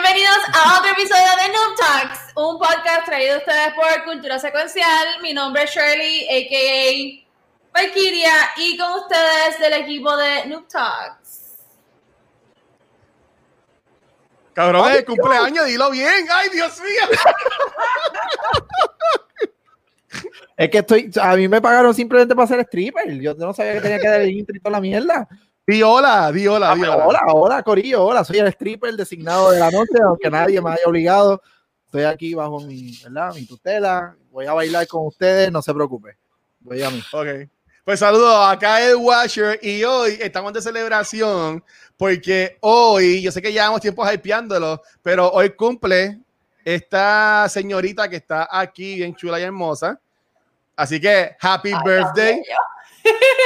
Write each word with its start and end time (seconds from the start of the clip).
Bienvenidos 0.00 0.38
a 0.54 0.78
otro 0.78 0.92
episodio 0.92 1.24
de 1.42 1.48
Noob 1.52 1.76
Talks, 1.76 2.20
un 2.36 2.58
podcast 2.58 3.04
traído 3.04 3.34
a 3.34 3.38
ustedes 3.38 3.74
por 3.74 4.04
Cultura 4.04 4.38
Secuencial. 4.38 5.20
Mi 5.22 5.34
nombre 5.34 5.64
es 5.64 5.70
Shirley, 5.70 6.24
a.k.a. 6.28 7.80
Valkyria, 7.80 8.32
y 8.58 8.78
con 8.78 8.92
ustedes 8.92 9.58
del 9.58 9.72
equipo 9.72 10.16
de 10.16 10.46
Noob 10.46 10.68
Talks. 10.68 11.56
Cabrón, 14.52 14.92
el 14.92 15.04
cumpleaños, 15.04 15.66
dilo 15.66 15.90
bien. 15.90 16.28
¡Ay, 16.30 16.48
Dios 16.50 16.80
mío! 16.80 17.18
Es 20.56 20.70
que 20.70 20.78
estoy, 20.78 21.10
a 21.20 21.36
mí 21.36 21.48
me 21.48 21.60
pagaron 21.60 21.94
simplemente 21.94 22.34
para 22.34 22.48
ser 22.48 22.60
stripper. 22.60 23.20
Yo 23.20 23.34
no 23.34 23.52
sabía 23.52 23.74
que 23.74 23.80
tenía 23.80 23.98
que 23.98 24.08
dar 24.08 24.20
el 24.20 24.30
intro 24.30 24.56
y 24.56 24.60
toda 24.60 24.72
la 24.72 24.80
mierda. 24.80 25.28
Di 25.68 25.82
hola, 25.82 26.32
di 26.32 26.46
hola, 26.46 26.72
di 26.74 26.82
Ah, 26.82 26.94
hola. 26.94 27.06
hola, 27.06 27.20
hola, 27.26 27.62
Corillo, 27.62 28.02
hola. 28.02 28.24
Soy 28.24 28.38
el 28.38 28.46
stripper 28.48 28.96
designado 28.96 29.50
de 29.50 29.60
la 29.60 29.70
noche, 29.70 29.98
aunque 30.02 30.30
nadie 30.30 30.62
me 30.62 30.70
haya 30.70 30.86
obligado. 30.86 31.42
Estoy 31.84 32.04
aquí 32.04 32.32
bajo 32.32 32.60
mi, 32.60 32.96
¿verdad? 33.02 33.34
mi 33.34 33.44
tutela. 33.44 34.16
Voy 34.30 34.46
a 34.46 34.54
bailar 34.54 34.86
con 34.86 35.06
ustedes, 35.06 35.52
no 35.52 35.60
se 35.60 35.74
preocupe. 35.74 36.16
Voy 36.60 36.82
a 36.82 36.88
mí. 36.88 37.02
Ok. 37.12 37.50
Pues 37.84 38.00
saludos, 38.00 38.48
acá 38.48 38.80
es 38.80 38.94
Washer 38.96 39.58
y 39.60 39.84
hoy 39.84 40.16
estamos 40.22 40.54
de 40.54 40.62
celebración 40.62 41.62
porque 41.98 42.56
hoy, 42.62 43.20
yo 43.20 43.30
sé 43.30 43.42
que 43.42 43.52
llevamos 43.52 43.82
tiempo 43.82 44.10
hypeándolo, 44.10 44.80
pero 45.02 45.30
hoy 45.30 45.50
cumple 45.50 46.18
esta 46.64 47.46
señorita 47.50 48.08
que 48.08 48.16
está 48.16 48.48
aquí, 48.50 48.94
bien 48.94 49.14
chula 49.14 49.38
y 49.38 49.42
hermosa. 49.42 50.00
Así 50.74 50.98
que, 50.98 51.36
happy 51.38 51.72
birthday. 51.84 52.42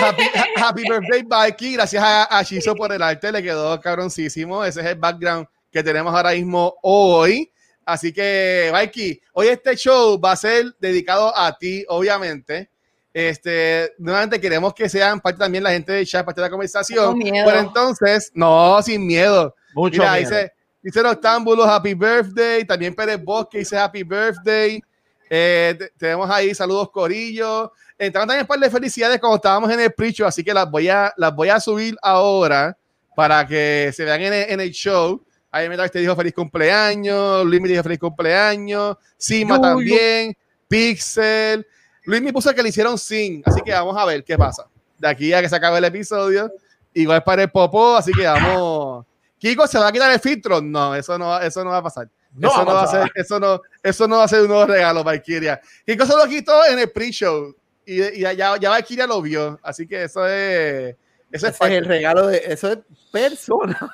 Happy, 0.00 0.22
ha- 0.34 0.68
happy 0.68 0.82
birthday, 0.88 1.22
Mikey. 1.24 1.74
Gracias 1.74 2.02
a, 2.02 2.24
a 2.24 2.42
Shizo 2.42 2.74
por 2.74 2.92
el 2.92 3.02
arte, 3.02 3.30
le 3.30 3.42
quedó 3.42 3.80
cabroncísimo. 3.80 4.64
Ese 4.64 4.80
es 4.80 4.86
el 4.86 4.94
background 4.96 5.46
que 5.70 5.82
tenemos 5.82 6.14
ahora 6.14 6.32
mismo 6.32 6.74
hoy. 6.82 7.50
Así 7.84 8.12
que, 8.12 8.70
Mikey, 8.72 9.20
hoy 9.32 9.48
este 9.48 9.76
show 9.76 10.20
va 10.20 10.32
a 10.32 10.36
ser 10.36 10.74
dedicado 10.78 11.36
a 11.36 11.56
ti, 11.56 11.84
obviamente. 11.88 12.70
Este, 13.14 13.92
nuevamente 13.98 14.40
queremos 14.40 14.72
que 14.72 14.88
sean 14.88 15.20
parte 15.20 15.38
también 15.38 15.62
la 15.64 15.70
gente 15.70 15.92
de 15.92 16.06
chat, 16.06 16.24
parte 16.24 16.40
de 16.40 16.46
la 16.46 16.50
conversación. 16.50 17.18
Pero 17.20 17.58
entonces, 17.58 18.30
no, 18.34 18.80
sin 18.82 19.06
miedo. 19.06 19.54
Mucho 19.74 20.00
Mira, 20.00 20.12
miedo. 20.14 20.30
dice, 20.30 20.52
dice 20.82 21.00
Octámbulos, 21.00 21.66
Happy 21.68 21.94
Birthday. 21.94 22.64
También 22.64 22.94
Pérez 22.94 23.22
Bosque 23.22 23.58
dice 23.58 23.76
Happy 23.76 24.02
Birthday. 24.02 24.80
Eh, 25.28 25.74
te- 25.78 25.90
tenemos 25.98 26.28
ahí 26.30 26.54
saludos 26.54 26.90
Corillo. 26.90 27.72
Entraron 28.02 28.26
también 28.26 28.42
un 28.42 28.48
par 28.48 28.58
de 28.58 28.68
felicidades 28.68 29.20
cuando 29.20 29.36
estábamos 29.36 29.70
en 29.70 29.78
el 29.78 29.92
pre 29.92 30.12
así 30.26 30.42
que 30.42 30.52
las 30.52 30.68
voy 30.68 30.88
a, 30.88 31.14
las 31.16 31.32
voy 31.32 31.50
a 31.50 31.60
subir 31.60 31.96
ahora 32.02 32.76
para 33.14 33.46
que 33.46 33.92
se 33.94 34.04
vean 34.04 34.20
en 34.22 34.32
el, 34.32 34.50
en 34.50 34.60
el 34.60 34.72
show. 34.72 35.24
Ahí 35.52 35.68
me 35.68 35.76
te 35.88 36.00
dijo 36.00 36.16
feliz 36.16 36.34
cumpleaños, 36.34 37.44
Luis 37.44 37.60
me 37.60 37.68
dijo 37.68 37.80
feliz 37.84 38.00
cumpleaños, 38.00 38.96
Sima 39.16 39.50
Yo, 39.50 39.56
yo. 39.56 39.62
también, 39.62 40.36
Pixel. 40.66 41.64
Luis 42.04 42.20
me 42.20 42.32
puso 42.32 42.52
que 42.52 42.60
le 42.64 42.70
hicieron 42.70 42.98
sin, 42.98 43.40
así 43.46 43.60
que 43.60 43.70
vamos 43.70 43.96
a 43.96 44.04
ver 44.04 44.24
qué 44.24 44.36
pasa. 44.36 44.66
De 44.98 45.06
aquí 45.06 45.32
a 45.32 45.40
que 45.40 45.48
se 45.48 45.54
acabe 45.54 45.78
el 45.78 45.84
episodio, 45.84 46.50
igual 46.94 47.22
para 47.22 47.42
el 47.42 47.52
popó, 47.52 47.94
así 47.96 48.10
que 48.10 48.26
vamos. 48.26 49.06
Kiko 49.38 49.64
se 49.68 49.78
va 49.78 49.86
a 49.86 49.92
quitar 49.92 50.10
el 50.10 50.18
filtro. 50.18 50.60
No, 50.60 50.92
eso 50.96 51.16
no, 51.16 51.38
eso 51.38 51.62
no 51.62 51.70
va 51.70 51.76
a 51.76 51.82
pasar. 51.84 52.08
No 52.34 52.48
eso, 52.48 52.64
no 52.64 52.74
va 52.74 52.82
a 52.82 52.86
ser, 52.88 53.12
eso, 53.14 53.38
no, 53.38 53.60
eso 53.80 54.08
no 54.08 54.16
va 54.16 54.24
a 54.24 54.28
ser 54.28 54.40
un 54.40 54.48
nuevo 54.48 54.66
regalo, 54.66 55.04
Valkyria. 55.04 55.60
Kiko 55.86 56.04
se 56.04 56.16
lo 56.16 56.26
quitó 56.26 56.66
en 56.66 56.80
el 56.80 56.90
pre-show 56.90 57.54
y, 57.86 58.02
y 58.02 58.20
ya, 58.20 58.56
ya 58.56 58.70
Valkyria 58.70 59.06
lo 59.06 59.20
vio. 59.22 59.58
Así 59.62 59.86
que 59.86 60.04
eso 60.04 60.26
es. 60.26 60.96
Eso 61.30 61.46
es 61.46 61.54
es 61.58 61.70
el 61.70 61.84
regalo 61.86 62.26
de 62.26 62.42
eso 62.46 62.72
es 62.72 62.78
persona. 63.10 63.90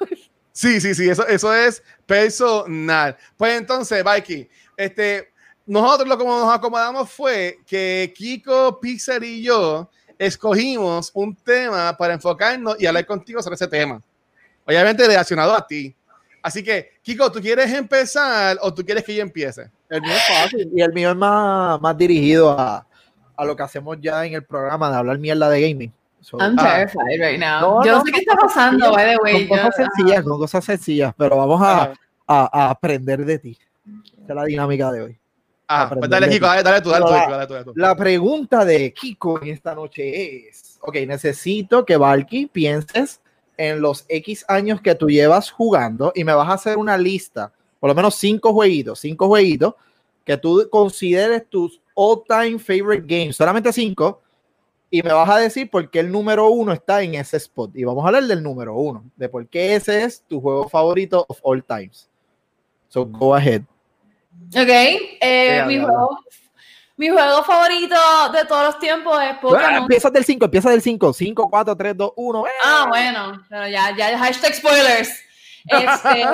Sí, 0.50 0.80
sí, 0.80 0.92
sí, 0.92 1.08
eso, 1.08 1.24
eso 1.24 1.54
es 1.54 1.80
personal. 2.04 3.16
Pues 3.36 3.56
entonces, 3.56 4.04
Mikey, 4.04 4.50
este, 4.76 5.28
nosotros 5.64 6.08
lo 6.08 6.18
como 6.18 6.36
nos 6.36 6.52
acomodamos 6.52 7.08
fue 7.12 7.58
que 7.64 8.12
Kiko, 8.16 8.80
Pixel 8.80 9.22
y 9.22 9.40
yo 9.44 9.88
escogimos 10.18 11.12
un 11.14 11.36
tema 11.36 11.96
para 11.96 12.14
enfocarnos 12.14 12.74
y 12.80 12.86
hablar 12.86 13.06
contigo 13.06 13.40
sobre 13.40 13.54
ese 13.54 13.68
tema. 13.68 14.02
Obviamente 14.66 15.06
relacionado 15.06 15.54
a 15.54 15.64
ti. 15.64 15.94
Así 16.42 16.64
que, 16.64 16.94
Kiko, 17.02 17.30
¿tú 17.30 17.40
quieres 17.40 17.72
empezar 17.72 18.58
o 18.60 18.74
tú 18.74 18.84
quieres 18.84 19.04
que 19.04 19.14
yo 19.14 19.22
empiece? 19.22 19.70
El 19.88 20.02
mío 20.02 20.12
es 20.12 20.26
fácil 20.26 20.70
y 20.74 20.82
el 20.82 20.92
mío 20.92 21.10
es 21.10 21.16
más, 21.16 21.80
más 21.80 21.96
dirigido 21.96 22.50
a, 22.50 22.84
a 23.38 23.44
lo 23.44 23.56
que 23.56 23.62
hacemos 23.62 23.96
ya 24.00 24.26
en 24.26 24.34
el 24.34 24.44
programa 24.44 24.90
de 24.90 24.96
hablar 24.96 25.18
mierda 25.18 25.48
de 25.48 25.60
gaming. 25.70 25.92
So, 26.20 26.36
I'm 26.38 26.56
Ah. 26.58 26.64
terrified 26.74 27.20
right 27.20 27.38
now. 27.40 27.60
No, 27.60 27.84
Yo 27.84 27.92
no 27.92 27.98
no, 27.98 28.04
sé 28.04 28.12
qué 28.12 28.18
está 28.20 28.34
pasando, 28.36 28.92
by 28.92 29.06
the 29.12 29.16
way. 29.22 29.48
con 29.48 29.56
cosas 29.58 29.74
sencillas, 29.76 30.22
con 30.24 30.38
cosas 30.38 30.64
sencillas, 30.64 31.14
pero 31.16 31.36
vamos 31.36 31.62
a, 31.62 31.92
a- 32.26 32.50
a 32.66 32.70
aprender 32.70 33.24
de 33.24 33.38
ti. 33.38 33.58
Esa 33.86 34.28
es 34.28 34.34
la 34.34 34.44
dinámica 34.44 34.90
de 34.92 35.02
hoy. 35.02 35.18
ah, 35.68 35.88
pues 35.96 36.10
dale, 36.10 36.28
Kiko, 36.28 36.46
dale, 36.46 36.62
dale 36.62 36.80
tú, 36.80 36.88
dale 36.90 37.04
tú, 37.04 37.10
dale 37.12 37.46
tú, 37.46 37.52
dale 37.52 37.64
tú. 37.66 37.72
La 37.76 37.94
pregunta 37.94 38.64
de 38.64 38.92
Kiko 38.92 39.40
en 39.42 39.48
esta 39.48 39.74
noche 39.74 40.48
es, 40.48 40.78
ok, 40.82 40.96
necesito 41.06 41.84
que 41.84 41.96
Valky 41.96 42.46
pienses 42.46 43.20
en 43.56 43.80
los 43.80 44.04
X 44.08 44.44
años 44.48 44.80
que 44.80 44.94
tú 44.94 45.08
llevas 45.08 45.50
jugando 45.50 46.10
y 46.14 46.24
me 46.24 46.32
vas 46.32 46.48
a 46.48 46.54
hacer 46.54 46.78
una 46.78 46.96
lista, 46.98 47.52
por 47.80 47.88
lo 47.88 47.94
menos 47.94 48.14
cinco 48.16 48.52
jueguitos, 48.52 48.98
cinco 49.00 49.26
jueguitos 49.28 49.74
que 50.24 50.36
tú 50.36 50.66
consideres 50.70 51.46
tus 51.48 51.80
all-time 51.98 52.58
favorite 52.60 53.04
games, 53.06 53.34
solamente 53.36 53.72
cinco, 53.72 54.22
y 54.88 55.02
me 55.02 55.12
vas 55.12 55.28
a 55.28 55.38
decir 55.38 55.68
por 55.68 55.90
qué 55.90 55.98
el 56.00 56.12
número 56.12 56.48
uno 56.48 56.72
está 56.72 57.02
en 57.02 57.16
ese 57.16 57.36
spot. 57.38 57.72
Y 57.74 57.82
vamos 57.84 58.04
a 58.04 58.08
hablar 58.08 58.22
del 58.22 58.40
número 58.42 58.74
uno, 58.76 59.04
de 59.16 59.28
por 59.28 59.46
qué 59.48 59.74
ese 59.74 60.04
es 60.04 60.22
tu 60.22 60.40
juego 60.40 60.68
favorito 60.68 61.26
of 61.28 61.38
all 61.42 61.62
times. 61.62 62.08
So 62.88 63.04
go 63.04 63.34
ahead. 63.34 63.62
Ok, 64.54 64.68
eh, 65.20 65.64
mi, 65.66 65.78
juego, 65.80 66.20
mi 66.96 67.08
juego 67.08 67.42
favorito 67.42 67.96
de 68.32 68.44
todos 68.46 68.66
los 68.66 68.78
tiempos 68.78 69.20
es 69.20 69.30
Ah, 69.32 69.38
Pokémon. 69.42 69.74
empieza 69.74 70.08
del 70.10 70.24
5, 70.24 70.44
empieza 70.44 70.70
del 70.70 70.80
5. 70.80 71.12
5, 71.12 71.50
4, 71.50 71.76
3, 71.76 71.96
2, 71.96 72.12
1. 72.16 72.44
Ah, 72.64 72.86
bueno, 72.88 73.44
pero 73.50 73.68
ya, 73.68 73.94
ya, 73.96 74.16
hashtag 74.18 74.54
spoilers. 74.54 75.10
Este, 75.70 76.32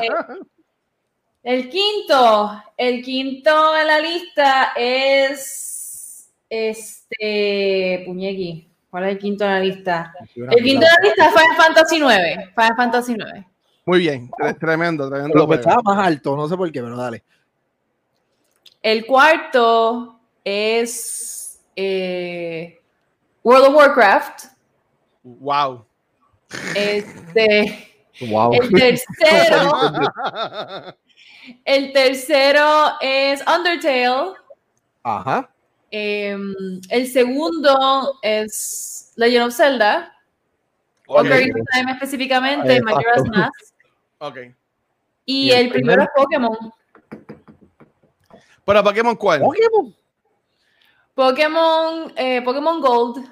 el 1.44 1.68
quinto, 1.70 2.62
el 2.76 3.02
quinto 3.02 3.76
en 3.76 3.86
la 3.86 4.00
lista 4.00 4.72
es 4.76 6.30
este 6.48 8.02
Puñequi. 8.06 8.68
¿Cuál 8.90 9.04
es 9.04 9.10
el 9.12 9.18
quinto 9.18 9.44
en 9.44 9.50
la 9.50 9.60
lista? 9.60 10.14
El 10.34 10.62
quinto 10.64 10.86
en 10.86 10.92
la 10.92 11.08
lista 11.08 11.26
es 11.26 11.32
Final 11.32 11.56
Fantasy 11.56 11.98
9. 11.98 12.52
Final 12.54 12.76
Fantasy 12.76 13.14
9. 13.16 13.46
Muy 13.86 13.98
bien, 13.98 14.30
tre- 14.30 14.58
tremendo, 14.58 15.08
tremendo. 15.10 15.46
Lo 15.46 15.54
estaba 15.54 15.82
más 15.82 16.06
alto, 16.06 16.36
no 16.36 16.48
sé 16.48 16.56
por 16.56 16.70
qué, 16.72 16.80
pero 16.82 16.96
dale. 16.96 17.22
El 18.82 19.04
cuarto 19.06 20.20
es 20.44 21.60
eh, 21.76 22.80
World 23.42 23.66
of 23.66 23.74
Warcraft. 23.74 24.44
Wow. 25.22 25.84
Este, 26.74 27.90
Wow. 28.30 28.52
el 28.54 28.70
tercero, 28.70 29.72
el 31.64 31.92
tercero 31.92 32.92
es 33.00 33.42
Undertale. 33.46 34.34
Ajá. 35.02 35.50
Em, 35.90 36.54
el 36.88 37.06
segundo 37.06 38.18
es 38.22 39.12
Legend 39.16 39.46
of 39.46 39.54
Zelda. 39.54 40.12
Ok, 41.06 41.20
Ocarina 41.20 41.54
of 41.60 41.66
Time 41.72 41.92
específicamente. 41.92 42.82
Majora's 42.82 43.24
Mask. 43.28 43.74
ok. 44.18 44.38
Y, 45.26 45.46
¿Y 45.48 45.52
el 45.52 45.66
el 45.66 45.68
primero 45.70 46.02
es? 46.02 46.08
Pokémon. 46.14 46.56
¿Para 48.64 48.82
Pokémon 48.82 49.14
cuál? 49.16 49.40
Pokémon. 49.40 49.94
Pokémon, 51.14 52.12
eh, 52.16 52.42
Pokémon 52.42 52.80
Gold. 52.80 53.24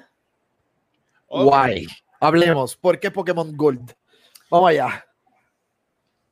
Guay. 1.27 1.87
Hablemos. 2.19 2.77
¿Por 2.77 2.99
qué 2.99 3.11
Pokémon 3.11 3.55
Gold? 3.57 3.93
Vamos 4.49 4.69
allá. 4.69 5.03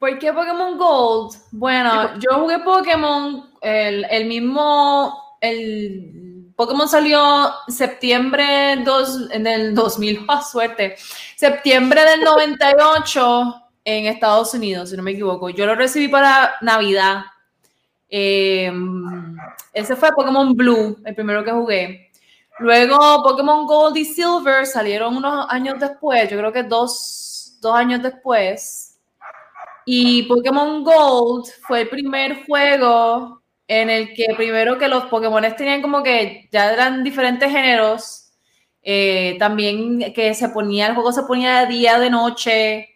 ¿Por 0.01 0.17
qué 0.17 0.33
Pokémon 0.33 0.79
Gold? 0.79 1.35
Bueno, 1.51 2.17
yo 2.17 2.39
jugué 2.39 2.57
Pokémon, 2.57 3.51
el, 3.61 4.03
el 4.09 4.25
mismo, 4.25 5.37
el 5.39 6.51
Pokémon 6.55 6.87
salió 6.87 7.51
septiembre 7.67 8.77
dos, 8.83 9.29
en 9.29 9.45
el 9.45 9.75
2000, 9.75 10.25
¡ah, 10.27 10.41
suerte! 10.41 10.95
Septiembre 11.35 12.03
del 12.03 12.21
98 12.21 13.63
en 13.85 14.07
Estados 14.07 14.55
Unidos, 14.55 14.89
si 14.89 14.97
no 14.97 15.03
me 15.03 15.11
equivoco. 15.11 15.51
Yo 15.51 15.67
lo 15.67 15.75
recibí 15.75 16.07
para 16.07 16.55
Navidad. 16.61 17.25
Eh, 18.09 18.73
ese 19.71 19.95
fue 19.95 20.09
Pokémon 20.13 20.55
Blue, 20.55 20.97
el 21.05 21.13
primero 21.13 21.43
que 21.43 21.51
jugué. 21.51 22.11
Luego 22.57 23.21
Pokémon 23.21 23.67
Gold 23.67 23.97
y 23.97 24.05
Silver 24.05 24.65
salieron 24.65 25.15
unos 25.15 25.45
años 25.47 25.79
después, 25.79 26.27
yo 26.27 26.39
creo 26.39 26.51
que 26.51 26.63
dos, 26.63 27.59
dos 27.61 27.75
años 27.75 28.01
después. 28.01 28.90
Y 29.93 30.23
Pokémon 30.23 30.85
Gold 30.85 31.47
fue 31.67 31.81
el 31.81 31.89
primer 31.89 32.45
juego 32.45 33.41
en 33.67 33.89
el 33.89 34.13
que 34.13 34.27
primero 34.37 34.77
que 34.77 34.87
los 34.87 35.03
Pokémon 35.07 35.43
tenían 35.57 35.81
como 35.81 36.01
que 36.01 36.47
ya 36.49 36.71
eran 36.71 37.03
diferentes 37.03 37.51
géneros. 37.51 38.31
Eh, 38.81 39.35
también 39.37 40.13
que 40.13 40.33
se 40.33 40.47
ponía, 40.47 40.87
el 40.87 40.93
juego 40.93 41.11
se 41.11 41.23
ponía 41.23 41.65
de 41.65 41.73
día, 41.73 41.99
de 41.99 42.09
noche. 42.09 42.87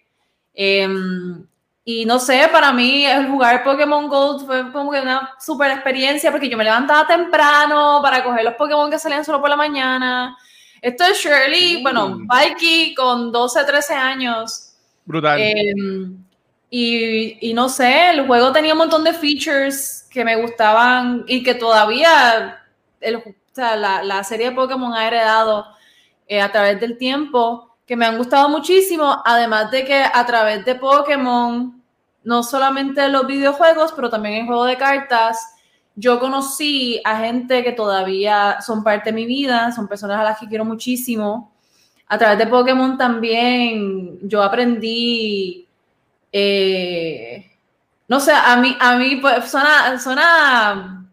Em, 0.54 1.46
y 1.84 2.06
no 2.06 2.18
sé, 2.18 2.48
para 2.50 2.72
mí 2.72 3.06
el 3.06 3.28
jugar 3.28 3.66
Pokémon 3.66 4.08
Gold 4.08 4.46
fue 4.46 4.72
como 4.72 4.90
que 4.90 5.02
una 5.02 5.32
super 5.38 5.72
experiencia 5.72 6.32
porque 6.32 6.48
yo 6.48 6.56
me 6.56 6.64
levantaba 6.64 7.06
temprano 7.06 8.00
para 8.02 8.24
coger 8.24 8.46
los 8.46 8.54
Pokémon 8.54 8.90
que 8.90 9.00
salían 9.00 9.26
solo 9.26 9.42
por 9.42 9.50
la 9.50 9.58
mañana. 9.58 10.38
Esto 10.82 11.04
es 11.04 11.18
Shirley, 11.18 11.84
bueno, 11.84 12.20
Mikey 12.20 12.96
con 12.96 13.34
12, 13.34 13.66
13 13.66 13.94
años. 13.96 14.78
Brutal. 15.06 15.42
Em, 15.42 16.26
y, 16.70 17.54
no 17.54 17.70
sé, 17.70 18.10
el 18.10 18.28
juego 18.28 18.52
tenía 18.52 18.74
un 18.74 18.80
montón 18.80 19.04
de 19.04 19.14
features 19.14 20.08
que 20.10 20.26
me 20.26 20.42
gustaban 20.42 21.24
y 21.28 21.44
que 21.44 21.56
todavía 21.56 22.64
el, 23.00 23.24
la, 23.56 24.04
la, 24.04 24.24
serie 24.24 24.50
de 24.50 24.56
Pokémon 24.56 24.94
ha 24.94 25.08
heredado 25.08 25.66
eh, 26.28 26.42
a 26.42 26.52
través 26.52 26.80
del 26.80 26.98
tiempo 26.98 27.76
que 27.86 27.96
me 27.96 28.06
han 28.06 28.18
gustado 28.18 28.50
muchísimo, 28.50 29.22
además 29.24 29.70
de 29.72 29.86
que 29.86 30.04
a 30.04 30.26
través 30.26 30.66
de 30.66 30.76
Pokémon, 30.76 31.82
no 32.24 32.44
solamente 32.44 33.06
en 33.06 33.12
los 33.12 33.28
videojuegos, 33.28 33.94
pero 33.96 34.10
también 34.10 34.36
en 34.36 34.48
juego 34.48 34.66
de 34.66 34.78
cartas, 34.78 35.56
yo 35.96 36.20
conocí 36.20 37.00
a 37.06 37.20
gente 37.20 37.64
que 37.64 37.72
todavía 37.72 38.58
son 38.62 38.84
parte 38.84 39.12
de 39.12 39.16
mi 39.16 39.26
vida, 39.26 39.72
son 39.72 39.88
personas 39.88 40.20
a 40.20 40.24
las 40.24 40.40
que 40.40 40.48
quiero 40.48 40.66
muchísimo. 40.66 41.54
A 42.08 42.18
través 42.18 42.38
de 42.38 42.48
Pokémon 42.48 42.98
también 42.98 44.20
yo 44.28 44.44
aprendí, 44.44 45.65
eh, 46.38 47.50
no 48.10 48.20
sé, 48.20 48.34
a 48.34 48.58
mí, 48.58 48.76
a 48.78 48.98
mí 48.98 49.16
pues, 49.22 49.50
suena, 49.50 49.98
suena, 49.98 51.10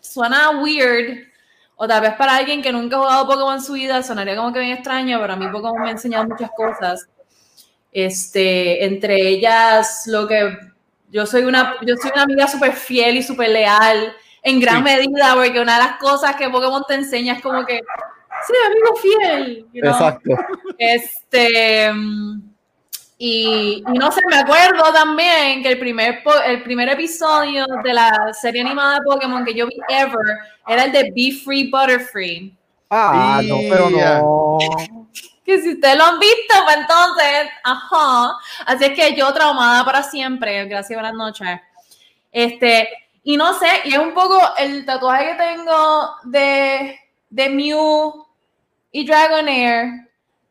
suena 0.00 0.50
weird, 0.50 1.28
o 1.76 1.86
tal 1.86 2.00
vez 2.00 2.14
para 2.14 2.34
alguien 2.34 2.60
que 2.60 2.72
nunca 2.72 2.96
ha 2.96 2.98
jugado 2.98 3.26
Pokémon 3.28 3.54
en 3.54 3.62
su 3.62 3.74
vida 3.74 4.02
sonaría 4.02 4.34
como 4.34 4.52
que 4.52 4.58
bien 4.58 4.72
extraño, 4.72 5.20
pero 5.20 5.34
a 5.34 5.36
mí 5.36 5.46
Pokémon 5.46 5.80
me 5.80 5.90
ha 5.90 5.92
enseñado 5.92 6.26
muchas 6.26 6.50
cosas. 6.56 7.08
Este, 7.92 8.84
entre 8.84 9.28
ellas, 9.28 10.08
lo 10.08 10.26
que 10.26 10.58
yo 11.12 11.24
soy 11.24 11.44
una, 11.44 11.76
yo 11.82 11.94
soy 11.96 12.10
una 12.12 12.24
amiga 12.24 12.48
súper 12.48 12.72
fiel 12.72 13.18
y 13.18 13.22
súper 13.22 13.50
leal, 13.50 14.12
en 14.42 14.58
gran 14.58 14.82
medida, 14.82 15.34
porque 15.36 15.60
una 15.60 15.78
de 15.78 15.84
las 15.84 15.98
cosas 15.98 16.34
que 16.34 16.50
Pokémon 16.50 16.82
te 16.88 16.94
enseña 16.94 17.34
es 17.34 17.42
como 17.42 17.64
que, 17.64 17.80
sí, 18.44 18.52
amigo 18.66 18.96
fiel. 18.96 19.66
Exacto. 19.72 20.30
Este, 20.78 21.92
y, 23.18 23.82
y, 23.86 23.98
no 23.98 24.12
sé, 24.12 24.20
me 24.28 24.36
acuerdo 24.36 24.92
también 24.92 25.62
que 25.62 25.70
el 25.70 25.78
primer, 25.78 26.22
el 26.44 26.62
primer 26.62 26.90
episodio 26.90 27.64
de 27.82 27.94
la 27.94 28.32
serie 28.34 28.60
animada 28.60 28.96
de 28.96 29.04
Pokémon 29.06 29.44
que 29.44 29.54
yo 29.54 29.66
vi 29.66 29.76
ever 29.88 30.38
era 30.66 30.84
el 30.84 30.92
de 30.92 31.12
Be 31.14 31.34
Free 31.42 31.70
Butterfree. 31.70 32.54
Ah, 32.90 33.40
no, 33.42 33.56
pero 33.70 33.88
no. 33.88 34.58
Que 35.44 35.62
si 35.62 35.74
ustedes 35.74 35.96
lo 35.96 36.04
han 36.04 36.18
visto, 36.18 36.54
pues 36.64 36.76
entonces, 36.76 37.48
ajá. 37.64 38.36
Así 38.66 38.84
es 38.84 38.90
que 38.90 39.14
yo 39.14 39.32
traumada 39.32 39.84
para 39.84 40.02
siempre. 40.02 40.66
Gracias, 40.66 40.96
buenas 40.96 41.14
noches. 41.14 41.60
Este, 42.30 42.88
y 43.22 43.36
no 43.36 43.54
sé, 43.54 43.68
y 43.84 43.94
es 43.94 43.98
un 43.98 44.12
poco 44.12 44.38
el 44.58 44.84
tatuaje 44.84 45.30
que 45.30 45.34
tengo 45.36 46.16
de, 46.24 47.00
de 47.30 47.48
Mew 47.48 48.26
y 48.92 49.06
Dragonair 49.06 50.06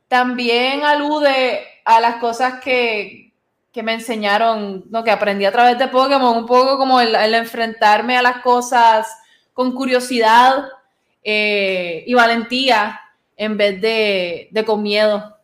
también 0.07 0.83
alude 0.83 1.74
a 1.85 1.99
las 2.01 2.15
cosas 2.15 2.59
que, 2.61 3.31
que 3.71 3.83
me 3.83 3.93
enseñaron, 3.93 4.85
¿no? 4.89 5.03
que 5.03 5.11
aprendí 5.11 5.45
a 5.45 5.51
través 5.51 5.77
de 5.77 5.87
Pokémon, 5.87 6.37
un 6.37 6.45
poco 6.45 6.77
como 6.77 6.99
el, 6.99 7.15
el 7.15 7.35
enfrentarme 7.35 8.17
a 8.17 8.21
las 8.21 8.39
cosas 8.39 9.07
con 9.53 9.73
curiosidad 9.73 10.65
eh, 11.23 12.03
y 12.07 12.13
valentía 12.13 12.99
en 13.37 13.55
vez 13.55 13.79
de, 13.79 14.49
de, 14.51 14.65
con 14.65 14.81
miedo. 14.81 15.37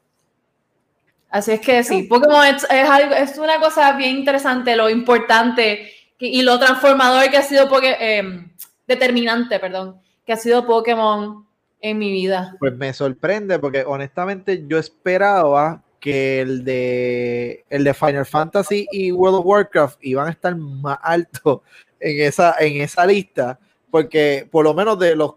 Así 1.30 1.52
es 1.52 1.62
que 1.62 1.84
sí, 1.84 2.04
Pokémon 2.04 2.46
es, 2.46 2.64
es, 2.70 2.90
algo, 2.90 3.16
es 3.16 3.38
una 3.38 3.60
cosa 3.60 3.94
bien 3.94 4.18
interesante, 4.18 4.76
lo 4.76 4.90
importante 4.90 5.92
que, 6.18 6.28
y 6.28 6.42
lo 6.42 6.60
transformador 6.60 7.30
que 7.30 7.38
ha 7.38 7.44
sido, 7.44 7.70
eh, 7.82 8.46
determinante, 8.88 9.60
perdón, 9.60 10.02
que 10.26 10.34
ha 10.34 10.38
sido 10.38 10.66
Pokémon 10.66 11.46
en 11.80 11.98
mi 11.98 12.12
vida. 12.12 12.56
Pues 12.60 12.74
me 12.76 12.94
sorprende 12.94 13.60
porque 13.60 13.84
honestamente 13.86 14.66
yo 14.68 14.78
esperaba 14.78 15.84
que 16.02 16.42
el 16.42 16.66
de, 16.66 17.64
el 17.70 17.84
de 17.84 17.94
Final 17.94 18.26
Fantasy 18.26 18.88
y 18.92 19.12
World 19.12 19.38
of 19.38 19.46
Warcraft 19.46 20.00
iban 20.02 20.28
a 20.28 20.32
estar 20.32 20.56
más 20.56 20.98
altos 21.02 21.62
en 22.00 22.26
esa, 22.26 22.56
en 22.60 22.82
esa 22.82 23.06
lista, 23.06 23.60
porque 23.92 24.50
por 24.52 24.66
lo 24.66 24.74
menos 24.74 24.98
de 24.98 25.16
los, 25.16 25.36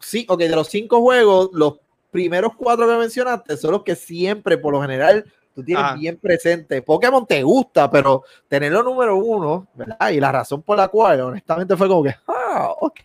sí, 0.00 0.26
okay, 0.28 0.48
de 0.48 0.56
los 0.56 0.68
cinco 0.68 1.00
juegos, 1.02 1.50
los 1.52 1.74
primeros 2.10 2.52
cuatro 2.56 2.88
que 2.88 2.96
mencionaste 2.96 3.56
son 3.58 3.72
los 3.72 3.82
que 3.82 3.94
siempre, 3.94 4.56
por 4.56 4.72
lo 4.72 4.80
general, 4.80 5.24
tú 5.54 5.62
tienes 5.62 5.84
ah. 5.86 5.94
bien 5.94 6.16
presente. 6.16 6.80
Pokémon 6.80 7.26
te 7.26 7.42
gusta, 7.42 7.90
pero 7.90 8.24
tenerlo 8.48 8.82
número 8.82 9.16
uno, 9.16 9.68
¿verdad? 9.74 10.10
Y 10.10 10.18
la 10.18 10.32
razón 10.32 10.62
por 10.62 10.78
la 10.78 10.88
cual, 10.88 11.20
honestamente, 11.20 11.76
fue 11.76 11.88
como 11.88 12.04
que, 12.04 12.14
ah, 12.26 12.72
ok, 12.80 13.00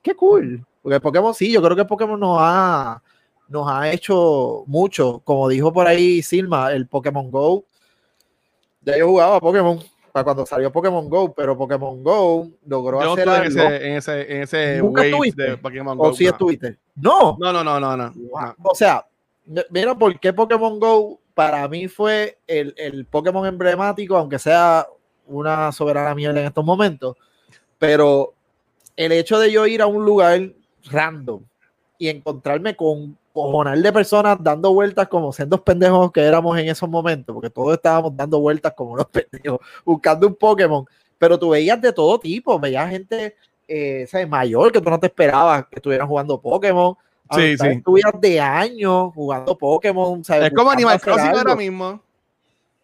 qué 0.00 0.14
cool. 0.16 0.64
Porque 0.80 1.00
Pokémon 1.00 1.34
sí, 1.34 1.52
yo 1.52 1.60
creo 1.60 1.76
que 1.76 1.84
Pokémon 1.84 2.18
nos 2.18 2.38
ha 2.40 3.02
nos 3.52 3.68
ha 3.68 3.92
hecho 3.92 4.64
mucho. 4.66 5.20
Como 5.24 5.48
dijo 5.48 5.72
por 5.72 5.86
ahí 5.86 6.22
Silma, 6.22 6.72
el 6.72 6.86
Pokémon 6.86 7.30
Go. 7.30 7.64
Ya 8.80 8.96
yo 8.98 9.06
jugaba 9.06 9.38
Pokémon 9.38 9.78
para 10.10 10.24
cuando 10.24 10.44
salió 10.44 10.72
Pokémon 10.72 11.08
Go, 11.08 11.32
pero 11.32 11.56
Pokémon 11.56 12.02
Go 12.02 12.48
logró 12.66 13.00
hacer 13.00 13.28
algo. 13.28 13.60
En 13.60 13.96
ese, 13.96 14.34
en 14.34 14.42
ese, 14.42 14.56
de 14.56 15.58
Pokémon 15.60 15.96
Go. 15.96 16.08
¿O 16.08 16.10
estuviste? 16.10 16.78
No. 16.96 17.36
No, 17.38 17.52
no, 17.52 17.62
no, 17.62 17.78
no, 17.78 17.96
no. 17.96 18.12
O 18.62 18.74
sea, 18.74 19.06
mira 19.70 19.94
por 19.94 20.18
qué 20.18 20.32
Pokémon 20.32 20.80
Go 20.80 21.20
para 21.34 21.66
mí 21.68 21.88
fue 21.88 22.38
el, 22.46 22.74
el 22.76 23.06
Pokémon 23.06 23.46
emblemático, 23.46 24.16
aunque 24.16 24.38
sea 24.38 24.86
una 25.26 25.72
soberana 25.72 26.14
mierda 26.14 26.40
en 26.40 26.46
estos 26.46 26.64
momentos. 26.64 27.16
Pero 27.78 28.34
el 28.96 29.12
hecho 29.12 29.38
de 29.38 29.50
yo 29.50 29.66
ir 29.66 29.82
a 29.82 29.86
un 29.86 30.04
lugar 30.04 30.52
random 30.90 31.42
y 31.98 32.08
encontrarme 32.08 32.76
con 32.76 33.16
cojonal 33.32 33.82
de 33.82 33.92
personas 33.92 34.38
dando 34.40 34.72
vueltas 34.72 35.08
como 35.08 35.32
siendo 35.32 35.62
pendejos 35.62 36.12
que 36.12 36.20
éramos 36.20 36.58
en 36.58 36.68
esos 36.68 36.88
momentos, 36.88 37.34
porque 37.34 37.50
todos 37.50 37.74
estábamos 37.74 38.16
dando 38.16 38.38
vueltas 38.40 38.72
como 38.74 38.92
unos 38.92 39.06
pendejos, 39.12 39.60
buscando 39.84 40.26
un 40.26 40.34
Pokémon, 40.34 40.84
pero 41.18 41.38
tú 41.38 41.50
veías 41.50 41.80
de 41.80 41.92
todo 41.92 42.18
tipo, 42.18 42.58
veías 42.58 42.90
gente 42.90 43.36
eh, 43.68 44.26
mayor 44.28 44.72
que 44.72 44.80
tú 44.80 44.90
no 44.90 45.00
te 45.00 45.06
esperabas 45.06 45.66
que 45.66 45.76
estuvieran 45.76 46.06
jugando 46.06 46.40
Pokémon. 46.40 46.94
Sí, 47.34 47.56
sí. 47.56 47.66
Estuvieras 47.68 48.20
de 48.20 48.40
años 48.40 49.12
jugando 49.14 49.56
Pokémon. 49.56 50.22
¿sabes? 50.22 50.48
Es 50.48 50.54
como 50.54 50.70
Animal 50.70 51.00
Crossing 51.00 51.34
ahora 51.34 51.56
mismo. 51.56 52.02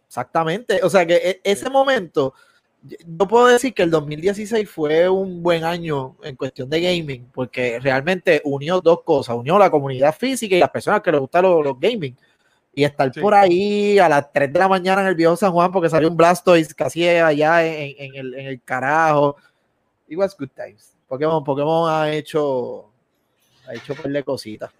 Exactamente. 0.06 0.80
O 0.82 0.88
sea 0.88 1.04
que 1.04 1.16
e, 1.16 1.40
ese 1.44 1.68
momento 1.68 2.32
yo 2.82 3.28
puedo 3.28 3.46
decir 3.46 3.74
que 3.74 3.82
el 3.82 3.90
2016 3.90 4.68
fue 4.68 5.08
un 5.08 5.42
buen 5.42 5.64
año 5.64 6.16
en 6.22 6.36
cuestión 6.36 6.70
de 6.70 6.80
gaming, 6.80 7.28
porque 7.32 7.80
realmente 7.80 8.40
unió 8.44 8.80
dos 8.80 9.02
cosas, 9.02 9.36
unió 9.36 9.58
la 9.58 9.70
comunidad 9.70 10.14
física 10.14 10.54
y 10.54 10.60
las 10.60 10.70
personas 10.70 11.02
que 11.02 11.10
les 11.10 11.20
gustan 11.20 11.42
los, 11.42 11.78
gaming. 11.80 12.16
Y 12.74 12.84
estar 12.84 13.10
por 13.20 13.34
ahí 13.34 13.98
a 13.98 14.08
las 14.08 14.32
3 14.32 14.52
de 14.52 14.58
la 14.58 14.68
mañana 14.68 15.02
en 15.02 15.08
el 15.08 15.16
viejo 15.16 15.34
San 15.36 15.50
Juan 15.50 15.72
porque 15.72 15.90
salió 15.90 16.08
un 16.08 16.16
Blastoise 16.16 16.72
casi 16.72 17.08
allá 17.08 17.66
en, 17.66 17.94
en, 17.98 18.14
el, 18.14 18.34
en 18.34 18.46
el 18.46 18.62
carajo. 18.62 19.36
It 20.06 20.16
was 20.16 20.36
good 20.36 20.50
times. 20.54 20.96
Pokémon, 21.08 21.42
Pokémon 21.42 21.90
ha 21.90 22.12
hecho, 22.12 22.90
ha 23.66 23.74
hecho 23.74 23.94
de 23.94 24.22
cositas. 24.22 24.70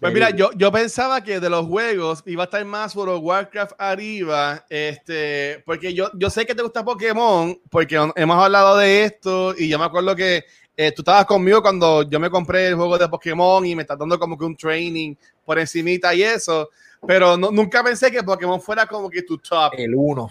Pues 0.00 0.12
mira, 0.12 0.30
yo, 0.30 0.50
yo 0.56 0.70
pensaba 0.70 1.22
que 1.22 1.40
de 1.40 1.48
los 1.48 1.66
juegos 1.66 2.22
iba 2.26 2.42
a 2.42 2.46
estar 2.46 2.64
más 2.64 2.94
por 2.94 3.08
Warcraft 3.08 3.72
arriba, 3.78 4.64
este, 4.68 5.62
porque 5.64 5.94
yo, 5.94 6.10
yo 6.14 6.28
sé 6.28 6.44
que 6.44 6.54
te 6.54 6.62
gusta 6.62 6.84
Pokémon, 6.84 7.58
porque 7.70 7.94
hemos 8.14 8.36
hablado 8.36 8.76
de 8.76 9.04
esto 9.04 9.54
y 9.56 9.68
yo 9.68 9.78
me 9.78 9.84
acuerdo 9.84 10.14
que 10.14 10.44
eh, 10.76 10.92
tú 10.92 11.02
estabas 11.02 11.24
conmigo 11.24 11.62
cuando 11.62 12.02
yo 12.02 12.18
me 12.18 12.28
compré 12.28 12.68
el 12.68 12.74
juego 12.74 12.98
de 12.98 13.08
Pokémon 13.08 13.64
y 13.64 13.76
me 13.76 13.82
estás 13.82 13.98
dando 13.98 14.18
como 14.18 14.36
que 14.36 14.44
un 14.44 14.56
training 14.56 15.14
por 15.44 15.58
encimita 15.58 16.14
y 16.14 16.22
eso, 16.22 16.68
pero 17.06 17.36
no, 17.36 17.50
nunca 17.50 17.82
pensé 17.82 18.10
que 18.10 18.22
Pokémon 18.22 18.60
fuera 18.60 18.86
como 18.86 19.08
que 19.08 19.22
tu 19.22 19.38
top. 19.38 19.72
El 19.78 19.94
uno. 19.94 20.30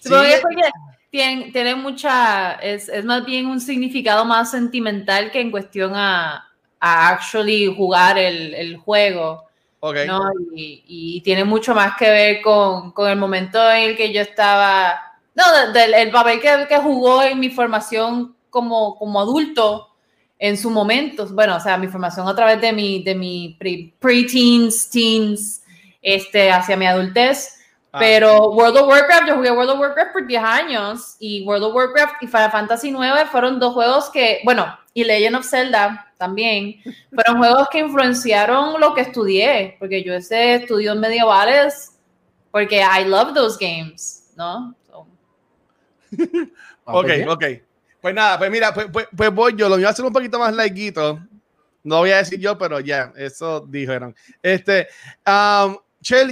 Sí, 0.00 0.10
tiene, 1.10 1.52
tiene 1.52 1.76
mucha, 1.76 2.54
es, 2.54 2.88
es 2.88 3.04
más 3.04 3.24
bien 3.24 3.46
un 3.46 3.60
significado 3.60 4.24
más 4.24 4.50
sentimental 4.50 5.30
que 5.30 5.40
en 5.40 5.52
cuestión 5.52 5.92
a 5.94 6.44
a 6.86 7.08
actually 7.08 7.74
jugar 7.74 8.18
el, 8.18 8.52
el 8.54 8.76
juego. 8.76 9.44
Okay. 9.80 10.06
¿no? 10.06 10.20
Y, 10.54 10.82
y, 10.86 11.20
tiene 11.22 11.44
mucho 11.44 11.74
más 11.74 11.96
que 11.96 12.08
ver 12.10 12.42
con, 12.42 12.92
con, 12.92 13.10
el 13.10 13.18
momento 13.18 13.58
en 13.70 13.90
el 13.90 13.96
que 13.96 14.12
yo 14.12 14.22
estaba, 14.22 14.98
no, 15.34 15.72
del 15.72 15.92
el 15.92 16.10
papel 16.10 16.40
que, 16.40 16.66
que, 16.66 16.78
jugó 16.78 17.22
en 17.22 17.38
mi 17.38 17.50
formación 17.50 18.34
como, 18.48 18.96
como 18.96 19.20
adulto, 19.20 19.90
en 20.38 20.56
su 20.56 20.70
momento, 20.70 21.26
bueno, 21.32 21.56
o 21.56 21.60
sea, 21.60 21.76
mi 21.76 21.88
formación 21.88 22.26
a 22.26 22.34
través 22.34 22.60
de 22.62 22.72
mi, 22.72 23.02
de 23.02 23.14
mi 23.14 23.58
pre-teens, 23.58 24.90
teens, 24.90 25.62
este, 26.00 26.50
hacia 26.50 26.76
mi 26.76 26.86
adultez. 26.86 27.60
Ah. 27.92 27.98
Pero 27.98 28.50
World 28.50 28.76
of 28.78 28.88
Warcraft, 28.88 29.28
yo 29.28 29.34
jugué 29.36 29.50
World 29.50 29.70
of 29.70 29.80
Warcraft 29.80 30.12
por 30.12 30.26
10 30.26 30.42
años 30.42 31.16
y 31.18 31.44
World 31.44 31.64
of 31.64 31.74
Warcraft 31.74 32.22
y 32.22 32.26
Final 32.26 32.50
Fantasy 32.50 32.90
9 32.90 33.26
fueron 33.30 33.60
dos 33.60 33.74
juegos 33.74 34.10
que, 34.10 34.40
bueno, 34.44 34.78
y 34.94 35.04
Legend 35.04 35.36
of 35.36 35.46
Zelda 35.46 36.12
también, 36.24 36.80
fueron 37.14 37.38
juegos 37.38 37.68
que 37.70 37.78
influenciaron 37.80 38.80
lo 38.80 38.94
que 38.94 39.02
estudié, 39.02 39.76
porque 39.78 40.02
yo 40.02 40.14
ese 40.14 40.54
estudio 40.54 40.94
medievales, 40.94 41.92
porque 42.50 42.80
I 42.80 43.04
love 43.04 43.34
those 43.34 43.58
games, 43.60 44.32
¿no? 44.36 44.74
ok, 46.84 47.10
ok. 47.28 47.44
Pues 48.00 48.14
nada, 48.14 48.38
pues 48.38 48.50
mira, 48.50 48.72
pues, 48.72 48.86
pues, 48.92 49.08
pues, 49.14 49.34
voy 49.34 49.54
yo, 49.56 49.68
lo 49.68 49.76
voy 49.76 49.84
a 49.84 49.90
hacer 49.90 50.04
un 50.04 50.12
poquito 50.12 50.38
más 50.38 50.54
larguito. 50.54 51.20
No 51.82 51.98
voy 51.98 52.10
a 52.10 52.18
decir 52.18 52.38
yo, 52.38 52.56
pero 52.56 52.80
ya, 52.80 53.12
eso 53.16 53.60
dijeron. 53.68 54.14
Este, 54.42 54.88
um, 55.26 55.76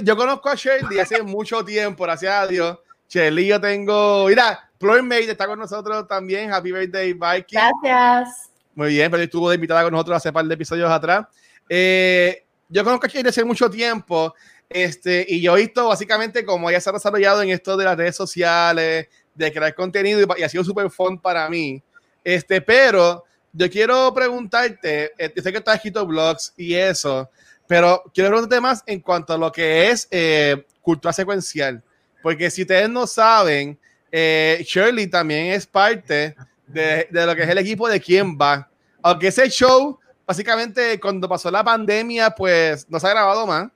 yo 0.03 0.15
conozco 0.15 0.49
a 0.49 0.55
Shelly 0.55 0.99
hace 0.99 1.21
mucho 1.21 1.63
tiempo, 1.63 2.03
gracias 2.03 2.33
a 2.33 2.47
Dios. 2.47 2.79
Shelly, 3.09 3.47
yo 3.47 3.61
tengo, 3.61 4.27
mira, 4.27 4.71
Made 4.79 5.31
está 5.31 5.47
con 5.47 5.59
nosotros 5.59 6.07
también. 6.07 6.51
Happy 6.51 6.71
birthday, 6.71 7.13
Viking. 7.13 7.59
Gracias. 7.59 8.52
Muy 8.75 8.89
bien, 8.89 9.11
pero 9.11 9.23
estuvo 9.23 9.49
de 9.49 9.55
invitada 9.55 9.83
con 9.83 9.91
nosotros 9.91 10.17
hace 10.17 10.33
par 10.33 10.45
de 10.45 10.53
episodios 10.53 10.89
atrás. 10.89 11.27
Eh, 11.69 12.45
yo 12.69 12.83
conozco 12.83 13.05
a 13.05 13.09
Shelly 13.09 13.29
hace 13.29 13.43
mucho 13.43 13.69
tiempo. 13.69 14.33
Este, 14.69 15.25
y 15.27 15.41
yo 15.41 15.55
he 15.55 15.61
visto 15.61 15.87
básicamente 15.87 16.43
cómo 16.43 16.69
ella 16.69 16.81
se 16.81 16.89
ha 16.89 16.93
desarrollado 16.93 17.43
en 17.43 17.49
esto 17.49 17.77
de 17.77 17.85
las 17.85 17.95
redes 17.95 18.15
sociales, 18.15 19.07
de 19.35 19.53
crear 19.53 19.75
contenido 19.75 20.25
y, 20.37 20.43
ha 20.43 20.49
sido 20.49 20.63
súper 20.63 20.89
fun 20.89 21.19
para 21.19 21.47
mí. 21.49 21.81
Este, 22.23 22.61
pero 22.61 23.23
yo 23.51 23.69
quiero 23.69 24.11
preguntarte, 24.13 25.13
eh, 25.17 25.33
sé 25.41 25.51
que 25.51 25.61
has 25.63 25.75
escrito 25.75 26.05
blogs 26.07 26.53
y 26.57 26.73
eso, 26.73 27.29
pero 27.67 28.03
quiero 28.13 28.31
preguntarte 28.31 28.61
más 28.61 28.83
en 28.87 28.99
cuanto 28.99 29.33
a 29.33 29.37
lo 29.37 29.51
que 29.51 29.89
es 29.89 30.07
eh, 30.09 30.65
cultura 30.81 31.13
secuencial. 31.13 31.83
Porque 32.23 32.49
si 32.49 32.63
ustedes 32.63 32.89
no 32.89 33.05
saben, 33.05 33.77
eh, 34.11 34.63
Shirley 34.65 35.07
también 35.07 35.53
es 35.53 35.67
parte 35.67 36.35
de, 36.73 37.07
de, 37.09 37.25
lo 37.25 37.35
que 37.35 37.43
es 37.43 37.49
el 37.49 37.57
equipo 37.57 37.87
de 37.87 37.99
quién 37.99 38.37
va. 38.37 38.69
Aunque 39.01 39.27
ese 39.27 39.49
show, 39.49 39.99
básicamente, 40.25 40.99
cuando 40.99 41.27
pasó 41.27 41.51
la 41.51 41.63
pandemia, 41.63 42.31
pues 42.31 42.89
no 42.89 42.99
se 42.99 43.07
ha 43.07 43.11
grabado 43.11 43.45
más. 43.45 43.69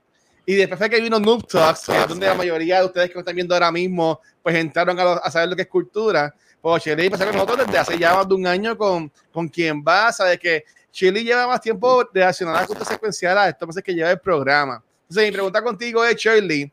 Y 0.50 0.56
después 0.56 0.78
fue 0.78 0.90
que 0.90 1.02
vino 1.02 1.20
Noob 1.20 1.46
Talks, 1.46 1.88
donde 2.08 2.26
la 2.26 2.34
mayoría 2.34 2.80
de 2.80 2.86
ustedes 2.86 3.10
que 3.10 3.16
me 3.16 3.20
están 3.20 3.36
viendo 3.36 3.54
ahora 3.54 3.70
mismo, 3.70 4.22
pues 4.42 4.56
entraron 4.56 4.98
a, 4.98 5.30
saber 5.30 5.50
lo 5.50 5.58
que 5.58 5.64
es 5.64 5.68
cultura. 5.68 6.34
Pues 6.62 6.84
Chile 6.84 7.04
empezó 7.04 7.26
con 7.26 7.34
nosotros 7.34 7.66
desde 7.66 7.78
hace 7.78 8.00
ya 8.00 8.16
más 8.16 8.30
de 8.30 8.34
un 8.34 8.48
año 8.48 8.78
con, 8.78 9.12
con 9.34 9.50
quien 9.50 9.84
va, 9.86 10.14
sabes 10.14 10.40
que 10.40 10.64
Chile 10.90 11.22
lleva 11.22 11.48
más 11.48 11.60
tiempo 11.60 12.02
relacionada 12.14 12.60
a 12.60 12.80
la 12.80 12.86
secuencial 12.86 13.38
a 13.38 13.50
esto, 13.50 13.68
que 13.84 13.94
lleva 13.94 14.10
el 14.12 14.22
programa. 14.22 14.82
Entonces, 15.02 15.26
mi 15.26 15.32
pregunta 15.34 15.62
contigo 15.62 16.06
es, 16.06 16.16
Shirley, 16.16 16.72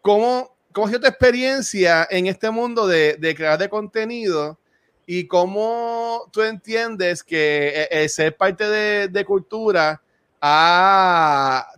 ¿cómo, 0.00 0.56
cómo 0.70 0.86
ha 0.86 0.90
sido 0.90 1.00
tu 1.00 1.08
experiencia 1.08 2.06
en 2.08 2.28
este 2.28 2.48
mundo 2.48 2.86
de, 2.86 3.16
de 3.18 3.34
crear 3.34 3.58
de 3.58 3.68
contenido? 3.68 4.56
Y 5.12 5.26
cómo 5.26 6.30
tú 6.32 6.40
entiendes 6.42 7.24
que 7.24 7.88
e, 7.90 8.04
e, 8.04 8.08
ser 8.08 8.36
parte 8.36 8.68
de, 8.68 9.08
de 9.08 9.24
cultura 9.24 10.00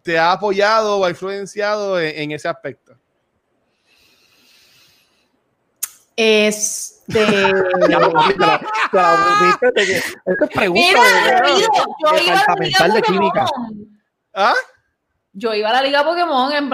te 0.02 0.18
ha 0.18 0.32
apoyado 0.32 0.98
o 0.98 1.04
ha 1.06 1.08
influenciado 1.08 1.98
en, 1.98 2.30
ese 2.30 2.46
aspecto? 2.46 2.94
Este. 6.14 7.22
Esto 10.26 10.44
es 10.44 10.50
pregunta 10.52 11.00
yo 12.04 12.18
iba 12.20 12.38
a 12.38 12.54
la 12.54 12.62
Liga 12.62 12.88
de 12.88 13.02
química. 13.02 13.46
¿Ah? 14.34 14.54
Yo 15.32 15.54
iba 15.54 15.70
a 15.70 15.72
la 15.72 15.82
Liga 15.82 16.04
Pokémon 16.04 16.52
en, 16.52 16.70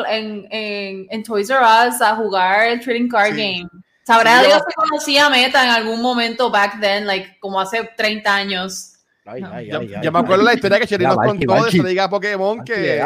en, 0.51 1.07
en, 1.09 1.23
Toys 1.23 1.51
R 1.51 1.61
Us 1.61 2.03
a 2.03 2.17
jugar 2.17 2.67
el 2.67 2.81
Trading 2.81 3.09
Card 3.09 3.37
Game. 3.37 3.69
Sabrá 4.09 4.43
Dios 4.43 4.63
que 4.67 4.73
conocía 4.75 5.29
Meta 5.29 5.63
en 5.63 5.69
algún 5.69 6.01
momento 6.01 6.51
back 6.51 6.81
then, 6.81 7.07
like 7.07 7.39
como 7.41 7.61
hace 7.61 7.91
30 7.95 8.35
años. 8.35 8.95
Ay, 9.27 9.43
ay, 9.53 9.71
ay, 9.71 9.95
yo, 10.03 10.11
me 10.11 10.21
acuerdo 10.21 10.45
la 10.45 10.55
historia 10.55 10.81
que 10.81 10.87
Cheri 10.87 11.05
nos 11.05 11.17
contó 11.17 11.65
de 11.65 11.71
se 11.71 11.83
diga 11.83 12.09
Pokémon 12.09 12.65
que, 12.65 13.03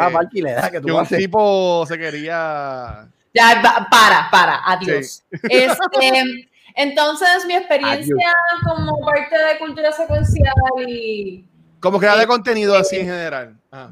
que, 0.71 0.91
un 0.93 1.05
tipo 1.05 1.85
se 1.85 1.97
quería. 1.97 3.09
Ya, 3.33 3.61
para, 3.91 4.29
para, 4.31 4.61
adiós. 4.63 5.25
Este, 5.49 6.49
entonces, 6.75 7.45
mi 7.47 7.55
experiencia 7.55 8.33
como 8.63 9.01
parte 9.01 9.37
de 9.37 9.57
cultura 9.59 9.91
secuencial 9.91 10.53
y. 10.87 11.45
Como 11.81 11.99
crear 11.99 12.17
de 12.17 12.27
contenido 12.27 12.77
así 12.77 12.95
en 12.99 13.07
general. 13.07 13.57
Ah. 13.73 13.89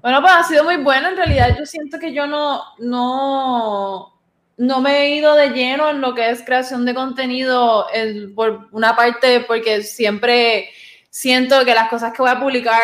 Bueno, 0.00 0.22
pues 0.22 0.32
ha 0.34 0.44
sido 0.44 0.64
muy 0.64 0.78
bueno. 0.78 1.08
En 1.08 1.16
realidad, 1.18 1.54
yo 1.58 1.66
siento 1.66 1.98
que 1.98 2.14
yo 2.14 2.26
no, 2.26 2.62
no, 2.78 4.15
no 4.56 4.80
me 4.80 5.02
he 5.02 5.16
ido 5.16 5.34
de 5.34 5.50
lleno 5.50 5.90
en 5.90 6.00
lo 6.00 6.14
que 6.14 6.30
es 6.30 6.42
creación 6.42 6.84
de 6.84 6.94
contenido, 6.94 7.86
por 8.34 8.68
una 8.72 8.96
parte, 8.96 9.40
porque 9.40 9.82
siempre 9.82 10.70
siento 11.10 11.64
que 11.64 11.74
las 11.74 11.88
cosas 11.88 12.12
que 12.12 12.22
voy 12.22 12.30
a 12.30 12.40
publicar, 12.40 12.80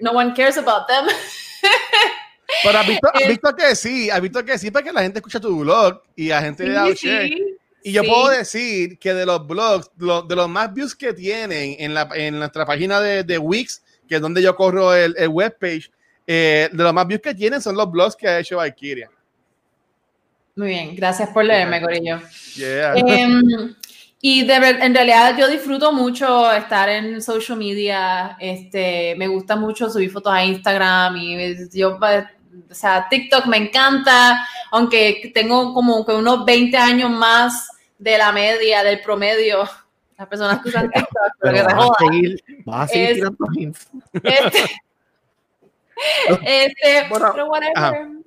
no 0.00 0.12
one 0.12 0.32
cares 0.34 0.58
about 0.58 0.86
them. 0.86 1.06
Pero 2.62 2.78
has 2.78 2.86
visto, 2.86 3.08
visto, 3.28 3.54
que 3.54 3.76
sí, 3.76 4.10
has 4.10 4.20
visto 4.20 4.44
que 4.44 4.58
sí, 4.58 4.70
porque 4.70 4.92
la 4.92 5.02
gente 5.02 5.18
escucha 5.18 5.38
tu 5.38 5.60
blog 5.60 6.02
y 6.16 6.28
la 6.28 6.42
gente 6.42 6.64
le 6.64 6.72
da 6.72 6.90
share. 6.90 7.30
Y 7.82 7.92
yo 7.92 8.02
puedo 8.02 8.28
decir 8.28 8.98
que 8.98 9.14
de 9.14 9.24
los 9.24 9.46
blogs, 9.46 9.90
de 9.96 10.36
los 10.36 10.48
más 10.48 10.72
views 10.74 10.94
que 10.94 11.14
tienen 11.14 11.76
en, 11.78 11.94
la, 11.94 12.08
en 12.14 12.38
nuestra 12.38 12.66
página 12.66 13.00
de, 13.00 13.24
de 13.24 13.38
Wix, 13.38 13.82
que 14.08 14.16
es 14.16 14.20
donde 14.20 14.42
yo 14.42 14.54
corro 14.56 14.94
el, 14.94 15.14
el 15.16 15.28
webpage, 15.28 15.90
eh, 16.26 16.68
de 16.70 16.82
los 16.82 16.92
más 16.92 17.06
views 17.06 17.22
que 17.22 17.34
tienen 17.34 17.62
son 17.62 17.76
los 17.76 17.90
blogs 17.90 18.16
que 18.16 18.28
ha 18.28 18.38
hecho 18.38 18.56
Valkyria. 18.56 19.10
Muy 20.56 20.68
bien, 20.68 20.96
gracias 20.96 21.30
por 21.30 21.44
leerme, 21.44 21.80
Corillo. 21.80 22.20
Yeah. 22.56 22.94
Em, 22.94 23.74
y 24.20 24.44
de 24.44 24.54
en 24.54 24.94
realidad 24.94 25.36
yo 25.38 25.48
disfruto 25.48 25.92
mucho 25.92 26.52
estar 26.52 26.88
en 26.88 27.22
social 27.22 27.56
media, 27.56 28.36
este, 28.38 29.14
me 29.16 29.28
gusta 29.28 29.56
mucho 29.56 29.88
subir 29.88 30.10
fotos 30.10 30.32
a 30.32 30.44
Instagram 30.44 31.16
y 31.16 31.56
yo, 31.72 31.98
o 31.98 32.74
sea, 32.74 33.06
TikTok 33.08 33.46
me 33.46 33.56
encanta, 33.56 34.46
aunque 34.70 35.30
tengo 35.34 35.72
como 35.72 36.04
que 36.04 36.12
unos 36.12 36.44
20 36.44 36.76
años 36.76 37.10
más 37.10 37.68
de 37.98 38.18
la 38.18 38.32
media, 38.32 38.82
del 38.82 39.00
promedio, 39.00 39.64
las 40.18 40.28
personas 40.28 40.60
que 40.60 40.68
usan 40.68 40.90
TikTok, 40.90 41.32
pero 41.40 41.54
que 41.54 41.62
vas, 41.62 41.74
a 41.74 42.04
seguir, 42.04 42.44
vas 42.66 42.82
a 42.82 42.88
seguir 42.88 43.14
tirando. 43.14 43.46
Este, 44.22 44.64
este 46.42 47.06
pero 47.08 47.46
whatever. 47.46 48.19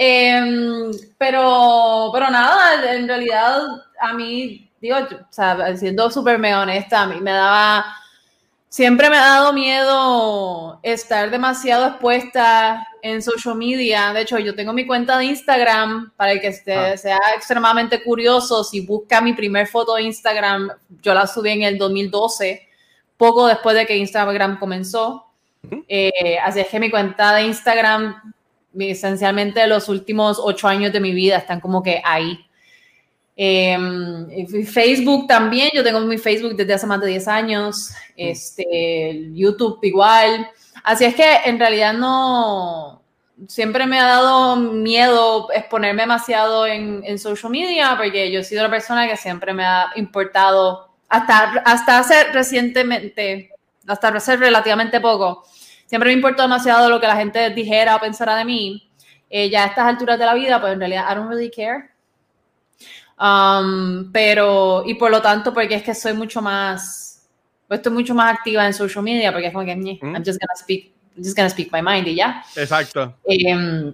Eh, 0.00 0.90
pero, 1.18 2.10
pero 2.12 2.30
nada, 2.30 2.94
en 2.94 3.08
realidad 3.08 3.62
a 4.00 4.12
mí 4.12 4.68
digo, 4.80 4.96
o 4.96 5.32
sea, 5.32 5.76
siendo 5.76 6.10
súper 6.10 6.38
mega 6.38 6.62
honesta, 6.62 7.02
a 7.02 7.06
mí 7.06 7.20
me 7.20 7.32
daba, 7.32 7.84
siempre 8.68 9.10
me 9.10 9.16
ha 9.16 9.26
dado 9.26 9.52
miedo 9.52 10.80
estar 10.82 11.30
demasiado 11.30 11.88
expuesta 11.88 12.86
en 13.02 13.22
social 13.22 13.56
media. 13.56 14.12
De 14.12 14.22
hecho, 14.22 14.38
yo 14.38 14.54
tengo 14.54 14.72
mi 14.72 14.86
cuenta 14.86 15.18
de 15.18 15.26
Instagram, 15.26 16.12
para 16.16 16.32
el 16.32 16.40
que 16.40 16.48
esté, 16.48 16.74
ah. 16.74 16.96
sea 16.96 17.18
extremadamente 17.34 18.02
curioso, 18.02 18.62
si 18.64 18.80
busca 18.80 19.20
mi 19.20 19.32
primer 19.32 19.66
foto 19.66 19.94
de 19.94 20.02
Instagram, 20.02 20.70
yo 21.02 21.14
la 21.14 21.26
subí 21.26 21.50
en 21.50 21.62
el 21.62 21.78
2012, 21.78 22.68
poco 23.16 23.46
después 23.46 23.74
de 23.74 23.86
que 23.86 23.96
Instagram 23.96 24.58
comenzó. 24.58 25.24
Eh, 25.88 26.38
así 26.42 26.60
es 26.60 26.68
que 26.68 26.78
mi 26.78 26.88
cuenta 26.88 27.34
de 27.34 27.42
Instagram, 27.42 28.32
esencialmente 28.80 29.66
los 29.66 29.88
últimos 29.88 30.38
ocho 30.42 30.68
años 30.68 30.92
de 30.92 31.00
mi 31.00 31.12
vida 31.12 31.36
están 31.36 31.60
como 31.60 31.82
que 31.82 32.00
ahí. 32.04 32.38
Em, 33.36 34.46
Facebook 34.66 35.28
también, 35.28 35.70
yo 35.72 35.84
tengo 35.84 36.00
mi 36.00 36.18
Facebook 36.18 36.56
desde 36.56 36.74
hace 36.74 36.86
más 36.86 37.00
de 37.00 37.06
10 37.06 37.28
años, 37.28 37.90
este, 38.16 39.30
YouTube 39.32 39.78
igual. 39.82 40.50
Así 40.82 41.04
es 41.04 41.14
que 41.14 41.36
en 41.44 41.58
realidad 41.58 41.92
no, 41.92 43.02
siempre 43.46 43.86
me 43.86 44.00
ha 44.00 44.06
dado 44.06 44.56
miedo 44.56 45.52
exponerme 45.52 46.02
demasiado 46.02 46.66
en, 46.66 47.02
en 47.04 47.18
social 47.18 47.52
media 47.52 47.94
porque 47.96 48.32
yo 48.32 48.40
he 48.40 48.44
sido 48.44 48.62
una 48.62 48.70
persona 48.70 49.06
que 49.06 49.16
siempre 49.16 49.54
me 49.54 49.64
ha 49.64 49.90
importado, 49.96 50.88
hasta, 51.08 51.62
hasta 51.64 51.98
hace 51.98 52.24
recientemente, 52.32 53.52
hasta 53.86 54.08
hace 54.08 54.36
relativamente 54.36 55.00
poco, 55.00 55.44
siempre 55.88 56.10
me 56.10 56.14
importó 56.14 56.42
demasiado 56.42 56.88
lo 56.90 57.00
que 57.00 57.06
la 57.06 57.16
gente 57.16 57.50
dijera 57.50 57.96
o 57.96 58.00
pensara 58.00 58.36
de 58.36 58.44
mí. 58.44 58.90
Eh, 59.30 59.50
ya 59.50 59.64
a 59.64 59.66
estas 59.66 59.86
alturas 59.86 60.18
de 60.18 60.26
la 60.26 60.34
vida, 60.34 60.60
pues 60.60 60.72
en 60.72 60.78
realidad 60.78 61.06
I 61.10 61.14
don't 61.14 61.28
really 61.28 61.50
care. 61.50 61.90
Um, 63.18 64.12
pero, 64.12 64.84
y 64.86 64.94
por 64.94 65.10
lo 65.10 65.20
tanto, 65.20 65.52
porque 65.52 65.74
es 65.74 65.82
que 65.82 65.94
soy 65.94 66.12
mucho 66.12 66.40
más, 66.40 67.26
estoy 67.68 67.92
mucho 67.92 68.14
más 68.14 68.34
activa 68.34 68.64
en 68.66 68.72
social 68.72 69.02
media, 69.02 69.32
porque 69.32 69.48
es 69.48 69.52
como 69.52 69.64
que, 69.64 69.74
mm. 69.74 70.14
I'm 70.14 70.24
just 70.24 70.38
gonna 70.38 70.56
speak, 70.56 70.92
just 71.16 71.36
gonna 71.36 71.50
speak 71.50 71.72
my 71.72 71.82
mind 71.82 72.06
y 72.06 72.14
ya. 72.14 72.44
Exacto. 72.54 73.16
Em, 73.24 73.92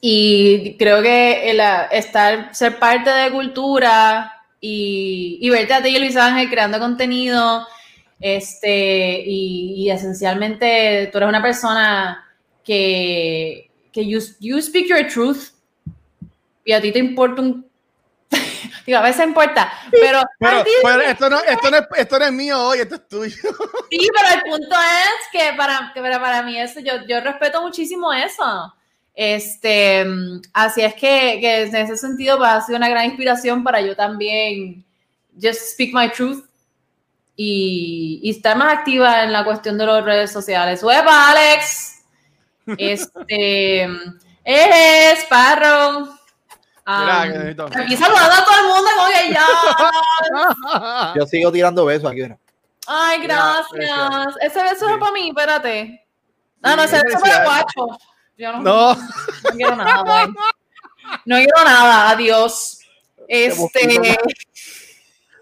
y 0.00 0.76
creo 0.78 1.02
que 1.02 1.50
el, 1.50 1.60
estar, 1.92 2.54
ser 2.54 2.78
parte 2.78 3.10
de 3.10 3.30
cultura 3.30 4.32
y, 4.60 5.38
y 5.40 5.50
verte 5.50 5.74
a 5.74 5.82
ti 5.82 5.88
y 5.88 5.98
Luis 5.98 6.16
Ángel 6.16 6.48
creando 6.48 6.78
contenido, 6.78 7.66
Este, 8.20 9.22
y, 9.24 9.90
esencialmente 9.90 11.08
tú 11.12 11.18
eres 11.18 11.28
una 11.28 11.42
persona 11.42 12.26
que, 12.64 13.70
que 13.92 14.06
you, 14.06 14.20
you 14.40 14.60
speak 14.60 14.86
your 14.88 15.06
truth 15.06 15.50
y 16.64 16.72
a 16.72 16.80
ti 16.80 16.90
te 16.92 16.98
importa 16.98 17.42
un 17.42 17.68
Digo, 18.86 18.98
a 18.98 19.02
veces 19.02 19.26
importa, 19.26 19.72
pero... 19.90 20.20
Pero, 20.38 20.60
esto, 21.00 21.30
no, 21.30 21.40
esto, 21.40 21.70
no 21.70 21.76
es, 21.78 21.84
esto 21.96 22.18
no 22.18 22.24
es 22.26 22.32
mío 22.32 22.62
hoy, 22.62 22.78
esto 22.80 22.96
es 22.96 23.08
tuyo. 23.08 23.36
Sí, 23.90 24.08
pero 24.14 24.34
el 24.34 24.42
punto 24.50 24.76
es 24.76 25.28
que 25.32 25.56
para, 25.56 25.92
que 25.94 26.00
para 26.00 26.42
mí 26.42 26.58
eso, 26.58 26.80
yo, 26.80 27.06
yo 27.06 27.20
respeto 27.20 27.62
muchísimo 27.62 28.12
eso. 28.12 28.74
Este, 29.14 30.06
así 30.52 30.82
es 30.82 30.94
que, 30.94 31.38
que 31.40 31.62
en 31.62 31.76
ese 31.76 31.96
sentido 31.96 32.36
pues, 32.36 32.50
ha 32.50 32.60
sido 32.60 32.76
una 32.76 32.88
gran 32.88 33.06
inspiración 33.06 33.64
para 33.64 33.80
yo 33.80 33.96
también 33.96 34.84
just 35.34 35.72
speak 35.72 35.94
my 35.94 36.10
truth 36.10 36.47
y, 37.40 38.18
y 38.20 38.30
estar 38.30 38.56
más 38.56 38.78
activa 38.78 39.22
en 39.22 39.32
la 39.32 39.44
cuestión 39.44 39.78
de 39.78 39.86
las 39.86 40.04
redes 40.04 40.32
sociales. 40.32 40.82
¡Hueva, 40.82 41.30
Alex! 41.30 41.94
Este, 42.76 43.84
es 44.44 45.24
Parro. 45.30 46.00
Um, 46.00 46.14
aquí 46.86 47.96
saludando 47.96 48.34
a 48.34 48.44
todo 48.44 48.60
el 48.60 48.66
mundo 48.66 48.90
que 49.08 49.32
ya. 49.32 49.46
Yo 51.16 51.26
sigo 51.26 51.50
tirando 51.50 51.86
besos 51.86 52.10
aquí. 52.10 52.22
Ay, 52.86 53.22
gracias. 53.22 54.36
Ese 54.42 54.62
beso 54.62 54.88
es 54.90 54.98
para 54.98 55.12
mí, 55.12 55.28
espérate. 55.28 56.06
No, 56.60 56.76
no, 56.76 56.82
ese 56.82 57.00
beso 57.04 57.16
es 57.16 57.22
para 57.22 57.44
guacho. 57.44 57.98
Yo 58.36 58.52
no, 58.52 58.62
no. 58.62 58.94
no 58.94 59.50
quiero 59.56 59.76
nada, 59.76 60.26
No 61.24 61.36
quiero 61.36 61.64
nada, 61.64 62.10
adiós. 62.10 62.80
Este. 63.28 64.18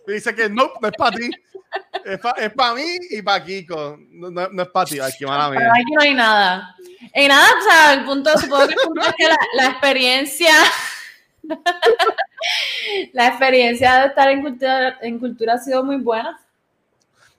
Dice 0.07 0.35
que 0.35 0.49
no, 0.49 0.71
no 0.81 0.89
es 0.89 0.95
para 0.97 1.17
ti. 1.17 1.31
Es 2.07 2.19
para 2.21 2.49
pa 2.55 2.75
mí 2.75 2.99
y 3.11 3.21
para 3.21 3.45
Kiko. 3.45 3.99
No, 4.11 4.31
no, 4.31 4.63
es 4.63 4.69
para 4.69 4.87
ti, 4.87 5.01
aquí, 5.01 5.25
mala 5.25 5.51
mía. 5.51 5.69
Aquí 5.73 5.93
no 5.93 6.03
hay 6.03 6.15
nada. 6.15 6.77
Y 7.15 7.27
nada, 7.27 7.49
o 7.59 7.63
sea, 7.63 7.95
el 7.95 8.05
punto, 8.05 8.31
supongo 8.39 8.67
que 8.69 8.75
el 8.75 8.81
punto 8.85 9.01
es 9.03 9.15
que 9.17 9.27
la, 9.27 9.37
la 9.55 9.67
experiencia 9.71 10.53
la 13.13 13.29
experiencia 13.29 14.01
de 14.01 14.07
estar 14.07 14.31
en 14.31 14.43
cultura, 14.43 14.99
en 15.01 15.19
cultura 15.19 15.55
ha 15.55 15.59
sido 15.59 15.85
muy 15.85 15.97
buena. 15.97 16.39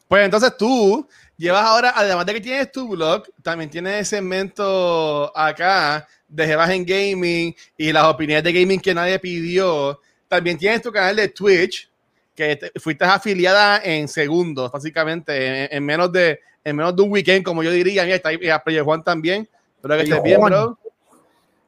Pues 0.07 0.23
entonces 0.23 0.55
tú 0.57 1.07
llevas 1.35 1.63
ahora, 1.63 1.93
además 1.95 2.25
de 2.25 2.33
que 2.35 2.41
tienes 2.41 2.71
tu 2.71 2.87
blog, 2.87 3.23
también 3.43 3.69
tienes 3.69 3.99
el 3.99 4.05
segmento 4.05 5.31
acá 5.37 6.07
de 6.27 6.45
Jebas 6.45 6.69
en 6.69 6.85
Gaming 6.85 7.55
y 7.77 7.91
las 7.91 8.05
opiniones 8.05 8.43
de 8.43 8.53
gaming 8.53 8.79
que 8.79 8.93
nadie 8.93 9.19
pidió. 9.19 9.99
También 10.27 10.57
tienes 10.57 10.81
tu 10.81 10.91
canal 10.91 11.15
de 11.15 11.27
Twitch, 11.29 11.89
que 12.37 12.71
fuiste 12.79 13.03
afiliada 13.03 13.81
en 13.83 14.07
segundos, 14.07 14.71
básicamente, 14.71 15.75
en, 15.75 15.83
menos 15.83 16.11
de 16.11 16.39
en 16.63 16.75
menos 16.75 16.95
de 16.95 17.01
un 17.01 17.11
weekend, 17.11 17.43
como 17.43 17.63
yo 17.63 17.71
diría. 17.71 18.03
Mira, 18.03 18.17
está 18.17 18.29
ahí 18.29 18.79
Juan 18.79 19.03
también. 19.03 19.49
Espero 19.75 19.97
que 19.97 20.03
estés 20.03 20.23
bien, 20.23 20.39
bro. 20.39 20.77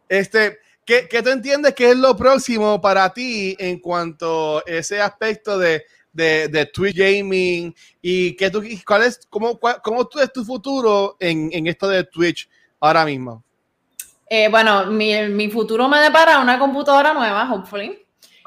Este, 0.07 0.59
¿Qué, 0.85 1.07
¿Qué, 1.09 1.23
tú 1.23 1.29
entiendes 1.29 1.73
que 1.73 1.89
es 1.89 1.97
lo 1.97 2.15
próximo 2.15 2.79
para 2.79 3.11
ti 3.11 3.55
en 3.59 3.79
cuanto 3.79 4.59
a 4.59 4.63
ese 4.67 5.01
aspecto 5.01 5.57
de, 5.57 5.85
de, 6.13 6.47
de 6.47 6.65
Twitch 6.67 6.95
Gaming 6.95 7.73
y 8.01 8.35
que 8.35 8.51
tú, 8.51 8.63
cuál 8.85 9.03
es, 9.03 9.25
cómo, 9.27 9.59
cómo 9.59 10.07
tú 10.07 10.19
es 10.19 10.31
tu 10.31 10.43
futuro 10.43 11.17
en, 11.19 11.49
en 11.51 11.65
esto 11.67 11.87
de 11.87 12.03
Twitch 12.03 12.47
ahora 12.79 13.05
mismo? 13.05 13.43
Eh, 14.29 14.49
bueno, 14.49 14.85
mi, 14.87 15.27
mi, 15.29 15.49
futuro 15.49 15.87
me 15.87 15.99
depara 15.99 16.39
una 16.39 16.59
computadora 16.59 17.13
nueva, 17.13 17.51
hopefully. 17.51 18.05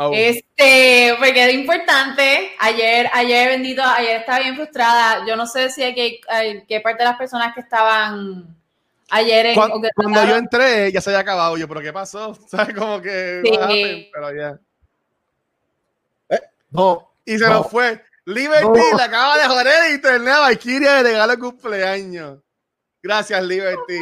Oh. 0.09 0.13
Este, 0.15 1.15
porque 1.19 1.45
es 1.45 1.55
importante. 1.55 2.53
Ayer, 2.59 3.09
ayer, 3.13 3.49
bendito, 3.49 3.83
ayer 3.83 4.21
estaba 4.21 4.41
bien 4.41 4.57
frustrada. 4.57 5.25
Yo 5.27 5.37
no 5.37 5.47
sé 5.47 5.71
si 5.71 5.83
hay 5.83 5.95
que, 5.95 6.21
hay, 6.29 6.65
qué 6.67 6.81
parte 6.81 7.03
de 7.03 7.11
las 7.11 7.19
personas 7.19 7.55
que 7.55 7.61
estaban 7.61 8.57
Ayer 9.15 9.45
en, 9.45 9.55
cuando, 9.55 10.25
yo 10.25 10.37
entré 10.37 10.91
ya 10.91 11.03
se 11.03 11.11
había 11.11 11.21
acabado 11.21 11.59
yo, 11.59 11.69
pero 11.69 11.83
¿qué 11.83 11.93
pasó? 11.93 12.35
¿Sabes? 12.49 12.75
Como 12.75 13.03
que... 13.03 13.43
Sí. 13.45 14.11
pero 14.11 14.35
ya. 14.35 14.59
Eh, 16.31 16.41
no. 16.71 17.13
Y 17.27 17.37
se 17.37 17.47
nos 17.47 17.71
fue. 17.71 18.03
Liberty 18.25 18.81
le 18.97 19.03
acaba 19.03 19.37
de 19.37 19.45
joder 19.49 19.67
el 19.85 19.95
internet 19.97 20.33
a 20.33 20.41
Valkyria 20.41 20.95
de 20.95 21.03
regalo 21.03 21.33
de 21.33 21.39
cumpleaños. 21.39 22.39
Gracias, 23.03 23.43
Liberty, 23.43 23.99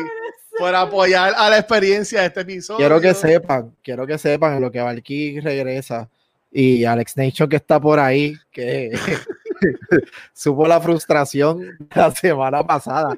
por 0.61 0.75
apoyar 0.75 1.33
a 1.37 1.49
la 1.49 1.59
experiencia 1.59 2.21
de 2.21 2.27
este 2.27 2.41
episodio. 2.43 2.79
Quiero 2.79 3.01
que 3.01 3.15
sepan, 3.15 3.75
quiero 3.83 4.07
que 4.07 4.19
sepan 4.19 4.57
en 4.57 4.61
lo 4.61 4.71
que 4.71 4.81
Valkyrie 4.81 5.41
regresa 5.41 6.09
y 6.53 6.85
Alex 6.85 7.17
Nation 7.17 7.49
que 7.49 7.57
está 7.57 7.81
por 7.81 7.99
ahí, 7.99 8.37
que 8.53 8.91
supo 10.35 10.69
la 10.69 10.79
frustración 10.79 11.79
la 11.95 12.11
semana 12.11 12.63
pasada 12.63 13.17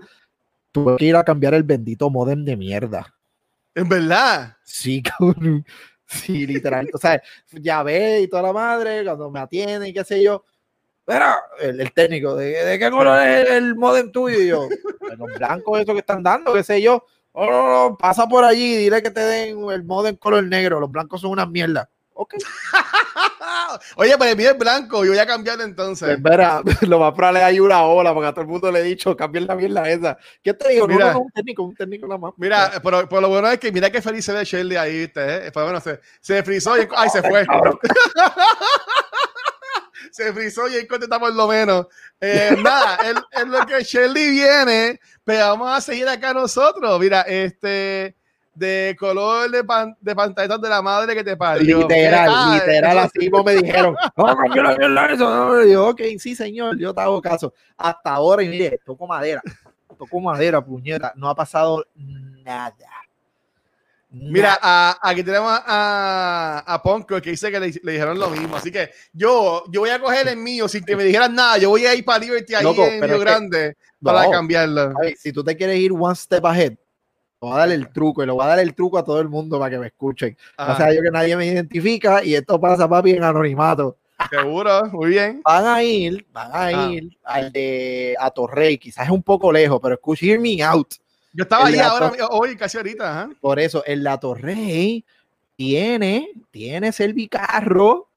tuve 0.70 0.96
que 0.96 1.07
ir 1.07 1.16
a 1.16 1.24
cambiar 1.24 1.55
el 1.55 1.64
bendito 1.64 2.09
modem 2.09 2.44
de 2.44 2.57
mierda. 2.57 3.12
¿En 3.74 3.88
verdad? 3.88 4.57
Sí, 4.62 5.02
cabrón. 5.02 5.66
Sí, 6.07 6.46
literal. 6.46 6.88
o 6.92 6.98
sea, 6.98 7.20
ya 7.50 7.83
ve 7.83 8.20
y 8.20 8.28
toda 8.28 8.42
la 8.42 8.52
madre, 8.52 9.02
cuando 9.02 9.31
me 9.31 9.40
atiende 9.40 9.88
y 9.88 9.92
qué 9.92 10.05
sé 10.05 10.22
yo. 10.22 10.44
Pero 11.05 11.24
el, 11.59 11.92
técnico, 11.92 12.37
¿de, 12.37 12.78
qué 12.78 12.90
color 12.90 13.26
es 13.26 13.50
el 13.50 13.74
modem 13.74 14.12
tuyo? 14.12 14.38
Y 14.38 14.46
yo, 14.46 14.68
los 15.18 15.35
blancos, 15.35 15.81
eso 15.81 15.92
que 15.94 15.98
están 15.98 16.22
dando, 16.22 16.52
qué 16.52 16.62
sé 16.62 16.81
yo. 16.81 17.05
Oh, 17.32 17.46
no, 17.46 17.88
no, 17.88 17.96
pasa 17.96 18.26
por 18.28 18.44
allí, 18.44 18.76
dile 18.76 19.02
que 19.02 19.10
te 19.10 19.20
den 19.20 19.70
el 19.70 19.84
modem 19.84 20.16
color 20.16 20.44
negro. 20.44 20.80
Los 20.80 20.90
blancos 20.90 21.20
son 21.20 21.30
una 21.30 21.46
mierda. 21.46 21.88
Ok. 22.14 22.34
Oye, 23.96 24.14
pero 24.18 24.30
el 24.30 24.36
mío 24.36 24.50
es 24.50 24.58
blanco, 24.58 25.04
yo 25.04 25.12
voy 25.12 25.18
a 25.18 25.26
cambiarlo 25.26 25.64
entonces. 25.64 26.10
Espera, 26.10 26.62
lo 26.82 26.98
más 26.98 27.12
probable 27.14 27.42
hay 27.42 27.58
una 27.58 27.82
ola, 27.84 28.12
porque 28.12 28.28
a 28.28 28.32
todo 28.32 28.42
el 28.42 28.48
mundo 28.48 28.70
le 28.70 28.80
he 28.80 28.82
dicho, 28.82 29.16
cambien 29.16 29.46
la 29.46 29.54
mierda 29.54 29.88
esa. 29.88 30.18
¿Qué 30.42 30.52
te 30.52 30.70
digo? 30.70 30.86
Mira, 30.86 31.06
no, 31.06 31.12
no, 31.14 31.20
un 31.20 31.30
técnico, 31.30 31.62
un 31.62 31.74
técnico 31.74 32.06
nada 32.06 32.18
más. 32.18 32.32
Mira, 32.36 32.72
pero, 32.82 33.20
lo 33.20 33.28
bueno 33.28 33.48
es 33.50 33.58
que 33.58 33.72
mira 33.72 33.90
qué 33.90 34.02
feliz 34.02 34.24
se 34.24 34.32
ve 34.32 34.44
Shirley 34.44 34.76
ahí, 34.76 34.98
¿viste? 34.98 35.46
Eh? 35.46 35.52
Pues 35.52 35.64
bueno, 35.64 35.80
se, 35.80 36.00
se 36.20 36.42
frizó 36.42 36.76
y 36.76 36.86
ay, 36.94 37.08
se 37.08 37.22
fue. 37.22 37.46
se 40.12 40.33
frizó 40.33 40.68
y 40.68 40.75
ahí 40.75 40.87
contestamos 40.87 41.35
lo 41.35 41.48
menos. 41.48 41.87
Eh, 42.20 42.55
nada, 42.62 42.98
es 43.33 43.46
lo 43.46 43.66
que 43.66 43.83
Shirley 43.83 44.31
viene, 44.31 45.01
pero 45.25 45.40
vamos 45.48 45.77
a 45.77 45.81
seguir 45.81 46.07
acá 46.09 46.33
nosotros. 46.33 47.01
Mira, 47.01 47.22
este 47.22 48.14
de 48.55 48.94
color 48.98 49.51
de, 49.51 49.64
pan, 49.64 49.96
de 49.98 50.14
pantallas 50.14 50.61
de 50.61 50.68
la 50.68 50.83
madre 50.83 51.14
que 51.14 51.25
te 51.25 51.37
parió. 51.37 51.81
Literal, 51.81 52.55
literal, 52.55 52.98
así 52.98 53.31
como 53.31 53.44
me 53.44 53.57
dijeron. 53.57 53.96
No, 54.16 54.35
no, 54.35 55.07
eso. 55.09 55.64
yo, 55.64 55.88
ok, 55.88 56.03
sí, 56.18 56.35
señor, 56.35 56.79
yo 56.79 56.92
te 56.94 57.01
hago 57.01 57.20
caso. 57.22 57.55
Hasta 57.77 58.12
ahora, 58.12 58.42
y 58.42 58.48
mire, 58.48 58.79
toco 58.85 59.07
madera, 59.07 59.42
toco 59.98 60.20
madera, 60.20 60.62
puñeta, 60.62 61.12
no 61.16 61.29
ha 61.31 61.35
pasado 61.35 61.85
nada. 61.96 62.75
Mira, 64.12 64.59
aquí 65.01 65.22
tenemos 65.22 65.51
a, 65.51 66.62
a 66.66 66.83
Ponko 66.83 67.20
que 67.20 67.31
dice 67.31 67.51
que 67.51 67.59
le, 67.59 67.68
dijeron 67.68 68.18
lo 68.18 68.29
mismo. 68.29 68.57
Así 68.57 68.70
que 68.70 68.90
yo, 69.12 69.64
yo 69.70 69.81
voy 69.81 69.90
a 69.90 69.98
coger 69.98 70.29
el 70.29 70.37
mío 70.37 70.68
sin 70.68 70.85
que 70.85 70.94
me 70.96 71.05
dijeran 71.05 71.35
nada. 71.35 71.57
Yo 71.57 71.70
voy 71.70 71.87
a 71.87 71.94
ir 71.94 72.05
para 72.05 72.18
Liberty 72.18 72.55
ahí 72.55 72.66
en 72.66 73.03
Río 73.03 73.18
Grande 73.18 73.77
para 74.03 74.31
cambiarlo. 74.31 74.92
si 75.16 75.33
tú 75.33 75.42
te 75.42 75.57
quieres 75.57 75.79
ir 75.79 75.92
one 75.92 76.14
step 76.14 76.44
ahead, 76.44 76.75
voy 77.40 77.55
a 77.55 77.59
dar 77.59 77.70
el 77.70 77.90
truco 77.90 78.22
y 78.22 78.27
lo 78.27 78.35
voy 78.35 78.44
a 78.44 78.48
dar 78.48 78.59
el 78.59 78.75
truco 78.75 78.98
a 78.98 79.05
todo 79.05 79.18
el 79.18 79.31
mundo 79.31 79.59
para 79.59 79.70
que 79.70 79.79
me 79.79 79.87
escuchen. 79.87 80.37
O 80.59 80.77
sea, 80.77 80.92
yo 80.92 81.01
que 81.01 81.11
nadie 81.11 81.35
me 81.35 81.46
identifica 81.46 82.22
y 82.22 82.35
esto 82.35 82.61
pasa, 82.61 82.87
papi, 82.87 83.12
en 83.12 83.25
anonimato. 83.25 83.96
Seguro, 84.31 84.85
muy 84.92 85.11
bien. 85.11 85.40
Van 85.42 85.66
a 85.66 85.83
ir, 85.83 86.27
van 86.33 86.51
a 86.53 86.64
ah. 86.66 86.92
ir 86.92 87.18
al 87.25 87.51
de 87.51 88.14
a 88.18 88.31
Torrey, 88.31 88.79
quizás 88.79 89.07
es 89.07 89.11
un 89.11 89.22
poco 89.22 89.51
lejos, 89.51 89.81
pero 89.83 89.94
escucha, 89.94 90.27
hear 90.27 90.38
me 90.38 90.62
out. 90.62 90.94
Yo 91.32 91.44
estaba 91.44 91.66
ahí 91.66 91.78
ahora, 91.78 92.12
hoy, 92.30 92.56
casi 92.56 92.76
ahorita. 92.76 93.30
Por 93.40 93.58
eso, 93.58 93.82
en 93.86 94.02
la 94.04 94.18
Torrey 94.18 95.04
tiene, 95.56 96.30
tiene 96.50 96.92
servicarro. 96.92 98.08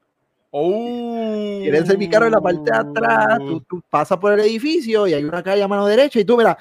Oh. 0.51 1.59
Tiene 1.61 1.77
el 1.77 1.85
servicarro 1.85 2.25
en 2.25 2.31
la 2.31 2.41
parte 2.41 2.71
de 2.71 2.77
atrás. 2.77 3.39
Tú, 3.39 3.61
tú 3.61 3.83
pasas 3.89 4.17
por 4.17 4.33
el 4.33 4.39
edificio 4.41 5.07
y 5.07 5.13
hay 5.13 5.23
una 5.23 5.43
calle 5.43 5.63
a 5.63 5.67
mano 5.67 5.85
derecha 5.85 6.19
y 6.19 6.25
tú, 6.25 6.37
mira, 6.37 6.57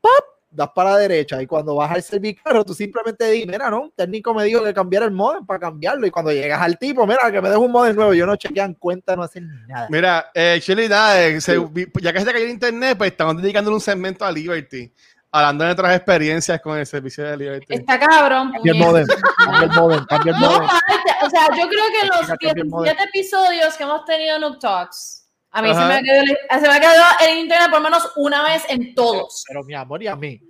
¡pop! 0.00 0.36
das 0.56 0.70
para 0.74 0.92
la 0.92 0.98
derecha 0.98 1.40
y 1.42 1.46
cuando 1.46 1.74
vas 1.74 1.90
al 1.90 2.02
servicarro, 2.02 2.64
tú 2.64 2.74
simplemente 2.74 3.30
dices, 3.30 3.46
mira, 3.46 3.70
no, 3.70 3.82
un 3.82 3.92
técnico 3.92 4.32
me 4.32 4.44
dijo 4.44 4.64
que 4.64 4.72
cambiara 4.72 5.04
el 5.04 5.12
modem 5.12 5.44
para 5.44 5.60
cambiarlo 5.60 6.06
y 6.06 6.10
cuando 6.10 6.32
llegas 6.32 6.60
al 6.60 6.78
tipo, 6.78 7.06
mira, 7.06 7.30
que 7.30 7.40
me 7.42 7.50
dejo 7.50 7.60
un 7.60 7.72
modem 7.72 7.94
nuevo, 7.94 8.14
yo 8.14 8.26
no 8.26 8.36
chequean 8.36 8.74
cuenta, 8.74 9.14
no 9.14 9.22
hacen 9.22 9.48
nada. 9.66 9.86
Mira, 9.90 10.30
eh, 10.34 10.58
Shelly, 10.60 10.88
eh, 10.90 11.38
ya 12.00 12.12
que 12.12 12.20
se 12.20 12.32
cayó 12.32 12.44
el 12.44 12.50
internet, 12.50 12.96
pues 12.96 13.10
estamos 13.10 13.40
dedicando 13.40 13.70
un 13.70 13.80
segmento 13.80 14.24
a 14.24 14.32
Liberty, 14.32 14.90
hablando 15.30 15.64
de 15.64 15.70
otras 15.72 15.96
experiencias 15.96 16.60
con 16.60 16.78
el 16.78 16.86
servicio 16.86 17.24
de 17.24 17.36
Liberty. 17.36 17.74
Está 17.74 17.98
cabrón. 17.98 18.52
Cambia 18.52 18.72
el 18.72 18.78
modem, 18.78 19.06
cambia 19.44 19.62
el 19.62 19.70
modem, 19.70 20.04
cambia 20.06 20.32
el 20.32 20.38
modem. 20.38 20.60
No, 20.60 21.26
o 21.26 21.30
sea, 21.30 21.48
yo 21.56 21.68
creo 21.68 21.84
que 22.00 22.06
los 22.06 22.38
17 22.38 23.02
episodios 23.02 23.76
que 23.76 23.82
hemos 23.84 24.04
tenido 24.04 24.36
en 24.36 24.40
Noob 24.42 24.58
Talks, 24.58 25.28
a 25.50 25.62
mí 25.62 25.68
se 25.68 25.74
me, 25.74 25.94
ha 25.94 26.02
quedado, 26.02 26.26
se 26.50 26.60
me, 26.60 26.74
ha 26.74 26.80
quedado, 26.80 27.02
el 27.26 27.38
internet 27.38 27.70
por 27.70 27.78
lo 27.78 27.84
menos 27.84 28.12
una 28.16 28.42
vez 28.42 28.64
en 28.68 28.94
todos. 28.94 29.44
Pero, 29.48 29.64
mi 29.64 29.74
amor, 29.74 30.02
y 30.02 30.06
a 30.06 30.16
mí, 30.16 30.40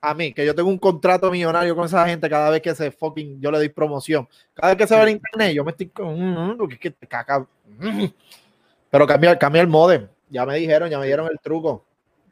a 0.00 0.14
mí, 0.14 0.32
que 0.32 0.44
yo 0.44 0.54
tengo 0.54 0.68
un 0.68 0.78
contrato 0.78 1.30
millonario 1.30 1.74
con 1.74 1.86
esa 1.86 2.06
gente 2.06 2.28
cada 2.28 2.50
vez 2.50 2.60
que 2.62 2.74
se 2.74 2.90
fucking, 2.90 3.40
yo 3.40 3.50
le 3.50 3.58
doy 3.58 3.68
promoción. 3.68 4.28
Cada 4.54 4.74
vez 4.74 4.78
que 4.78 4.86
se 4.86 4.96
va 4.96 5.02
el 5.04 5.10
internet, 5.10 5.54
yo 5.54 5.64
me 5.64 5.70
estoy 5.70 5.88
con, 5.88 6.18
mm, 6.18 6.62
mm, 6.62 6.68
que, 6.78 6.92
caca. 7.06 7.46
Mm. 7.66 8.06
Pero 8.90 9.06
cambia, 9.06 9.38
cambia 9.38 9.62
el 9.62 9.68
modem. 9.68 10.08
Ya 10.28 10.44
me 10.44 10.56
dijeron, 10.56 10.90
ya 10.90 10.98
me 10.98 11.06
dieron 11.06 11.28
el 11.30 11.38
truco. 11.40 11.84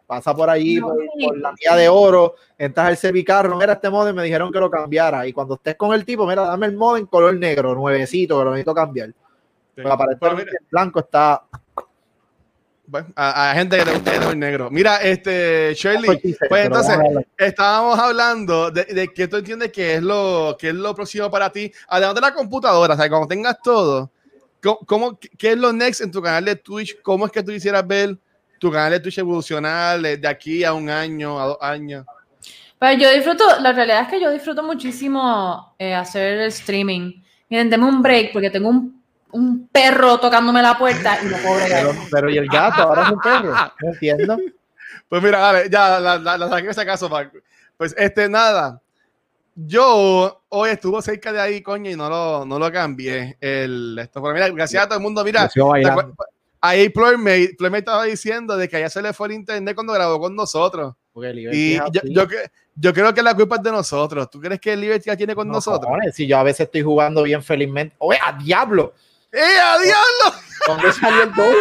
Pasa 0.07 0.35
por 0.35 0.49
ahí, 0.49 0.81
por, 0.81 1.37
la 1.39 1.53
vía 1.53 1.75
de 1.75 1.89
oro, 1.89 2.37
entras 2.57 2.87
al 2.87 2.97
servicarro, 2.97 3.57
mira 3.57 3.73
este 3.73 3.91
modem, 3.91 4.15
me 4.15 4.23
dijeron 4.23 4.53
que 4.53 4.61
lo 4.61 4.71
cambiara. 4.71 5.27
Y 5.27 5.33
cuando 5.33 5.55
estés 5.55 5.75
con 5.75 5.93
el 5.93 6.05
tipo, 6.05 6.27
mira, 6.27 6.43
dame 6.43 6.67
el 6.67 6.77
modem 6.77 7.07
color 7.07 7.35
negro, 7.37 7.75
nuevecito, 7.75 8.39
que 8.39 8.45
lo 8.45 8.51
necesito 8.53 8.75
cambiar. 8.75 9.13
Para 9.75 10.13
el 10.13 10.49
blanco 10.71 11.01
está 11.01 11.43
bueno, 12.89 13.09
a, 13.17 13.53
gente 13.55 13.79
que 13.79 13.85
le 13.85 13.93
gusta 13.95 14.31
el 14.31 14.39
negro. 14.39 14.71
Mira, 14.71 14.99
este, 14.99 15.75
Shirley, 15.75 16.37
pues 16.49 16.67
entonces 16.67 16.97
estábamos 17.37 17.99
hablando 17.99 18.71
de, 18.71 18.85
de, 18.85 19.09
que 19.09 19.27
tú 19.27 19.39
entiendes 19.39 19.73
que 19.73 19.97
es 19.97 20.03
lo 20.03 20.57
que 20.59 20.69
es 20.69 20.75
lo 20.75 20.95
próximo 20.95 21.29
para 21.29 21.51
ti, 21.51 21.73
además 21.89 22.15
de 22.15 22.21
la 22.21 22.33
computadora, 22.33 22.95
o 22.95 22.97
sea, 22.97 23.09
cuando 23.09 23.27
tengas 23.27 23.59
todo, 23.61 24.13
¿cómo, 24.87 25.19
qué 25.19 25.53
es 25.53 25.59
lo 25.59 25.73
next 25.73 26.01
en 26.01 26.13
tu 26.13 26.23
canal 26.23 26.45
de 26.45 26.57
Twitch? 26.57 27.01
¿Cómo 27.03 27.27
es 27.27 27.33
que 27.33 27.43
tú 27.43 27.51
quisieras 27.51 27.85
ver 27.87 28.17
tu 28.59 28.71
canal 28.71 28.93
de 28.93 29.01
Twitch 29.01 29.19
evolucionar 29.19 30.01
de 30.01 30.29
aquí 30.29 30.65
a 30.65 30.73
un 30.73 30.89
año, 30.89 31.41
a 31.41 31.47
dos 31.47 31.59
años? 31.61 32.07
Pues 32.79 32.99
yo 32.99 33.11
disfruto, 33.13 33.45
la 33.61 33.73
realidad 33.73 34.03
es 34.03 34.09
que 34.09 34.21
yo 34.21 34.31
disfruto 34.31 34.63
muchísimo 34.63 35.75
eh, 35.79 35.95
hacer 35.95 36.39
el 36.39 36.49
streaming. 36.49 37.23
Miren, 37.49 37.71
denme 37.71 37.87
un 37.87 38.03
break 38.03 38.33
porque 38.33 38.51
tengo 38.51 38.69
un 38.69 38.97
un 39.37 39.69
perro 39.69 40.19
tocándome 40.19 40.63
la 40.63 40.79
puerta 40.79 41.19
y 41.23 41.27
no 41.27 41.37
puedo 41.39 41.59
pero, 41.69 41.95
pero, 42.11 42.31
y 42.31 42.39
el 42.39 42.49
gato, 42.49 42.83
ahora 42.83 43.03
es 43.05 43.11
un 43.11 43.21
perro. 43.21 43.55
No 43.81 43.93
entiendo. 43.93 44.39
Pues 45.09 45.23
mira, 45.23 45.39
dale, 45.39 45.71
ya 45.71 46.01
la, 46.01 46.19
la, 46.19 46.37
la 46.37 46.49
saqué 46.49 46.71
ese 46.71 46.85
caso. 46.85 47.09
Pues 47.77 47.95
este, 47.97 48.29
nada. 48.29 48.81
Yo 49.55 50.43
hoy 50.49 50.71
estuvo 50.71 51.01
cerca 51.01 51.33
de 51.33 51.41
ahí, 51.41 51.63
coño, 51.63 51.89
y 51.89 51.95
no 51.95 52.11
lo, 52.11 52.45
no 52.45 52.59
lo 52.59 52.73
cambié. 52.73 53.37
El, 53.41 53.97
esto, 54.01 54.21
pero 54.21 54.35
mira, 54.35 54.49
gracias 54.49 54.83
a 54.83 54.87
todo 54.89 54.99
el 54.99 55.05
mundo. 55.05 55.23
Mira, 55.23 55.49
ahí 56.69 56.89
Ploymate, 56.89 57.57
estaba 57.79 58.05
diciendo 58.05 58.57
de 58.57 58.69
que 58.69 58.77
allá 58.77 58.91
se 58.91 59.03
le 59.03 59.13
fue 59.13 59.29
el 59.29 59.35
internet 59.35 59.75
cuando 59.75 59.93
grabó 59.93 60.21
con 60.21 60.35
nosotros. 60.35 60.95
Y 61.53 61.77
yo, 61.77 61.85
yo, 62.05 62.27
yo, 62.75 62.93
creo 62.93 63.15
que 63.15 63.23
la 63.23 63.35
culpa 63.35 63.57
es 63.57 63.63
de 63.63 63.73
nosotros. 63.73 64.29
¿Tú 64.31 64.41
crees 64.41 64.61
que 64.61 64.75
el 64.75 64.81
Liberty 64.81 65.07
ya 65.07 65.17
tiene 65.17 65.35
con 65.35 65.49
nosotros? 65.49 65.91
si 66.13 66.27
yo 66.27 66.37
a 66.37 66.43
veces 66.43 66.67
estoy 66.67 66.83
jugando 66.83 67.23
bien 67.23 67.43
felizmente. 67.43 67.97
¡Oye, 67.99 68.19
a 68.23 68.33
diablo! 68.33 68.93
¡Eh, 69.33 69.41
a 69.41 69.79
diablo! 69.79 70.39
¿Dónde 70.67 70.93
salió 70.93 71.23
el 71.23 71.33
todo? 71.33 71.53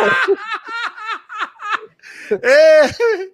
eh, 2.44 2.92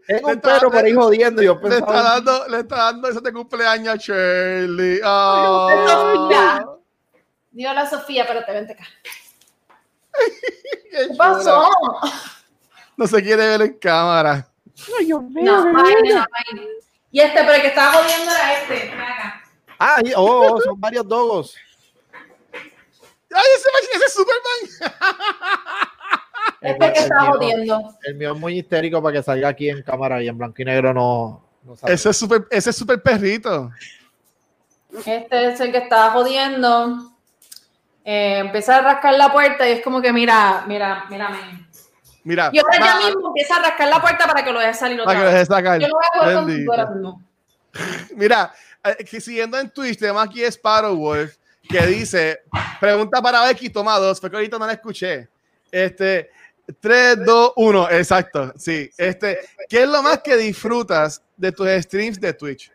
es 0.07 0.23
un 0.23 0.39
perro 0.39 0.69
por 0.69 0.85
ahí 0.85 0.93
jodiendo. 0.93 1.41
Yo 1.41 1.59
le, 1.63 1.77
está 1.77 2.03
dando, 2.03 2.47
le 2.47 2.59
está 2.59 2.75
dando 2.75 3.07
ese 3.09 3.21
de 3.21 3.33
cumpleaños 3.33 3.95
a 3.95 3.97
Shirley. 3.97 5.01
Oh. 5.03 6.81
Dios 7.51 7.75
la 7.75 7.89
Sofía, 7.89 8.25
pero 8.27 8.45
te 8.45 8.51
vente 8.53 8.73
acá. 8.73 8.85
¿Qué, 10.91 11.15
pasó? 11.17 11.69
No 12.97 13.07
se 13.07 13.23
quiere 13.23 13.47
ver 13.47 13.61
en 13.61 13.73
cámara. 13.79 14.47
No, 15.09 15.21
no, 15.21 16.25
Y 17.11 17.19
este, 17.19 17.39
pero 17.39 17.53
el 17.53 17.61
que 17.61 17.67
estaba 17.67 17.93
jodiendo 17.93 18.31
era 18.31 18.61
este. 18.61 18.91
Acá. 18.91 19.41
Ah, 19.79 20.01
oh, 20.17 20.59
son 20.61 20.79
varios 20.79 21.07
dogos. 21.07 21.55
¡Ay, 22.53 23.43
ese, 23.55 23.69
ese 23.95 24.05
es 24.05 24.13
Superman! 24.13 25.01
Es 26.61 26.75
porque 26.75 26.99
está 26.99 27.25
jodiendo. 27.25 27.95
El 28.03 28.15
mío 28.15 28.33
es 28.33 28.39
muy 28.39 28.59
histérico 28.59 29.01
para 29.01 29.17
que 29.17 29.23
salga 29.23 29.47
aquí 29.47 29.69
en 29.69 29.81
cámara 29.81 30.21
y 30.21 30.27
en 30.27 30.37
blanco 30.37 30.61
y 30.61 30.65
negro 30.65 30.93
no. 30.93 31.43
ese 31.87 32.09
es 32.09 32.17
super, 32.17 32.45
ese 32.51 32.69
es 32.69 32.75
super 32.75 33.01
perrito. 33.01 33.71
Este 35.05 35.53
es 35.53 35.59
el 35.59 35.71
que 35.71 35.79
estaba 35.79 36.11
jodiendo. 36.11 37.10
Eh, 38.03 38.39
empieza 38.39 38.77
a 38.77 38.81
rascar 38.81 39.13
la 39.13 39.31
puerta 39.31 39.67
y 39.67 39.73
es 39.73 39.83
como 39.83 40.01
que 40.01 40.11
mira, 40.11 40.63
mira, 40.67 41.05
mírame. 41.09 41.67
Mira. 42.23 42.49
Y 42.51 42.59
ahora 42.59 42.79
ya 42.79 43.07
mismo 43.07 43.27
empieza 43.27 43.55
a 43.55 43.63
rascar 43.63 43.87
la 43.87 44.01
puerta 44.01 44.27
para 44.27 44.43
que 44.43 44.51
lo 44.51 44.59
deje 44.59 44.73
salir 44.73 44.99
otra 44.99 45.13
para 45.13 45.19
vez. 45.19 45.47
Que 45.47 45.53
lo 45.53 45.61
deje 45.61 46.65
sacar. 46.65 47.01
Mira, 48.15 48.51
eh, 48.83 49.03
que 49.05 49.21
siguiendo 49.21 49.59
en 49.59 49.69
Twitch, 49.69 49.99
tenemos 49.99 50.23
aquí 50.23 50.43
Sparrow 50.43 50.95
Wolf 50.95 51.35
que 51.67 51.85
dice, 51.85 52.41
pregunta 52.79 53.21
para 53.21 53.45
Becky, 53.45 53.69
toma 53.69 53.97
dos, 53.97 54.19
porque 54.19 54.35
ahorita 54.35 54.57
no 54.59 54.65
la 54.65 54.73
escuché. 54.73 55.29
Este, 55.71 56.29
3, 56.79 57.25
2, 57.25 57.53
1, 57.55 57.89
exacto, 57.91 58.53
sí. 58.57 58.89
Este, 58.97 59.39
¿qué 59.69 59.83
es 59.83 59.89
lo 59.89 60.01
más 60.01 60.19
que 60.19 60.37
disfrutas 60.37 61.23
de 61.37 61.51
tus 61.51 61.67
streams 61.67 62.19
de 62.19 62.33
Twitch? 62.33 62.71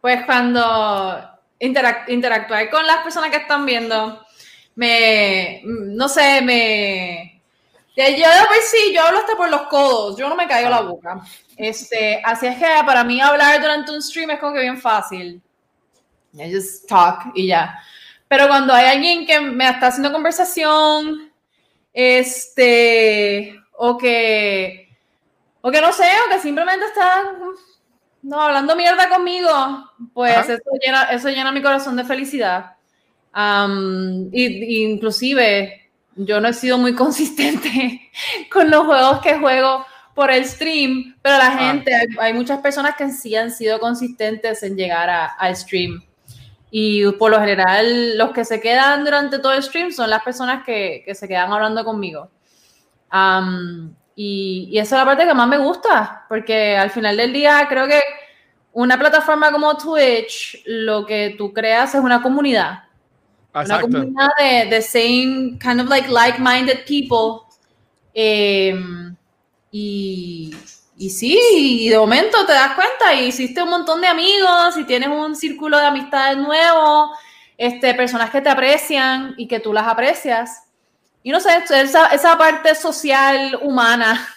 Pues 0.00 0.24
cuando 0.24 1.30
interactuar 1.58 2.70
con 2.70 2.86
las 2.86 2.98
personas 2.98 3.30
que 3.30 3.36
están 3.36 3.66
viendo, 3.66 4.24
me, 4.74 5.62
no 5.64 6.08
sé, 6.08 6.42
me... 6.42 7.42
Yo 7.96 8.04
pues 8.48 8.70
sí, 8.70 8.94
yo 8.94 9.02
hablo 9.02 9.18
hasta 9.18 9.36
por 9.36 9.50
los 9.50 9.62
codos, 9.62 10.16
yo 10.16 10.28
no 10.28 10.34
me 10.34 10.46
caigo 10.46 10.70
la 10.70 10.80
boca. 10.80 11.20
Este, 11.56 12.22
así 12.24 12.46
es 12.46 12.56
que 12.56 12.66
para 12.86 13.04
mí 13.04 13.20
hablar 13.20 13.60
durante 13.60 13.92
un 13.92 14.00
stream 14.00 14.30
es 14.30 14.38
como 14.38 14.54
que 14.54 14.60
bien 14.60 14.80
fácil. 14.80 15.42
I 16.32 16.54
just 16.54 16.88
talk 16.88 17.32
y 17.34 17.48
ya. 17.48 17.78
Pero 18.28 18.46
cuando 18.48 18.72
hay 18.72 18.86
alguien 18.86 19.26
que 19.26 19.40
me 19.40 19.68
está 19.68 19.88
haciendo 19.88 20.12
conversación, 20.12 21.30
este, 21.92 23.60
o 23.76 23.98
que, 23.98 24.88
o 25.60 25.70
que 25.70 25.80
no 25.80 25.92
sé, 25.92 26.08
o 26.26 26.30
que 26.30 26.38
simplemente 26.38 26.86
está 26.86 27.24
no, 28.22 28.40
hablando 28.40 28.76
mierda 28.76 29.08
conmigo, 29.08 29.90
pues 30.14 30.48
eso 30.48 30.62
llena, 30.84 31.04
eso 31.10 31.28
llena 31.28 31.52
mi 31.52 31.62
corazón 31.62 31.96
de 31.96 32.04
felicidad. 32.04 32.76
Y, 33.34 34.84
inclusive 34.84 35.90
yo 36.16 36.40
no 36.40 36.48
he 36.48 36.52
sido 36.52 36.78
muy 36.78 36.94
consistente 36.96 38.10
con 38.52 38.70
los 38.70 38.86
juegos 38.86 39.20
que 39.20 39.38
juego 39.38 39.84
por 40.14 40.30
el 40.30 40.44
stream, 40.44 41.16
pero 41.22 41.38
la 41.38 41.46
ah. 41.46 41.58
gente, 41.58 41.92
hay, 42.18 42.34
muchas 42.34 42.60
personas 42.60 42.94
que 42.96 43.10
sí 43.10 43.34
han 43.36 43.50
sido 43.50 43.78
consistentes 43.78 44.62
en 44.62 44.76
llegar 44.76 45.08
al 45.38 45.56
stream. 45.56 46.02
Y 46.70 47.10
por 47.12 47.30
lo 47.30 47.40
general, 47.40 48.16
los 48.16 48.30
que 48.30 48.44
se 48.44 48.60
quedan 48.60 49.04
durante 49.04 49.38
todo 49.38 49.52
el 49.52 49.62
stream 49.62 49.90
son 49.90 50.10
las 50.10 50.22
personas 50.22 50.64
que, 50.64 51.02
que 51.04 51.14
se 51.14 51.26
quedan 51.26 51.52
hablando 51.52 51.84
conmigo. 51.84 52.30
y, 54.14 54.68
y, 54.70 54.78
esa 54.78 54.96
es 54.96 55.00
la 55.00 55.04
parte 55.06 55.26
que 55.26 55.34
más 55.34 55.48
me 55.48 55.58
gusta, 55.58 56.26
porque 56.28 56.76
al 56.76 56.90
final 56.90 57.16
del 57.16 57.32
día 57.32 57.66
creo 57.68 57.88
que 57.88 58.00
una 58.72 58.98
plataforma 58.98 59.50
como 59.50 59.76
Twitch, 59.76 60.62
lo 60.66 61.04
que 61.06 61.34
tú 61.36 61.52
creas 61.52 61.94
es 61.94 62.00
una 62.00 62.22
comunidad. 62.22 62.84
Una 63.52 63.80
comunidad 63.80 64.28
de, 64.38 64.66
de 64.70 64.82
same, 64.82 65.58
kind 65.58 65.80
of 65.80 65.88
like 65.88 66.08
like-minded 66.08 66.84
people. 66.86 67.46
Em, 68.14 69.16
y, 69.72 70.54
y 70.96 71.10
sí, 71.10 71.38
y 71.50 71.88
de 71.88 71.98
momento 71.98 72.44
te 72.46 72.52
das 72.52 72.74
cuenta 72.74 73.14
y 73.14 73.26
hiciste 73.26 73.62
un 73.62 73.70
montón 73.70 74.00
de 74.00 74.06
amigos 74.06 74.76
y 74.76 74.84
tienes 74.84 75.08
un 75.08 75.34
círculo 75.34 75.78
de 75.78 75.86
amistades 75.86 76.38
nuevo, 76.38 77.12
este, 77.56 77.94
personas 77.94 78.30
que 78.30 78.40
te 78.40 78.48
aprecian 78.48 79.34
y 79.36 79.48
que 79.48 79.60
tú 79.60 79.72
las 79.72 79.86
aprecias. 79.86 80.64
Y 81.22 81.30
no 81.30 81.40
sé, 81.40 81.50
esa, 81.70 82.06
esa 82.08 82.38
parte 82.38 82.74
social 82.74 83.58
humana 83.62 84.28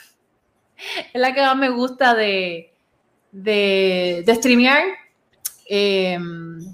es 1.13 1.21
la 1.21 1.33
que 1.33 1.41
más 1.41 1.55
me 1.55 1.69
gusta 1.69 2.13
de, 2.15 2.73
de, 3.31 4.23
de 4.25 4.35
streamear. 4.35 4.83
Em, 5.65 6.72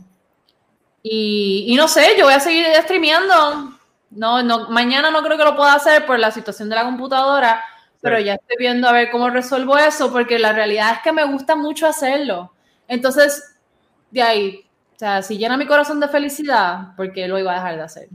y, 1.04 1.66
y, 1.68 1.76
no 1.76 1.88
sé, 1.88 2.16
yo 2.18 2.26
voy 2.26 2.34
a 2.34 2.40
seguir 2.40 2.66
streameando. 2.82 3.74
No, 4.12 4.42
no, 4.44 4.70
mañana 4.70 5.12
no 5.12 5.22
creo 5.22 5.38
que 5.38 5.44
lo 5.44 5.56
pueda 5.56 5.74
hacer 5.74 6.06
por 6.06 6.20
la 6.20 6.32
situación 6.32 6.70
de 6.70 6.76
la 6.76 6.84
computadora, 6.84 7.64
pero 8.02 8.20
ya 8.20 8.34
estoy 8.36 8.56
viendo 8.58 8.88
a 8.88 8.92
ver 8.92 9.12
cómo 9.12 9.30
resuelvo 9.30 9.78
eso, 9.78 10.12
porque 10.12 10.40
la 10.40 10.54
realidad 10.54 10.94
es 10.94 11.00
que 11.04 11.12
me 11.12 11.26
gusta 11.26 11.56
mucho 11.56 11.88
hacerlo. 11.88 12.52
Entonces, 12.88 13.56
de 14.10 14.22
ahí, 14.22 14.66
o 14.96 15.00
sea, 15.00 15.22
si 15.22 15.38
llena 15.38 15.58
mi 15.58 15.68
corazón 15.68 16.00
de 16.00 16.08
felicidad, 16.08 16.96
porque 16.98 17.28
lo 17.28 17.38
iba 17.38 17.52
a 17.52 17.56
dejar 17.56 17.76
de 17.76 17.82
hacer. 17.84 18.10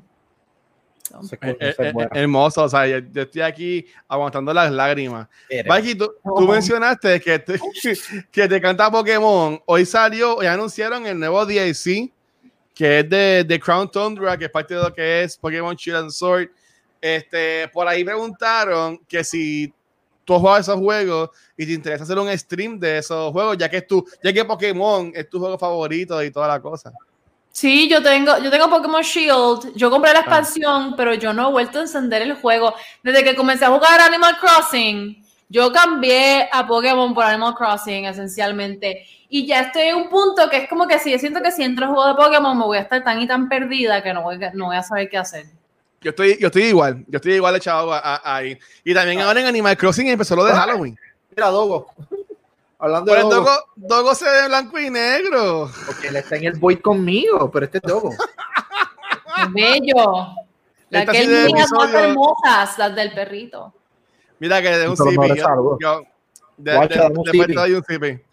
Eh, 1.43 1.57
eh, 1.61 1.75
eh, 1.79 2.09
hermoso, 2.13 2.65
o 2.65 2.69
sea, 2.69 2.87
yo, 2.87 2.99
estoy 3.15 3.43
aquí 3.43 3.87
aguantando 4.09 4.53
las 4.53 4.73
lágrimas. 4.73 5.29
Mikey, 5.67 5.95
tú, 5.95 6.13
mencionaste 6.49 7.21
que 7.21 7.39
te, 7.39 7.61
que 8.33 8.49
te 8.49 8.61
canta 8.61 8.91
Pokémon. 8.91 9.61
Hoy 9.67 9.85
salió, 9.85 10.37
hoy 10.37 10.47
anunciaron 10.47 11.07
el 11.07 11.19
nuevo 11.19 11.45
DLC, 11.45 12.11
que 12.75 13.01
es 13.01 13.09
de, 13.09 13.45
de 13.45 13.61
Crown 13.61 13.91
Tundra, 13.91 14.37
que 14.37 14.47
es 14.47 14.51
parte 14.51 14.75
de 14.75 14.83
lo 14.83 14.93
que 14.93 15.23
es 15.23 15.37
Pokémon 15.37 15.77
Shield 15.77 15.99
and 15.99 16.11
Sword 16.11 16.49
este, 17.05 17.69
por 17.69 17.87
ahí 17.87 18.03
preguntaron 18.03 18.99
que 19.07 19.23
si 19.23 19.71
tú 20.25 20.39
juegas 20.39 20.61
esos 20.61 20.81
juegos 20.81 21.29
y 21.55 21.67
te 21.67 21.73
interesa 21.75 22.05
hacer 22.05 22.19
un 22.19 22.31
stream 22.39 22.81
de 22.81 22.97
esos 22.97 23.31
juegos, 23.31 23.59
ya 23.59 23.69
que 23.69 23.77
es 23.77 23.87
tu, 23.87 24.03
ya 24.23 24.33
que 24.33 24.43
Pokémon 24.43 25.13
es 25.15 25.29
tu 25.29 25.39
juego 25.39 25.59
favorito 25.59 26.23
y 26.25 26.31
toda 26.31 26.49
la 26.49 26.63
cosa. 26.63 26.91
Sí, 27.53 27.91
yo 27.91 28.03
tengo, 28.03 28.39
yo 28.39 28.51
tengo 28.51 28.71
Pokémon 28.71 29.03
Shield. 29.03 29.75
Yo 29.75 29.91
compré 29.91 30.15
la 30.15 30.21
ah. 30.21 30.23
expansión, 30.23 30.95
pero 30.97 31.13
yo 31.13 31.35
no 31.35 31.51
he 31.51 31.53
vuelto 31.53 31.79
a 31.79 31.83
encender 31.83 32.23
el 32.23 32.37
juego. 32.37 32.73
Desde 33.03 33.23
que 33.23 33.37
comencé 33.37 33.67
a 33.67 33.69
jugar 33.69 34.01
Animal 34.01 34.39
Crossing, 34.39 35.24
yo 35.49 35.73
cambié 35.73 36.49
a 36.53 36.67
Pokémon 36.67 37.15
por 37.15 37.25
Animal 37.25 37.55
Crossing, 37.55 38.07
esencialmente. 38.07 39.07
Y 39.29 39.47
ya 39.47 39.63
estoy 39.63 39.83
en 39.83 39.97
un 39.97 40.09
punto 40.09 40.49
que 40.49 40.59
es 40.59 40.69
como 40.69 40.87
que 40.87 40.99
si 40.99 41.11
yo 41.11 41.19
siento 41.19 41.43
que 41.43 41.51
si 41.51 41.63
entro 41.63 41.87
al 41.87 41.93
juego 41.93 42.09
de 42.09 42.15
Pokémon 42.15 42.57
me 42.57 42.65
voy 42.65 42.79
a 42.79 42.83
estar 42.83 43.03
tan 43.03 43.21
y 43.21 43.27
tan 43.27 43.49
perdida 43.49 44.03
que 44.03 44.13
no 44.15 44.23
voy, 44.23 44.39
no 44.55 44.67
voy 44.67 44.77
a 44.77 44.83
saber 44.83 45.09
qué 45.09 45.19
hacer. 45.19 45.47
Yo 46.01 46.11
estoy, 46.11 46.39
yo 46.39 46.49
estoy 46.49 46.65
igual, 46.65 47.05
yo 47.09 47.17
estoy 47.17 47.35
igual 47.35 47.57
echado 47.57 47.91
ahí. 48.23 48.59
Y 48.85 48.93
también 48.93 49.21
ahora 49.21 49.41
en 49.41 49.47
Animal 49.47 49.77
Crossing 49.77 50.09
empezó 50.09 50.37
lo 50.37 50.45
de 50.45 50.53
Halloween. 50.55 50.99
Mira, 51.35 51.49
Dogo. 51.49 51.89
Hablando 52.79 53.15
de 53.15 53.21
Dogo. 53.23 53.51
Dogo. 53.77 54.15
se 54.15 54.25
ve 54.25 54.49
blanco 54.49 54.79
y 54.79 54.91
negro. 54.91 55.71
Porque 55.87 56.09
él 56.09 56.17
está 56.17 56.37
en 56.37 56.45
el 56.45 56.59
Void 56.59 56.81
conmigo, 56.81 57.51
pero 57.51 57.65
este 57.65 57.79
es 57.79 57.85
Dogo. 57.85 58.11
Bello. 59.51 60.35
Las 60.91 61.07
que 61.07 61.23
hermosas, 61.23 62.79
las 62.79 62.95
del 62.95 63.15
perrito. 63.15 63.73
Mira 64.39 64.61
que 64.63 64.69
de 64.69 64.89
un 64.89 64.97
CP. 64.97 65.37
Yo, 65.81 66.03
de, 66.57 66.73
de, 66.73 67.77
un 67.77 67.83
CP. 67.83 68.25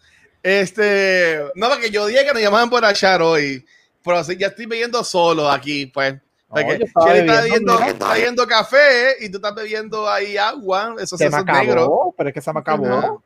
Este, 0.42 1.40
no, 1.54 1.68
porque 1.68 1.90
yo 1.90 2.06
dije 2.06 2.24
que 2.24 2.32
nos 2.32 2.42
llamaban 2.42 2.68
por 2.68 2.84
achar 2.84 3.22
hoy, 3.22 3.64
pero 4.04 4.18
así 4.18 4.36
ya 4.36 4.48
estoy 4.48 4.66
bebiendo 4.66 5.04
solo 5.04 5.48
aquí, 5.48 5.86
pues. 5.86 6.14
Porque 6.48 6.78
no, 6.78 6.84
está 6.84 7.12
bebiendo, 7.12 7.80
está 7.80 8.12
bebiendo 8.12 8.46
café 8.46 9.16
y 9.20 9.30
tú 9.30 9.38
estás 9.38 9.54
bebiendo 9.54 10.08
ahí 10.08 10.36
agua, 10.36 10.96
eso 10.98 11.16
se 11.16 11.30
me 11.30 11.36
acabó, 11.36 11.58
negro. 11.58 12.14
pero 12.16 12.28
es 12.28 12.34
que 12.34 12.40
se 12.40 12.52
me 12.52 12.60
acabó. 12.60 13.22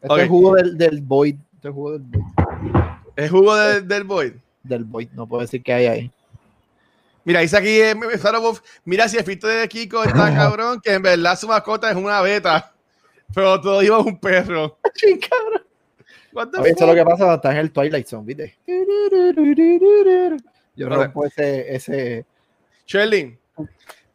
Este 0.00 0.14
es 0.14 0.22
el 0.22 0.28
jugo 0.28 0.54
del, 0.54 0.78
del 0.78 1.00
Void. 1.02 1.36
Este 1.54 1.68
es 1.68 1.74
jugo 1.74 1.92
del 1.92 2.02
Void. 2.02 2.24
¿Es 3.14 3.30
jugo 3.30 3.56
del, 3.56 3.86
del 3.86 4.04
Void? 4.04 4.32
Del 4.62 4.84
Void, 4.84 5.08
no 5.12 5.28
puedo 5.28 5.42
decir 5.42 5.62
que 5.62 5.72
hay 5.72 5.86
ahí. 5.86 6.12
Mira, 7.28 7.40
dice 7.40 7.58
aquí, 7.58 7.78
eh, 7.78 7.94
mira 8.86 9.06
si 9.06 9.18
el 9.18 9.24
fito 9.24 9.46
de 9.46 9.68
Kiko 9.68 10.02
está 10.02 10.34
cabrón, 10.34 10.80
que 10.80 10.94
en 10.94 11.02
verdad 11.02 11.38
su 11.38 11.46
mascota 11.46 11.90
es 11.90 11.96
una 11.96 12.22
beta, 12.22 12.72
pero 13.34 13.60
todo 13.60 13.82
iba 13.82 13.98
un 13.98 14.18
perro. 14.18 14.78
cabrón. 15.28 16.64
Eso 16.64 16.84
es 16.84 16.88
lo 16.88 16.94
que 16.94 17.04
pasa 17.04 17.16
cuando 17.18 17.34
estás 17.34 17.52
en 17.52 17.58
el 17.58 17.70
Twilight 17.70 18.06
Zone, 18.06 18.24
¿viste? 18.24 18.56
Yo 20.74 20.88
rompo 20.88 21.26
ese, 21.26 21.74
ese. 21.74 22.24
Sherlyn, 22.86 23.38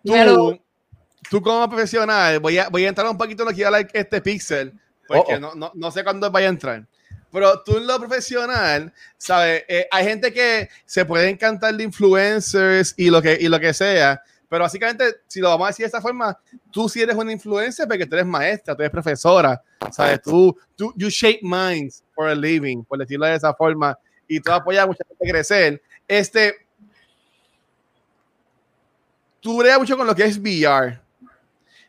tú, 0.04 0.60
tú 1.30 1.40
como 1.40 1.70
profesional, 1.70 2.40
voy 2.40 2.58
a, 2.58 2.68
voy 2.70 2.86
a 2.86 2.90
entrar 2.90 3.08
un 3.08 3.18
poquito 3.20 3.44
en 3.44 3.50
lo 3.50 3.54
que 3.54 3.62
iba 3.62 3.80
este 3.80 4.22
pixel, 4.22 4.74
porque 5.08 5.40
No, 5.40 5.54
no, 5.54 5.72
no, 5.76 5.92
sé 5.92 6.04
cuándo 6.04 6.32
vaya 6.32 6.48
a 6.48 6.50
entrar. 6.50 6.88
Pero 7.34 7.64
tú 7.64 7.78
en 7.78 7.88
lo 7.88 8.00
profesional, 8.00 8.94
¿sabes? 9.18 9.64
Eh, 9.68 9.88
hay 9.90 10.06
gente 10.06 10.32
que 10.32 10.70
se 10.86 11.04
puede 11.04 11.30
encantar 11.30 11.76
de 11.76 11.84
influencers 11.84 12.94
y 12.96 13.10
lo 13.10 13.24
que, 13.24 13.36
y 13.42 13.48
lo 13.48 13.60
que 13.60 13.74
sea, 13.74 14.22
pero 14.48 14.66
básicamente, 14.66 15.16
si 15.26 15.40
lo 15.40 15.50
vamos 15.50 15.66
a 15.66 15.70
decir 15.70 15.84
de 15.84 15.88
esta 15.88 16.00
forma, 16.00 16.38
tú 16.72 16.88
sí 16.88 17.02
eres 17.02 17.16
una 17.16 17.32
influencia 17.32 17.88
porque 17.88 18.06
tú 18.06 18.14
eres 18.14 18.28
maestra, 18.28 18.76
tú 18.76 18.84
eres 18.84 18.92
profesora, 18.92 19.60
¿sabes? 19.92 20.22
Tú, 20.22 20.56
tú, 20.76 20.94
you 20.96 21.10
shape 21.10 21.40
minds 21.42 22.04
for 22.14 22.28
a 22.28 22.36
living, 22.36 22.84
por 22.84 23.00
decirlo 23.00 23.26
de 23.26 23.34
esa 23.34 23.52
forma, 23.56 23.98
y 24.28 24.40
tú 24.40 24.52
apoyas 24.52 24.84
a 24.84 24.88
mucha 24.88 25.04
gente 25.08 25.28
a 25.28 25.32
crecer. 25.32 25.82
Este, 26.08 26.54
tú 29.40 29.58
bregas 29.58 29.80
mucho 29.80 29.98
con 29.98 30.06
lo 30.06 30.14
que 30.14 30.24
es 30.24 30.38
VR. 30.38 31.03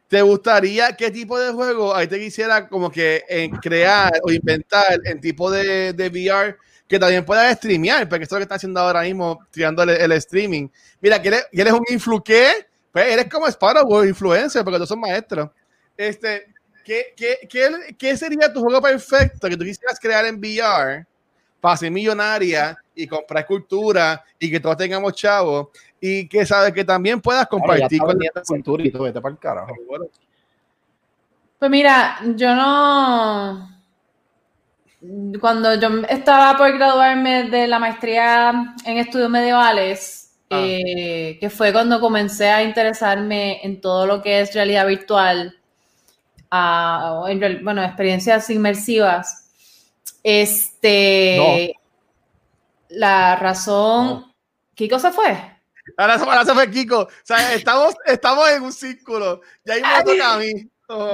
¿Te 0.09 0.23
gustaría 0.23 0.95
qué 0.95 1.11
tipo 1.11 1.38
de 1.38 1.53
juego 1.53 1.95
ahí 1.95 2.07
te 2.07 2.19
quisiera 2.19 2.69
como 2.69 2.90
que 2.90 3.23
en 3.29 3.51
crear 3.53 4.12
o 4.23 4.31
inventar 4.31 5.01
en 5.05 5.21
tipo 5.21 5.51
de, 5.51 5.93
de 5.93 6.09
VR 6.09 6.57
que 6.87 6.99
también 6.99 7.25
puedas 7.25 7.57
streamear, 7.57 8.09
porque 8.09 8.25
esto 8.25 8.37
es 8.37 8.38
lo 8.38 8.40
que 8.40 8.45
está 8.45 8.55
haciendo 8.57 8.81
ahora 8.81 9.03
mismo, 9.03 9.47
tirando 9.51 9.83
el, 9.83 10.12
streaming. 10.12 10.69
Mira, 11.01 11.21
que 11.21 11.29
eres, 11.53 11.73
un 11.73 11.85
influ 11.88 12.23
¿qué? 12.23 12.67
Pues 12.93 13.07
eres 13.07 13.29
como 13.29 13.49
Sparrow, 13.49 14.05
influencer, 14.05 14.62
porque 14.62 14.79
tú 14.79 14.87
sos 14.87 14.99
maestro. 14.99 15.53
Este, 15.97 16.47
¿qué, 16.85 17.14
qué, 17.17 17.38
qué, 17.49 17.97
qué 17.99 18.17
sería 18.17 18.53
tu 18.53 18.61
juego 18.61 18.81
perfecto 18.83 19.49
que 19.49 19.57
tú 19.57 19.64
quisieras 19.64 19.99
crear 19.99 20.27
en 20.27 20.38
VR 20.38 21.07
para 21.61 21.77
ser 21.79 21.90
millonaria 21.90 22.77
y 22.95 23.07
comprar 23.07 23.47
cultura 23.47 24.23
y 24.38 24.51
que 24.51 24.61
todos 24.61 24.77
tengamos 24.77 25.14
chavos 25.14 25.69
y 26.07 26.29
que 26.29 26.45
sabes 26.45 26.75
que 26.75 26.85
también 26.85 27.19
puedas 27.19 27.47
compartir 27.47 27.99
con 27.99 28.19
cultura 28.47 28.85
y 28.85 28.90
todo, 28.90 29.05
vete 29.05 29.23
para 29.23 29.33
el 29.33 29.38
carajo. 29.38 29.75
Pues 31.59 31.71
mira, 31.71 32.19
yo 32.37 32.55
no 32.55 33.71
cuando 35.40 35.75
yo 35.81 35.88
estaba 36.11 36.59
por 36.59 36.71
graduarme 36.75 37.45
de 37.45 37.67
la 37.67 37.79
maestría 37.79 38.75
en 38.85 38.99
estudios 38.99 39.31
medievales, 39.31 40.37
ah. 40.51 40.61
eh, 40.61 41.38
que 41.40 41.49
fue 41.49 41.73
cuando 41.73 41.99
comencé 42.01 42.51
a 42.51 42.62
interesarme 42.62 43.64
en 43.64 43.81
todo 43.81 44.07
lo 44.07 44.21
que 44.21 44.40
es 44.40 44.53
realidad 44.53 44.87
virtual, 44.87 45.59
bueno, 46.51 47.83
experiencias 47.83 48.51
inmersivas, 48.51 49.49
este, 50.23 51.75
la 52.90 53.37
razón, 53.37 54.31
¿qué 54.75 54.87
cosa 54.87 55.11
fue? 55.11 55.54
La 55.97 56.07
razón 56.07 56.55
fue 56.55 56.70
Kiko. 56.70 57.01
O 57.01 57.11
sea, 57.23 57.55
estamos, 57.55 57.94
estamos 58.07 58.49
en 58.51 58.62
un 58.62 58.73
círculo. 58.73 59.40
Ya 59.64 59.75
mismo 59.75 59.88
me 59.97 60.05
toca 60.05 60.35
a 60.35 60.38
mí. 60.38 60.53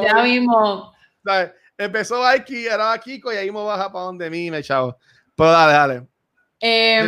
ya 0.03 0.23
mismo. 0.23 0.93
¿sabes? 1.25 1.53
Empezó 1.77 2.25
aquí, 2.25 2.67
era 2.67 2.99
Kiko 2.99 3.33
y 3.33 3.37
ahí 3.37 3.51
me 3.51 3.65
baja 3.65 3.91
para 3.91 4.05
donde 4.05 4.29
mí, 4.29 4.51
me 4.51 4.63
chavo. 4.63 4.97
Pero 5.35 5.51
dale, 5.51 5.73
dale. 5.73 6.07
Eh, 6.61 7.07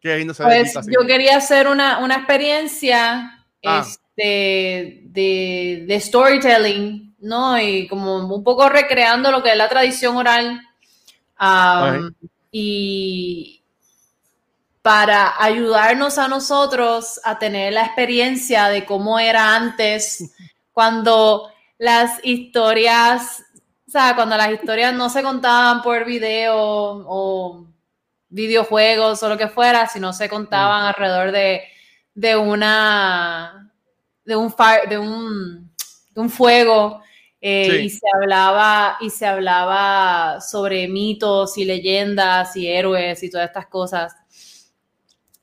Qué 0.00 0.18
lindo 0.18 0.34
pues 0.34 0.74
yo 0.86 1.06
quería 1.06 1.38
hacer 1.38 1.66
una, 1.66 1.98
una 1.98 2.16
experiencia 2.16 3.44
ah. 3.64 3.84
este, 3.84 5.00
de, 5.06 5.84
de, 5.88 6.00
storytelling, 6.00 7.16
¿no? 7.20 7.58
Y 7.58 7.88
como 7.88 8.16
un 8.32 8.44
poco 8.44 8.68
recreando 8.68 9.32
lo 9.32 9.42
que 9.42 9.52
es 9.52 9.56
la 9.56 9.68
tradición 9.68 10.16
oral. 10.16 10.60
Y 12.52 13.55
para 14.86 15.34
ayudarnos 15.42 16.16
a 16.16 16.28
nosotros 16.28 17.20
a 17.24 17.40
tener 17.40 17.72
la 17.72 17.86
experiencia 17.86 18.68
de 18.68 18.84
cómo 18.84 19.18
era 19.18 19.56
antes, 19.56 20.32
cuando 20.72 21.50
las 21.76 22.20
historias, 22.22 23.42
o 23.88 23.90
sea, 23.90 24.14
cuando 24.14 24.36
las 24.36 24.52
historias 24.52 24.94
no 24.94 25.10
se 25.10 25.24
contaban 25.24 25.82
por 25.82 26.04
video 26.04 26.54
o 26.54 27.66
videojuegos 28.28 29.20
o 29.24 29.28
lo 29.28 29.36
que 29.36 29.48
fuera, 29.48 29.88
sino 29.88 30.12
se 30.12 30.28
contaban 30.28 30.84
alrededor 30.84 31.32
de, 31.32 31.62
de 32.14 32.36
una 32.36 33.72
de 34.24 34.36
un, 34.36 34.54
de 34.88 34.98
un, 34.98 35.74
de 36.10 36.20
un 36.20 36.30
fuego 36.30 37.02
eh, 37.40 37.82
y 37.82 37.90
se 37.90 38.06
hablaba 38.14 38.98
y 39.00 39.10
se 39.10 39.26
hablaba 39.26 40.40
sobre 40.40 40.86
mitos 40.86 41.58
y 41.58 41.64
leyendas 41.64 42.56
y 42.56 42.68
héroes 42.68 43.20
y 43.24 43.30
todas 43.30 43.48
estas 43.48 43.66
cosas. 43.66 44.14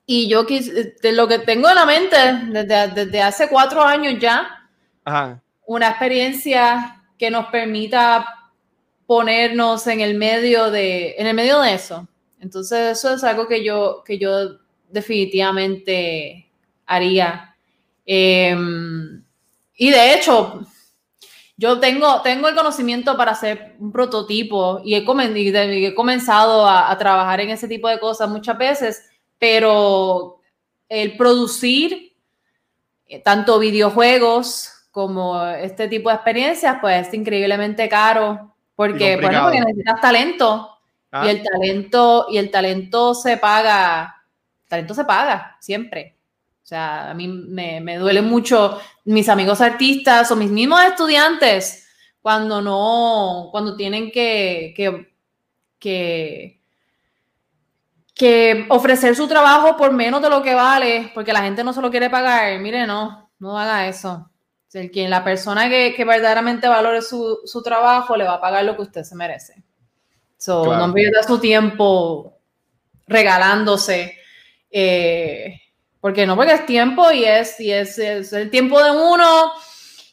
Y 0.06 0.28
yo 0.28 0.44
de 0.44 1.12
lo 1.14 1.28
que 1.28 1.40
tengo 1.40 1.70
en 1.70 1.76
la 1.76 1.86
mente 1.86 2.18
desde, 2.50 2.88
desde 2.90 3.22
hace 3.22 3.48
cuatro 3.48 3.82
años 3.82 4.20
ya, 4.20 4.70
Ajá 5.06 5.44
una 5.66 5.90
experiencia 5.90 7.02
que 7.18 7.30
nos 7.30 7.48
permita 7.48 8.52
ponernos 9.06 9.86
en 9.88 10.02
el 10.02 10.16
medio 10.16 10.72
de, 10.72 11.16
en 11.18 11.28
el 11.28 11.34
medio 11.34 11.60
de 11.62 11.74
eso. 11.74 12.08
Entonces, 12.40 12.98
eso 12.98 13.14
es 13.14 13.24
algo 13.24 13.48
que 13.48 13.64
yo, 13.64 14.04
que 14.06 14.18
yo 14.18 14.58
definitivamente 14.90 16.50
haría. 16.86 17.56
Em, 18.06 19.24
y 19.76 19.90
de 19.90 20.14
hecho, 20.14 20.62
yo 21.56 21.80
tengo, 21.80 22.22
tengo 22.22 22.50
el 22.50 22.56
conocimiento 22.56 23.16
para 23.16 23.32
hacer 23.32 23.76
un 23.80 23.92
prototipo 23.92 24.82
y 24.84 24.96
he, 24.96 25.06
he 25.06 25.96
comenzado 25.96 26.66
a, 26.68 26.92
a, 26.92 26.98
trabajar 26.98 27.40
en 27.40 27.52
ese 27.52 27.68
tipo 27.68 27.88
de 27.88 28.00
cosas 28.00 28.30
muchas 28.30 28.58
veces, 28.58 29.10
pero 29.44 30.40
el 30.88 31.18
producir 31.18 32.14
eh, 33.06 33.20
tanto 33.20 33.60
videojuegos 33.60 34.88
como 34.90 35.46
este 35.46 35.90
tipo 35.90 36.08
de 36.08 36.16
experiencias, 36.16 36.78
pues 36.80 37.10
es 37.10 37.14
increíblemente 37.14 37.90
caro, 37.90 38.56
porque, 38.74 39.18
bueno, 39.18 39.42
porque 39.42 39.60
necesitas 39.60 40.00
talento. 40.00 40.80
Y 41.12 41.16
ah. 41.18 41.30
el 41.30 41.44
talento, 41.44 42.28
y 42.30 42.38
el 42.38 42.50
talento 42.50 43.14
se 43.14 43.36
paga, 43.36 44.24
el 44.64 44.70
talento 44.70 44.94
se 44.94 45.04
paga 45.04 45.58
siempre. 45.60 46.16
O 46.64 46.66
sea, 46.66 47.12
a 47.12 47.14
mí 47.14 47.28
me, 47.28 47.82
me 47.82 47.98
duele 47.98 48.22
mucho 48.22 48.80
mis 49.04 49.28
amigos 49.28 49.60
artistas 49.60 50.32
o 50.32 50.38
mis 50.38 50.52
mismos 50.52 50.82
estudiantes 50.86 51.86
cuando 52.22 52.62
no, 52.62 53.50
cuando 53.52 53.76
tienen 53.76 54.10
que, 54.10 54.74
que, 54.74 55.14
que, 55.80 56.63
que 58.14 58.66
ofrecer 58.70 59.16
su 59.16 59.28
trabajo 59.28 59.76
por 59.76 59.92
menos 59.92 60.22
de 60.22 60.30
lo 60.30 60.42
que 60.44 60.54
vale, 60.54 61.12
porque 61.14 61.34
la 61.34 61.42
gente 61.42 61.64
no 61.64 61.74
se 61.74 61.82
lo 61.82 61.90
quiere 61.90 62.10
pagar. 62.10 62.60
Mire, 62.60 62.86
no, 62.86 63.32
no 63.40 63.58
haga 63.58 63.88
eso. 63.88 64.30
El 64.74 64.90
quien 64.90 65.10
la 65.10 65.24
persona 65.24 65.70
que, 65.70 66.04
verdaderamente 66.06 66.68
valore 66.68 67.02
su, 67.02 67.62
trabajo 67.64 68.18
le 68.18 68.24
va 68.24 68.36
a 68.36 68.42
pagar 68.42 68.66
lo 68.66 68.76
que 68.76 68.82
usted 68.82 69.04
se 69.04 69.16
merece. 69.16 69.64
So, 70.38 70.76
No 70.76 70.94
pierda 70.94 71.24
su 71.24 71.40
tiempo 71.40 72.40
regalándose. 73.08 74.18
Eh, 74.72 75.60
porque 76.02 76.26
no, 76.26 76.36
porque 76.36 76.54
es 76.54 76.66
tiempo 76.66 77.12
y 77.12 77.24
es, 77.24 77.60
y 77.60 77.72
es, 77.72 77.98
el 78.00 78.50
tiempo 78.50 78.84
de 78.84 78.92
uno 78.92 79.54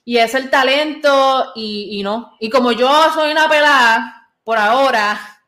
y 0.04 0.18
es 0.18 0.34
el 0.34 0.50
talento 0.50 1.52
y, 1.56 2.00
no. 2.04 2.36
Y 2.38 2.50
como 2.50 2.72
yo 2.72 2.88
soy 3.14 3.32
una 3.32 3.48
pelada, 3.48 4.28
por 4.44 4.58
ahora, 4.58 5.39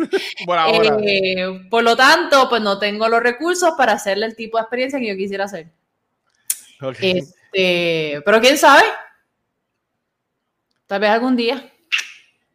por, 0.46 0.58
eh, 1.06 1.66
por 1.70 1.82
lo 1.82 1.96
tanto, 1.96 2.48
pues 2.48 2.62
no 2.62 2.78
tengo 2.78 3.08
los 3.08 3.22
recursos 3.22 3.72
para 3.76 3.92
hacerle 3.92 4.26
el 4.26 4.36
tipo 4.36 4.58
de 4.58 4.62
experiencia 4.62 4.98
que 4.98 5.08
yo 5.08 5.16
quisiera 5.16 5.44
hacer. 5.44 5.68
Okay. 6.80 7.18
Este, 7.18 8.22
pero 8.24 8.40
quién 8.40 8.56
sabe. 8.56 8.84
Tal 10.86 11.00
vez 11.00 11.10
algún 11.10 11.36
día. 11.36 11.70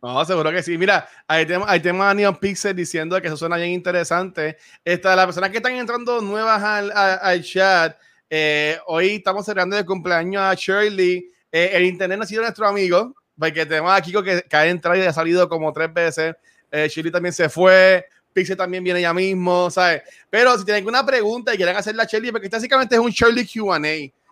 No, 0.02 0.24
seguro 0.24 0.52
que 0.52 0.62
sí. 0.62 0.78
Mira, 0.78 1.08
ahí 1.28 1.46
tenemos, 1.46 1.68
ahí 1.68 1.80
tenemos 1.80 2.06
a 2.06 2.14
Neon 2.14 2.36
Pixel 2.36 2.76
diciendo 2.76 3.20
que 3.20 3.28
eso 3.28 3.38
suena 3.38 3.58
bien 3.58 3.72
interesante. 3.72 4.58
Esta, 4.84 5.16
las 5.16 5.26
personas 5.26 5.50
que 5.50 5.58
están 5.58 5.74
entrando 5.74 6.22
nuevas 6.22 6.62
al, 6.62 6.92
al, 6.92 7.20
al 7.22 7.44
chat, 7.44 7.98
eh, 8.30 8.78
hoy 8.88 9.16
estamos 9.16 9.46
celebrando 9.46 9.78
el 9.78 9.86
cumpleaños 9.86 10.44
a 10.44 10.54
Shirley. 10.54 11.28
Eh, 11.52 11.72
el 11.74 11.86
internet 11.86 12.18
no 12.18 12.24
ha 12.24 12.28
sido 12.28 12.44
nuestro 12.44 12.68
amigo, 12.68 13.16
porque 13.38 13.66
tenemos 13.66 13.92
a 13.92 14.02
Kiko 14.02 14.22
que, 14.22 14.44
que 14.44 14.56
ha 14.56 14.68
entrado 14.68 14.98
y 14.98 15.02
ha 15.02 15.14
salido 15.14 15.50
como 15.50 15.74
tres 15.74 15.92
veces. 15.94 16.36
Eh, 16.76 16.90
Shirley 16.90 17.12
también 17.12 17.34
se 17.34 17.48
fue. 17.48 18.06
Pixel 18.34 18.58
también 18.58 18.84
viene 18.84 19.00
ya 19.00 19.14
mismo, 19.14 19.72
¿sabes? 19.72 20.02
Pero 20.30 20.58
si 20.58 20.66
tienen 20.66 20.82
alguna 20.82 21.06
pregunta 21.06 21.54
y 21.54 21.58
quieren 21.58 21.78
hacerle 21.78 22.02
a 22.02 22.06
Shirley, 22.06 22.32
porque 22.32 22.50
básicamente 22.50 22.96
es 22.96 23.02
un 23.02 23.10
Shirley 23.10 23.48
QA. 23.48 23.78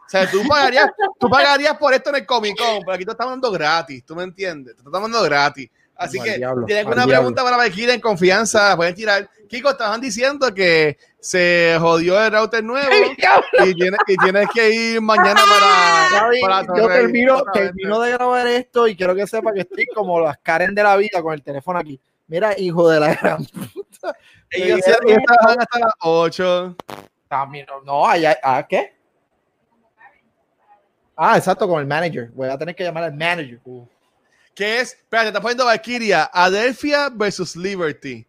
O 0.05 0.09
sea, 0.09 0.29
tú 0.29 0.45
pagarías, 0.45 0.89
tú 1.17 1.29
pagarías 1.29 1.77
por 1.77 1.93
esto 1.93 2.09
en 2.09 2.17
el 2.17 2.25
Comic 2.25 2.57
Con, 2.57 2.81
pero 2.81 2.91
aquí 2.91 3.05
te 3.05 3.11
estamos 3.11 3.31
dando 3.31 3.49
gratis, 3.49 4.03
¿tú 4.05 4.13
me 4.13 4.23
entiendes? 4.23 4.75
Te 4.75 4.81
estamos 4.81 5.09
dando 5.09 5.23
gratis. 5.23 5.69
Así 5.95 6.19
que 6.19 6.37
diablo, 6.37 6.63
si 6.63 6.67
tienen 6.67 6.85
alguna 6.85 7.05
diablo. 7.05 7.15
pregunta 7.15 7.43
para 7.43 7.55
Valkyrie 7.57 7.93
en 7.93 8.01
confianza, 8.01 8.75
pueden 8.75 8.93
tirar. 8.93 9.29
Kiko, 9.47 9.69
estaban 9.69 10.01
diciendo 10.01 10.53
que 10.53 10.97
se 11.19 11.77
jodió 11.79 12.21
el 12.21 12.31
router 12.31 12.63
nuevo 12.63 12.91
y 13.63 13.73
tienes, 13.75 13.99
y 14.07 14.17
tienes 14.17 14.47
que 14.53 14.69
ir 14.69 15.01
mañana 15.01 15.35
para, 15.35 16.21
Gaby, 16.21 16.41
para 16.41 16.65
yo 16.75 16.87
termino, 16.87 17.43
termino 17.53 18.01
de 18.01 18.11
grabar 18.11 18.47
esto 18.47 18.87
y 18.87 18.97
quiero 18.97 19.15
que 19.15 19.25
sepa 19.27 19.53
que 19.53 19.61
estoy 19.61 19.85
como 19.85 20.19
las 20.19 20.37
Karen 20.39 20.75
de 20.75 20.83
la 20.83 20.97
vida 20.97 21.21
con 21.21 21.33
el 21.33 21.41
teléfono 21.41 21.79
aquí. 21.79 21.99
Mira, 22.33 22.59
hijo 22.59 22.89
de 22.89 22.99
la 22.99 23.13
gran 23.13 23.45
puta. 23.45 24.17
Ellos 24.49 24.81
Te 24.81 24.89
ellos 24.89 24.97
dijeron 25.05 25.23
trabajan 25.23 25.59
hasta 25.59 25.79
las 25.79 25.93
8. 26.01 26.75
También, 27.27 27.67
no, 27.85 28.07
allá, 28.07 28.35
¿ah, 28.41 28.65
qué? 28.67 28.95
Ah, 31.15 31.37
exacto, 31.37 31.67
con 31.67 31.79
el 31.79 31.85
manager. 31.85 32.31
Voy 32.33 32.49
a 32.49 32.57
tener 32.57 32.75
que 32.75 32.83
llamar 32.83 33.03
al 33.03 33.13
manager. 33.13 33.59
¿Qué 34.55 34.79
es? 34.79 34.93
Espérate, 34.93 35.25
te 35.25 35.29
está 35.29 35.41
poniendo 35.41 35.65
Valkyria. 35.65 36.27
Adelphia 36.33 37.09
versus 37.13 37.55
Liberty. 37.55 38.25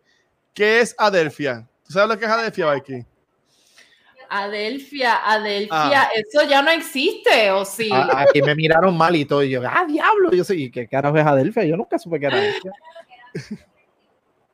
¿Qué 0.53 0.81
es 0.81 0.95
Adelphia? 0.99 1.67
¿Tú 1.87 1.95
sabes 1.95 2.11
lo 2.11 2.19
que 2.19 2.27
es 2.27 2.31
Adelphia, 2.31 2.67
Valkyrie? 2.67 3.07
Adelphia, 4.29 5.31
Adelphia, 5.31 6.03
Ah. 6.03 6.09
eso 6.15 6.47
ya 6.47 6.61
no 6.61 6.71
existe, 6.71 7.51
¿o 7.53 7.65
sí? 7.65 7.89
A- 7.91 8.21
Aquí 8.21 8.43
me 8.43 8.55
miraron 8.55 8.95
mal 8.95 9.17
y 9.17 9.25
todo. 9.25 9.43
Y 9.43 9.49
yo, 9.49 9.63
ah, 9.67 9.87
diablo. 9.89 10.31
Yo 10.33 10.45
sé, 10.45 10.57
¿y 10.57 10.71
qué 10.71 10.87
carajo 10.87 11.17
es 11.17 11.25
Adelphia? 11.27 11.65
Yo 11.65 11.75
nunca 11.79 11.99
supe 11.99 12.21
que 12.21 12.27
era 12.27 12.37
Adelphia. 12.37 12.73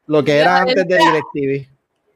Lo 0.07 0.25
que 0.25 0.39
era 0.39 0.59
antes 0.59 0.87
de. 0.87 0.99
DirecTV. 0.99 1.69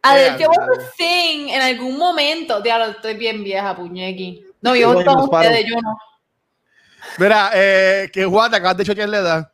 Adelphia 0.02 0.48
was 0.48 0.58
Diablo. 0.58 0.74
a 0.74 0.90
thing 0.96 1.48
en 1.48 1.62
algún 1.62 1.96
momento. 1.96 2.60
Diablo, 2.60 2.86
estoy 2.86 3.14
bien 3.14 3.42
vieja, 3.42 3.74
puñequi. 3.74 4.44
No, 4.60 4.74
nos 4.74 5.04
paro. 5.04 5.24
ustedes, 5.24 5.64
yo 5.66 5.80
no. 5.80 5.96
Mira, 7.18 7.50
eh, 7.54 8.10
que 8.12 8.24
Juan, 8.24 8.50
te 8.50 8.56
acabas 8.56 8.76
de 8.76 8.84
choquear 8.84 9.08
la 9.08 9.18
edad. 9.18 9.52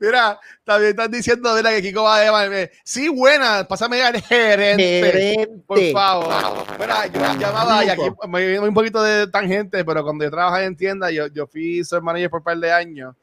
Mira, 0.00 0.38
también 0.64 0.90
están 0.90 1.10
diciendo 1.10 1.54
mira, 1.54 1.70
que 1.70 1.82
Kiko 1.82 2.02
va 2.02 2.16
a 2.16 2.24
llamarme. 2.24 2.70
Sí, 2.84 3.08
buena, 3.08 3.66
pásame 3.66 4.02
al 4.02 4.20
gerente. 4.22 5.62
Por 5.66 5.78
Gerente. 5.78 5.92
favor. 5.92 6.66
Mira, 6.78 7.06
yo 7.06 7.20
llamaba 7.38 7.84
y 7.84 7.88
aquí 7.88 8.02
me 8.28 8.58
voy 8.58 8.68
un 8.68 8.74
poquito 8.74 9.02
de 9.02 9.26
tangente, 9.28 9.84
pero 9.84 10.02
cuando 10.04 10.24
yo 10.24 10.30
trabajaba 10.30 10.64
en 10.64 10.76
tienda, 10.76 11.10
yo, 11.10 11.26
yo 11.28 11.46
fui 11.46 11.84
ser 11.84 12.02
manager 12.02 12.30
por 12.30 12.40
un 12.40 12.44
par 12.44 12.58
de 12.58 12.72
años. 12.72 13.14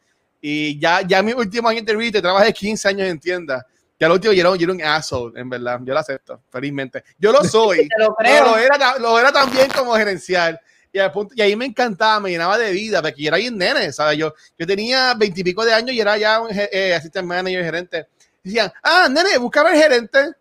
Y 0.41 0.77
ya, 0.79 1.01
ya 1.01 1.21
mi 1.23 1.31
último 1.33 1.69
año 1.69 1.77
en 1.77 1.83
interview, 1.83 2.11
trabajé 2.11 2.51
15 2.51 2.87
años 2.89 3.07
en 3.07 3.19
tienda. 3.19 3.65
Ya 3.99 4.07
lo 4.09 4.15
último, 4.15 4.33
yo 4.33 4.41
era, 4.41 4.49
un- 4.51 4.57
yo 4.57 4.65
era 4.65 4.73
un 4.73 4.81
asshole, 4.81 5.39
en 5.39 5.49
verdad. 5.49 5.79
Yo 5.83 5.93
lo 5.93 5.99
acepto, 5.99 6.41
felizmente. 6.49 7.03
Yo 7.17 7.31
lo 7.31 7.41
soy. 7.45 7.87
Te 7.87 7.95
lo 8.03 8.13
creo. 8.15 8.45
lo 8.45 8.57
era, 8.57 8.97
lo 8.99 9.17
era 9.19 9.31
también 9.31 9.69
como 9.71 9.93
gerencial. 9.93 10.59
Y, 10.95 10.99
al 10.99 11.11
punto- 11.11 11.33
y 11.35 11.41
ahí 11.41 11.55
me 11.55 11.65
encantaba, 11.65 12.19
me 12.19 12.29
llenaba 12.29 12.55
de 12.57 12.71
vida, 12.71 13.01
porque 13.01 13.21
yo 13.23 13.27
era 13.29 13.37
bien 13.37 13.57
nene, 13.57 13.91
¿sabes? 13.91 14.15
Yo, 14.17 14.33
yo 14.57 14.67
tenía 14.67 15.15
veintipico 15.15 15.65
de 15.65 15.73
años 15.73 15.91
y 15.95 15.99
era 15.99 16.15
ya 16.17 16.39
un 16.39 16.49
eh, 16.51 16.93
assistant 16.95 17.27
manager, 17.27 17.63
gerente. 17.63 18.07
Y 18.43 18.49
decían, 18.49 18.71
ah, 18.83 19.07
nene, 19.09 19.37
buscaba 19.39 19.71
el 19.71 19.81
gerente. 19.81 20.33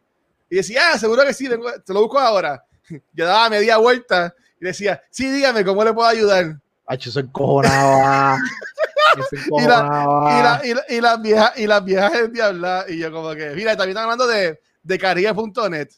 Y 0.50 0.56
decía, 0.56 0.92
ah, 0.92 0.98
seguro 0.98 1.24
que 1.24 1.32
sí, 1.32 1.48
te 1.48 1.92
lo 1.94 2.02
busco 2.02 2.18
ahora. 2.20 2.62
Yo 3.14 3.24
daba 3.26 3.48
media 3.48 3.78
vuelta 3.78 4.34
y 4.60 4.66
decía, 4.66 5.02
sí, 5.10 5.30
dígame, 5.30 5.64
¿cómo 5.64 5.82
le 5.84 5.94
puedo 5.94 6.06
ayudar? 6.06 6.56
Encojonaba. 7.20 8.36
Se 9.30 9.36
Y 9.36 9.40
la- 9.66 9.78
encojonaba. 9.78 10.38
Y, 10.38 10.42
la, 10.42 10.60
y, 10.66 10.74
la- 10.74 10.84
y 10.96 11.00
las 11.00 11.22
viejas, 11.22 11.52
y 11.58 11.66
las 11.66 11.84
viejas 11.84 12.32
de 12.32 12.42
hablar. 12.42 12.90
Y 12.90 12.98
yo 12.98 13.10
como 13.10 13.34
que, 13.34 13.50
mira, 13.54 13.70
también 13.74 13.90
están 13.96 14.04
hablando 14.04 14.26
de, 14.26 14.60
de 14.82 14.98
caribe.net. 14.98 15.88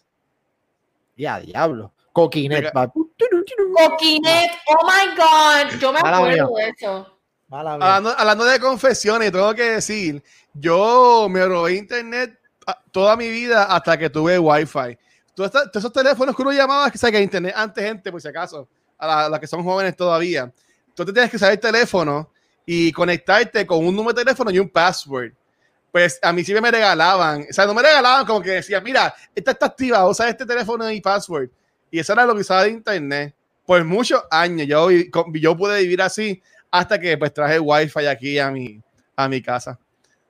Ya, 1.16 1.40
diablo. 1.40 1.92
Coquinet. 2.14 2.72
Va. 2.74 2.90
Coquinet, 2.90 4.50
oh 4.68 4.86
my 4.86 5.16
god, 5.16 5.78
yo 5.80 5.92
me 5.92 6.00
Mala 6.00 6.16
acuerdo 6.18 6.54
mía. 6.54 6.64
de 6.64 6.70
eso. 6.70 7.20
Mala. 7.48 7.72
Hablando, 7.74 8.14
hablando 8.16 8.44
de 8.44 8.58
confesiones, 8.60 9.32
tengo 9.32 9.52
que 9.54 9.62
decir, 9.70 10.22
yo 10.54 11.26
me 11.28 11.44
robé 11.44 11.74
internet 11.74 12.38
a- 12.66 12.78
toda 12.90 13.16
mi 13.16 13.28
vida 13.28 13.64
hasta 13.64 13.98
que 13.98 14.08
tuve 14.08 14.38
wifi. 14.38 14.96
Todos 15.34 15.48
estos, 15.48 15.62
todos 15.72 15.76
esos 15.76 15.92
teléfonos 15.92 16.34
que 16.36 16.42
uno 16.42 16.52
llamaba, 16.52 16.90
que 16.90 16.98
sabe 16.98 17.12
que 17.14 17.20
internet 17.20 17.52
antes, 17.56 17.84
gente, 17.84 18.10
por 18.12 18.22
si 18.22 18.28
acaso, 18.28 18.68
a 18.96 19.06
la- 19.06 19.28
las 19.28 19.40
que 19.40 19.46
son 19.48 19.62
jóvenes 19.64 19.96
todavía. 19.96 20.50
Tú 20.94 21.04
te 21.04 21.12
tienes 21.12 21.30
que 21.30 21.38
saber 21.38 21.54
el 21.54 21.60
teléfono 21.60 22.30
y 22.64 22.92
conectarte 22.92 23.66
con 23.66 23.84
un 23.84 23.94
número 23.94 24.14
de 24.14 24.24
teléfono 24.24 24.50
y 24.52 24.58
un 24.60 24.68
password. 24.68 25.32
Pues 25.90 26.18
a 26.22 26.32
mí 26.32 26.42
siempre 26.44 26.60
me 26.62 26.70
regalaban, 26.70 27.42
o 27.48 27.52
sea, 27.52 27.66
no 27.66 27.74
me 27.74 27.82
regalaban 27.82 28.24
como 28.24 28.40
que 28.40 28.50
decían, 28.50 28.82
mira, 28.82 29.14
esta 29.34 29.50
está 29.50 29.66
activa, 29.66 30.08
usa 30.08 30.28
este 30.28 30.46
teléfono 30.46 30.90
y 30.90 31.00
password. 31.00 31.50
Y 31.94 32.00
eso 32.00 32.12
era 32.12 32.26
lo 32.26 32.34
que 32.34 32.40
usaba 32.40 32.64
de 32.64 32.70
internet. 32.70 33.32
Por 33.64 33.84
muchos 33.84 34.20
años 34.28 34.66
yo, 34.66 34.88
yo 34.90 35.56
pude 35.56 35.80
vivir 35.80 36.02
así 36.02 36.42
hasta 36.72 36.98
que 36.98 37.16
pues 37.16 37.32
traje 37.32 37.60
wifi 37.60 38.06
aquí 38.06 38.36
a 38.40 38.50
mi, 38.50 38.80
a 39.14 39.28
mi 39.28 39.40
casa. 39.40 39.78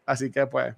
Así 0.05 0.31
que 0.31 0.47
pues, 0.47 0.75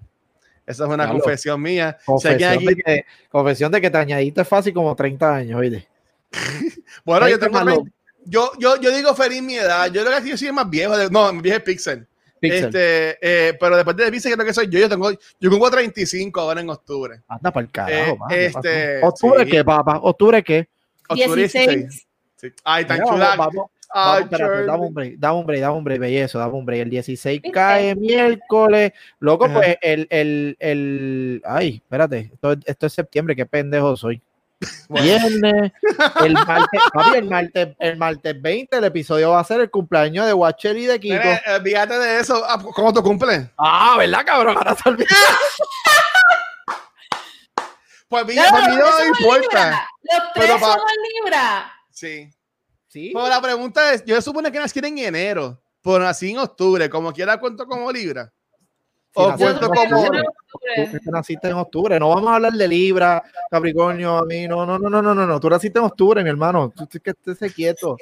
esa 0.64 0.84
es 0.84 0.88
una 0.88 1.04
Diablo. 1.06 1.22
confesión 1.24 1.60
mía. 1.60 1.96
Si 1.98 2.06
Confesión, 2.06 2.52
aquí- 2.52 2.66
de 2.66 2.76
que, 2.76 3.04
confesión 3.28 3.72
de 3.72 3.80
que 3.80 3.90
te 3.90 3.98
añadiste 3.98 4.44
fácil 4.44 4.72
como 4.72 4.94
30 4.94 5.34
años, 5.34 5.58
oíste. 5.58 5.88
bueno, 7.04 7.28
yo 7.28 7.36
30 7.38 7.46
tengo 7.46 7.52
más 7.52 7.64
lo- 7.64 7.82
20 7.82 7.92
yo, 8.28 8.50
yo, 8.58 8.80
yo 8.80 8.90
digo 8.96 9.12
feliz 9.14 9.42
mi 9.42 9.56
edad. 9.56 9.90
Yo 9.90 10.04
creo 10.04 10.22
que 10.22 10.30
yo 10.30 10.36
soy 10.36 10.52
más 10.52 10.70
viejo. 10.70 10.96
de- 10.96 11.10
no, 11.10 11.32
mi 11.32 11.42
viejo 11.42 11.58
es 11.58 11.64
Pixel. 11.64 12.06
Pixel. 12.40 12.64
Este, 12.66 13.18
eh, 13.20 13.54
pero 13.58 13.74
después 13.76 13.96
de 13.96 14.10
Pixel, 14.10 14.32
creo 14.34 14.46
que 14.46 14.54
soy 14.54 14.68
yo. 14.68 14.78
Yo 14.78 14.88
tengo, 14.88 15.10
yo 15.10 15.50
cumplo 15.50 15.68
35 15.70 16.40
ahora 16.40 16.60
en 16.60 16.70
octubre. 16.70 17.22
Anda 17.28 17.52
para 17.52 17.66
el 17.66 17.72
carajo, 17.72 17.94
Eh, 18.12 18.16
mano, 18.18 18.28
¿qué 18.28 18.46
este? 18.46 19.00
¿Octubre 19.04 19.44
sí. 19.44 19.50
qué, 19.50 19.64
papá? 19.64 19.98
¿Octubre 20.02 20.42
qué? 20.44 20.68
Octubre 21.08 21.42
16. 21.42 22.06
Sí. 22.36 22.48
Ay, 22.64 22.84
tan 22.84 23.02
chula. 23.04 23.34
vamos, 23.36 23.70
Ay, 23.90 24.24
espérate, 24.24 24.66
dame 24.66 24.86
un 24.86 24.94
break, 24.94 25.14
dame 25.16 25.38
un 25.38 25.46
break, 25.46 25.60
dame 25.60 25.76
un 25.76 25.84
break, 25.84 26.00
bellezo, 26.00 26.38
dame 26.38 26.54
un 26.54 26.66
break. 26.66 26.82
El 26.82 26.90
16 26.90 27.42
¿Viste? 27.42 27.52
cae 27.54 27.94
miércoles. 27.94 28.92
Loco, 29.20 29.50
pues 29.52 29.76
el, 29.80 30.06
el, 30.10 30.56
el, 30.58 31.42
ay, 31.44 31.76
espérate, 31.76 32.30
esto, 32.32 32.56
esto 32.64 32.86
es 32.86 32.92
septiembre, 32.92 33.36
qué 33.36 33.46
pendejo 33.46 33.96
soy. 33.96 34.20
Viernes, 34.88 35.72
el 36.24 36.32
martes, 36.32 36.80
papi, 36.92 37.18
el 37.18 37.24
martes, 37.28 37.68
el 37.78 37.96
martes 37.96 38.42
20, 38.42 38.76
el 38.76 38.84
episodio 38.84 39.30
va 39.30 39.40
a 39.40 39.44
ser 39.44 39.60
el 39.60 39.70
cumpleaños 39.70 40.26
de 40.26 40.32
Watcher 40.32 40.76
y 40.76 40.86
de 40.86 40.98
Kiko. 40.98 41.28
Fíjate 41.62 41.98
de 41.98 42.20
eso. 42.20 42.42
Ah, 42.46 42.62
¿Cómo 42.74 42.92
tu 42.92 43.02
cumple? 43.02 43.50
Ah, 43.58 43.96
¿verdad, 43.98 44.24
cabrón? 44.24 44.56
Ahora 44.56 44.74
se. 44.74 44.90
Pues 48.08 48.26
mí, 48.26 48.34
No, 48.34 48.42
para 48.50 48.68
mí 48.68 48.76
no 48.76 49.04
importa. 49.04 49.40
Libra. 49.40 49.88
Los 50.02 50.32
tres 50.34 50.46
Pero 50.46 50.58
somos 50.58 50.92
Libra. 51.24 51.72
Sí. 51.90 52.30
Sí. 52.86 53.10
Pero 53.12 53.28
la 53.28 53.40
pregunta 53.40 53.92
es, 53.92 54.04
yo 54.04 54.20
supone 54.22 54.50
que 54.50 54.58
nací 54.58 54.78
en 54.78 54.98
enero, 54.98 55.60
pero 55.82 55.98
nací 55.98 56.30
en 56.30 56.38
octubre, 56.38 56.88
como 56.88 57.12
quiera 57.12 57.38
cuento 57.38 57.66
como 57.66 57.90
Libra. 57.92 58.32
Sí, 59.14 59.22
o 59.22 59.36
cuento 59.36 59.68
como... 59.68 60.06
Tú 60.06 61.10
naciste 61.10 61.48
en 61.48 61.54
octubre, 61.54 61.98
no 61.98 62.10
vamos 62.10 62.30
a 62.30 62.36
hablar 62.36 62.52
de 62.52 62.68
Libra, 62.68 63.22
Capricornio, 63.50 64.18
a 64.18 64.24
mí, 64.24 64.46
no, 64.46 64.64
no, 64.64 64.78
no, 64.78 64.88
no, 64.88 65.02
no, 65.02 65.14
no, 65.14 65.26
no, 65.26 65.40
tú 65.40 65.50
naciste 65.50 65.78
en 65.78 65.84
octubre, 65.84 66.22
mi 66.22 66.30
hermano, 66.30 66.72
tú 66.74 66.86
tú 66.86 66.98
que 67.00 67.10
estés 67.10 67.52
quieto. 67.52 67.96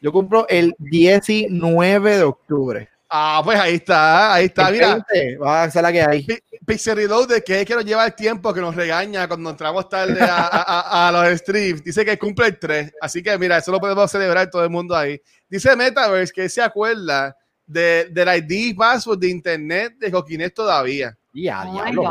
Yo 0.00 0.12
cumplo 0.12 0.46
el 0.48 0.74
19 0.78 2.16
de 2.16 2.22
octubre. 2.22 2.88
Ah, 3.16 3.40
pues 3.44 3.56
ahí 3.60 3.74
está, 3.76 4.34
ahí 4.34 4.46
está. 4.46 4.70
Mira, 4.72 5.04
20, 5.12 5.36
va 5.38 5.62
a 5.62 5.70
ser 5.70 5.82
la 5.82 5.92
que 5.92 6.02
hay. 6.02 6.22
Pi- 6.24 6.42
Pixel 6.66 6.96
Reloaded, 6.96 7.44
que 7.44 7.60
es 7.60 7.66
que 7.66 7.74
nos 7.76 7.84
lleva 7.84 8.04
el 8.06 8.14
tiempo, 8.16 8.52
que 8.52 8.60
nos 8.60 8.74
regaña 8.74 9.28
cuando 9.28 9.50
entramos 9.50 9.88
tarde 9.88 10.20
a, 10.20 10.34
a- 10.46 10.80
a- 10.80 11.08
a 11.08 11.12
los 11.12 11.38
streams. 11.38 11.84
Dice 11.84 12.04
que 12.04 12.18
cumple 12.18 12.46
el 12.48 12.58
3. 12.58 12.92
Así 13.00 13.22
que 13.22 13.38
mira, 13.38 13.58
eso 13.58 13.70
lo 13.70 13.78
podemos 13.78 14.10
celebrar 14.10 14.50
todo 14.50 14.64
el 14.64 14.70
mundo 14.70 14.96
ahí. 14.96 15.20
Dice 15.48 15.76
Metaverse 15.76 16.32
que 16.32 16.48
se 16.48 16.60
acuerda 16.60 17.36
de, 17.64 18.08
del 18.10 18.28
ID 18.50 18.76
password 18.76 19.18
de 19.20 19.28
internet 19.28 19.94
de 19.98 20.10
Coquinet 20.10 20.52
todavía. 20.52 21.16
Ya, 21.32 21.62
Oh 21.68 21.72
diablo. 21.72 22.02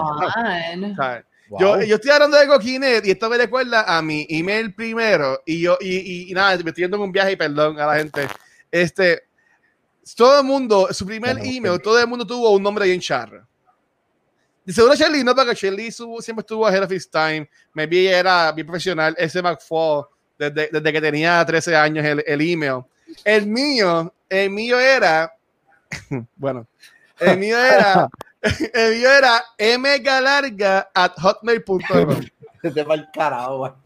Wow. 1.49 1.59
Yo, 1.59 1.81
yo 1.83 1.95
estoy 1.95 2.11
hablando 2.11 2.37
de 2.37 2.47
Coquinet 2.47 3.05
y 3.05 3.11
esto 3.11 3.29
me 3.29 3.37
recuerda 3.37 3.81
a 3.97 4.01
mi 4.01 4.25
email 4.29 4.73
primero. 4.73 5.41
Y 5.45 5.59
yo, 5.59 5.77
y, 5.81 5.97
y- 5.97 6.31
y 6.31 6.33
nada, 6.33 6.55
me 6.63 6.69
estoy 6.69 6.85
yendo 6.85 6.95
en 6.95 7.03
un 7.03 7.11
viaje 7.11 7.33
y 7.33 7.35
perdón 7.35 7.77
a 7.77 7.87
la 7.87 7.95
gente. 7.97 8.25
Este, 8.71 9.23
todo 10.15 10.39
el 10.39 10.45
mundo, 10.45 10.89
su 10.91 11.05
primer 11.05 11.37
Bueno, 11.37 11.49
email, 11.49 11.81
todo 11.81 11.99
el 11.99 12.07
mundo 12.07 12.27
tuvo 12.27 12.51
un 12.51 12.61
nombre 12.61 12.85
bien 12.85 12.99
charro. 12.99 13.47
seguro 14.67 14.95
Shelly 14.95 15.23
no, 15.23 15.33
porque 15.33 15.53
Shelly 15.53 15.91
siempre 15.91 16.41
estuvo 16.41 16.67
ahead 16.67 16.83
of 16.83 16.91
his 16.91 17.09
time. 17.09 17.49
Maybe 17.73 18.07
era 18.09 18.51
bien 18.51 18.67
profesional. 18.67 19.15
Ese 19.17 19.41
McFall, 19.41 20.05
desde, 20.37 20.69
desde 20.71 20.91
que 20.91 21.01
tenía 21.01 21.45
13 21.45 21.75
años, 21.75 22.05
el, 22.05 22.23
el 22.27 22.41
email. 22.41 22.83
El 23.23 23.47
mío, 23.47 24.13
el 24.29 24.49
mío 24.49 24.79
era, 24.79 25.33
bueno, 26.35 26.67
el 27.19 27.37
mío 27.37 27.57
era, 27.57 28.09
el 28.73 28.95
mío 28.95 29.09
era 29.09 29.43
mgalarga 29.77 30.89
at 30.93 31.13
hotmail.com. 31.17 31.81
Va 32.89 32.95
el 32.95 33.11
carajo, 33.11 33.77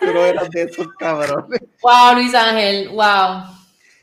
Pero 0.00 0.26
eras 0.26 0.50
de 0.50 0.62
esos 0.62 0.88
cabrones. 0.98 1.60
Wow, 1.80 2.14
Luis 2.14 2.34
Ángel, 2.34 2.88
wow. 2.90 3.57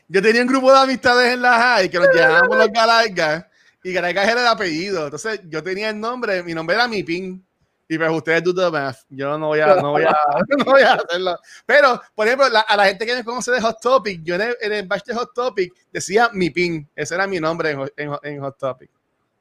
Yo 0.08 0.22
tenía 0.22 0.42
un 0.42 0.48
grupo 0.48 0.72
de 0.72 0.78
amistades 0.78 1.34
en 1.34 1.42
la 1.42 1.58
high 1.58 1.88
que 1.88 1.98
nos 1.98 2.14
llamábamos 2.14 2.56
los 2.56 2.68
Galargas 2.68 3.46
y 3.82 3.92
Galargas 3.92 4.28
era 4.28 4.40
el 4.40 4.46
apellido. 4.46 5.04
Entonces 5.04 5.40
yo 5.44 5.62
tenía 5.62 5.90
el 5.90 5.98
nombre, 5.98 6.42
mi 6.42 6.54
nombre 6.54 6.76
era 6.76 6.86
mi 6.88 7.02
pin. 7.02 7.44
Y 7.88 7.98
pues 7.98 8.10
ustedes 8.10 8.42
do 8.42 8.52
the 8.52 8.70
math. 8.70 8.98
Yo 9.08 9.38
no 9.38 9.48
voy 9.48 9.60
a, 9.60 9.76
no 9.76 9.92
voy 9.92 10.02
a, 10.02 10.16
no 10.58 10.64
voy 10.64 10.82
a 10.82 10.94
hacerlo. 10.94 11.38
Pero, 11.64 12.00
por 12.14 12.26
ejemplo, 12.26 12.46
a 12.66 12.76
la 12.76 12.86
gente 12.86 13.06
que 13.06 13.14
me 13.14 13.24
conoce 13.24 13.52
de 13.52 13.60
Hot 13.60 13.80
Topic, 13.80 14.22
yo 14.24 14.34
en 14.34 14.40
el, 14.40 14.56
en 14.60 14.72
el 14.72 14.86
batch 14.88 15.04
de 15.04 15.14
Hot 15.14 15.32
Topic 15.32 15.72
decía 15.92 16.30
mi 16.32 16.50
pin. 16.50 16.88
Ese 16.96 17.14
era 17.14 17.26
mi 17.28 17.38
nombre 17.38 17.70
en, 17.96 18.12
en, 18.22 18.40
Hot 18.40 18.58
Topic. 18.58 18.90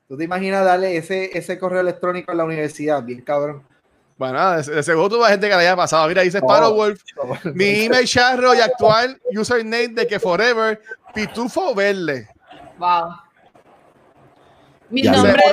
¿Tú 0.07 0.15
te 0.15 0.25
imaginas 0.25 0.63
darle 0.63 0.95
ese, 0.95 1.35
ese 1.35 1.57
correo 1.57 1.81
electrónico 1.81 2.31
a 2.31 2.35
la 2.35 2.43
universidad? 2.43 3.01
Bien 3.03 3.21
cabrón. 3.21 3.63
Bueno, 4.17 4.57
de, 4.57 4.83
seguro 4.83 5.09
tuvo 5.09 5.25
gente 5.25 5.49
que 5.49 5.55
le 5.55 5.61
haya 5.61 5.75
pasado. 5.75 6.07
Mira, 6.07 6.21
dice 6.21 6.37
Sparrow 6.37 6.73
Wolf. 6.73 7.01
mi 7.53 7.85
email 7.85 8.07
charro 8.07 8.55
y 8.55 8.59
actual 8.59 9.19
username 9.35 9.89
de 9.89 10.07
que 10.07 10.19
forever, 10.19 10.81
Pitufo 11.13 11.75
Verde. 11.75 12.29
Wow. 12.77 13.15
Mi 14.89 15.01
nombre, 15.01 15.43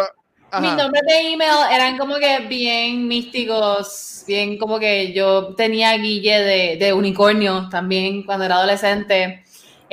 mis 0.60 0.74
nombres 0.74 1.02
de 1.06 1.32
email 1.32 1.72
eran 1.72 1.98
como 1.98 2.16
que 2.16 2.40
bien 2.40 3.08
místicos, 3.08 4.22
bien 4.26 4.58
como 4.58 4.78
que 4.78 5.12
yo 5.12 5.54
tenía 5.56 5.96
guille 5.96 6.40
de, 6.40 6.76
de 6.76 6.92
unicornio 6.92 7.68
también 7.68 8.24
cuando 8.24 8.44
era 8.44 8.56
adolescente 8.56 9.42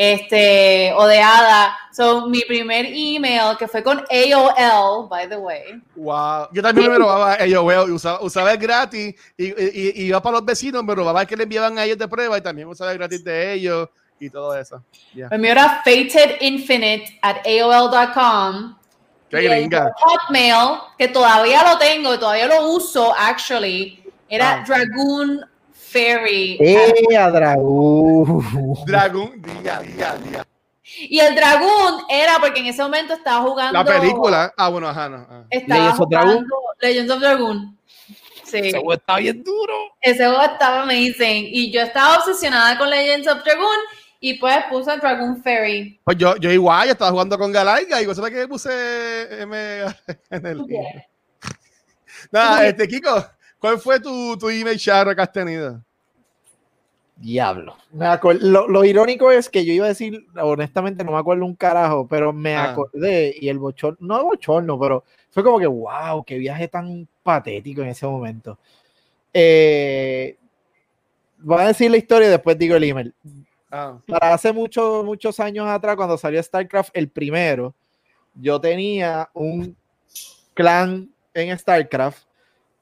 este, 0.02 0.93
o 0.95 1.06
de 1.08 1.20
Ada. 1.20 1.78
So, 1.91 2.30
mi 2.30 2.39
primer 2.47 2.86
email, 2.86 3.58
que 3.58 3.68
fue 3.68 3.84
con 3.84 4.02
AOL, 4.10 5.10
by 5.10 5.28
the 5.28 5.36
way. 5.36 5.84
Wow. 5.93 6.47
Yo 6.54 6.62
también 6.62 6.89
me 6.89 6.97
robaba 6.97 7.34
AOL, 7.34 7.91
usaba, 7.91 8.22
usaba 8.22 8.54
el 8.54 8.58
gratis 8.60 9.14
y, 9.36 9.45
y, 9.47 10.06
iba 10.06 10.22
para 10.22 10.38
los 10.38 10.45
vecinos, 10.45 10.86
me 10.86 10.95
robaba 10.95 11.24
el 11.24 11.28
que 11.28 11.36
le 11.36 11.43
enviaban 11.43 11.78
a 11.78 11.84
ellos 11.84 11.97
de 11.97 12.08
prueba 12.08 12.38
y 12.38 12.41
también 12.41 12.70
usaba 12.70 12.93
el 12.93 12.97
gratis 12.97 13.22
de 13.26 13.52
ellos 13.52 13.89
y 14.22 14.30
todo 14.30 14.58
eso. 14.58 14.82
Yeah. 15.14 15.28
El 15.32 15.39
mío 15.39 15.52
era 15.52 15.82
fatedinfinite 15.84 17.20
at 17.22 17.45
AOL.com 17.45 18.78
Qué 19.30 19.41
gringa. 19.41 19.93
Hotmail, 19.97 20.80
que 20.97 21.10
todavía 21.10 21.62
lo 21.70 21.78
tengo, 21.78 22.18
todavía 22.18 22.47
lo 22.47 22.70
uso, 22.70 23.14
actually, 23.18 24.02
era 24.30 24.62
ah. 24.62 24.64
Dragoon 24.66 25.45
Fairy. 25.92 26.58
¡Eh, 26.60 27.18
a 27.18 27.30
Dragoon! 27.30 28.76
Dragoon, 28.86 29.42
día, 29.42 29.80
día, 29.80 30.16
día. 30.18 30.46
Y 30.84 31.20
el 31.20 31.36
Dragoon 31.36 32.04
era 32.10 32.40
porque 32.40 32.60
en 32.60 32.68
ese 32.68 32.82
momento 32.82 33.14
estaba 33.14 33.44
jugando. 33.44 33.74
La 33.74 33.86
película. 33.86 34.54
Ah, 34.58 34.70
bueno, 34.70 34.88
ajá, 34.88 35.10
no. 35.10 35.28
Ah. 35.30 35.44
Estaba 35.50 35.80
Legends 35.80 36.00
of 36.00 36.10
Dragoon. 36.10 36.48
Legends 36.82 37.12
of 37.12 37.20
Dragoon. 37.20 37.78
Sí. 38.44 38.58
Ese 38.58 38.72
juego 38.72 38.94
estaba 38.94 39.20
bien 39.20 39.44
duro. 39.44 39.74
Ese 40.02 40.26
juego 40.26 40.42
estaba 40.42 40.82
amazing. 40.82 41.48
Y 41.52 41.72
yo 41.72 41.82
estaba 41.82 42.18
obsesionada 42.18 42.78
con 42.78 42.90
Legends 42.90 43.28
of 43.28 43.44
Dragoon 43.44 43.78
y 44.20 44.34
pues 44.36 44.58
puse 44.70 44.98
Dragon 44.98 45.42
Fairy. 45.42 46.00
Pues 46.04 46.18
yo, 46.18 46.36
yo 46.38 46.52
igual, 46.52 46.88
yo 46.88 46.94
estaba 46.94 47.12
jugando 47.12 47.38
con 47.38 47.52
Galaiga 47.52 48.02
y 48.02 48.06
vos 48.06 48.18
sabés 48.18 48.34
que 48.34 48.48
puse 48.48 49.42
M 49.42 49.56
en 50.32 50.46
el. 50.46 50.66
Nada, 52.32 52.68
este 52.68 52.88
Kiko, 52.88 53.26
¿cuál 53.60 53.80
fue 53.80 53.99
tu, 53.99 54.38
tu 54.38 54.49
email 54.49 54.78
charro 54.78 55.16
que 55.16 55.22
has 55.22 55.32
tenido? 55.32 55.82
Diablo. 57.20 57.76
Lo, 58.39 58.68
lo, 58.70 58.86
irónico 58.86 59.30
es 59.30 59.49
que 59.49 59.66
yo 59.66 59.74
iba 59.74 59.86
a 59.86 59.89
decir, 59.89 60.26
honestamente, 60.41 61.03
no 61.03 61.12
me 61.12 61.18
acuerdo 61.18 61.45
un 61.45 61.55
carajo, 61.55 62.07
pero 62.07 62.32
me 62.32 62.55
ah. 62.55 62.72
acordé 62.72 63.36
y 63.38 63.49
el 63.49 63.60
bochorno, 63.60 63.97
no 63.99 64.24
bochorno, 64.24 64.80
pero 64.80 65.03
fue 65.30 65.43
como 65.43 65.60
que, 65.60 65.68
wow, 65.68 66.24
qué 66.24 66.38
viaje 66.38 66.70
tan 66.70 67.07
patético 67.22 67.82
en 67.82 67.89
ese 67.89 68.07
momento. 68.07 68.57
Eh, 69.34 70.38
voy 71.39 71.62
a 71.62 71.68
decir 71.68 71.91
la 71.91 71.97
historia 71.97 72.30
y 72.30 72.32
después 72.32 72.57
digo 72.57 72.78
el 72.78 72.86
email. 72.86 73.14
Ah. 73.70 73.97
Para 74.07 74.34
hace 74.34 74.53
muchos, 74.53 75.03
muchos 75.03 75.39
años 75.41 75.68
atrás, 75.68 75.97
cuando 75.97 76.18
salió 76.18 76.41
StarCraft 76.41 76.91
el 76.93 77.10
primero, 77.10 77.76
yo 78.34 78.62
tenía 78.62 79.30
un 79.34 79.76
clan 80.53 81.10
en 81.34 81.57
StarCraft 81.57 82.29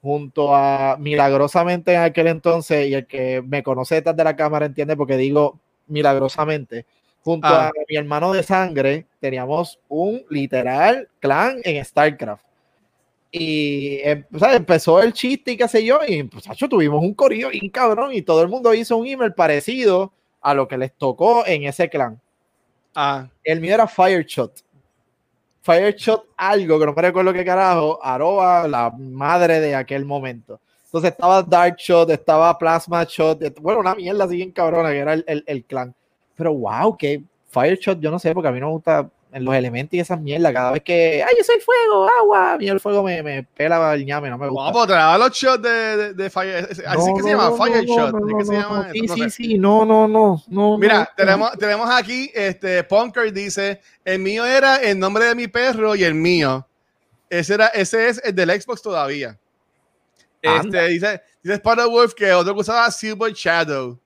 junto 0.02 0.54
a 0.54 0.96
milagrosamente 0.98 1.94
en 1.94 2.00
aquel 2.00 2.28
entonces, 2.28 2.88
y 2.88 2.94
el 2.94 3.06
que 3.06 3.42
me 3.42 3.62
conoce 3.62 3.96
detrás 3.96 4.16
de 4.16 4.24
la 4.24 4.36
cámara 4.36 4.66
entiende 4.66 4.96
porque 4.96 5.16
digo 5.16 5.58
milagrosamente, 5.86 6.86
junto 7.22 7.48
ah. 7.48 7.68
a 7.68 7.70
mi 7.88 7.96
hermano 7.96 8.32
de 8.32 8.42
sangre, 8.42 9.06
teníamos 9.20 9.78
un 9.88 10.22
literal 10.30 11.08
clan 11.20 11.58
en 11.64 11.84
StarCraft. 11.84 12.44
Y 13.30 13.98
em, 14.02 14.24
empezó 14.52 15.02
el 15.02 15.12
chiste 15.12 15.52
y 15.52 15.56
qué 15.56 15.68
sé 15.68 15.84
yo, 15.84 16.00
y 16.06 16.22
pues, 16.22 16.44
tuvimos 16.70 17.02
un 17.02 17.14
corillo 17.14 17.50
bien 17.50 17.68
cabrón, 17.70 18.12
y 18.14 18.22
todo 18.22 18.42
el 18.42 18.48
mundo 18.48 18.72
hizo 18.72 18.96
un 18.96 19.06
email 19.06 19.34
parecido 19.34 20.12
a 20.40 20.54
lo 20.54 20.68
que 20.68 20.78
les 20.78 20.92
tocó 20.94 21.46
en 21.46 21.64
ese 21.64 21.88
clan. 21.88 22.20
Ah. 22.94 23.28
El 23.44 23.60
mío 23.60 23.74
era 23.74 23.86
Fireshot. 23.86 24.64
Fireshot 25.68 26.28
algo, 26.38 26.78
que 26.78 26.86
no 26.86 26.94
me 26.94 27.02
recuerdo 27.02 27.30
qué 27.34 27.44
carajo, 27.44 27.98
Aroa, 28.02 28.66
la 28.66 28.90
madre 28.90 29.60
de 29.60 29.74
aquel 29.74 30.06
momento. 30.06 30.58
Entonces 30.86 31.10
estaba 31.10 31.42
Dark 31.42 31.76
Shot, 31.76 32.08
estaba 32.08 32.56
Plasma 32.56 33.04
Shot, 33.04 33.60
bueno, 33.60 33.80
una 33.80 33.94
mierda 33.94 34.24
así 34.24 34.36
bien 34.36 34.50
cabrona 34.50 34.88
que 34.88 34.98
era 34.98 35.12
el, 35.12 35.24
el, 35.26 35.44
el 35.46 35.64
clan. 35.64 35.94
Pero 36.34 36.54
wow, 36.54 36.96
que 36.96 37.22
Fireshot, 37.50 38.00
yo 38.00 38.10
no 38.10 38.18
sé, 38.18 38.32
porque 38.32 38.48
a 38.48 38.52
mí 38.52 38.60
no 38.60 38.68
me 38.68 38.72
gusta 38.72 39.10
en 39.30 39.44
los 39.44 39.54
elementos 39.54 39.94
y 39.94 40.00
esas 40.00 40.20
mierdas, 40.20 40.52
cada 40.52 40.72
vez 40.72 40.82
que, 40.82 41.22
ay, 41.22 41.34
yo 41.36 41.44
soy 41.44 41.60
fuego, 41.60 42.08
agua, 42.20 42.56
mí 42.58 42.68
el 42.68 42.80
fuego 42.80 43.02
me, 43.02 43.22
me 43.22 43.42
pela 43.42 43.94
el 43.94 44.06
ñame, 44.06 44.30
no 44.30 44.38
me 44.38 44.48
gusta. 44.48 44.70
Vamos, 44.72 44.86
traer 44.86 45.18
los 45.18 45.32
shots 45.32 45.62
de, 45.62 45.96
de, 45.96 46.14
de 46.14 46.30
Fire, 46.30 46.68
así 46.86 47.12
que 47.14 47.22
se 47.22 47.30
llama, 47.30 47.52
Fire 47.56 47.84
Shot, 47.84 48.14
¿qué 48.38 48.44
se 48.44 48.52
llama? 48.54 48.88
Sí, 48.92 49.08
sí, 49.08 49.30
sí, 49.30 49.58
no, 49.58 49.84
no, 49.84 50.08
no, 50.08 50.42
no. 50.48 50.78
Mira, 50.78 51.10
tenemos, 51.16 51.52
tenemos 51.58 51.90
aquí, 51.90 52.30
este, 52.34 52.82
Punker 52.84 53.32
dice, 53.32 53.80
el 54.04 54.18
mío 54.18 54.46
era 54.46 54.76
el 54.76 54.98
nombre 54.98 55.26
de 55.26 55.34
mi 55.34 55.46
perro 55.46 55.94
y 55.94 56.04
el 56.04 56.14
mío. 56.14 56.66
Ese, 57.28 57.54
era, 57.54 57.66
ese 57.68 58.08
es 58.08 58.20
el 58.24 58.34
del 58.34 58.50
Xbox 58.60 58.80
todavía. 58.80 59.38
Este, 60.40 60.88
dice, 60.88 61.22
dice 61.42 61.54
Spider 61.54 61.86
Wolf 61.86 62.14
que 62.14 62.32
otro 62.32 62.54
que 62.54 62.60
usaba 62.60 62.90
Silver 62.90 63.32
Shadow. 63.32 63.98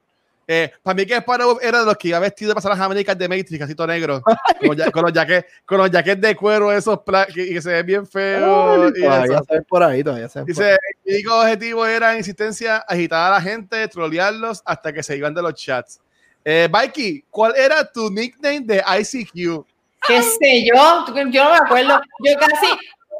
Eh, 0.55 0.71
para 0.83 0.95
mí 0.95 1.07
que 1.07 1.17
Sparrow 1.17 1.59
era 1.63 1.81
de 1.81 1.87
los 1.87 1.97
que 1.97 2.09
iba 2.09 2.19
vestido 2.19 2.51
de 2.51 2.55
pasar 2.57 2.73
las 2.73 2.81
Américas 2.81 3.17
de 3.17 3.27
Matrix, 3.27 3.59
casito 3.59 3.87
negro, 3.87 4.21
con, 4.21 4.77
con, 4.93 5.03
los 5.05 5.11
jackets, 5.11 5.47
con 5.65 5.79
los 5.79 5.91
jackets 5.91 6.21
de 6.21 6.37
cuero 6.37 6.71
esos 6.71 7.01
que, 7.33 7.43
y 7.43 7.55
que 7.55 7.63
se 7.63 7.71
ven 7.71 7.87
bien 7.87 8.07
feos. 8.07 8.93
todavía 8.93 9.41
se 9.49 9.63
por 9.63 9.83
ahí, 9.83 10.05
todavía 10.05 10.29
se 10.29 10.45
Dice, 10.45 10.77
el 11.07 11.15
único 11.15 11.41
objetivo 11.41 11.87
era 11.87 12.13
en 12.13 12.19
insistencia 12.19 12.85
agitar 12.87 13.33
a 13.33 13.37
la 13.37 13.41
gente, 13.41 13.89
trolearlos 13.89 14.61
hasta 14.67 14.93
que 14.93 15.03
se 15.03 15.17
iban 15.17 15.33
de 15.33 15.41
los 15.41 15.55
chats. 15.55 16.01
Eh, 16.45 16.69
Mikey, 16.71 17.25
¿cuál 17.31 17.57
era 17.57 17.91
tu 17.91 18.11
nickname 18.11 18.61
de 18.61 18.85
ICQ? 19.01 19.65
¿Qué 20.07 20.23
sé 20.23 20.67
yo? 20.67 21.07
Yo 21.31 21.45
no 21.45 21.51
me 21.51 21.57
acuerdo. 21.57 21.99
Yo 22.23 22.33
casi, 22.39 22.67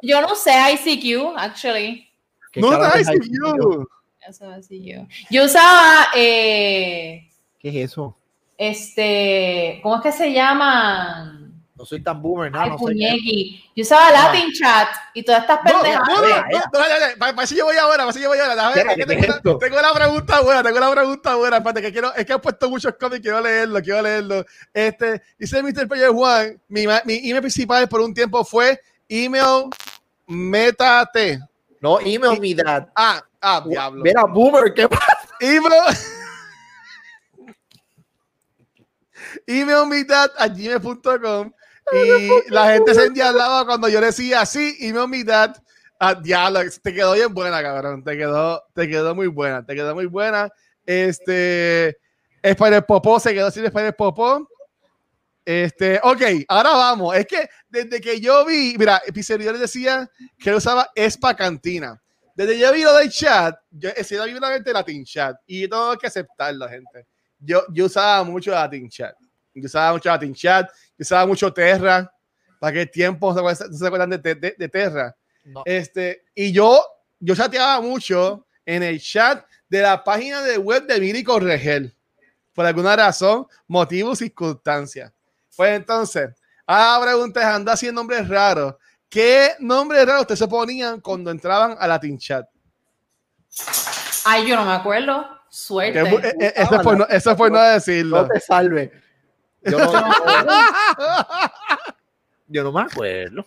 yo 0.03 0.21
no 0.21 0.35
sé 0.35 0.53
ICQ, 0.75 1.33
actually. 1.35 2.11
No, 2.57 2.73
no 2.73 2.89
ICQ. 2.89 3.89
Yo 5.31 5.45
usaba. 5.45 6.09
Eh, 6.15 7.29
¿Qué 7.59 7.69
es 7.69 7.91
eso? 7.91 8.17
Este. 8.57 9.81
¿Cómo 9.83 9.97
es 9.97 10.03
que 10.03 10.13
se 10.13 10.33
llama? 10.33 11.39
No 11.83 11.87
soy 11.87 12.01
tan 12.01 12.23
boomer, 12.23 12.53
no. 12.53 12.65
no 12.65 12.77
Yo 12.79 13.83
usaba 13.83 14.07
ah. 14.07 14.13
Latin 14.13 14.53
Chat 14.53 14.89
y 15.15 15.25
todas 15.25 15.41
estas 15.41 15.59
pendejadas. 15.61 16.09
No, 16.09 16.21
no, 16.21 16.29
no, 16.29 17.19
para 17.19 17.45
yo 17.45 17.65
voy 17.65 17.77
ahora, 17.77 18.07
para 18.07 18.21
yo 18.21 18.29
voy 18.29 18.39
ahora. 18.39 18.73
tengo, 18.73 19.59
tengo, 19.59 19.81
la 19.81 19.93
pregunta 19.93 20.41
buena, 20.43 20.63
tengo 20.63 20.79
la 20.79 20.91
pregunta 20.93 21.35
buena. 21.35 21.57
Espérate, 21.57 21.83
que 21.83 21.91
quiero, 21.91 22.15
es 22.15 22.25
que 22.25 22.35
he 22.35 22.39
puesto 22.39 22.71
muchos 22.71 22.95
cómics, 23.01 23.23
quiero 23.23 23.41
leerlo, 23.41 23.83
quiero 23.83 24.03
leerlo. 24.03 24.45
Este, 24.73 25.23
dice 25.37 25.61
Mr. 25.61 25.89
Player 25.89 26.11
One, 26.15 26.59
mi, 26.69 26.87
mi 27.05 27.15
email 27.29 27.41
principal 27.41 27.89
por 27.89 28.01
un 28.01 28.15
tiempo 28.15 28.45
fue 28.45 28.81
email 29.09 29.65
metate. 30.29 31.41
No, 31.81 31.99
email 31.99 32.39
me 32.41 32.55
that. 32.55 32.91
Ah, 32.95 33.25
Ah, 33.43 33.63
diablo. 33.67 34.05
Mira, 34.05 34.25
Boomer, 34.25 34.73
¿qué 34.73 34.89
pasa? 34.89 35.19
Email, 35.41 35.83
email 39.47 39.87
mitad 39.89 40.31
a 40.39 40.47
gmail.com 40.47 41.53
y 41.93 42.51
la 42.51 42.73
gente 42.73 42.95
se 42.95 43.07
endiablaba 43.07 43.67
cuando 43.67 43.89
yo 43.89 44.01
decía 44.01 44.47
sí, 44.47 44.77
email 44.81 45.09
mitad 45.09 45.57
a 45.99 46.15
diablo. 46.15 46.61
Te 46.83 46.95
quedó 46.95 47.15
bien 47.15 47.35
buena, 47.35 47.61
cabrón. 47.63 48.05
Te 48.05 48.17
quedó, 48.17 48.63
te 48.75 48.89
quedó 48.89 49.15
muy 49.15 49.27
buena. 49.27 49.67
Te 49.67 49.75
quedó 49.75 49.95
muy 49.95 50.07
buena. 50.07 50.49
Este. 50.87 51.99
Spider 52.43 52.85
Popó 52.87 53.21
se 53.21 53.35
quedó 53.35 53.51
sin 53.51 53.65
Spider 53.65 53.95
Popó. 53.95 54.49
Este, 55.45 56.01
ok, 56.03 56.23
ahora 56.49 56.71
vamos. 56.71 57.17
Es 57.17 57.27
que 57.27 57.49
desde 57.69 58.01
que 58.01 58.21
yo 58.21 58.45
vi, 58.45 58.77
mira, 58.79 59.03
mi 59.13 59.23
servidor 59.23 59.59
decía 59.59 60.09
que 60.39 60.51
él 60.51 60.57
usaba 60.57 60.89
Espa 60.95 61.35
Cantina. 61.35 62.01
Desde 62.43 62.59
yo 62.59 62.73
vi 62.73 62.83
lo 62.83 62.97
del 62.97 63.09
chat, 63.09 63.57
yo 63.71 63.91
he 63.95 64.03
sido 64.03 64.25
violamente 64.25 64.73
Latin 64.73 65.05
Chat 65.05 65.37
y 65.47 65.69
tengo 65.69 65.97
que 65.97 66.09
aceptarlo, 66.09 66.69
gente. 66.69 67.07
Yo, 67.39 67.63
yo 67.73 67.85
usaba 67.85 68.25
mucho 68.25 68.51
Latin 68.51 68.89
Chat. 68.89 69.15
Yo 69.55 69.65
usaba 69.65 69.93
mucho 69.93 70.09
Latin 70.09 70.35
Chat, 70.35 70.69
yo 70.69 71.03
usaba 71.03 71.25
mucho 71.25 71.53
Terra. 71.53 72.13
¿Para 72.59 72.73
qué 72.73 72.87
tiempo 72.87 73.33
no 73.33 73.55
se 73.55 73.87
acuerdan 73.87 74.11
de, 74.11 74.19
de, 74.19 74.57
de 74.59 74.69
Terra? 74.69 75.15
No. 75.45 75.63
Este, 75.65 76.25
y 76.35 76.51
yo, 76.51 76.85
yo 77.21 77.37
chateaba 77.37 77.81
mucho 77.81 78.45
en 78.67 78.83
el 78.83 79.01
chat 79.01 79.47
de 79.69 79.83
la 79.83 80.03
página 80.03 80.43
de 80.43 80.59
web 80.59 80.85
de 80.85 80.99
Miri 80.99 81.23
Corregel. 81.23 81.95
Por 82.53 82.67
alguna 82.67 82.97
razón, 82.97 83.47
motivo, 83.69 84.17
circunstancia. 84.17 85.15
Pues 85.57 85.77
entonces, 85.77 86.31
ahora 86.67 87.13
preguntas, 87.13 87.45
anda 87.45 87.75
haciendo 87.75 88.01
nombres 88.01 88.27
raros. 88.27 88.75
¿Qué 89.13 89.51
nombres 89.59 90.07
raros 90.07 90.23
ustedes 90.23 90.39
se 90.39 90.49
ponían 90.49 90.99
cuando 91.03 91.31
entraban 91.31 91.77
a 91.79 91.87
Latin 91.87 92.17
Chat? 92.17 92.47
Ay, 94.25 94.49
yo 94.49 94.57
no 94.57 94.65
me 94.65 94.73
acuerdo. 94.73 95.27
Suerte. 95.51 96.01
Eh, 96.01 96.35
eh, 96.41 96.53
eso, 96.57 96.83
fue 96.83 96.97
no, 96.97 97.07
eso 97.07 97.37
fue 97.37 97.51
no 97.51 97.61
decirlo. 97.61 98.23
No 98.23 98.29
te 98.29 98.41
salve. 98.41 98.91
Yo 99.65 99.79
no, 99.79 99.93
yo 102.49 102.65
no 102.65 102.73
me 102.73 102.81
acuerdo. 102.81 103.45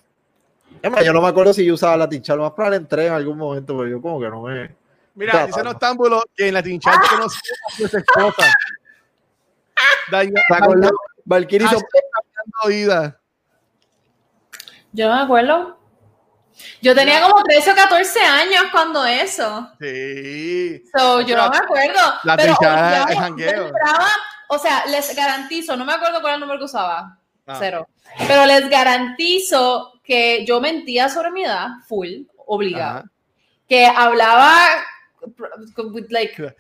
yo 1.04 1.14
no 1.14 1.22
me 1.24 1.28
acuerdo 1.30 1.52
si 1.52 1.66
yo 1.66 1.74
usaba 1.74 1.98
Latin 1.98 2.22
Chat. 2.22 2.38
Más 2.38 2.52
para 2.52 2.76
entré 2.76 3.08
en 3.08 3.14
algún 3.14 3.40
momento, 3.40 3.76
pero 3.76 3.90
yo 3.90 4.00
como 4.00 4.20
que 4.20 4.30
no 4.30 4.44
me. 4.44 4.76
Mira, 5.16 5.48
dice 5.48 5.64
Noctámbulo 5.64 6.26
que 6.36 6.48
en 6.48 6.54
Latin 6.54 6.80
Chat 6.80 6.94
ah. 6.96 7.08
conocí 7.10 7.40
a 7.84 7.88
su 7.88 7.98
esposa. 7.98 8.54
Valkyrie 11.26 11.68
hizo 11.68 11.82
vida. 12.68 13.20
Yo 14.96 15.10
no 15.10 15.16
me 15.16 15.22
acuerdo. 15.24 15.78
Yo 16.82 16.96
tenía 16.96 17.22
como 17.22 17.44
13 17.44 17.72
o 17.72 17.76
14 17.76 18.20
años 18.22 18.64
cuando 18.72 19.06
eso. 19.06 19.70
Sí. 19.78 20.82
So, 20.96 21.20
yo 21.20 21.36
no 21.36 21.50
me 21.50 21.58
acuerdo. 21.58 22.00
La 22.24 22.38
pero 22.38 22.56
ya, 22.62 23.04
es 23.10 23.20
jangueo. 23.20 23.72
o 24.48 24.58
sea, 24.58 24.86
les 24.86 25.14
garantizo, 25.14 25.76
no 25.76 25.84
me 25.84 25.94
acuerdo 25.94 26.22
cuál 26.22 26.28
era 26.28 26.34
el 26.36 26.40
número 26.40 26.60
que 26.60 26.66
usaba. 26.66 27.20
Ah. 27.46 27.58
Cero. 27.60 27.90
Pero 28.26 28.46
les 28.46 28.70
garantizo 28.70 30.00
que 30.02 30.46
yo 30.46 30.62
mentía 30.62 31.10
sobre 31.10 31.32
mi 31.32 31.44
edad, 31.44 31.68
full, 31.90 32.22
obligado. 32.46 33.04
Que 33.68 33.86
hablaba, 33.86 34.66
like. 36.10 36.56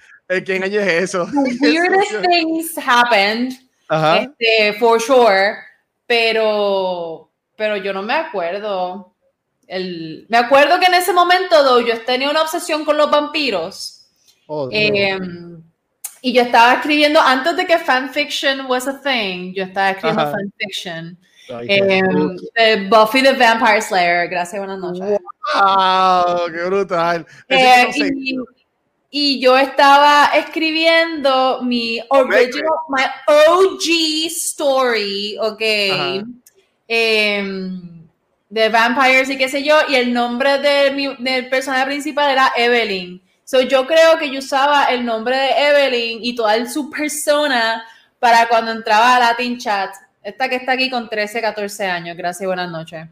¿Quién 0.45 0.63
año 0.63 0.81
es 0.81 1.03
eso? 1.03 1.25
weirdest 1.61 2.21
things 2.21 2.77
happened. 2.77 3.53
Este, 3.89 4.73
for 4.77 4.99
sure. 4.99 5.55
Pero 6.05 7.24
pero 7.57 7.77
yo 7.77 7.93
no 7.93 8.01
me 8.01 8.13
acuerdo. 8.13 9.13
El, 9.67 10.25
me 10.29 10.37
acuerdo 10.37 10.79
que 10.79 10.85
en 10.85 10.93
ese 10.93 11.11
momento 11.11 11.81
yo 11.81 12.01
tenía 12.03 12.29
una 12.29 12.43
obsesión 12.43 12.85
con 12.85 12.97
los 12.97 13.09
vampiros. 13.09 14.07
Oh, 14.47 14.69
em, 14.71 15.63
y 16.21 16.33
yo 16.33 16.43
estaba 16.43 16.73
escribiendo, 16.73 17.19
antes 17.19 17.57
de 17.57 17.65
que 17.65 17.79
fanfiction 17.79 18.67
was 18.67 18.87
a 18.87 19.01
thing, 19.01 19.53
yo 19.53 19.63
estaba 19.63 19.91
escribiendo 19.91 20.31
fanfiction. 20.31 21.17
Em, 21.47 22.35
de 22.55 22.87
Buffy 22.89 23.21
the 23.21 23.33
Vampire 23.33 23.81
Slayer. 23.81 24.27
Gracias, 24.27 24.59
buenas 24.59 24.79
noches. 24.79 25.19
¡Wow! 25.53 26.51
¡Qué 26.51 26.63
brutal! 26.65 27.25
Eh, 27.49 27.87
y, 27.95 28.35
y, 29.11 29.39
yo 29.39 29.57
estaba 29.57 30.31
escribiendo 30.33 31.61
mi 31.61 31.99
original, 32.09 32.69
my 32.89 33.03
OG 33.27 34.27
story, 34.27 35.37
ok 35.39 35.61
eh, 36.87 37.43
de 38.49 38.69
Vampires 38.69 39.29
y 39.29 39.37
qué 39.37 39.49
sé 39.49 39.63
yo, 39.63 39.75
y 39.89 39.95
el 39.95 40.13
nombre 40.13 40.59
de 40.59 40.91
mi, 40.91 41.15
del 41.17 41.49
personaje 41.49 41.85
principal 41.85 42.31
era 42.31 42.51
Evelyn. 42.55 43.21
So, 43.43 43.61
yo 43.61 43.85
creo 43.85 44.17
que 44.17 44.31
yo 44.31 44.39
usaba 44.39 44.85
el 44.85 45.05
nombre 45.05 45.37
de 45.37 45.49
Evelyn 45.67 46.19
y 46.23 46.35
toda 46.35 46.67
su 46.67 46.89
persona 46.89 47.85
para 48.19 48.47
cuando 48.47 48.71
entraba 48.71 49.15
a 49.15 49.19
Latin 49.19 49.59
Chat. 49.59 49.91
Esta 50.23 50.49
que 50.49 50.55
está 50.55 50.71
aquí 50.71 50.89
con 50.89 51.07
13, 51.07 51.41
14 51.41 51.85
años. 51.85 52.17
Gracias 52.17 52.41
y 52.41 52.47
buenas 52.47 52.71
noches. 52.71 53.07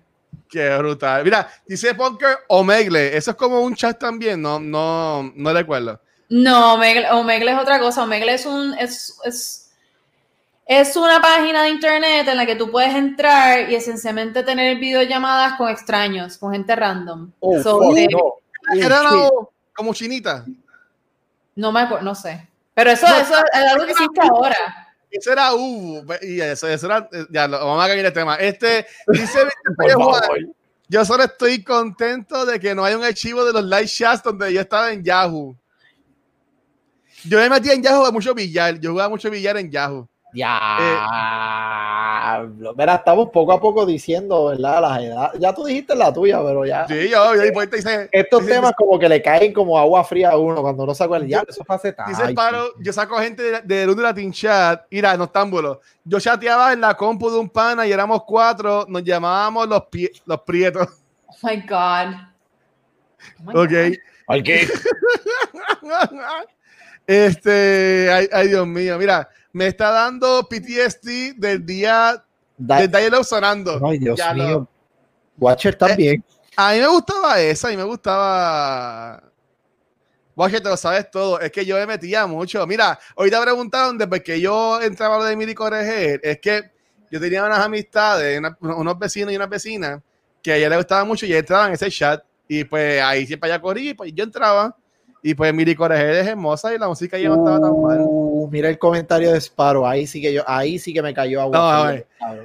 Qué 0.50 0.76
brutal. 0.78 1.24
Mira, 1.24 1.48
dice 1.68 1.94
Punker 1.94 2.38
Omegle. 2.48 3.16
Eso 3.16 3.32
es 3.32 3.38
como 3.38 3.62
un 3.62 3.76
chat 3.76 4.00
también, 4.00 4.42
no, 4.42 4.60
no, 4.60 5.32
no 5.36 5.54
recuerdo. 5.54 6.00
No, 6.30 6.74
Omegle, 6.74 7.12
Omegle 7.12 7.52
es 7.52 7.60
otra 7.60 7.80
cosa. 7.80 8.04
Omegle 8.04 8.34
es 8.34 8.46
un, 8.48 8.74
es, 8.80 9.16
es 9.26 9.63
es 10.66 10.96
una 10.96 11.22
página 11.22 11.64
de 11.64 11.70
internet 11.70 12.28
en 12.28 12.38
la 12.38 12.46
que 12.46 12.56
tú 12.56 12.72
puedes 12.72 12.96
entrar 12.96 13.70
y 13.70 13.76
esencialmente 13.76 14.44
tener 14.44 14.78
videollamadas 14.78 15.58
con 15.58 15.70
extraños, 15.70 16.38
con 16.38 16.54
gente 16.54 16.76
random. 16.76 17.32
Oh, 17.40 17.94
¿Era 18.74 19.02
como 19.76 19.94
chinita? 19.94 20.46
No 21.56 21.72
me 21.72 21.82
acuerdo, 21.82 22.06
no 22.06 22.16
sé. 22.16 22.48
Pero 22.74 22.92
eso, 22.92 23.06
eso 23.06 23.34
es 23.54 23.72
algo 23.72 23.86
que 23.86 23.92
existe 23.92 24.22
ahora. 24.22 24.56
Eso 25.12 25.32
era 25.32 25.54
U, 25.54 26.04
y 26.24 26.42
eso, 26.42 26.68
eso 26.68 26.88
era, 26.88 27.08
ya, 27.30 27.46
vamos 27.46 27.84
a 27.84 27.88
cambiar 27.88 28.08
el 28.08 28.14
tema. 28.14 28.36
Este, 28.38 28.88
dice 29.08 29.40
yo 30.90 31.06
solo 31.06 31.26
estoy 31.26 31.64
contento 31.64 32.46
de 32.48 32.60
que 32.60 32.74
no 32.74 32.84
haya 32.84 32.98
un 32.98 33.04
archivo 33.04 33.46
de 33.46 33.54
los 33.54 33.64
live 33.64 33.86
chats 33.86 34.24
donde 34.24 34.52
yo 34.52 34.62
estaba 34.62 34.92
en 34.92 35.04
Yahoo. 35.04 35.56
Yo 37.26 37.38
me 37.38 37.50
metí 37.50 37.70
en 37.70 37.84
Yahoo 37.84 38.06
a 38.06 38.12
mucho 38.12 38.34
billar, 38.34 38.80
yo 38.80 38.92
jugaba 38.92 39.10
mucho 39.10 39.30
billar 39.30 39.56
en 39.58 39.70
Yahoo. 39.70 40.10
Ya. 40.34 40.78
Mira, 42.76 42.96
estamos 42.96 43.30
poco 43.30 43.54
a 43.54 43.62
poco 43.62 43.86
diciendo, 43.86 44.46
¿verdad? 44.46 44.82
Las 44.82 45.02
edades. 45.02 45.40
Ya 45.40 45.54
tú 45.54 45.66
dijiste 45.66 45.96
la 45.96 46.12
tuya, 46.12 46.42
pero 46.44 46.66
ya. 46.66 46.88
Sí, 46.88 47.10
yo, 47.10 47.36
yo 47.36 47.42
después 47.42 47.70
te 47.70 47.78
dice, 47.78 48.10
Estos 48.12 48.46
temas 48.46 48.74
como 48.76 48.98
que 48.98 49.08
le 49.08 49.22
caen 49.22 49.54
como 49.54 49.78
agua 49.78 50.04
fría 50.04 50.32
a 50.32 50.38
uno 50.38 50.62
cuando 50.62 50.86
no 50.86 50.96
saca 50.96 51.18
el 51.18 51.28
ya, 51.28 51.44
eso 51.48 51.64
fue 51.64 51.76
hace 51.76 51.96
Dice 52.08 52.24
el 52.24 52.34
paro, 52.34 52.66
yo 52.80 52.92
saco 52.92 53.18
gente 53.20 53.44
de, 53.44 53.62
de 53.62 53.86
Luna 53.86 54.04
Latin 54.04 54.32
Chat, 54.32 54.86
mira, 54.90 55.16
noctámbulos. 55.16 55.78
Yo 56.04 56.20
chateaba 56.20 56.74
en 56.74 56.82
la 56.82 56.96
compu 56.96 57.30
de 57.30 57.38
un 57.38 57.50
pana 57.50 57.86
y 57.86 57.92
éramos 57.92 58.24
cuatro, 58.26 58.86
nos 58.88 59.04
llamábamos 59.04 59.68
los, 59.68 59.84
pie, 59.86 60.12
los 60.26 60.42
prietos. 60.42 60.88
Oh 61.28 61.36
my 61.44 61.62
God. 61.62 62.16
Oh 63.54 63.64
ok. 63.64 63.72
Ok. 64.28 64.50
este, 67.08 68.10
ay, 68.12 68.28
ay, 68.32 68.48
Dios 68.48 68.66
mío, 68.66 68.98
mira 68.98 69.30
me 69.54 69.68
está 69.68 69.92
dando 69.92 70.48
PTSD 70.50 71.36
del 71.38 71.66
día 71.66 72.26
del 72.58 72.92
Dialogue 72.92 73.24
sonando. 73.24 73.80
Ay, 73.86 74.00
Dios 74.00 74.20
mío. 74.34 74.68
Watcher 75.38 75.76
también. 75.76 76.16
Eh, 76.16 76.54
a 76.56 76.74
mí 76.74 76.80
me 76.80 76.88
gustaba 76.88 77.40
esa, 77.40 77.68
a 77.68 77.72
mí 77.72 77.78
me 77.78 77.84
gustaba. 77.84 79.24
Watcher, 80.36 80.62
te 80.62 80.70
lo 80.70 80.78
sabes 80.78 81.10
todo. 81.10 81.40
Es 81.40 81.52
que 81.52 81.66
yo 81.66 81.78
me 81.78 81.86
metía 81.86 82.26
mucho. 82.26 82.66
Mira, 82.66 83.00
ahorita 83.16 83.42
preguntaron 83.42 83.98
después 83.98 84.24
que 84.24 84.42
yo 84.42 84.82
entraba 84.82 85.16
a 85.16 85.20
lo 85.20 85.24
de 85.26 85.36
Miri 85.36 85.54
Correger. 85.54 86.20
Es 86.24 86.40
que 86.40 86.72
yo 87.12 87.20
tenía 87.20 87.46
unas 87.46 87.60
amistades, 87.60 88.42
unos 88.60 89.00
vecinos 89.00 89.32
y 89.32 89.36
unas 89.36 89.50
vecinas 89.50 90.02
que 90.42 90.52
a 90.52 90.58
ella 90.58 90.70
le 90.70 90.78
gustaba 90.78 91.06
mucho 91.06 91.28
y 91.28 91.34
entraban 91.34 91.68
en 91.68 91.74
ese 91.74 91.92
chat. 91.92 92.24
Y 92.48 92.64
pues 92.64 93.02
ahí 93.02 93.28
siempre 93.28 93.52
allá 93.52 93.62
corrí, 93.62 93.94
pues 93.94 94.12
yo 94.14 94.24
entraba 94.24 94.76
y 95.26 95.36
pues 95.36 95.54
Miri 95.54 95.74
Coraje 95.74 96.20
es 96.20 96.28
hermosa 96.28 96.76
y 96.76 96.78
la 96.78 96.90
música 96.90 97.18
ya 97.18 97.30
no 97.30 97.36
estaba 97.36 97.58
tan 97.58 97.82
mal. 97.82 98.00
Uh, 98.02 98.50
mira 98.52 98.68
el 98.68 98.78
comentario 98.78 99.32
de 99.32 99.40
Sparrow, 99.40 99.88
ahí 99.88 100.06
sí 100.06 100.22
que 100.22 100.34
yo, 100.34 100.44
ahí 100.46 100.78
sí 100.78 100.94
que 100.94 101.02
me 101.02 101.14
cayó 101.14 101.42
agua. 101.42 101.96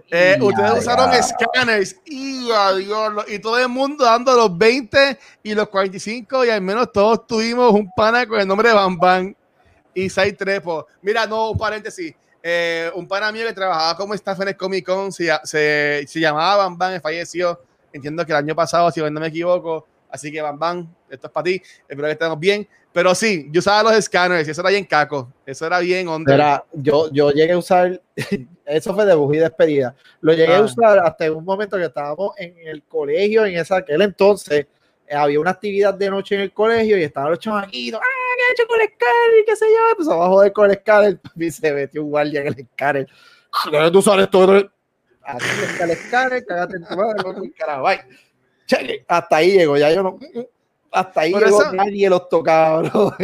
Eh, 0.09 0.39
ustedes 0.41 0.73
usaron 0.79 1.11
scanners 1.21 1.97
y 2.05 2.49
adiós, 2.53 3.25
y 3.27 3.41
todo 3.41 3.59
el 3.59 3.69
mundo 3.69 4.05
dando 4.05 4.33
los 4.37 4.57
20 4.57 5.19
y 5.43 5.55
los 5.55 5.69
45 5.69 6.45
y 6.45 6.51
al 6.51 6.61
menos 6.61 6.93
todos 6.93 7.27
tuvimos 7.27 7.73
un 7.73 7.91
pana 7.97 8.25
con 8.27 8.39
el 8.39 8.47
nombre 8.47 8.69
de 8.69 8.77
Bam 8.77 8.97
Bam 8.97 9.35
y 9.93 10.09
Sai 10.09 10.33
Trepo. 10.35 10.87
Mira, 11.03 11.27
no, 11.27 11.51
un 11.51 11.59
paréntesis. 11.59 12.15
Eh, 12.41 12.93
un 12.95 13.09
pana 13.09 13.33
mío 13.33 13.45
que 13.45 13.55
trabajaba 13.55 13.97
como 13.97 14.15
staff 14.15 14.41
en 14.43 14.49
el 14.49 14.57
Comic 14.57 14.87
Con 14.87 15.11
se, 15.11 15.29
se, 15.43 16.05
se 16.07 16.21
llamaba 16.21 16.59
Bam 16.59 16.79
Bam, 16.79 17.01
falleció. 17.01 17.61
Entiendo 17.93 18.25
que 18.25 18.31
el 18.31 18.39
año 18.39 18.55
pasado, 18.55 18.89
si 18.93 19.01
no 19.01 19.11
me 19.11 19.27
equivoco 19.27 19.85
Así 20.11 20.33
que, 20.33 20.41
Bam 20.41 20.59
Bam, 20.59 20.95
esto 21.11 21.27
es 21.27 21.33
para 21.33 21.45
ti. 21.45 21.63
Espero 21.89 22.07
que 22.07 22.13
estemos 22.13 22.39
bien. 22.39 22.69
Pero 22.93 23.15
sí, 23.15 23.49
yo 23.51 23.61
usaba 23.61 23.91
los 23.91 23.93
escáneres 23.93 24.49
y 24.49 24.51
eso 24.51 24.61
era 24.61 24.71
bien 24.71 24.85
caco. 24.85 25.33
Eso 25.45 25.67
era 25.67 25.79
bien 25.81 26.09
onda. 26.09 26.65
yo, 26.73 27.11
yo 27.13 27.31
llegué 27.31 27.53
a 27.53 27.59
usar, 27.59 28.01
eso 28.67 28.95
fue 28.95 29.05
de 29.05 29.15
bujía 29.15 29.43
despedida. 29.43 29.95
Lo 30.21 30.33
llegué 30.33 30.55
a 30.55 30.59
ah. 30.59 30.63
usar 30.63 30.99
hasta 30.99 31.31
un 31.31 31.45
momento 31.45 31.77
que 31.77 31.85
estábamos 31.85 32.33
en 32.39 32.57
el 32.67 32.83
colegio, 32.83 33.45
en 33.45 33.57
esa, 33.57 33.77
aquel 33.77 34.03
entonces. 34.03 34.67
Eh, 35.07 35.15
había 35.15 35.41
una 35.41 35.53
actividad 35.53 35.95
de 35.95 36.11
noche 36.11 36.35
en 36.35 36.43
el 36.43 36.53
colegio 36.53 36.99
y 36.99 37.03
estaban 37.03 37.31
los 37.31 37.39
chamaquitos, 37.39 38.01
¡ah, 38.01 38.35
qué 38.37 38.43
he 38.43 38.53
hecho 38.53 38.69
con 38.69 38.81
el 38.81 38.87
escáner! 38.87 39.45
¿Qué 39.47 39.57
sé 39.57 39.65
yo? 39.67 39.97
Pues 39.97 40.09
abajo 40.09 40.25
a 40.25 40.29
joder 40.29 40.53
con 40.53 40.65
el 40.67 40.73
escáner 40.73 41.21
y 41.37 41.51
se 41.51 41.73
metió 41.73 42.05
un 42.05 42.11
guardia 42.11 42.41
en 42.41 42.47
el 42.49 42.59
escáner. 42.59 43.09
tú 43.93 44.03
sabes 44.03 44.29
todo? 44.29 44.71
Así 45.23 45.47
está 45.63 45.85
el 45.85 45.91
escáner, 45.91 46.45
cagate 46.45 46.77
en 46.77 46.85
tu 46.85 46.97
madre, 46.97 47.23
hasta 49.07 49.37
ahí 49.37 49.53
llegó, 49.53 49.77
ya 49.77 49.93
yo 49.93 50.03
no. 50.03 50.19
Hasta 50.91 51.23
ahí 51.23 51.33
llegó, 51.33 51.73
nadie 51.73 52.09
los 52.09 52.29
tocaba, 52.29 52.83
bro. 52.83 53.15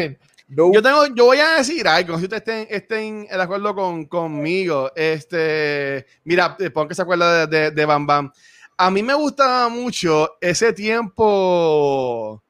Yo 0.73 0.83
tengo, 0.83 1.07
yo 1.15 1.25
voy 1.25 1.39
a 1.39 1.57
decir 1.57 1.89
algo, 1.89 2.19
si 2.19 2.25
ustedes 2.25 2.43
estén, 2.43 2.67
estén 2.71 3.27
de 3.27 3.43
acuerdo 3.43 3.75
con, 3.75 4.05
conmigo. 4.05 4.93
Este, 4.95 6.07
mira, 6.25 6.57
eh, 6.61 6.71
pon 6.71 6.87
que 6.87 6.95
se 6.95 7.03
acuerda 7.03 7.47
de, 7.47 7.59
de, 7.59 7.71
de 7.71 7.85
Bam 7.87 8.07
Bam. 8.07 8.33
A 8.77 8.91
mí 8.91 9.03
me 9.03 9.15
gustaba 9.15 9.69
mucho 9.69 10.37
ese 10.41 10.73
tiempo. 10.73 12.43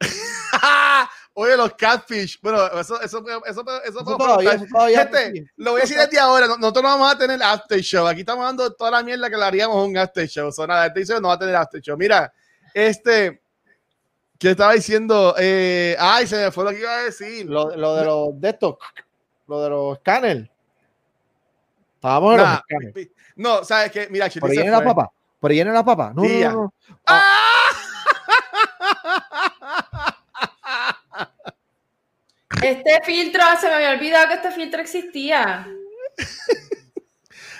Oye, 1.36 1.56
los 1.56 1.74
catfish. 1.74 2.38
Bueno, 2.40 2.64
eso, 2.78 3.00
eso, 3.00 3.18
eso, 3.18 3.42
eso, 3.44 3.82
eso, 3.84 4.04
todavía, 4.04 4.56
todavía, 4.70 4.98
Gente, 5.00 5.50
lo 5.56 5.72
voy 5.72 5.80
a 5.80 5.82
decir 5.82 5.98
desde 5.98 6.18
ahora. 6.18 6.46
Nosotros 6.46 6.82
no 6.84 6.90
vamos 6.90 7.12
a 7.12 7.18
tener 7.18 7.42
after 7.42 7.80
show. 7.80 8.06
Aquí 8.06 8.20
estamos 8.20 8.44
dando 8.44 8.72
toda 8.72 8.92
la 8.92 9.02
mierda 9.02 9.28
que 9.28 9.36
le 9.36 9.44
haríamos 9.44 9.86
un 9.86 9.96
after 9.98 10.28
show. 10.28 10.52
So, 10.52 10.64
nada, 10.64 10.86
este 10.86 11.00
dice 11.00 11.20
no 11.20 11.28
va 11.28 11.34
a 11.34 11.38
tener 11.38 11.56
after 11.56 11.80
show. 11.80 11.96
Mira, 11.96 12.32
este. 12.72 13.42
¿Qué 14.38 14.50
estaba 14.50 14.74
diciendo? 14.74 15.34
Eh, 15.38 15.96
ay, 15.98 16.26
se 16.26 16.36
me 16.36 16.50
fue 16.52 16.64
lo 16.64 16.70
que 16.70 16.80
iba 16.80 16.98
a 16.98 17.02
decir. 17.02 17.46
Lo, 17.46 17.74
lo 17.76 17.96
de 17.96 18.04
los 18.04 18.40
de 18.40 18.48
estos, 18.50 18.76
lo 19.48 19.62
de 19.62 19.70
los 19.70 19.98
scanners. 19.98 20.48
Estábamos 21.96 22.34
en 22.34 22.40
nah, 22.42 22.60
los. 22.68 23.06
No, 23.36 23.64
¿sabes 23.64 23.90
qué? 23.90 24.06
Mira, 24.08 24.28
Por 24.38 24.50
ahí 24.50 24.56
viene 24.56 24.70
la 24.70 24.84
papa. 24.84 25.10
Por 25.40 25.50
ahí 25.50 25.56
viene 25.56 25.72
la 25.72 25.84
papa. 25.84 26.12
No, 26.14 26.22
no, 26.22 26.28
no, 26.28 26.52
no. 26.52 26.74
Ah. 27.06 27.53
Este 32.64 33.00
filtro, 33.04 33.42
se 33.60 33.68
me 33.68 33.74
había 33.74 33.90
olvidado 33.90 34.28
que 34.28 34.34
este 34.34 34.50
filtro 34.52 34.80
existía. 34.80 35.66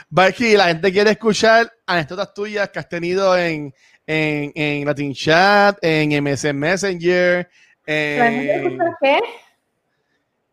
Valky, 0.09 0.57
la 0.57 0.69
gente 0.69 0.91
quiere 0.91 1.11
escuchar 1.11 1.71
anécdotas 1.85 2.33
tuyas 2.33 2.71
que 2.71 2.79
has 2.79 2.89
tenido 2.89 3.37
en, 3.37 3.75
en, 4.07 4.53
en 4.55 4.87
Latin 4.87 5.13
Chat, 5.13 5.77
en 5.83 6.25
MS 6.25 6.55
Messenger. 6.55 7.51
En... 7.85 8.79
¿Qué? 9.03 9.21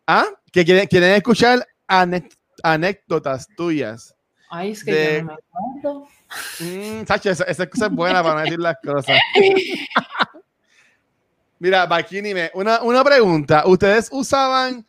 ¿Ah? 0.05 0.25
Que 0.51 0.65
quieren, 0.65 0.87
quieren 0.87 1.13
escuchar 1.13 1.65
anécdotas 2.61 3.47
tuyas. 3.55 4.13
Ay, 4.49 4.71
es 4.71 4.83
que 4.83 4.91
de... 4.91 5.17
yo 5.19 5.23
no 5.23 5.27
me 5.27 5.33
acuerdo. 5.33 6.07
Mm, 6.59 7.05
Sacho, 7.05 7.29
esa, 7.29 7.45
esa 7.45 7.67
cosa 7.67 7.85
es 7.85 7.91
buena 7.93 8.21
para 8.21 8.35
no 8.35 8.41
decir 8.41 8.59
las 8.59 8.75
cosas. 8.83 9.17
Mira, 11.61 11.85
Bakini, 11.85 12.33
una, 12.55 12.81
una 12.81 13.03
pregunta. 13.03 13.61
¿Ustedes 13.67 14.09
usaban... 14.11 14.83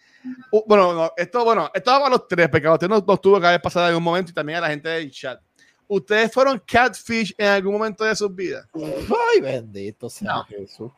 bueno, 0.67 0.95
no, 0.95 1.13
esto, 1.19 1.45
bueno, 1.45 1.71
esto 1.75 1.91
va 1.91 1.99
para 1.99 2.11
los 2.13 2.27
tres, 2.27 2.49
porque 2.49 2.67
a 2.67 2.73
ustedes 2.73 2.89
nos, 2.89 3.07
nos 3.07 3.21
tuvo 3.21 3.39
que 3.39 3.47
haber 3.47 3.61
pasado 3.61 3.91
en 3.91 3.97
un 3.97 4.03
momento 4.03 4.31
y 4.31 4.35
también 4.35 4.57
a 4.57 4.63
la 4.63 4.69
gente 4.69 4.89
del 4.89 5.11
chat. 5.11 5.39
¿Ustedes 5.87 6.33
fueron 6.33 6.63
catfish 6.67 7.35
en 7.37 7.49
algún 7.49 7.75
momento 7.75 8.05
de 8.05 8.17
sus 8.17 8.35
vidas? 8.35 8.67
Ay, 8.75 9.43
bendito 9.43 10.09
sea 10.09 10.33
no. 10.33 10.45
Jesús. 10.45 10.91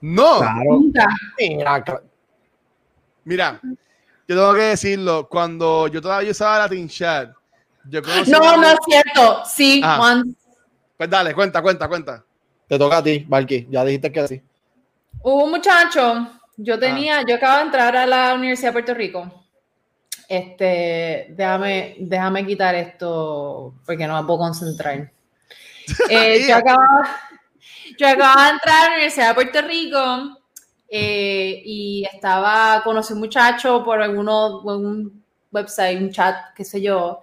No. 0.00 0.38
Claro. 0.38 2.02
Mira, 3.24 3.60
yo 3.64 3.76
tengo 4.36 4.54
que 4.54 4.60
decirlo, 4.60 5.28
cuando 5.28 5.88
yo 5.88 6.00
todavía 6.00 6.30
usaba 6.30 6.60
Latin 6.60 6.88
Chat, 6.88 7.32
yo 7.86 8.00
No, 8.00 8.56
no 8.58 8.68
es 8.68 8.78
cierto. 8.86 9.42
Sí, 9.44 9.80
ah. 9.84 9.96
Juan. 9.96 10.36
Pues 10.96 11.10
dale, 11.10 11.34
cuenta, 11.34 11.60
cuenta, 11.60 11.88
cuenta. 11.88 12.24
Te 12.68 12.78
toca 12.78 12.98
a 12.98 13.02
ti, 13.02 13.26
Valky. 13.28 13.66
Ya 13.68 13.84
dijiste 13.84 14.12
que 14.12 14.28
sí. 14.28 14.42
Hubo 15.22 15.44
un 15.44 15.50
muchacho, 15.50 16.28
yo 16.56 16.78
tenía, 16.78 17.18
ah. 17.18 17.24
yo 17.26 17.36
acabo 17.36 17.56
de 17.58 17.64
entrar 17.64 17.96
a 17.96 18.06
la 18.06 18.34
Universidad 18.34 18.70
de 18.70 18.72
Puerto 18.72 18.94
Rico. 18.94 19.44
Este, 20.28 21.26
déjame, 21.30 21.96
déjame 21.98 22.46
quitar 22.46 22.74
esto 22.74 23.74
porque 23.84 24.06
no 24.06 24.20
me 24.20 24.26
puedo 24.26 24.38
concentrar. 24.40 25.10
Eh, 26.08 26.46
yo, 26.48 26.54
acabo, 26.54 26.82
yo 27.98 28.06
acabo 28.06 28.40
de 28.40 28.48
entrar 28.50 28.76
a 28.76 28.84
la 28.84 28.90
Universidad 28.92 29.28
de 29.28 29.34
Puerto 29.34 29.62
Rico 29.62 30.38
eh, 30.88 31.62
y 31.64 32.06
estaba, 32.12 32.80
conocí 32.84 33.12
un 33.12 33.18
muchacho 33.18 33.82
por 33.82 34.00
alguno, 34.00 34.60
un 34.60 35.24
website, 35.50 36.00
un 36.00 36.12
chat, 36.12 36.54
qué 36.54 36.64
sé 36.64 36.80
yo, 36.80 37.22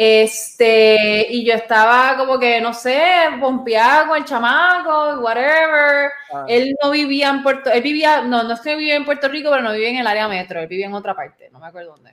este, 0.00 1.26
y 1.28 1.44
yo 1.44 1.54
estaba 1.54 2.16
como 2.16 2.38
que, 2.38 2.60
no 2.60 2.72
sé, 2.72 3.02
pompeada 3.40 4.06
con 4.06 4.16
el 4.16 4.24
chamaco, 4.24 5.18
whatever. 5.20 6.12
Ah. 6.32 6.44
Él 6.46 6.76
no 6.80 6.92
vivía 6.92 7.30
en 7.30 7.42
Puerto, 7.42 7.68
él 7.68 7.82
vivía, 7.82 8.20
no, 8.20 8.44
no 8.44 8.54
es 8.54 8.60
que 8.60 8.76
vivía 8.76 8.94
en 8.94 9.04
Puerto 9.04 9.28
Rico, 9.28 9.50
pero 9.50 9.60
no 9.60 9.72
vivía 9.72 9.88
en 9.88 9.96
el 9.96 10.06
área 10.06 10.28
metro, 10.28 10.60
él 10.60 10.68
vivía 10.68 10.86
en 10.86 10.94
otra 10.94 11.16
parte, 11.16 11.50
no 11.50 11.58
me 11.58 11.66
acuerdo 11.66 11.96
dónde. 11.96 12.12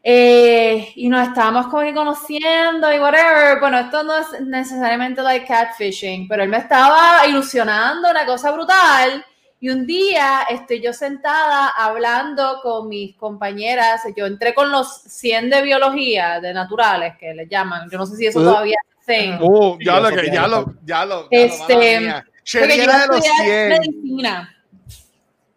Eh, 0.00 0.92
y 0.94 1.08
nos 1.08 1.26
estábamos 1.26 1.66
como 1.66 1.82
que 1.82 1.92
conociendo 1.92 2.94
y 2.94 3.00
whatever. 3.00 3.58
Bueno, 3.58 3.80
esto 3.80 4.04
no 4.04 4.16
es 4.18 4.40
necesariamente 4.40 5.22
like 5.22 5.46
catfishing, 5.46 6.28
pero 6.28 6.44
él 6.44 6.50
me 6.50 6.58
estaba 6.58 7.26
ilusionando, 7.26 8.08
una 8.08 8.24
cosa 8.24 8.52
brutal. 8.52 9.24
Y 9.62 9.68
un 9.68 9.86
día 9.86 10.46
estoy 10.48 10.80
yo 10.80 10.94
sentada 10.94 11.68
hablando 11.68 12.60
con 12.62 12.88
mis 12.88 13.14
compañeras, 13.16 14.00
yo 14.16 14.24
entré 14.24 14.54
con 14.54 14.70
los 14.70 15.02
100 15.02 15.50
de 15.50 15.62
biología, 15.62 16.40
de 16.40 16.54
naturales, 16.54 17.16
que 17.18 17.34
les 17.34 17.48
llaman, 17.48 17.90
yo 17.90 17.98
no 17.98 18.06
sé 18.06 18.16
si 18.16 18.26
eso 18.26 18.40
todavía 18.40 18.78
es 19.06 19.40
uh, 19.40 19.78
ya, 19.80 20.00
lo 20.00 20.10
que, 20.10 20.30
ya 20.30 20.46
lo, 20.46 20.74
ya 20.84 21.04
lo, 21.04 21.26
este, 21.30 22.14
porque 22.58 22.78
yo 22.78 22.86
de 22.86 23.06
los 23.08 23.24
100. 23.24 23.68
medicina. 23.68 24.56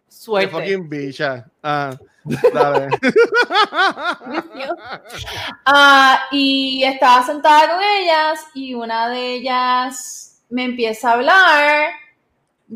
Suerte. 0.08 0.48
Qué 0.48 0.52
fucking 0.52 0.88
bicha. 0.88 1.46
Ah, 1.62 1.96
ah, 5.66 6.24
y 6.32 6.82
estaba 6.84 7.26
sentada 7.26 7.74
con 7.74 7.82
ellas 7.82 8.40
y 8.54 8.72
una 8.74 9.08
de 9.08 9.34
ellas 9.34 10.42
me 10.48 10.64
empieza 10.64 11.10
a 11.10 11.12
hablar 11.12 11.90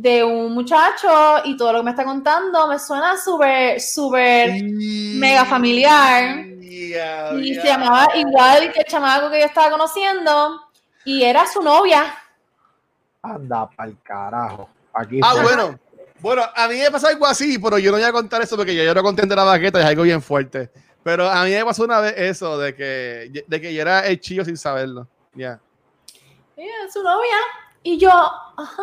de 0.00 0.22
un 0.22 0.54
muchacho 0.54 1.08
y 1.44 1.56
todo 1.56 1.72
lo 1.72 1.78
que 1.80 1.84
me 1.86 1.90
está 1.90 2.04
contando 2.04 2.68
me 2.68 2.78
suena 2.78 3.16
súper, 3.16 3.80
súper 3.80 4.62
mega 4.62 5.44
familiar. 5.44 6.46
y 6.46 7.54
se 7.54 7.64
llamaba 7.64 8.08
igual 8.14 8.72
que 8.72 8.80
el 8.80 8.86
chamaco 8.86 9.30
que 9.30 9.40
yo 9.40 9.46
estaba 9.46 9.70
conociendo 9.70 10.60
y 11.04 11.24
era 11.24 11.46
su 11.46 11.60
novia. 11.62 12.14
Anda 13.22 13.68
pa'l 13.68 13.96
carajo. 14.02 14.68
Aquí 14.92 15.20
ah, 15.22 15.34
bueno. 15.42 15.78
Bueno, 16.20 16.42
a 16.54 16.68
mí 16.68 16.76
me 16.78 16.90
pasó 16.90 17.06
algo 17.06 17.26
así, 17.26 17.58
pero 17.58 17.78
yo 17.78 17.92
no 17.92 17.96
voy 17.96 18.06
a 18.06 18.12
contar 18.12 18.42
eso 18.42 18.56
porque 18.56 18.74
yo, 18.74 18.92
no 18.92 19.02
conté 19.02 19.24
de 19.24 19.36
la 19.36 19.44
baqueta, 19.44 19.78
es 19.80 19.86
algo 19.86 20.02
bien 20.02 20.20
fuerte. 20.20 20.70
Pero 21.02 21.28
a 21.28 21.44
mí 21.44 21.50
me 21.50 21.64
pasó 21.64 21.84
una 21.84 22.00
vez 22.00 22.14
eso, 22.16 22.58
de 22.58 22.74
que, 22.74 23.44
de 23.46 23.60
que 23.60 23.72
yo 23.72 23.82
era 23.82 24.04
el 24.06 24.18
chillo 24.20 24.44
sin 24.44 24.56
saberlo. 24.56 25.06
Ya. 25.32 25.60
Yeah. 26.56 26.90
su 26.92 27.02
novia. 27.02 27.36
Y 27.88 27.96
yo, 27.96 28.10
ajá, 28.10 28.82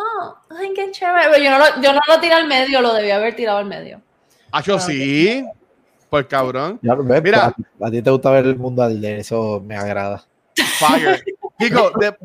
ay, 0.50 0.72
qué 0.74 0.90
chévere. 0.90 1.28
Pero 1.30 1.44
yo 1.44 1.50
no, 1.52 1.58
lo, 1.58 1.80
yo 1.80 1.92
no 1.92 2.00
lo 2.08 2.20
tiré 2.20 2.34
al 2.34 2.48
medio, 2.48 2.80
lo 2.80 2.92
debía 2.92 3.14
haber 3.14 3.36
tirado 3.36 3.58
al 3.58 3.64
medio. 3.64 4.02
Ah, 4.50 4.60
yo 4.60 4.80
sí. 4.80 5.46
Pues 6.10 6.26
cabrón. 6.26 6.80
Ya, 6.82 6.96
ves, 6.96 7.22
Mira, 7.22 7.54
a, 7.80 7.86
a, 7.86 7.90
ti 7.92 8.02
te 8.02 8.10
gusta 8.10 8.32
ver 8.32 8.46
el 8.46 8.56
mundo 8.56 8.82
al 8.82 9.00
de 9.00 9.20
eso 9.20 9.62
me 9.64 9.76
agrada. 9.76 10.24
Fire. 10.56 11.22
De, 11.58 12.16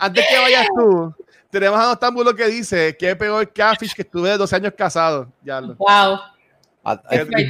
antes 0.00 0.26
que 0.30 0.38
vayas 0.38 0.66
tú, 0.74 1.12
tenemos 1.50 1.78
a 1.78 1.88
Nostambulo 1.88 2.34
que 2.34 2.46
dice 2.46 2.96
que 2.96 3.14
pegó 3.16 3.40
el 3.40 3.52
catfish 3.52 3.94
que 3.94 4.02
estuve 4.02 4.36
12 4.36 4.56
años 4.56 4.72
casado. 4.78 5.32
Ya 5.42 5.60
lo. 5.60 5.74
Wow. 5.74 6.20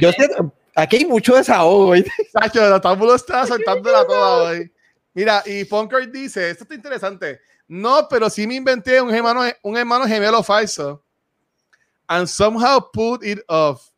Yo 0.01 0.11
sé, 0.11 0.29
aquí 0.75 0.97
hay 0.97 1.05
mucho 1.05 1.35
desahogo. 1.35 1.93
Sacho, 2.33 2.67
Nostambulo 2.67 3.13
está 3.13 3.45
soltándola 3.45 4.03
toda 4.07 4.49
hoy. 4.49 4.71
Mira, 5.13 5.43
y 5.45 5.63
Punker 5.65 6.11
dice, 6.11 6.49
esto 6.49 6.63
está 6.63 6.73
interesante. 6.73 7.39
No, 7.69 8.07
pero 8.09 8.31
sí 8.31 8.47
me 8.47 8.55
inventé 8.55 8.99
un 8.99 9.13
hermano, 9.13 9.41
un 9.61 9.77
hermano 9.77 10.07
gemelo 10.07 10.41
falso. 10.43 11.03
And 12.07 12.27
somehow 12.27 12.79
put 12.91 13.23
it 13.23 13.39
off. 13.47 13.91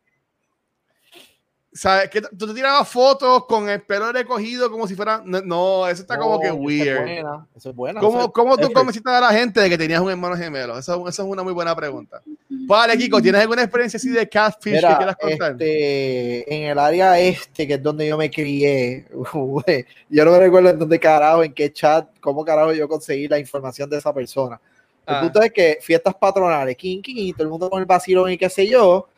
¿Sabes? 1.74 2.10
Que 2.10 2.20
tú 2.20 2.46
te 2.46 2.52
tirabas 2.52 2.86
fotos 2.86 3.46
con 3.46 3.66
el 3.70 3.80
pelo 3.80 4.12
recogido 4.12 4.70
como 4.70 4.86
si 4.86 4.94
fuera. 4.94 5.22
No, 5.24 5.88
eso 5.88 6.02
está 6.02 6.18
como 6.18 6.38
que 6.38 6.52
weird. 6.52 7.08
Eso 7.56 7.70
es 7.70 7.74
bueno. 7.74 7.98
¿Cómo, 7.98 8.30
¿cómo 8.30 8.58
tú 8.58 8.70
convenciste 8.72 9.08
a 9.08 9.20
la 9.20 9.30
gente 9.30 9.58
de 9.58 9.70
que 9.70 9.78
tenías 9.78 10.00
un 10.00 10.10
hermano 10.10 10.36
gemelo? 10.36 10.78
Eso, 10.78 11.08
eso, 11.08 11.22
es 11.22 11.28
una 11.28 11.42
muy 11.42 11.54
buena 11.54 11.74
pregunta. 11.74 12.20
Vale, 12.50 12.98
Kiko, 12.98 13.22
¿tienes 13.22 13.40
alguna 13.40 13.62
experiencia 13.62 13.96
así 13.96 14.10
de 14.10 14.28
catfish 14.28 14.74
Mira, 14.74 14.88
que 14.90 14.96
quieras 14.96 15.16
contar? 15.16 15.52
Este, 15.52 16.54
en 16.54 16.70
el 16.70 16.78
área 16.78 17.18
este, 17.18 17.66
que 17.66 17.74
es 17.74 17.82
donde 17.82 18.06
yo 18.06 18.18
me 18.18 18.30
crié, 18.30 19.06
yo 20.10 20.24
no 20.24 20.30
me 20.30 20.38
recuerdo 20.38 20.68
en 20.68 20.78
dónde 20.78 21.00
carajo, 21.00 21.42
en 21.42 21.54
qué 21.54 21.72
chat, 21.72 22.06
cómo 22.20 22.44
carajo 22.44 22.74
yo 22.74 22.86
conseguí 22.86 23.28
la 23.28 23.38
información 23.38 23.88
de 23.88 23.96
esa 23.96 24.12
persona. 24.12 24.60
El 25.06 25.14
ah. 25.14 25.20
punto 25.22 25.42
es 25.42 25.50
que 25.50 25.78
fiestas 25.80 26.14
patronales, 26.14 26.76
king, 26.76 27.00
king, 27.00 27.14
y 27.16 27.32
todo 27.32 27.44
el 27.44 27.48
mundo 27.48 27.70
con 27.70 27.80
el 27.80 27.86
vacilón 27.86 28.30
y 28.30 28.36
qué 28.36 28.50
sé 28.50 28.66
yo 28.66 29.08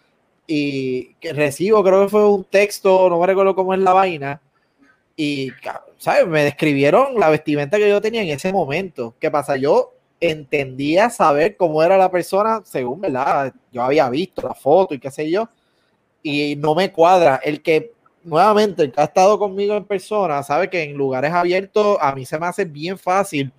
y 0.47 1.15
que 1.15 1.33
recibo, 1.33 1.83
creo 1.83 2.05
que 2.05 2.11
fue 2.11 2.29
un 2.29 2.45
texto, 2.45 3.09
no 3.09 3.19
me 3.19 3.27
recuerdo 3.27 3.55
cómo 3.55 3.75
es 3.75 3.81
la 3.81 3.93
vaina, 3.93 4.41
y, 5.17 5.51
¿sabes? 5.99 6.27
Me 6.27 6.45
describieron 6.45 7.19
la 7.19 7.31
vestimenta 7.31 7.79
que 7.79 7.89
yo 7.89 8.01
tenía 8.01 8.23
en 8.23 8.31
ese 8.31 8.53
momento. 8.53 9.15
¿Qué 9.21 9.31
pasa? 9.31 9.57
Yo 9.57 9.93
entendía 10.21 11.11
saber 11.11 11.57
cómo 11.57 11.83
era 11.83 11.97
la 11.97 12.11
persona 12.11 12.63
según, 12.65 13.01
¿verdad? 13.01 13.53
Yo 13.71 13.83
había 13.83 14.09
visto 14.09 14.43
la 14.43 14.55
foto 14.55 14.95
y 14.95 14.99
qué 14.99 15.11
sé 15.11 15.31
yo, 15.31 15.49
y 16.23 16.57
no 16.57 16.75
me 16.75 16.91
cuadra. 16.93 17.41
El 17.45 17.63
que, 17.63 17.93
nuevamente, 18.25 18.93
ha 18.97 19.05
estado 19.05 19.39
conmigo 19.39 19.77
en 19.77 19.85
persona, 19.85 20.43
sabe 20.43 20.69
que 20.69 20.83
en 20.83 20.95
lugares 20.95 21.33
abiertos 21.33 21.99
a 22.01 22.15
mí 22.15 22.27
se 22.27 22.39
me 22.39 22.47
hace 22.47 22.65
bien 22.65 22.99
fácil 22.99 23.53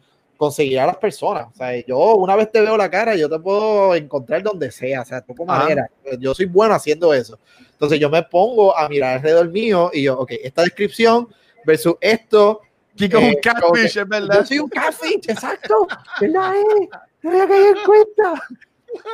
conseguir 0.46 0.80
a 0.80 0.86
las 0.86 0.98
personas. 0.98 1.48
O 1.52 1.56
sea, 1.56 1.76
yo 1.86 2.16
una 2.16 2.36
vez 2.36 2.52
te 2.52 2.62
veo 2.62 2.78
la 2.78 2.90
cara, 2.90 3.16
yo 3.16 3.28
te 3.30 3.40
puedo 3.40 3.96
encontrar 3.96 4.44
donde 4.44 4.72
sea, 4.72 5.02
o 5.02 5.06
sea, 5.06 5.22
poco 5.22 5.46
manera. 5.46 5.90
Yo 6.20 6.34
soy 6.36 6.46
bueno 6.46 6.76
haciendo 6.76 7.14
eso. 7.14 7.40
Entonces 7.72 8.00
yo 8.00 8.10
me 8.10 8.22
pongo 8.24 8.78
a 8.78 8.88
mirar 8.88 9.16
alrededor 9.16 9.50
mío 9.50 9.90
y 9.92 10.04
yo, 10.04 10.20
ok, 10.20 10.32
esta 10.44 10.62
descripción 10.62 11.28
versus 11.66 11.96
esto. 12.00 12.62
Kiko 12.96 13.18
es 13.18 13.24
un 13.24 13.30
eh, 13.32 13.40
catfish, 13.42 13.98
es 13.98 14.08
verdad. 14.08 14.40
Yo 14.40 14.46
soy 14.46 14.60
un 14.60 14.70
catfish, 14.70 15.30
exacto. 15.30 15.88
¿Verdad? 16.22 16.54
Eh? 16.56 16.90
No 17.24 17.32
había 17.32 17.48
caído 17.48 17.68
en 17.70 17.84
cuenta. 17.84 18.44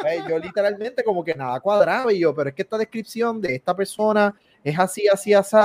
Pues, 0.01 0.27
yo 0.29 0.37
literalmente 0.37 1.03
como 1.03 1.23
que 1.23 1.33
nada 1.33 1.59
cuadraba 1.59 2.13
y 2.13 2.19
yo, 2.19 2.35
pero 2.35 2.49
es 2.49 2.55
que 2.55 2.61
esta 2.61 2.77
descripción 2.77 3.41
de 3.41 3.55
esta 3.55 3.75
persona 3.75 4.35
es 4.63 4.77
así, 4.77 5.07
así, 5.07 5.33
así. 5.33 5.55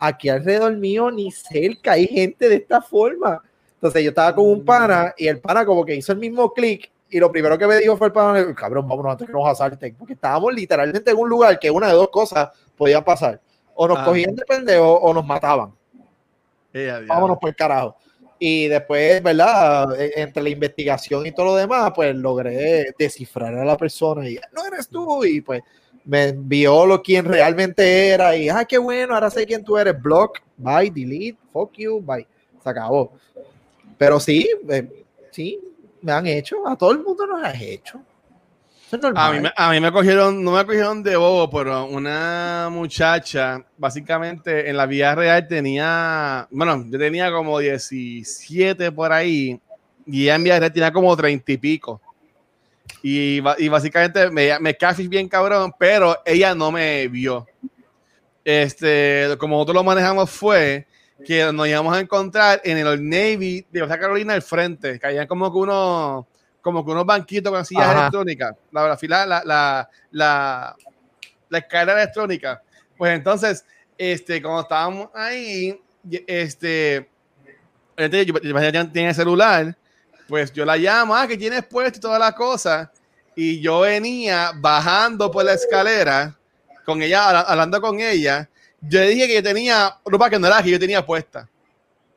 Aquí 0.00 0.28
alrededor 0.28 0.76
mío 0.76 1.10
ni 1.10 1.30
cerca 1.30 1.92
hay 1.92 2.06
gente 2.06 2.48
de 2.48 2.56
esta 2.56 2.80
forma. 2.80 3.42
Entonces 3.74 4.02
yo 4.02 4.10
estaba 4.10 4.34
con 4.34 4.46
un 4.46 4.64
pana 4.64 5.14
y 5.16 5.28
el 5.28 5.40
pana 5.40 5.64
como 5.66 5.84
que 5.84 5.94
hizo 5.94 6.12
el 6.12 6.18
mismo 6.18 6.52
clic 6.52 6.90
y 7.14 7.20
lo 7.20 7.30
primero 7.30 7.56
que 7.56 7.66
me 7.66 7.76
dijo 7.76 7.96
fue 7.96 8.08
el 8.08 8.12
pana, 8.12 8.54
cabrón, 8.54 8.88
vámonos 8.88 9.12
antes 9.12 9.28
que 9.28 9.32
nos 9.32 9.46
asalten, 9.46 9.94
porque 9.94 10.14
estábamos 10.14 10.52
literalmente 10.52 11.12
en 11.12 11.16
un 11.16 11.28
lugar 11.28 11.58
que 11.60 11.70
una 11.70 11.86
de 11.86 11.92
dos 11.92 12.08
cosas 12.08 12.50
podían 12.76 13.04
pasar. 13.04 13.40
O 13.74 13.86
nos 13.86 13.98
ah. 13.98 14.04
cogían 14.04 14.34
de 14.34 14.44
pendejo 14.44 14.94
o 14.94 15.14
nos 15.14 15.24
mataban. 15.24 15.72
vámonos 17.06 17.38
por 17.38 17.50
el 17.50 17.54
carajo. 17.56 17.96
Y 18.38 18.66
después, 18.66 19.22
¿verdad? 19.22 20.00
E, 20.00 20.20
entre 20.20 20.42
la 20.42 20.48
investigación 20.48 21.24
y 21.24 21.32
todo 21.32 21.46
lo 21.46 21.54
demás, 21.54 21.92
pues 21.94 22.14
logré 22.16 22.92
descifrar 22.98 23.54
a 23.54 23.64
la 23.64 23.76
persona 23.76 24.28
y 24.28 24.38
no 24.52 24.66
eres 24.66 24.88
tú. 24.88 25.24
Y 25.24 25.40
pues 25.40 25.62
me 26.04 26.30
envió 26.30 26.84
lo 26.84 27.00
quien 27.00 27.26
realmente 27.26 28.08
era. 28.08 28.36
Y, 28.36 28.48
ah, 28.48 28.64
qué 28.64 28.78
bueno, 28.78 29.14
ahora 29.14 29.30
sé 29.30 29.46
quién 29.46 29.62
tú 29.62 29.78
eres. 29.78 30.00
Block, 30.02 30.40
bye, 30.56 30.90
delete, 30.90 31.38
fuck 31.52 31.72
you, 31.74 32.00
bye. 32.00 32.26
Se 32.60 32.68
acabó. 32.68 33.12
Pero 33.96 34.20
sí, 34.20 34.48
eh, 34.68 35.04
sí, 35.30 35.60
me 36.02 36.12
han 36.12 36.26
hecho. 36.26 36.66
A 36.66 36.76
todo 36.76 36.92
el 36.92 37.02
mundo 37.02 37.26
nos 37.26 37.42
has 37.42 37.60
hecho. 37.60 38.00
A 39.16 39.32
mí, 39.32 39.48
a 39.56 39.70
mí, 39.70 39.80
me 39.80 39.90
cogieron, 39.90 40.44
no 40.44 40.52
me 40.52 40.64
cogieron 40.64 41.02
de 41.02 41.16
bobo, 41.16 41.50
pero 41.50 41.86
una 41.86 42.68
muchacha, 42.70 43.64
básicamente 43.76 44.68
en 44.68 44.76
la 44.76 44.86
vida 44.86 45.14
real 45.14 45.48
tenía, 45.48 46.46
bueno, 46.50 46.84
yo 46.88 46.98
tenía 46.98 47.32
como 47.32 47.58
17 47.58 48.92
por 48.92 49.12
ahí, 49.12 49.60
y 50.06 50.22
ella 50.24 50.36
en 50.36 50.44
vida 50.44 50.60
real 50.60 50.72
tenía 50.72 50.92
como 50.92 51.16
30 51.16 51.52
y 51.52 51.56
pico. 51.56 52.00
Y, 53.02 53.40
y 53.58 53.68
básicamente 53.68 54.30
me, 54.30 54.58
me 54.60 54.76
bien 55.08 55.28
cabrón, 55.28 55.74
pero 55.78 56.16
ella 56.24 56.54
no 56.54 56.70
me 56.70 57.08
vio. 57.08 57.46
Este, 58.44 59.34
como 59.38 59.56
nosotros 59.56 59.76
lo 59.76 59.84
manejamos 59.84 60.30
fue 60.30 60.86
que 61.24 61.52
nos 61.52 61.68
íbamos 61.68 61.96
a 61.96 62.00
encontrar 62.00 62.60
en 62.64 62.78
el 62.78 63.08
Navy 63.08 63.66
de 63.70 63.82
Baja 63.82 63.98
Carolina 63.98 64.34
al 64.34 64.42
frente, 64.42 64.98
que 64.98 65.26
como 65.26 65.52
que 65.52 65.58
unos 65.58 66.24
como 66.60 66.82
que 66.84 66.92
unos 66.92 67.04
banquitos 67.04 67.52
con 67.52 67.64
sillas 67.64 67.94
electrónicas, 67.94 68.54
la, 68.72 68.88
la 68.88 69.26
la, 69.26 69.88
la, 70.10 70.76
la, 71.50 71.58
escalera 71.58 72.02
electrónica. 72.02 72.62
Pues 72.96 73.14
entonces, 73.14 73.66
este, 73.98 74.40
cuando 74.40 74.62
estábamos 74.62 75.08
ahí, 75.14 75.78
este, 76.26 77.06
este 77.96 78.24
yo, 78.24 78.40
yo, 78.40 78.90
tiene 78.90 79.12
celular, 79.12 79.76
pues 80.26 80.52
yo 80.54 80.64
la 80.64 80.78
llamo, 80.78 81.14
ah, 81.14 81.28
que 81.28 81.36
tienes 81.36 81.64
puesto 81.66 81.98
y 81.98 82.00
todas 82.00 82.18
las 82.18 82.32
cosas, 82.32 82.88
y 83.36 83.60
yo 83.60 83.80
venía 83.80 84.52
bajando 84.54 85.30
por 85.30 85.44
la 85.44 85.52
escalera 85.52 86.34
con 86.86 87.02
ella, 87.02 87.40
hablando 87.40 87.80
con 87.80 88.00
ella, 88.00 88.48
yo 88.88 89.00
dije 89.02 89.26
que 89.26 89.34
yo 89.34 89.42
tenía 89.42 89.96
ropa 90.04 90.30
que 90.30 90.38
no 90.38 90.46
era 90.46 90.62
que 90.62 90.70
yo 90.70 90.78
tenía 90.78 91.04
puesta. 91.04 91.48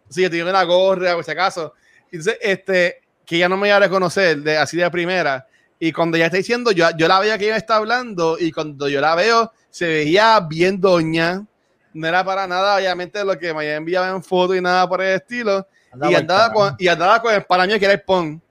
Sí, 0.09 0.21
yo 0.21 0.29
tenía 0.29 0.45
una 0.45 0.63
gorra, 0.63 1.15
por 1.15 1.23
si 1.23 1.31
acaso. 1.31 1.73
Entonces, 2.11 2.37
este, 2.41 3.01
que 3.25 3.35
ella 3.35 3.49
no 3.49 3.57
me 3.57 3.67
iba 3.67 3.77
a 3.77 3.81
reconocer 3.81 4.37
de, 4.37 4.57
así 4.57 4.77
de 4.77 4.89
primera. 4.89 5.47
Y 5.79 5.91
cuando 5.91 6.17
ella 6.17 6.27
está 6.27 6.37
diciendo, 6.37 6.71
yo, 6.71 6.87
yo 6.97 7.07
la 7.07 7.19
veía 7.19 7.37
que 7.37 7.45
ella 7.45 7.57
está 7.57 7.75
hablando 7.75 8.37
y 8.39 8.51
cuando 8.51 8.89
yo 8.89 9.01
la 9.01 9.15
veo, 9.15 9.51
se 9.69 9.87
veía 9.87 10.39
bien 10.39 10.79
doña. 10.79 11.45
No 11.93 12.07
era 12.07 12.23
para 12.23 12.47
nada, 12.47 12.77
obviamente, 12.77 13.23
lo 13.23 13.37
que 13.37 13.53
me 13.53 13.59
había 13.59 13.75
enviado 13.75 14.15
en 14.15 14.23
foto 14.23 14.55
y 14.55 14.61
nada 14.61 14.87
por 14.87 15.01
el 15.01 15.15
estilo. 15.15 15.67
y, 16.09 16.15
andaba 16.15 16.53
con, 16.53 16.75
y 16.79 16.87
andaba 16.87 17.21
con 17.21 17.33
el 17.33 17.43
pana 17.43 17.65
mío 17.65 17.77
que 17.77 17.85
era 17.85 17.93
el 17.93 18.01
PON. 18.01 18.41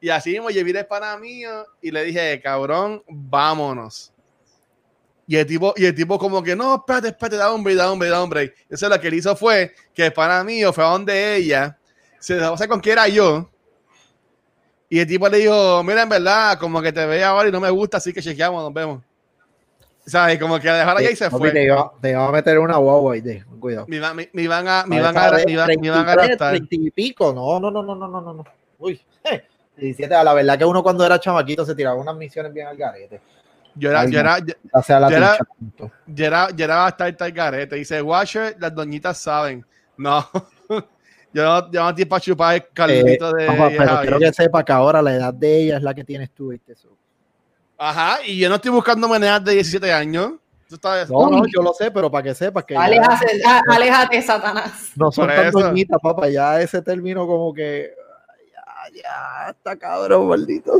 Y 0.00 0.10
así 0.10 0.30
mismo 0.30 0.48
vi 0.48 0.58
el 0.58 0.86
pana 0.86 1.16
mío 1.16 1.66
y 1.82 1.90
le 1.90 2.04
dije, 2.04 2.40
cabrón, 2.40 3.02
vámonos. 3.08 4.12
Y 5.28 5.36
el 5.36 5.46
tipo, 5.46 5.74
y 5.76 5.84
el 5.84 5.94
tipo 5.94 6.18
como 6.18 6.42
que, 6.42 6.56
no, 6.56 6.76
espérate, 6.76 7.08
espérate, 7.08 7.36
da 7.36 7.52
hombre, 7.52 7.74
da 7.74 7.92
hombre, 7.92 8.08
da 8.08 8.22
hombre. 8.22 8.54
Eso 8.68 8.88
lo 8.88 8.98
que 8.98 9.08
él 9.08 9.14
hizo 9.14 9.36
fue 9.36 9.74
que 9.94 10.06
el 10.06 10.12
pana 10.12 10.42
mío 10.42 10.72
fue 10.72 10.82
a 10.82 10.88
donde 10.88 11.36
ella, 11.36 11.78
se 12.18 12.34
dejó 12.34 12.54
hacer 12.54 12.66
con 12.66 12.80
que 12.80 12.92
era 12.92 13.06
yo, 13.08 13.48
y 14.88 15.00
el 15.00 15.06
tipo 15.06 15.28
le 15.28 15.38
dijo, 15.38 15.82
mira, 15.84 16.02
en 16.02 16.08
verdad, 16.08 16.58
como 16.58 16.80
que 16.80 16.92
te 16.92 17.04
ve 17.04 17.22
ahora 17.22 17.48
y 17.48 17.52
no 17.52 17.60
me 17.60 17.68
gusta, 17.68 17.98
así 17.98 18.12
que 18.12 18.22
chequeamos, 18.22 18.62
nos 18.62 18.72
vemos. 18.72 19.02
¿Sabes? 20.06 20.38
Como 20.38 20.58
que 20.58 20.70
dejar 20.70 20.96
allá 20.96 21.10
y 21.10 21.16
se 21.16 21.28
fue. 21.28 21.50
Te 21.50 21.64
iba, 21.64 21.92
te 22.00 22.10
iba, 22.10 22.26
a 22.26 22.32
meter 22.32 22.58
una 22.58 22.78
guagua 22.78 23.12
ahí, 23.12 23.42
cuidado. 23.60 23.84
Me, 23.86 24.00
van 24.00 24.12
a, 24.18 24.26
me 24.32 24.42
iban 24.42 24.66
a, 24.66 24.84
me 24.86 24.96
iban 24.96 25.14
a, 25.14 25.30
me 25.30 25.86
iban 25.86 26.08
a 26.08 26.56
y 26.56 26.90
pico, 26.90 27.34
no, 27.34 27.60
no, 27.60 27.70
no, 27.70 27.82
no, 27.82 27.94
no, 27.94 28.08
no, 28.08 28.32
no. 28.32 28.44
Uy, 28.78 28.98
17, 29.76 30.14
a 30.14 30.24
la 30.24 30.32
verdad 30.32 30.56
que 30.56 30.64
uno 30.64 30.82
cuando 30.82 31.04
era 31.04 31.20
chamaquito 31.20 31.66
se 31.66 31.74
tiraba 31.74 32.00
unas 32.00 32.16
misiones 32.16 32.54
bien 32.54 32.68
al 32.68 32.76
garete. 32.78 33.20
Yo 33.78 33.90
era, 33.90 34.04
yo 34.06 34.18
era, 34.18 34.38
yo, 34.40 34.54
era, 35.08 35.38
yo 36.06 36.24
era, 36.24 36.50
yo 36.50 36.64
era 36.64 36.76
bastante 36.76 37.24
al 37.24 37.32
garete. 37.32 37.76
Dice, 37.76 38.02
Washer, 38.02 38.56
las 38.58 38.74
doñitas 38.74 39.18
saben. 39.18 39.64
No. 39.96 40.28
Yo 41.30 41.44
no, 41.44 41.70
yo 41.70 41.82
no 41.82 41.90
estoy 41.90 42.06
para 42.06 42.20
chupar 42.20 42.54
el 42.54 42.68
calvito 42.72 43.36
eh, 43.38 43.42
de. 43.42 43.74
pero 43.76 44.00
quiero 44.00 44.18
que 44.18 44.32
sepa 44.32 44.64
que 44.64 44.72
ahora 44.72 45.02
la 45.02 45.14
edad 45.14 45.34
de 45.34 45.62
ella 45.62 45.76
es 45.76 45.82
la 45.82 45.92
que 45.92 46.02
tienes 46.02 46.30
tú, 46.30 46.48
¿viste? 46.48 46.72
Eso. 46.72 46.88
Ajá, 47.76 48.18
y 48.24 48.38
yo 48.38 48.48
no 48.48 48.56
estoy 48.56 48.70
buscando 48.70 49.08
meneas 49.08 49.44
de 49.44 49.52
17 49.52 49.92
años. 49.92 50.32
no, 51.10 51.30
no, 51.30 51.44
yo 51.46 51.62
lo 51.62 51.72
sé, 51.74 51.90
pero 51.90 52.10
para 52.10 52.24
que 52.24 52.34
sepas 52.34 52.64
que. 52.64 52.76
Aléjate, 52.76 53.40
ya, 53.40 53.62
aléjate 53.68 54.22
Satanás. 54.22 54.92
No 54.96 55.12
son 55.12 55.28
tan 55.28 55.50
doñitas, 55.50 55.98
papá. 56.02 56.28
Ya 56.28 56.60
ese 56.60 56.82
término, 56.82 57.26
como 57.26 57.52
que. 57.52 57.92
Ya, 58.54 59.02
ya, 59.02 59.50
está 59.50 59.76
cabrón, 59.76 60.28
maldito 60.28 60.72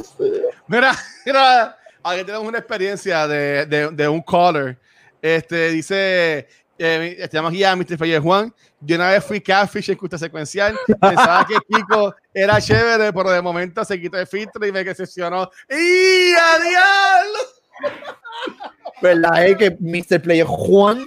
Mira, 0.67 0.93
mira. 1.25 1.78
Aquí 2.11 2.25
tenemos 2.25 2.49
una 2.49 2.59
experiencia 2.59 3.27
de, 3.29 3.67
de, 3.67 3.91
de 3.91 4.09
un 4.09 4.23
caller. 4.23 4.79
Este 5.21 5.71
dice: 5.71 6.49
eh, 6.79 7.17
estamos 7.19 7.51
aquí 7.51 7.65
a 7.65 7.75
Mr. 7.75 7.99
Fayez 7.99 8.21
Juan. 8.21 8.55
Yo 8.81 8.97
una 8.97 9.11
vez 9.11 9.25
fui 9.25 9.41
catfish 9.41 9.91
en 9.91 9.99
justa 9.99 10.17
secuencial. 10.17 10.79
Pensaba 11.01 11.47
que 11.47 11.57
Kiko 11.69 12.15
era 12.33 12.61
chévere, 12.61 13.13
pero 13.13 13.31
de 13.31 13.43
momento 13.43 13.85
se 13.85 14.01
quitó 14.01 14.19
el 14.19 14.27
filtro 14.27 14.65
y 14.67 14.73
me 14.73 14.85
decepcionó. 14.85 15.51
¡Y 15.69 16.33
a 16.33 16.59
diablo! 16.63 17.39
¿Verdad? 19.03 19.47
Es 19.47 19.57
que 19.57 19.77
Mr. 19.79 20.23
Player 20.23 20.47
Juan 20.47 21.05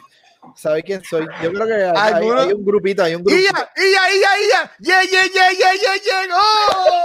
sabe 0.62 0.84
quién 0.84 1.04
soy. 1.04 1.28
Yo 1.42 1.52
creo 1.52 1.68
que 1.68 1.74
hay, 1.74 2.14
hay, 2.14 2.30
hay 2.30 2.54
un 2.54 2.64
grupito, 2.64 3.04
hay 3.04 3.16
un 3.16 3.24
grupo. 3.24 3.38
¡Ia, 3.38 3.72
ia, 3.76 4.14
ia, 4.16 4.32
ia! 4.48 4.72
¡Yeah, 4.80 5.02
yeah, 5.04 5.26
yeah, 5.34 5.52
yeah, 5.58 5.74
yeah, 5.74 5.96
yeah! 6.06 6.36
¡Oh! 6.36 7.04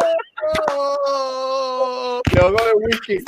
¡Oh! 0.69 2.21
Llegó 2.31 2.53
con 2.55 2.69
el 2.69 2.75
whisky. 2.77 3.19
¡Sí! 3.19 3.25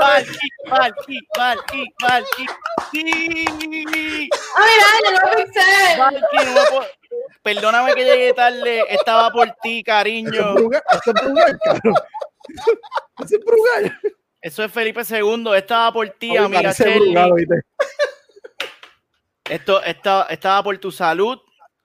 Valky, 0.00 0.48
Valky, 0.68 1.18
Valky, 1.38 1.84
Valky. 2.02 2.46
¡Sí! 2.90 4.28
¡Ay, 4.56 4.74
no 5.04 5.10
lo 5.12 5.18
pensé! 5.36 5.96
Valky, 5.96 6.36
no 6.46 6.52
puedo... 6.70 6.86
Perdóname 7.42 7.94
que 7.94 8.04
llegué 8.04 8.32
tarde. 8.34 8.84
Estaba 8.88 9.30
por 9.30 9.48
ti, 9.62 9.82
cariño. 9.84 10.56
Eso 10.58 11.12
es 11.14 11.22
Brugal, 11.22 11.58
cabrón. 11.64 11.94
Eso 13.24 13.36
es 13.36 13.44
Brugal. 13.44 14.00
Eso 14.42 14.64
es 14.64 14.72
Felipe 14.72 15.02
II. 15.08 15.50
Estaba 15.54 15.92
por 15.92 16.08
ti, 16.10 16.36
amiga. 16.36 16.72
Esto 19.44 19.82
estaba, 19.82 20.26
estaba 20.30 20.62
por 20.62 20.78
tu 20.78 20.90
salud. 20.90 21.38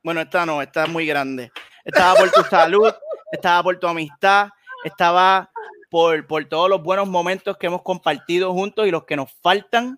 Bueno, 0.03 0.21
esta 0.21 0.45
no, 0.45 0.61
esta 0.61 0.83
es 0.83 0.89
muy 0.89 1.05
grande. 1.05 1.51
Estaba 1.83 2.15
por 2.15 2.31
tu 2.31 2.43
salud, 2.43 2.93
estaba 3.31 3.63
por 3.63 3.79
tu 3.79 3.87
amistad, 3.87 4.49
estaba 4.83 5.51
por, 5.89 6.25
por 6.27 6.45
todos 6.45 6.69
los 6.69 6.81
buenos 6.81 7.07
momentos 7.07 7.57
que 7.57 7.67
hemos 7.67 7.81
compartido 7.81 8.53
juntos 8.53 8.87
y 8.87 8.91
los 8.91 9.05
que 9.05 9.15
nos 9.15 9.31
faltan. 9.41 9.97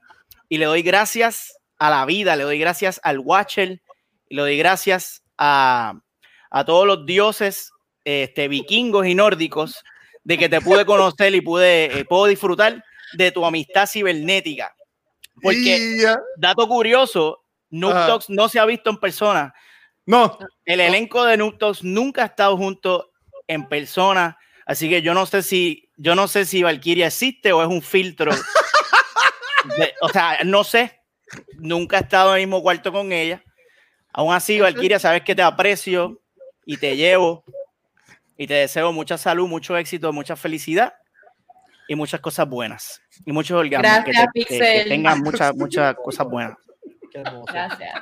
Y 0.49 0.58
le 0.58 0.66
doy 0.66 0.82
gracias 0.82 1.60
a 1.78 1.89
la 1.89 2.05
vida, 2.05 2.36
le 2.36 2.43
doy 2.43 2.58
gracias 2.58 2.99
al 3.03 3.20
Watcher, 3.20 3.82
y 4.30 4.36
le 4.36 4.41
doy 4.41 4.58
gracias 4.58 5.22
a, 5.38 5.99
a 6.49 6.66
todos 6.66 6.88
los 6.88 7.05
dioses 7.05 7.72
este, 8.03 8.47
vikingos 8.47 9.05
y 9.05 9.14
nórdicos 9.14 9.84
de 10.28 10.38
que 10.38 10.49
te 10.49 10.59
pude 10.59 10.86
conocer 10.86 11.34
y 11.34 11.39
pude 11.39 11.99
eh, 11.99 12.03
puedo 12.03 12.25
disfrutar 12.25 12.84
de 13.13 13.32
tu 13.32 13.45
amistad 13.45 13.88
cibernética. 13.88 14.75
Porque, 15.41 16.05
dato 16.36 16.67
curioso, 16.67 17.45
Noob 17.69 18.25
no 18.28 18.49
se 18.49 18.59
ha 18.59 18.65
visto 18.65 18.89
en 18.89 18.97
persona. 18.97 19.53
No. 20.05 20.38
El 20.65 20.82
elenco 20.82 21.23
de 21.23 21.38
Noob 21.38 21.78
nunca 21.84 22.23
ha 22.23 22.25
estado 22.25 22.57
junto 22.57 23.13
en 23.47 23.69
persona. 23.69 24.38
Así 24.65 24.89
que 24.89 25.01
yo 25.01 25.13
no 25.13 25.25
sé 25.25 25.43
si, 25.43 25.89
yo 25.95 26.13
no 26.13 26.28
sé 26.28 26.43
si 26.43 26.61
Valkyria 26.61 27.07
existe 27.07 27.53
o 27.53 27.61
es 27.63 27.69
un 27.69 27.82
filtro. 27.82 28.34
o 30.01 30.09
sea, 30.09 30.39
no 30.43 30.65
sé. 30.65 30.99
Nunca 31.53 31.99
he 31.99 32.01
estado 32.01 32.32
en 32.32 32.41
el 32.41 32.47
mismo 32.47 32.61
cuarto 32.61 32.91
con 32.91 33.13
ella. 33.13 33.41
Aún 34.11 34.34
así, 34.34 34.59
Valkyria, 34.59 34.99
sabes 34.99 35.21
que 35.21 35.36
te 35.36 35.41
aprecio 35.41 36.21
y 36.65 36.75
te 36.75 36.97
llevo 36.97 37.45
y 38.38 38.47
te 38.47 38.53
deseo 38.53 38.91
mucha 38.93 39.17
salud, 39.17 39.47
mucho 39.47 39.75
éxito, 39.77 40.13
mucha 40.13 40.35
felicidad 40.35 40.93
y 41.88 41.95
muchas 41.95 42.19
cosas 42.19 42.47
buenas 42.47 43.01
y 43.25 43.31
muchos 43.31 43.57
orgasmos 43.59 44.03
que, 44.05 44.11
Gracias, 44.11 44.27
te- 44.33 44.39
que- 44.39 44.45
que 44.45 44.57
Pixel. 44.59 44.89
tengan 44.89 45.19
muchas 45.21 45.55
muchas 45.55 45.95
cosas 45.95 46.27
buenas. 46.27 46.57
Qué 47.11 47.19
hermoso. 47.19 47.51
Gracias. 47.53 48.01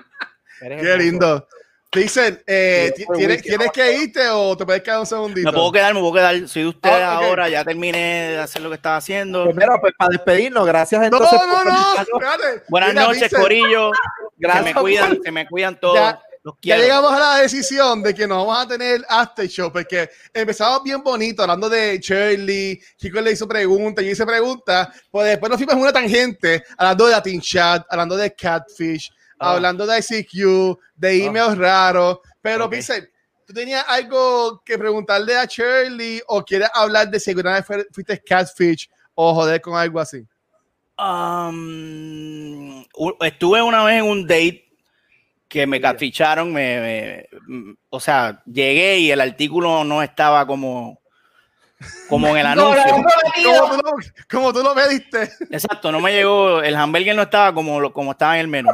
Qué 0.60 0.98
lindo. 0.98 1.48
Dicen, 1.94 2.44
eh, 2.46 2.92
¿tienes, 2.94 3.38
wiki. 3.38 3.42
¿tienes 3.50 3.72
que 3.72 3.94
irte 3.94 4.28
o 4.30 4.58
te 4.58 4.66
puedes 4.66 4.82
quedar 4.82 5.00
un 5.00 5.06
segundito? 5.06 5.50
Me 5.50 5.54
puedo 5.56 5.72
quedar, 5.72 5.94
me 5.94 6.02
puedo 6.02 6.12
quedar. 6.14 6.46
Soy 6.50 6.64
de 6.64 6.68
ustedes 6.70 6.96
Ah, 7.02 7.14
ahora, 7.20 7.48
ya 7.48 7.64
terminé 7.64 8.32
de 8.32 8.38
hacer 8.40 8.62
lo 8.62 8.70
que 8.70 8.76
estaba 8.76 8.98
haciendo. 8.98 9.46
Pues 9.46 9.56
mira, 9.56 9.80
pues 9.80 9.94
para 9.98 10.10
despedirnos, 10.10 10.66
gracias 10.66 11.00
No, 11.00 11.06
entonces. 11.08 11.40
no, 11.48 11.54
por 11.56 11.66
no, 11.66 11.96
espérate. 12.02 12.64
Buenas 12.68 12.90
Mira, 12.90 13.02
noches, 13.04 13.22
Pixel, 13.24 13.40
Corillo. 13.40 13.92
Se 13.94 14.02
Gracias 14.38 14.66
me 14.66 14.74
por- 14.74 14.82
cuidan, 14.82 15.20
se 15.24 15.32
me 15.32 15.48
cuidan 15.48 15.80
todos. 15.80 15.96
Ya- 15.96 16.20
Ya 16.62 16.78
llegamos 16.78 17.12
a 17.12 17.20
la 17.20 17.36
decisión 17.38 18.04
de 18.04 18.14
que 18.14 18.28
nos 18.28 18.46
vamos 18.46 18.66
a 18.66 18.68
tener 18.68 19.04
after 19.10 19.48
show, 19.48 19.72
porque 19.72 20.10
empezamos 20.34 20.84
bien 20.84 21.02
bonito 21.04 21.42
hablando 21.42 21.68
de 21.70 21.98
Shirley, 21.98 22.80
Chico 22.98 23.20
le 23.20 23.32
hizo 23.32 23.48
preguntas, 23.48 24.06
yo 24.06 24.12
hice 24.12 24.26
preguntas, 24.28 24.90
pues 25.10 25.28
después 25.28 25.50
nos 25.50 25.58
fuimos 25.58 25.74
en 25.76 25.82
una 25.82 25.92
tangente 25.94 26.64
hablando 26.78 27.06
de 27.08 27.12
Latin 27.14 27.42
Chat, 27.42 27.86
hablando 27.90 28.16
de 28.16 28.34
Catfish, 28.36 29.12
Ah. 29.40 29.54
hablando 29.54 29.86
de 29.88 29.98
ICQ, 30.00 30.78
de 30.96 31.26
emails 31.26 31.58
raros, 31.58 32.20
pero 32.42 32.66
Ok. 32.66 32.72
Pixel, 32.74 33.10
¿tú 33.46 33.54
tenías 33.54 33.84
algo 33.88 34.62
que 34.64 34.78
preguntarle 34.78 35.36
a 35.36 35.46
Shirley 35.46 36.22
o 36.28 36.44
quieres 36.44 36.70
hablar 36.74 37.10
de 37.10 37.20
si 37.20 37.32
alguna 37.32 37.54
vez 37.56 37.66
fue- 37.66 37.88
fuiste 37.92 38.22
Catfish 38.24 38.88
o 39.16 39.34
joder 39.34 39.60
con 39.62 39.76
algo 39.76 40.00
así? 40.00 40.24
Um, 40.98 42.84
estuve 43.22 43.62
una 43.62 43.84
vez 43.84 43.98
en 44.00 44.06
un 44.06 44.22
date 44.26 44.65
que 45.48 45.68
me 45.68 45.80
catficharon, 45.80 46.52
me, 46.52 46.80
me- 46.80 47.30
mm, 47.48 47.74
o 47.90 48.00
sea, 48.00 48.42
llegué 48.46 48.98
y 49.00 49.12
el 49.12 49.22
artículo 49.22 49.84
no 49.84 50.02
estaba 50.04 50.46
como, 50.48 51.00
como 52.10 52.28
en 52.30 52.38
el 52.38 52.46
anuncio. 52.48 52.84
Como 52.92 53.04
tú 53.72 53.78
lo, 53.78 53.94
como 54.30 54.54
tú 54.54 54.64
lo 54.64 54.74
pediste. 54.74 55.24
Exacto, 55.52 55.92
no 55.92 56.00
me 56.00 56.12
llegó, 56.14 56.62
el 56.62 56.76
hamburger 56.76 57.16
no 57.16 57.22
estaba 57.24 57.54
como, 57.54 57.80
lo- 57.80 57.94
como 57.94 58.12
estaba 58.12 58.36
en 58.36 58.42
el 58.42 58.48
menú. 58.48 58.72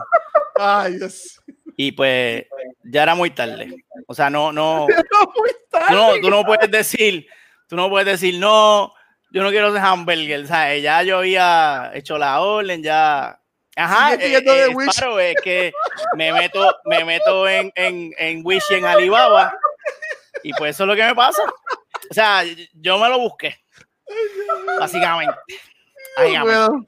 Ay, 0.59 0.97
Dios. 0.97 1.41
Y 1.77 1.91
pues 1.93 2.45
ya 2.83 3.03
era 3.03 3.15
muy 3.15 3.31
tarde. 3.31 3.83
O 4.07 4.13
sea, 4.13 4.29
no, 4.29 4.51
no, 4.51 4.87
No, 5.11 5.31
muy 5.35 5.49
tarde. 5.69 5.87
tú 5.89 5.93
no, 5.95 6.21
tú 6.21 6.29
no 6.29 6.43
puedes 6.45 6.69
decir, 6.71 7.27
tú 7.67 7.75
no 7.75 7.89
puedes 7.89 8.05
decir, 8.07 8.39
no, 8.39 8.93
yo 9.31 9.43
no 9.43 9.49
quiero 9.49 9.69
ese 9.69 9.79
hamburger, 9.79 10.45
¿sabes? 10.47 10.83
Ya 10.83 11.03
yo 11.03 11.17
había 11.19 11.91
hecho 11.93 12.17
la 12.17 12.39
orden, 12.41 12.83
ya. 12.83 13.39
Ajá, 13.75 14.13
eh, 14.13 14.17
pidiendo 14.17 14.53
de 14.53 14.65
eh, 14.65 14.75
Wish. 14.75 14.89
Sparrow, 14.89 15.19
es 15.19 15.35
que 15.43 15.71
me 16.15 16.33
meto, 16.33 16.75
me 16.85 17.05
meto 17.05 17.47
en, 17.47 17.71
en, 17.75 18.13
en 18.17 18.41
Wish 18.45 18.63
y 18.69 18.73
en 18.75 18.85
Alibaba 18.85 19.53
y 20.43 20.51
pues 20.53 20.75
eso 20.75 20.83
es 20.83 20.87
lo 20.87 20.95
que 20.95 21.05
me 21.05 21.15
pasa. 21.15 21.41
O 22.09 22.13
sea, 22.13 22.43
yo 22.73 22.97
me 22.97 23.07
lo 23.07 23.19
busqué, 23.19 23.55
básicamente. 24.79 25.35
Bueno, 26.17 26.85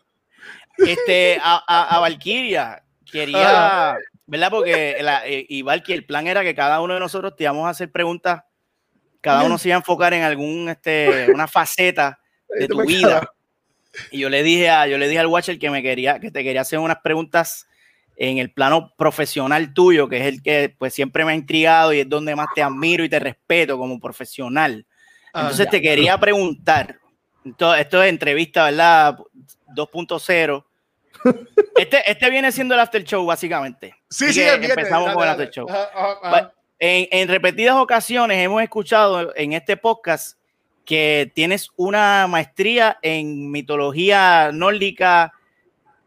Este, 0.78 1.40
a, 1.42 1.64
a, 1.66 1.96
a 1.96 2.00
Valkyria, 2.00 2.84
quería, 3.10 3.96
¿verdad? 4.26 4.50
Porque 4.50 4.98
la, 5.02 5.26
eh, 5.26 5.46
y 5.48 5.62
Valky, 5.62 5.94
el 5.94 6.06
plan 6.06 6.28
era 6.28 6.44
que 6.44 6.56
cada 6.56 6.82
uno 6.82 6.96
de 6.96 7.00
nosotros 7.00 7.36
te 7.36 7.44
íbamos 7.44 7.66
a 7.68 7.70
hacer 7.70 7.92
preguntas, 7.92 8.44
cada 9.22 9.44
uno 9.44 9.58
se 9.58 9.70
iba 9.70 9.78
a 9.78 9.80
enfocar 9.80 10.14
en 10.14 10.24
algún, 10.24 10.68
este, 10.68 11.28
una 11.32 11.48
faceta 11.48 12.20
de 12.50 12.68
tu 12.68 12.82
vida. 12.86 13.32
Y 14.12 14.20
yo 14.20 14.30
le 14.30 14.44
dije 14.44 14.70
a, 14.70 14.88
yo 14.88 14.98
le 14.98 15.08
dije 15.08 15.20
al 15.20 15.28
Watcher 15.28 15.60
que 15.60 15.70
me 15.70 15.82
quería, 15.84 16.20
que 16.20 16.32
te 16.32 16.44
quería 16.44 16.62
hacer 16.62 16.80
unas 16.80 16.98
preguntas 17.04 17.68
en 18.16 18.38
el 18.38 18.52
plano 18.52 18.94
profesional 18.98 19.74
tuyo, 19.74 20.08
que 20.08 20.18
es 20.18 20.26
el 20.26 20.42
que 20.42 20.74
pues 20.78 20.94
siempre 20.94 21.26
me 21.26 21.32
ha 21.32 21.36
intrigado 21.36 21.94
y 21.94 22.00
es 22.00 22.10
donde 22.10 22.36
más 22.36 22.48
te 22.54 22.62
admiro 22.62 23.04
y 23.04 23.10
te 23.10 23.20
respeto 23.20 23.78
como 23.78 24.00
profesional. 24.00 24.86
Ah, 25.34 25.42
Entonces 25.42 25.70
te 25.70 25.82
quería 25.82 26.18
preguntar, 26.20 27.00
esto, 27.44 27.74
esto 27.76 28.04
es 28.04 28.10
entrevista, 28.10 28.66
¿verdad? 28.66 29.18
2.0. 29.76 30.66
Este, 31.76 32.04
este 32.10 32.30
viene 32.30 32.52
siendo 32.52 32.76
el 32.76 32.80
after 32.82 33.04
show, 33.04 33.26
básicamente. 33.26 33.96
Sí, 34.08 34.26
Así 34.26 34.34
sí, 34.34 34.42
que 34.42 34.68
empezamos 34.68 35.06
Dale, 35.06 35.14
con 35.16 35.24
el 35.24 35.30
after 35.30 35.50
show. 35.50 35.68
Ajá, 35.68 35.90
ajá, 35.92 36.12
ajá. 36.12 36.30
Bueno, 36.30 36.52
En, 36.78 37.08
en 37.12 37.28
repetidas 37.28 37.76
ocasiones 37.78 38.38
hemos 38.38 38.62
escuchado 38.62 39.36
en 39.36 39.54
este 39.54 39.76
podcast 39.76 40.38
que 40.86 41.32
tienes 41.34 41.70
una 41.76 42.28
maestría 42.28 42.98
en 43.02 43.50
mitología 43.52 44.52
nórdica 44.54 45.34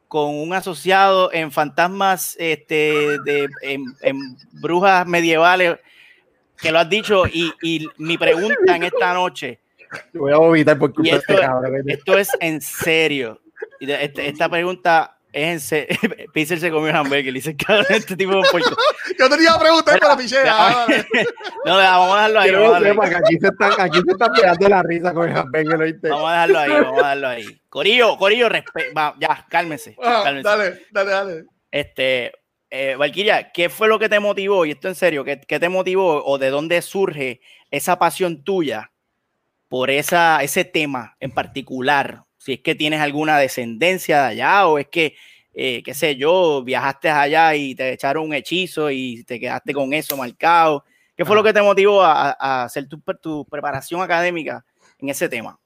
con 0.08 0.34
un 0.34 0.52
asociado 0.52 1.32
en 1.32 1.50
fantasmas, 1.50 2.36
este, 2.38 3.18
de, 3.24 3.48
en, 3.62 3.84
en 4.02 4.18
brujas 4.52 5.06
medievales, 5.06 5.78
que 6.58 6.70
lo 6.70 6.78
has 6.78 6.88
dicho. 6.88 7.26
Y, 7.26 7.52
y 7.62 7.86
mi 7.98 8.16
pregunta 8.18 8.76
en 8.76 8.84
esta 8.84 9.12
noche, 9.14 9.58
Te 10.12 10.18
Voy 10.18 10.32
a 10.32 10.36
vomitar 10.36 10.78
por 10.78 10.92
culpa 10.94 11.10
de 11.10 11.16
esto, 11.18 11.32
este 11.32 11.44
cabrón. 11.46 11.82
esto 11.86 12.18
es 12.18 12.28
en 12.40 12.60
serio. 12.60 13.40
De- 13.80 14.04
este- 14.04 14.28
esta 14.28 14.48
pregunta 14.48 15.15
es 15.36 15.72
en. 15.72 15.86
Pixel 16.32 16.58
se 16.58 16.70
comió 16.70 16.90
un 16.90 16.96
hamburger 16.96 17.28
y 17.28 17.32
dice, 17.32 17.54
cabrón, 17.56 17.86
este 17.90 18.16
tipo 18.16 18.34
de 18.34 18.42
puerco. 18.50 18.74
Yo 19.18 19.28
te 19.28 19.42
iba 19.42 19.52
a 19.52 19.58
preguntar, 19.60 19.94
Mira, 19.94 20.06
pero 20.06 20.16
piché. 20.16 20.36
ya, 20.44 20.54
ah. 20.56 20.86
No, 21.64 21.76
vamos 21.76 22.16
a 22.16 22.28
dejarlo 22.28 22.40
ahí. 22.40 22.50
Vamos 22.52 22.74
a 22.74 22.78
que 22.78 22.84
dejarlo 22.84 23.02
ahí. 23.02 23.08
sepa 23.08 23.08
que 23.08 23.14
aquí 23.16 23.38
se 23.38 23.46
están, 23.48 23.72
aquí 23.78 23.98
se 23.98 24.12
están 24.12 24.32
pegando 24.32 24.68
la 24.68 24.82
risa 24.82 25.14
con 25.14 25.28
el 25.28 25.36
hamburger. 25.36 26.00
Vamos 26.02 26.30
a 26.30 26.32
dejarlo 26.32 26.58
ahí, 26.58 26.70
vamos 26.70 26.92
a 26.92 26.96
dejarlo 26.96 27.28
ahí. 27.28 27.60
Corillo, 27.68 28.16
Corillo, 28.16 28.48
va, 28.96 29.14
ya, 29.20 29.46
cálmese. 29.50 29.96
Ajá, 30.02 30.22
cálmese. 30.24 30.48
Dale, 30.48 30.82
dale, 30.90 31.10
dale. 31.10 31.44
Este, 31.70 32.32
eh, 32.70 32.96
Valkyria, 32.96 33.52
¿qué 33.52 33.68
fue 33.68 33.88
lo 33.88 33.98
que 33.98 34.08
te 34.08 34.20
motivó? 34.20 34.64
Y 34.64 34.70
esto 34.70 34.88
en 34.88 34.94
serio, 34.94 35.22
¿qué, 35.24 35.40
qué 35.46 35.60
te 35.60 35.68
motivó 35.68 36.24
o 36.24 36.38
de 36.38 36.48
dónde 36.48 36.80
surge 36.80 37.40
esa 37.70 37.98
pasión 37.98 38.42
tuya 38.42 38.90
por 39.68 39.90
esa, 39.90 40.42
ese 40.42 40.64
tema 40.64 41.16
en 41.20 41.30
particular? 41.30 42.25
Si 42.46 42.52
es 42.52 42.60
que 42.60 42.76
tienes 42.76 43.00
alguna 43.00 43.38
descendencia 43.38 44.22
de 44.22 44.26
allá 44.28 44.68
o 44.68 44.78
es 44.78 44.86
que, 44.86 45.16
eh, 45.52 45.82
qué 45.82 45.94
sé 45.94 46.14
yo, 46.14 46.62
viajaste 46.62 47.10
allá 47.10 47.52
y 47.56 47.74
te 47.74 47.92
echaron 47.92 48.22
un 48.26 48.34
hechizo 48.34 48.88
y 48.88 49.24
te 49.24 49.40
quedaste 49.40 49.74
con 49.74 49.92
eso 49.92 50.16
marcado. 50.16 50.84
¿Qué 51.16 51.24
fue 51.24 51.34
Ajá. 51.34 51.40
lo 51.40 51.44
que 51.44 51.52
te 51.52 51.60
motivó 51.60 52.04
a, 52.04 52.36
a 52.38 52.62
hacer 52.62 52.86
tu, 52.86 53.00
tu 53.20 53.44
preparación 53.46 54.00
académica 54.00 54.64
en 55.00 55.08
ese 55.08 55.28
tema? 55.28 55.58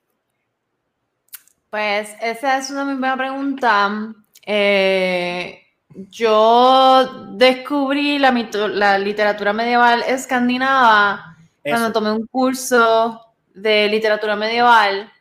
Pues 1.69 2.17
esa 2.23 2.57
es 2.57 2.71
una 2.71 2.87
muy 2.87 2.95
buena 2.95 3.19
pregunta. 3.19 4.15
Eh, 4.47 5.61
yo 6.09 7.27
descubrí 7.33 8.19
la, 8.19 8.33
mito- 8.33 8.69
la 8.69 8.99
literatura 8.99 9.53
medieval 9.53 10.03
escandinava 10.09 11.37
cuando 11.63 11.93
tomé 11.93 12.11
un 12.11 12.27
curso 12.27 13.21
de 13.53 13.87
literatura 13.89 14.35
medieval. 14.35 15.13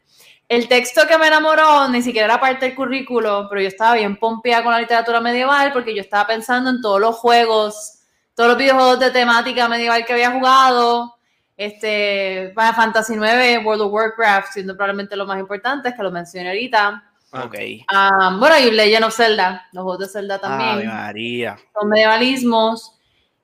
El 0.49 0.67
texto 0.67 1.01
que 1.07 1.15
me 1.19 1.27
enamoró 1.27 1.87
ni 1.89 2.01
siquiera 2.01 2.25
era 2.25 2.39
parte 2.39 2.65
del 2.65 2.75
currículo, 2.75 3.45
pero 3.47 3.61
yo 3.61 3.67
estaba 3.67 3.93
bien 3.93 4.17
pompeada 4.17 4.63
con 4.63 4.73
la 4.73 4.79
literatura 4.79 5.21
medieval 5.21 5.71
porque 5.71 5.93
yo 5.93 6.01
estaba 6.01 6.25
pensando 6.25 6.71
en 6.71 6.81
todos 6.81 6.99
los 6.99 7.15
juegos, 7.17 7.99
todos 8.33 8.49
los 8.49 8.57
videojuegos 8.57 8.99
de 8.99 9.11
temática 9.11 9.69
medieval 9.69 10.03
que 10.03 10.13
había 10.13 10.31
jugado, 10.31 11.15
este, 11.55 12.51
Final 12.55 12.73
Fantasy 12.73 13.13
IX, 13.13 13.63
World 13.63 13.83
of 13.83 13.93
Warcraft, 13.93 14.53
siendo 14.53 14.75
probablemente 14.75 15.15
lo 15.15 15.27
más 15.27 15.39
importante, 15.39 15.93
que 15.93 16.01
lo 16.01 16.09
mencioné 16.09 16.49
ahorita. 16.49 17.03
Ok. 17.31 17.55
Ah, 17.87 18.35
bueno, 18.39 18.57
y 18.57 18.71
Legend 18.71 19.05
of 19.05 19.15
Zelda, 19.15 19.67
los 19.71 19.83
juegos 19.83 19.99
de 19.99 20.07
Zelda 20.07 20.39
también 20.39 20.69
Ave 20.71 20.85
María. 20.87 21.57
son 21.79 21.89
medievalismos. 21.89 22.95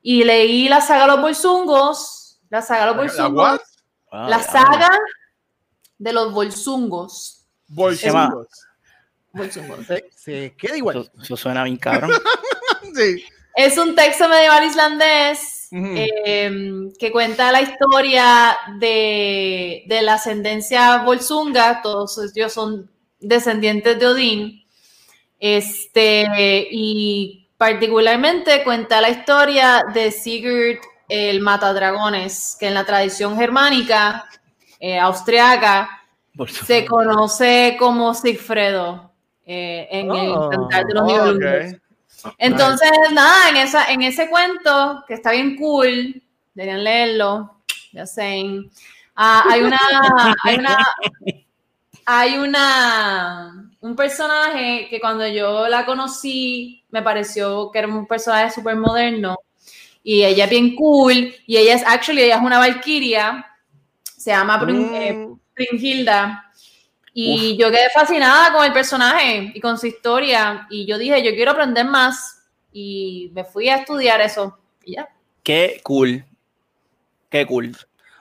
Y 0.02 0.24
leí 0.24 0.68
la 0.68 0.80
saga 0.80 1.06
Los 1.06 1.20
Bolsungos, 1.20 2.40
la 2.48 2.62
saga 2.62 2.92
Los 2.92 3.16
¿La 3.16 3.28
what? 3.28 3.60
Ah, 4.10 4.26
la 4.28 4.38
ya. 4.38 4.42
saga 4.42 4.88
de 5.98 6.12
los 6.12 6.32
Bolsungos. 6.32 7.46
Bolsungos. 7.68 8.48
Bolsungos. 9.32 9.86
Se, 9.86 10.10
se 10.14 10.54
queda 10.56 10.76
igual. 10.76 11.00
Eso, 11.00 11.10
eso 11.22 11.36
suena 11.36 11.64
bien 11.64 11.76
cabrón. 11.76 12.10
Sí. 12.94 13.22
Es 13.56 13.76
un 13.76 13.94
texto 13.94 14.28
medieval 14.28 14.64
islandés 14.64 15.68
eh, 15.72 16.50
que 16.98 17.10
cuenta 17.10 17.50
la 17.50 17.62
historia 17.62 18.56
de, 18.78 19.84
de 19.86 20.02
la 20.02 20.14
ascendencia 20.14 20.98
Bolsunga, 20.98 21.82
todos 21.82 22.18
ellos 22.18 22.52
son 22.52 22.90
descendientes 23.18 23.98
de 23.98 24.06
Odín, 24.06 24.64
este, 25.40 26.68
y 26.70 27.48
particularmente 27.56 28.62
cuenta 28.62 29.00
la 29.00 29.10
historia 29.10 29.84
de 29.92 30.10
Sigurd 30.10 30.78
el 31.08 31.40
Matadragones, 31.40 32.56
que 32.58 32.66
en 32.66 32.74
la 32.74 32.84
tradición 32.84 33.36
germánica, 33.36 34.28
eh, 34.80 34.98
austriaca, 34.98 36.02
se 36.64 36.84
conoce 36.84 37.76
como 37.78 38.12
Sigfredo 38.14 39.10
eh, 39.46 39.88
en 39.90 40.10
Oh. 40.10 40.50
el 40.52 40.56
Cantar 40.56 40.84
de 40.86 40.94
los 40.94 41.04
Oh. 42.24 42.32
Entonces, 42.38 42.90
nada, 43.12 43.50
en, 43.50 43.56
esa, 43.56 43.90
en 43.92 44.02
ese 44.02 44.28
cuento, 44.28 45.04
que 45.06 45.14
está 45.14 45.30
bien 45.30 45.56
cool, 45.56 46.20
deberían 46.54 46.82
leerlo, 46.82 47.58
ya 47.92 48.06
sé. 48.06 48.42
ah, 49.14 49.44
hay 49.48 49.60
una, 49.62 49.78
hay 50.42 50.56
una, 50.56 50.86
hay 52.04 52.38
una, 52.38 53.70
un 53.80 53.94
personaje 53.94 54.88
que 54.90 54.98
cuando 55.00 55.26
yo 55.28 55.68
la 55.68 55.84
conocí, 55.86 56.84
me 56.90 57.02
pareció 57.02 57.70
que 57.70 57.78
era 57.80 57.88
un 57.88 58.06
personaje 58.06 58.50
súper 58.50 58.76
moderno. 58.76 59.36
y 60.02 60.22
ella 60.24 60.44
es 60.44 60.50
bien 60.50 60.74
cool, 60.76 61.34
y 61.46 61.56
ella 61.56 61.74
es, 61.74 61.84
actually, 61.86 62.22
ella 62.22 62.36
es 62.36 62.42
una 62.42 62.58
valquiria, 62.58 63.46
se 64.26 64.32
llama 64.32 64.56
eh, 64.68 65.12
Mm, 65.14 65.38
Brunhilda, 65.54 66.50
y 67.14 67.56
yo 67.56 67.70
quedé 67.70 67.88
fascinada 67.94 68.52
con 68.52 68.64
el 68.66 68.72
personaje 68.72 69.52
y 69.54 69.60
con 69.60 69.78
su 69.78 69.86
historia, 69.86 70.66
y 70.68 70.84
yo 70.84 70.98
dije, 70.98 71.22
yo 71.22 71.30
quiero 71.30 71.52
aprender 71.52 71.84
más, 71.86 72.42
y 72.72 73.30
me 73.32 73.44
fui 73.44 73.68
a 73.68 73.76
estudiar 73.76 74.20
eso, 74.20 74.58
y 74.84 74.96
ya. 74.96 75.08
Qué 75.44 75.80
cool. 75.84 76.24
Qué 77.30 77.46
cool. 77.46 77.76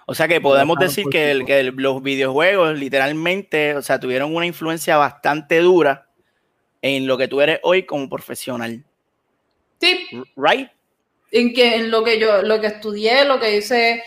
O 0.05 0.13
sea 0.13 0.27
que 0.27 0.39
podemos 0.39 0.77
decir 0.77 1.05
que, 1.11 1.31
el- 1.31 1.43
que 1.45 1.59
el- 1.61 1.73
los 1.75 2.03
videojuegos 2.03 2.77
literalmente, 2.77 3.75
o 3.75 3.81
sea, 3.81 3.99
tuvieron 3.99 4.35
una 4.35 4.45
influencia 4.45 4.97
bastante 4.97 5.57
dura 5.59 6.07
en 6.83 7.07
lo 7.07 7.17
que 7.17 7.27
tú 7.27 7.41
eres 7.41 7.59
hoy 7.63 7.83
como 7.83 8.07
profesional. 8.07 8.83
Sí, 9.81 10.07
Right? 10.35 10.69
en 11.31 11.53
que 11.53 11.75
en 11.77 11.89
lo 11.91 12.03
que 12.03 12.19
yo 12.19 12.43
lo 12.43 12.61
que 12.61 12.67
estudié, 12.67 13.25
lo 13.25 13.39
que 13.39 13.57
hice 13.57 14.03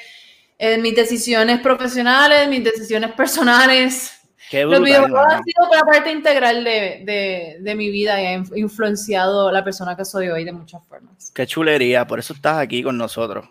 en 0.59 0.82
mis 0.82 0.94
decisiones 0.96 1.61
profesionales, 1.61 2.48
mis 2.48 2.64
decisiones 2.64 3.12
personales. 3.12 4.14
Qué 4.50 4.62
Los 4.64 4.80
brutal. 4.80 4.84
videojuegos 4.84 5.26
mano. 5.26 5.34
han 5.38 5.44
sido 5.44 5.68
una 5.70 5.80
parte 5.82 6.11
integral 6.11 6.64
de, 6.64 7.02
de- 7.04 7.56
de 7.61 7.74
mi 7.74 7.90
vida 7.90 8.20
y 8.22 8.26
han 8.26 8.46
influenciado 8.56 9.52
la 9.52 9.62
persona 9.62 9.94
que 9.96 10.04
soy 10.04 10.28
hoy 10.28 10.44
de 10.44 10.52
muchas 10.52 10.80
formas. 10.88 11.30
Qué 11.34 11.46
chulería, 11.46 12.06
por 12.06 12.18
eso 12.18 12.32
estás 12.32 12.59
aquí 12.59 12.82
con 12.82 12.96
nosotros. 12.96 13.46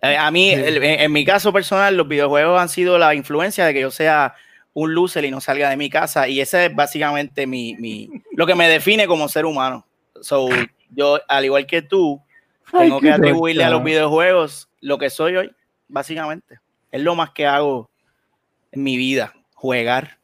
Eh, 0.00 0.16
a 0.16 0.30
mí, 0.30 0.52
Sí. 0.54 0.60
el- 0.60 0.76
en, 0.82 1.00
en 1.00 1.12
mi 1.12 1.24
caso 1.24 1.52
personal, 1.52 1.96
los 1.96 2.08
videojuegos 2.08 2.60
han 2.60 2.68
sido 2.70 2.98
la 2.98 3.14
influencia 3.14 3.66
de 3.66 3.74
que 3.74 3.80
yo 3.82 3.90
sea 3.90 4.34
un 4.74 4.94
loser 4.94 5.24
y 5.26 5.30
no 5.30 5.40
salga 5.40 5.68
de 5.68 5.76
mi 5.76 5.90
casa. 5.90 6.26
Y 6.28 6.40
ese 6.40 6.66
es 6.66 6.74
básicamente 6.74 7.46
mi, 7.46 7.76
mi- 7.76 8.08
lo 8.34 8.46
que 8.46 8.54
me 8.54 8.68
define 8.68 9.06
como 9.06 9.28
ser 9.28 9.44
humano. 9.44 9.86
So, 10.22 10.48
yo, 10.90 11.20
al 11.28 11.44
igual 11.44 11.66
que 11.66 11.82
tú, 11.82 12.22
tengo 12.76 13.00
que 13.00 13.12
atribuirle 13.12 13.64
a 13.64 13.70
los 13.70 13.84
videojuegos 13.84 14.70
lo 14.80 14.96
que 14.96 15.10
soy 15.10 15.36
hoy, 15.36 15.52
básicamente. 15.92 16.58
Es 16.90 17.00
lo 17.00 17.14
más 17.14 17.30
que 17.30 17.46
hago 17.46 17.90
en 18.72 18.82
mi 18.82 18.96
vida, 18.96 19.32
jugar. 19.54 20.18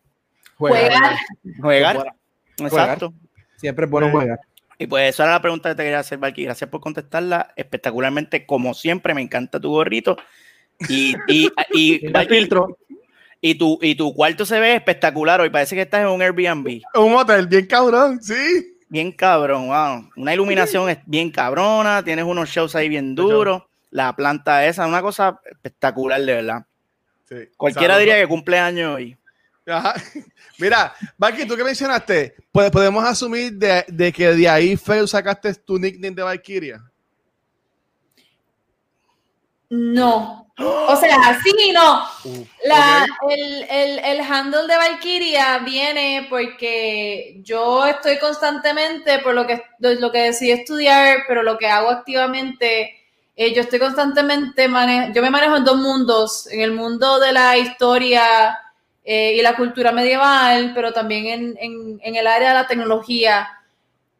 Juegar. 0.56 1.16
Jugar. 1.60 2.14
Exacto. 2.58 3.14
Siempre 3.56 3.84
es 3.84 3.90
bueno 3.90 4.10
jugar. 4.10 4.40
Y 4.78 4.86
pues 4.86 5.08
esa 5.10 5.24
era 5.24 5.32
la 5.32 5.42
pregunta 5.42 5.70
que 5.70 5.74
te 5.76 5.82
quería 5.82 5.98
hacer, 5.98 6.18
Valky. 6.18 6.44
Gracias 6.44 6.70
por 6.70 6.80
contestarla 6.80 7.52
espectacularmente, 7.56 8.46
como 8.46 8.74
siempre. 8.74 9.14
Me 9.14 9.22
encanta 9.22 9.60
tu 9.60 9.70
gorrito. 9.70 10.16
Y, 10.88 11.14
y, 11.26 11.48
y, 11.72 12.08
Valky, 12.12 12.34
filtro. 12.34 12.78
y 13.40 13.56
tu, 13.56 13.78
y 13.82 13.94
tu 13.94 14.14
cuarto 14.14 14.46
se 14.46 14.58
ve 14.60 14.74
espectacular 14.74 15.40
hoy. 15.40 15.50
Parece 15.50 15.74
que 15.74 15.82
estás 15.82 16.02
en 16.02 16.08
un 16.08 16.22
Airbnb. 16.22 16.82
Un 16.94 17.14
hotel 17.14 17.46
bien 17.46 17.66
cabrón, 17.66 18.22
sí. 18.22 18.76
Bien 18.88 19.12
cabrón, 19.12 19.66
wow. 19.66 20.08
Una 20.16 20.32
iluminación 20.32 20.88
es 20.88 20.98
bien 21.06 21.30
cabrona. 21.30 22.02
Tienes 22.02 22.24
unos 22.24 22.48
shows 22.48 22.74
ahí 22.74 22.88
bien 22.88 23.14
duros. 23.14 23.62
La 23.91 24.14
planta 24.14 24.66
esa, 24.66 24.86
una 24.86 25.03
cosa 25.03 25.41
espectacular, 25.45 26.20
de 26.20 26.34
verdad. 26.34 26.66
sí. 27.28 27.36
Cualquiera 27.57 27.99
diría 27.99 28.16
que 28.16 28.26
cumple 28.26 28.59
años 28.59 28.97
hoy. 28.97 29.16
Ajá. 29.66 29.95
Mira, 30.59 30.95
Valky, 31.16 31.47
tú 31.47 31.57
que 31.57 31.64
mencionaste, 31.64 32.34
pues 32.51 32.70
podemos 32.70 33.05
asumir 33.05 33.53
de, 33.53 33.84
de 33.89 34.12
que 34.12 34.28
de 34.34 34.49
ahí 34.49 34.76
fue 34.76 35.07
sacaste 35.07 35.55
tu 35.55 35.78
nickname 35.78 36.14
de 36.14 36.22
Valkyria. 36.22 36.82
No. 39.70 40.47
O 40.61 40.97
sea, 40.97 41.39
sí 41.45 41.53
y 41.68 41.72
no. 41.72 42.03
Uh, 42.24 42.45
La, 42.64 43.07
el, 43.30 43.62
el, 43.70 43.99
el 44.01 44.20
handle 44.20 44.66
de 44.66 44.76
Valkyria 44.76 45.59
viene 45.59 46.26
porque 46.28 47.39
yo 47.45 47.86
estoy 47.86 48.18
constantemente, 48.18 49.20
por 49.20 49.34
lo 49.34 49.47
que, 49.47 49.62
lo 49.78 50.11
que 50.11 50.22
decidí 50.22 50.51
estudiar, 50.51 51.18
pero 51.28 51.45
lo 51.45 51.59
que 51.59 51.68
hago 51.68 51.91
activamente, 51.91 52.97
eh, 53.39 53.55
yo 53.55 53.62
estoy 53.62 53.78
constantemente, 53.80 54.68
mane- 54.68 55.12
yo 55.14 55.22
me 55.22 55.30
manejo 55.30 55.57
en 55.57 55.64
dos 55.64 55.78
mundos, 55.78 56.49
en 56.53 56.61
el 56.62 56.72
mundo 56.72 57.20
de 57.20 57.32
la 57.32 57.57
historia 57.59 58.59
eh, 59.05 59.34
y 59.39 59.43
la 59.43 59.57
cultura 59.57 59.93
medieval, 59.93 60.72
pero 60.74 60.93
también 60.93 61.26
en, 61.26 61.59
en, 61.61 62.01
en 62.03 62.16
el 62.16 62.26
área 62.26 62.51
de 62.51 62.55
la 62.57 62.66
tecnología, 62.66 63.49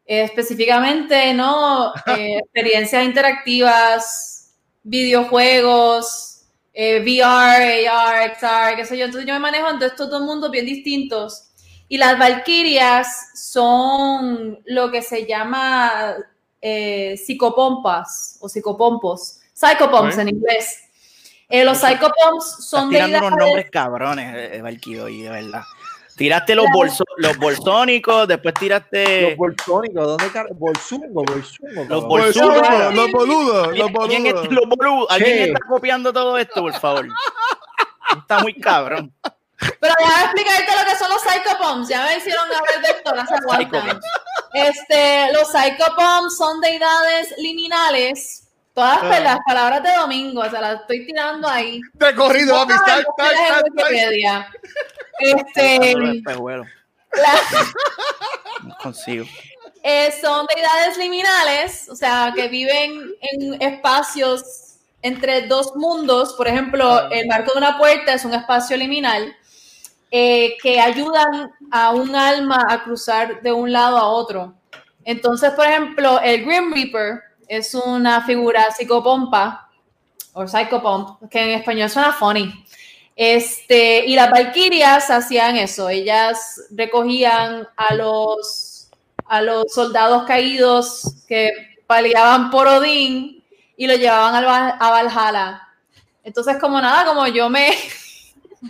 eh, 0.05 0.23
específicamente, 0.23 1.33
¿no? 1.33 1.93
Experiencias 2.07 3.03
interactivas, 3.05 4.55
videojuegos, 4.83 6.41
eh, 6.73 7.01
VR, 7.01 7.87
AR, 7.87 8.23
XR, 8.33 8.75
qué 8.77 8.85
sé 8.85 8.97
yo. 8.97 9.05
Entonces 9.05 9.27
yo 9.27 9.33
me 9.33 9.39
manejo 9.39 9.69
entre 9.69 9.87
estos 9.87 10.09
dos 10.09 10.21
mundos 10.21 10.51
bien 10.51 10.65
distintos. 10.65 11.45
Y 11.87 11.97
las 11.97 12.17
Valkyrias 12.19 13.31
son 13.35 14.59
lo 14.65 14.91
que 14.91 15.01
se 15.01 15.25
llama 15.25 16.15
eh, 16.61 17.15
psicopompas 17.17 18.37
o 18.41 18.49
psicopompos. 18.49 19.39
Psychopomps 19.53 20.17
en 20.17 20.29
inglés. 20.29 20.83
Eh, 21.49 21.63
los 21.65 21.77
psychopomps 21.79 22.45
Estás 22.49 22.69
son 22.69 22.89
tirando 22.89 23.17
unos 23.19 23.31
nombres 23.37 23.69
cabrones, 23.71 24.35
eh, 24.35 24.57
eh, 24.57 24.61
Valky, 24.61 24.99
hoy, 24.99 25.21
de 25.23 25.29
verdad. 25.29 25.61
Tiraste 26.15 26.53
los, 26.53 26.65
bolso, 26.73 27.03
los 27.17 27.37
bolsónicos, 27.37 28.27
después 28.27 28.53
tiraste... 28.53 29.29
Los 29.29 29.37
bolsónicos, 29.37 30.05
¿dónde 30.05 30.29
car- 30.31 30.47
Bolsungo, 30.53 31.23
bolsungo. 31.23 31.85
Los 31.87 32.03
bolsudos. 32.05 32.67
sí, 32.67 32.95
los 32.95 33.11
boludos, 33.11 33.67
los 33.77 33.87
¿Alguien, 33.87 33.93
boludos. 33.93 34.43
está- 34.43 34.53
los 34.53 34.65
boludos, 34.67 35.07
¿alguien 35.11 35.37
está 35.39 35.59
copiando 35.65 36.11
todo 36.13 36.37
esto, 36.37 36.61
por 36.61 36.73
favor? 36.73 37.07
Está 38.19 38.39
muy 38.39 38.53
cabrón. 38.55 39.13
Pero 39.79 39.93
déjame 39.99 40.23
explicarte 40.23 40.71
lo 40.77 40.85
que 40.89 40.95
son 40.97 41.09
los 41.09 41.21
psychopomps. 41.21 41.89
Ya 41.89 42.03
me 42.05 42.17
hicieron 42.17 42.45
hablar 42.45 42.81
de 42.81 42.89
esto, 42.89 43.13
no 43.15 43.21
aguantan. 43.21 43.81
Psychopomps. 43.81 44.05
Este, 44.53 45.31
los 45.33 45.47
psychopomps 45.51 46.37
son 46.37 46.61
deidades 46.61 47.33
liminales. 47.37 48.45
Todas 48.73 48.99
Ah. 49.03 49.19
las 49.19 49.39
palabras 49.45 49.83
de 49.83 49.93
domingo, 49.95 50.41
o 50.41 50.49
sea, 50.49 50.61
las 50.61 50.81
estoy 50.81 51.05
tirando 51.05 51.47
ahí. 51.49 51.81
De 51.93 52.15
corrido. 52.15 52.55
Ah, 52.55 52.65
tac. 52.85 53.05
Wikipedia. 53.65 54.49
Este, 55.19 55.95
No 58.63 58.75
consigo. 58.81 59.25
eh, 59.83 60.13
son 60.21 60.45
deidades 60.53 60.97
liminales, 60.97 61.89
o 61.89 61.95
sea, 61.95 62.31
que 62.35 62.47
viven 62.47 63.13
en 63.21 63.61
espacios 63.61 64.43
entre 65.01 65.47
dos 65.47 65.75
mundos. 65.75 66.33
Por 66.33 66.47
ejemplo, 66.47 67.09
el 67.09 67.27
marco 67.27 67.53
de 67.53 67.57
una 67.59 67.77
puerta 67.77 68.13
es 68.13 68.25
un 68.25 68.33
espacio 68.33 68.75
liminal 68.77 69.35
eh, 70.11 70.57
que 70.61 70.79
ayudan 70.79 71.51
a 71.71 71.91
un 71.91 72.15
alma 72.15 72.65
a 72.67 72.83
cruzar 72.83 73.41
de 73.41 73.51
un 73.51 73.71
lado 73.71 73.97
a 73.97 74.07
otro. 74.07 74.55
Entonces, 75.03 75.51
por 75.51 75.65
ejemplo, 75.65 76.19
el 76.19 76.45
Grim 76.45 76.73
Reaper 76.73 77.21
es 77.47 77.73
una 77.75 78.21
figura 78.21 78.71
psicopompa 78.71 79.69
o 80.33 80.47
psychopomp, 80.47 81.29
que 81.29 81.41
en 81.41 81.59
español 81.59 81.89
suena 81.89 82.13
funny. 82.13 82.65
Este, 83.15 84.05
y 84.05 84.15
las 84.15 84.31
Valquirias 84.31 85.09
hacían 85.09 85.57
eso, 85.57 85.89
ellas 85.89 86.61
recogían 86.71 87.67
a 87.75 87.93
los, 87.93 88.89
a 89.25 89.41
los 89.41 89.65
soldados 89.73 90.23
caídos 90.23 91.15
que 91.27 91.51
paliaban 91.85 92.49
por 92.49 92.67
Odín 92.67 93.43
y 93.75 93.87
lo 93.87 93.95
llevaban 93.95 94.35
a 94.35 94.89
Valhalla. 94.89 95.67
Entonces, 96.23 96.57
como 96.57 96.79
nada, 96.79 97.05
como 97.05 97.27
yo 97.27 97.49
me... 97.49 97.73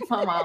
Mamá. 0.08 0.42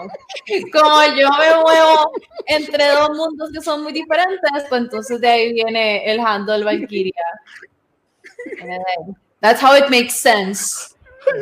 Como 0.71 1.03
yo 1.15 1.29
me 1.29 1.55
muevo 1.61 2.11
entre 2.47 2.87
dos 2.89 3.09
mundos 3.15 3.49
que 3.53 3.61
son 3.61 3.83
muy 3.83 3.93
diferentes, 3.93 4.39
pues 4.69 4.81
entonces 4.81 5.21
de 5.21 5.27
ahí 5.27 5.53
viene 5.53 6.09
el 6.11 6.19
handle 6.19 6.63
Valkyria. 6.63 7.13
That's 9.41 9.61
how 9.61 9.75
it 9.75 9.89
makes 9.89 10.11
sense. 10.13 10.91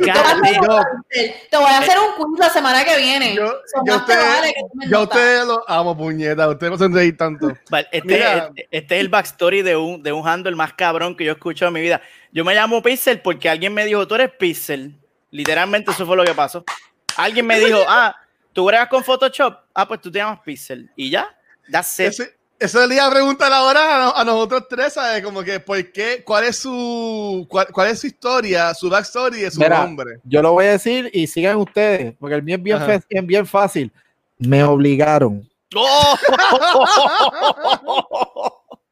voy 0.00 0.08
a 0.10 0.30
hacer 0.32 0.54
yo- 0.54 0.76
un- 0.76 1.02
te 1.50 1.56
voy 1.58 1.66
a 1.70 1.78
hacer 1.78 1.96
un 1.98 2.14
quiz 2.16 2.38
la 2.38 2.48
semana 2.48 2.84
que 2.84 2.96
viene. 2.96 3.34
Yo, 3.34 3.52
yo 3.84 3.96
ustedes- 3.96 4.54
ustedes 5.02 5.46
los 5.46 5.58
amo, 5.68 5.94
puñeta. 5.96 6.48
Ustedes 6.48 6.70
no 6.72 6.78
se 6.78 6.88
reír 6.88 7.16
tanto. 7.18 7.48
Vale, 7.70 7.86
Este, 7.92 8.14
este- 8.18 8.68
este 8.70 8.94
es 8.96 9.00
el 9.02 9.08
backstory 9.10 9.60
de 9.62 9.76
un, 9.76 10.02
de 10.02 10.12
un 10.12 10.26
handle 10.26 10.56
más 10.56 10.72
cabrón 10.72 11.14
que 11.14 11.24
yo 11.24 11.32
he 11.32 11.34
escuchado 11.34 11.68
en 11.68 11.74
mi 11.74 11.80
vida. 11.82 12.00
Yo 12.32 12.44
me 12.46 12.54
llamo 12.54 12.82
Pixel 12.82 13.20
porque 13.20 13.50
alguien 13.50 13.74
me 13.74 13.84
dijo, 13.84 14.08
tú 14.08 14.14
eres 14.14 14.30
Pixel. 14.38 14.98
Literalmente 15.30 15.90
eso 15.90 16.06
fue 16.06 16.16
lo 16.16 16.24
que 16.24 16.32
pasó. 16.32 16.64
Alguien 17.16 17.46
me 17.46 17.58
dijo, 17.58 17.78
ah, 17.88 18.14
tú 18.52 18.64
bregas 18.66 18.88
con 18.88 19.02
Photoshop. 19.04 19.54
Ah, 19.74 19.86
pues 19.86 20.00
tú 20.00 20.10
te 20.10 20.18
llamas 20.18 20.40
Pixel. 20.44 20.90
Y 20.96 21.10
ya, 21.10 21.28
that's 21.70 21.98
it. 22.00 22.06
Ese- 22.06 22.36
Eso 22.58 22.86
le 22.86 22.94
iba 22.94 23.04
a 23.06 23.10
preguntar 23.10 23.52
ahora 23.52 23.96
a, 23.96 23.98
no- 24.04 24.16
a 24.16 24.24
nosotros 24.24 24.64
tres, 24.70 24.92
¿sabes? 24.94 25.22
Como 25.24 25.42
que, 25.42 25.58
¿por 25.60 25.90
qué? 25.92 26.22
¿Cuál 26.24 26.44
es 26.44 26.56
su, 26.56 27.44
cuál, 27.50 27.66
cuál 27.72 27.88
es 27.90 27.98
su 28.00 28.06
historia, 28.06 28.72
su 28.74 28.88
backstory 28.88 29.40
de 29.40 29.50
su 29.50 29.58
Mira, 29.60 29.80
nombre? 29.80 30.20
Yo 30.24 30.40
lo 30.40 30.52
voy 30.52 30.66
a 30.66 30.70
decir 30.70 31.10
y 31.12 31.26
sigan 31.26 31.56
ustedes, 31.56 32.14
porque 32.18 32.36
el 32.36 32.42
mío 32.42 32.56
es 32.56 32.62
bien, 32.62 33.46
fácil. 33.46 33.92
Me 34.38 34.62
obligaron. 34.62 35.46
¡Oh! 35.76 36.16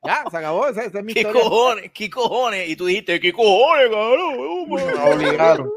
Ya, 0.05 0.25
se 0.31 0.37
acabó. 0.37 0.66
Esa, 0.66 0.83
esa 0.83 0.99
es 0.99 1.05
mi 1.05 1.14
¿Qué 1.14 1.20
historia. 1.20 1.43
cojones? 1.43 1.91
¿Qué 1.95 2.11
cojones? 2.11 2.68
Y 2.68 2.77
tú 2.77 2.87
dijiste, 2.87 3.20
¿qué 3.20 3.33
cojones, 3.33 3.89
cabrón? 3.91 4.68
Me 4.68 5.12
obligaron. 5.12 5.70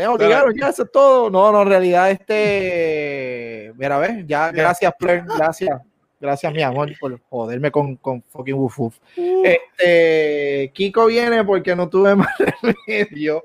Me 0.00 0.06
obligaron, 0.08 0.54
ya 0.58 0.68
eso 0.70 0.84
es 0.84 0.90
todo. 0.90 1.28
No, 1.30 1.52
no, 1.52 1.60
en 1.62 1.68
realidad, 1.68 2.10
este. 2.10 3.72
Mira, 3.76 3.98
ves, 3.98 4.24
ya, 4.26 4.50
Mira. 4.50 4.64
gracias, 4.64 4.94
Flair, 4.98 5.24
gracias. 5.36 5.80
Gracias, 6.18 6.52
mi 6.52 6.62
amor, 6.62 6.90
por 6.98 7.18
joderme 7.28 7.70
con, 7.70 7.96
con 7.96 8.22
fucking 8.22 8.54
woof 8.54 8.78
woof. 8.78 8.96
Este, 9.16 10.70
Kiko 10.74 11.06
viene 11.06 11.44
porque 11.44 11.74
no 11.76 11.88
tuve 11.88 12.14
más 12.16 12.28
remedio 12.62 13.44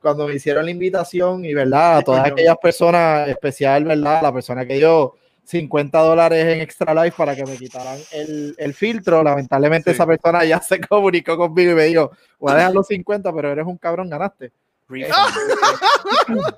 cuando 0.00 0.26
me 0.26 0.34
hicieron 0.34 0.64
la 0.66 0.70
invitación 0.70 1.44
y, 1.44 1.54
¿verdad? 1.54 1.98
A 1.98 2.02
todas 2.02 2.26
aquellas 2.26 2.56
personas, 2.58 3.28
especial, 3.28 3.84
¿verdad? 3.84 4.20
La 4.22 4.32
persona 4.32 4.66
que 4.66 4.74
dio 4.74 5.14
50 5.44 5.98
dólares 5.98 6.44
en 6.46 6.60
Extra 6.60 6.94
Life 6.94 7.14
para 7.16 7.34
que 7.36 7.44
me 7.44 7.56
quitaran 7.56 7.98
el, 8.12 8.54
el 8.58 8.74
filtro. 8.74 9.22
Lamentablemente 9.22 9.90
Sí. 9.90 9.94
esa 9.94 10.06
persona 10.06 10.44
ya 10.44 10.60
se 10.60 10.80
comunicó 10.88 11.36
conmigo 11.36 11.72
y 11.72 11.74
me 11.74 11.84
dijo, 11.84 12.10
voy 12.38 12.52
a 12.52 12.56
dejar 12.56 12.72
los 12.74 12.86
50, 12.86 13.32
pero 13.34 13.52
eres 13.52 13.66
un 13.66 13.76
cabrón, 13.78 14.08
ganaste. 14.10 14.52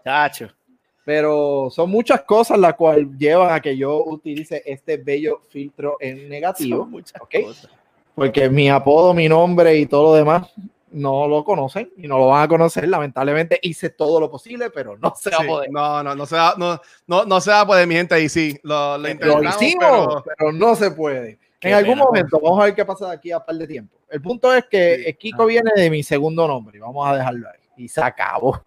Chacho. 0.05 0.49
Pero 1.05 1.69
son 1.71 1.89
muchas 1.91 2.23
cosas 2.23 2.59
las 2.59 2.75
cuales 2.75 3.07
llevan 3.17 3.53
a 3.55 3.61
que 3.61 3.77
yo 3.77 4.03
utilice 4.05 4.63
este 4.67 4.97
bello 4.97 5.41
filtro 5.51 5.97
en 6.01 6.29
negativo, 6.29 6.79
Son 6.79 6.91
muchas 6.91 7.23
ok. 7.23 7.35
cosas. 7.45 7.71
porque 8.17 8.49
mi 8.51 8.69
apodo, 8.69 9.15
mi 9.15 9.29
nombre 9.29 9.77
y 9.77 9.87
todo 9.87 10.03
lo 10.05 10.15
demás 10.15 10.53
no 10.91 11.29
lo 11.29 11.45
conocen 11.45 11.93
y 11.97 12.09
no 12.09 12.19
lo 12.19 12.27
van 12.29 12.43
a 12.43 12.49
conocer. 12.49 12.89
Lamentablemente 12.89 13.57
hice 13.63 13.91
todo 13.91 14.19
lo 14.19 14.29
posible, 14.29 14.71
pero 14.71 14.97
no 14.99 15.15
se 15.15 15.31
va 15.31 15.37
Sí, 15.39 15.45
a 15.45 15.47
poder. 15.47 15.71
No, 15.71 16.03
no, 16.03 16.15
no 16.17 16.27
se 16.27 16.35
va, 16.35 16.55
no, 16.57 16.81
no, 17.07 17.25
no 17.25 17.41
se 17.41 17.51
va 17.53 17.61
a 17.61 17.67
poder, 17.69 17.87
mi 17.87 17.95
gente, 17.95 18.21
y 18.21 18.29
sí, 18.29 18.59
lo, 18.65 18.97
lo 18.97 18.99
Lo 18.99 19.09
intentamos, 19.09 19.63
hicimos, 19.63 19.83
pero- 19.85 20.25
pero... 20.37 20.53
no 20.53 20.75
se 20.75 20.91
puede. 20.91 21.39
Qué 21.61 21.69
En 21.69 21.75
algún 21.75 21.95
pena. 21.95 22.05
momento, 22.05 22.41
vamos 22.41 22.61
a 22.61 22.65
ver 22.65 22.75
qué 22.75 22.85
pasa 22.85 23.07
de 23.11 23.15
aquí 23.15 23.31
a 23.31 23.39
par 23.39 23.55
de 23.55 23.67
tiempo. 23.69 23.97
El 24.11 24.21
punto 24.21 24.53
es 24.53 24.65
que 24.65 24.97
Sí. 24.97 25.03
eh, 25.07 25.15
Kiko 25.17 25.47
viene 25.47 25.71
de 25.77 25.89
mi 25.89 26.03
segundo 26.03 26.49
nombre 26.49 26.79
y 26.79 26.81
vamos 26.81 27.07
a 27.09 27.15
dejarlo 27.17 27.49
ahí. 27.49 27.61
Y 27.77 27.89
se 27.89 28.01
acabó. 28.03 28.63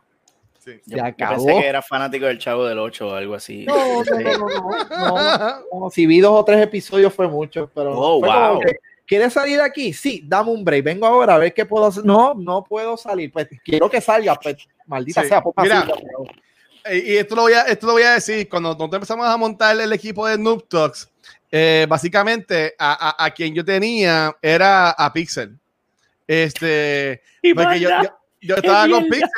sí. 0.59 0.79
Se 0.85 0.91
Yo, 0.91 0.97
yo 0.97 1.05
acabó. 1.05 1.45
pensé 1.45 1.61
que 1.61 1.67
era 1.67 1.81
fanático 1.81 2.25
del 2.25 2.37
Chavo 2.39 2.65
del 2.65 2.77
8 2.79 3.07
o 3.07 3.13
algo 3.15 3.35
así. 3.35 3.65
No, 3.65 4.03
no, 4.03 4.37
no, 4.37 4.87
no, 4.89 5.79
no. 5.79 5.89
Si 5.89 6.05
vi 6.05 6.19
dos 6.19 6.33
o 6.39 6.45
tres 6.45 6.61
episodios 6.61 7.13
fue 7.13 7.27
mucho, 7.27 7.69
pero 7.73 7.91
Oh, 7.97 8.19
wow. 8.21 8.59
que, 8.59 8.75
¿quieres 9.07 9.33
salir 9.33 9.57
de 9.57 9.63
aquí? 9.63 9.93
Sí, 9.93 10.21
dame 10.27 10.51
un 10.51 10.63
break. 10.63 10.83
Vengo 10.83 11.05
ahora 11.07 11.35
a 11.35 11.37
ver 11.39 11.53
qué 11.53 11.65
puedo 11.65 11.85
hacer. 11.87 12.05
No, 12.05 12.33
no 12.35 12.63
puedo 12.63 12.97
salir. 12.97 13.31
Pues 13.31 13.47
quiero 13.63 13.89
que 13.89 14.01
salga, 14.01 14.35
pues 14.35 14.57
maldita 14.85 15.23
Sí. 15.23 15.29
sea. 15.29 15.41
ponme 15.41 15.63
Mira. 15.63 15.79
así, 15.79 15.93
Y 17.07 17.17
esto 17.17 17.35
lo 17.35 17.43
voy 17.43 17.53
a, 17.53 17.61
esto 17.63 17.87
lo 17.87 17.93
voy 17.93 18.03
a 18.03 18.13
decir, 18.13 18.47
cuando 18.49 18.69
nosotros 18.69 18.93
empezamos 18.95 19.27
a 19.27 19.37
montar 19.37 19.79
el 19.79 19.91
equipo 19.93 20.25
de 20.27 20.37
Noob 20.37 20.67
Talks, 20.67 21.09
eh, 21.51 21.85
básicamente 21.89 22.73
a, 22.77 23.09
a- 23.09 23.25
a 23.25 23.31
quien 23.31 23.53
yo 23.55 23.63
tenía 23.65 24.35
era 24.41 24.91
a 24.91 25.11
Pixel. 25.13 25.57
Este, 26.27 27.21
Y 27.41 27.53
porque 27.53 27.79
yo, 27.79 27.89
manda. 27.89 28.09
yo, 28.09 28.18
yo 28.41 28.55
estaba 28.55 28.87
con. 28.87 29.03
Pixel 29.05 29.29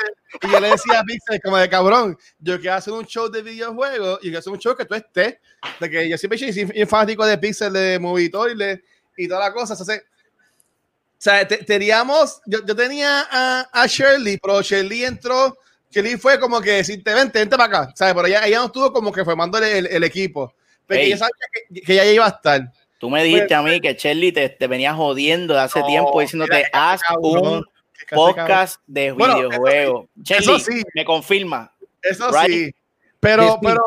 y 0.42 0.50
yo 0.50 0.60
le 0.60 0.70
decía 0.70 1.00
a 1.00 1.02
Pixel 1.02 1.40
como 1.42 1.56
de 1.58 1.68
cabrón, 1.68 2.16
yo 2.38 2.60
quiero 2.60 2.76
hacer 2.76 2.92
un 2.94 3.04
show 3.06 3.28
de 3.30 3.42
videojuegos 3.42 4.18
y 4.20 4.24
quiero 4.24 4.38
hacer 4.38 4.52
un 4.52 4.58
show 4.58 4.74
que 4.76 4.84
tú 4.84 4.94
estés, 4.94 5.36
de 5.80 5.90
que 5.90 6.08
yo 6.08 6.16
siempre 6.18 6.38
soy 6.38 6.86
fanático 6.86 7.24
de 7.26 7.38
Pixel, 7.38 7.72
de 7.72 7.98
Movie 7.98 8.30
Toilet 8.30 8.82
y 9.16 9.28
todas 9.28 9.44
las 9.44 9.52
cosas. 9.54 9.78
Entonces, 9.80 10.04
o 10.04 11.22
sea, 11.24 11.46
te- 11.46 11.58
teníamos, 11.58 12.40
yo, 12.46 12.64
yo 12.66 12.74
tenía 12.74 13.26
a, 13.30 13.68
a 13.72 13.86
Shirley, 13.86 14.38
pero 14.42 14.60
Shirley 14.62 15.04
entró, 15.04 15.56
Shirley 15.90 16.16
fue 16.16 16.40
como 16.40 16.60
que 16.60 16.72
decirte, 16.72 17.14
vente, 17.14 17.38
vente 17.38 17.56
para 17.56 17.80
acá, 17.82 17.92
¿sabes? 17.94 18.14
Pero 18.14 18.26
ella, 18.26 18.46
ella 18.46 18.58
no 18.58 18.66
estuvo 18.66 18.92
como 18.92 19.12
que 19.12 19.24
formando 19.24 19.58
el, 19.58 19.64
el- 19.64 19.86
el 19.86 20.04
equipo, 20.04 20.54
Ey. 20.88 21.06
ella 21.06 21.18
sabía 21.18 21.32
que, 21.52 21.80
que 21.80 21.92
ella 21.92 22.04
iba 22.06 22.26
a 22.26 22.30
estar. 22.30 22.72
Tú 22.98 23.08
me 23.10 23.22
dijiste 23.24 23.54
a 23.54 23.62
mí 23.62 23.80
que 23.80 23.94
Shelly 23.94 24.30
te, 24.32 24.48
te 24.48 24.66
venía 24.66 24.94
jodiendo 24.94 25.54
de 25.54 25.60
hace 25.60 25.80
No, 25.80 25.86
tiempo 25.86 26.20
diciéndote, 26.20 26.56
mira, 26.56 26.68
haz 26.72 27.00
cabrón, 27.02 27.46
un. 27.58 27.64
Podcast 28.10 28.80
de 28.86 29.12
Bueno, 29.12 29.48
eso 29.50 30.08
eso 30.28 30.58
sí. 30.58 30.82
me 30.94 31.04
confirma, 31.04 31.72
Eso 32.02 32.28
Right. 32.30 32.46
sí, 32.50 32.74
pero, 33.20 33.58
pero 33.62 33.82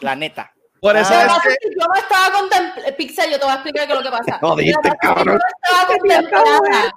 la 0.00 0.14
neta. 0.14 0.52
por 0.80 0.96
eso 0.96 1.12
es 1.12 1.32
que 1.42 1.48
que 1.60 1.74
yo 1.78 1.86
no 1.86 1.94
estaba 2.00 2.38
contemplada, 2.38 2.96
Pixel, 2.96 3.30
yo 3.30 3.38
te 3.38 3.44
voy 3.44 3.52
a 3.52 3.54
explicar 3.54 3.86
qué 3.86 3.92
es 3.92 3.98
lo 3.98 4.04
que 4.04 4.10
pasa. 4.10 4.38
Cabrón. 4.40 4.64
Yo 4.64 5.32
no 5.32 5.38
estaba 5.62 5.86
contemplada 5.98 6.92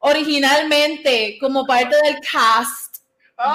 originalmente 0.00 1.36
como 1.40 1.66
parte 1.66 1.94
del 2.04 2.16
cast 2.20 2.96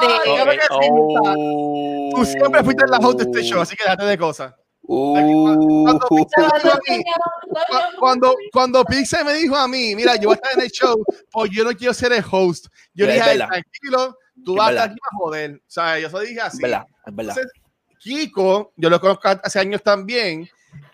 de 0.01 0.07
Ay. 0.07 0.59
Oh. 0.69 2.09
tú 2.15 2.25
siempre 2.25 2.63
fuiste 2.63 2.85
la 2.88 2.97
host 2.97 3.19
de 3.19 3.23
este 3.25 3.43
show, 3.43 3.61
así 3.61 3.75
que 3.75 3.83
déjate 3.83 4.05
de 4.05 4.17
cosas. 4.17 4.53
Uh. 4.89 5.83
Cuando 5.83 6.05
Pixel 6.05 6.45
me 6.45 6.53
dijo 6.63 6.71
a 6.71 6.79
mí, 6.88 7.03
Cuando- 7.99 7.99
cu- 7.99 7.99
cuando, 7.99 8.35
cuando 8.53 8.85
Pixel 8.85 9.25
me 9.25 9.33
dijo 9.33 9.55
a 9.55 9.67
mí, 9.67 9.95
mira, 9.95 10.15
yo 10.15 10.29
voy 10.29 10.33
a 10.33 10.35
estar 10.35 10.53
en 10.53 10.61
el 10.61 10.71
show, 10.71 11.03
pues 11.31 11.51
yo 11.51 11.63
no 11.63 11.71
quiero 11.73 11.93
ser 11.93 12.13
el 12.13 12.23
host. 12.29 12.67
Yo 12.93 13.05
le 13.05 13.13
dije, 13.13 13.23
"Ay, 13.25 13.38
verdad. 13.38 13.49
tranquilo, 13.49 14.17
tú 14.45 14.55
vas 14.55 14.67
a 14.67 14.71
estar 14.71 14.89
aquí 14.89 14.99
para 14.99 15.17
joder. 15.17 15.55
O 15.55 15.59
sea, 15.69 15.99
yo 15.99 16.07
se 16.09 16.13
lo 16.13 16.19
dije 16.21 16.39
así. 16.41 16.57
Es 16.57 16.61
verdad, 16.61 16.85
es 17.05 17.15
verdad. 17.15 17.35
Entonces, 17.38 17.61
Kiko, 17.99 18.73
yo 18.77 18.89
lo 18.89 19.01
conozco 19.01 19.27
hace 19.43 19.59
años 19.59 19.83
también, 19.83 20.47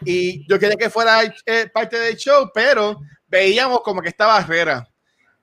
y 0.05 0.47
yo 0.47 0.57
quería 0.57 0.75
que 0.77 0.89
fuera 0.89 1.19
eh, 1.45 1.69
parte 1.71 1.99
del 1.99 2.15
show, 2.15 2.49
pero 2.53 2.99
veíamos 3.27 3.81
como 3.81 4.01
que 4.01 4.09
esta 4.09 4.25
barrera. 4.25 4.87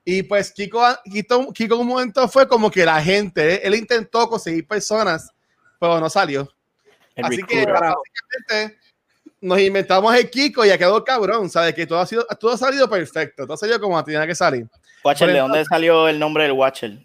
Y 0.05 0.23
pues 0.25 0.51
Kiko, 0.53 0.83
Kiko, 1.05 1.53
Kiko 1.53 1.77
un 1.77 1.87
momento 1.87 2.27
fue 2.27 2.49
como 2.49 2.71
que 2.71 2.85
la 2.85 3.01
gente, 3.03 3.65
él, 3.67 3.75
intentó 3.75 4.29
conseguir 4.29 4.67
personas, 4.67 5.31
pero 5.79 6.01
no 6.01 6.09
salió. 6.11 6.49
El 7.15 7.27
Así 7.27 7.37
que 7.43 7.67
recruiter. 7.67 7.95
Básicamente 8.31 8.79
nos 9.41 9.59
inventamos 9.61 10.15
el 10.15 10.29
Kiko 10.31 10.65
y 10.65 10.69
ya 10.69 10.79
quedó 10.79 11.03
cabrón, 11.05 11.49
¿sabes? 11.49 11.75
Que 11.75 11.87
todo 11.87 11.99
ha, 11.99 12.07
sido, 12.07 12.25
todo 12.39 12.53
ha 12.53 12.59
salido 12.59 12.89
perfecto, 12.89 13.45
todo 13.45 13.55
ha 13.55 13.57
salido 13.57 13.81
como 13.81 14.03
tenía 14.05 14.27
que 14.27 14.35
salir. 14.35 14.67
Watcher, 15.03 15.33
¿de 15.33 15.39
dónde 15.39 15.65
salió 15.65 16.09
el 16.09 16.19
nombre 16.19 16.43
del 16.45 16.53
Watcher? 16.53 16.99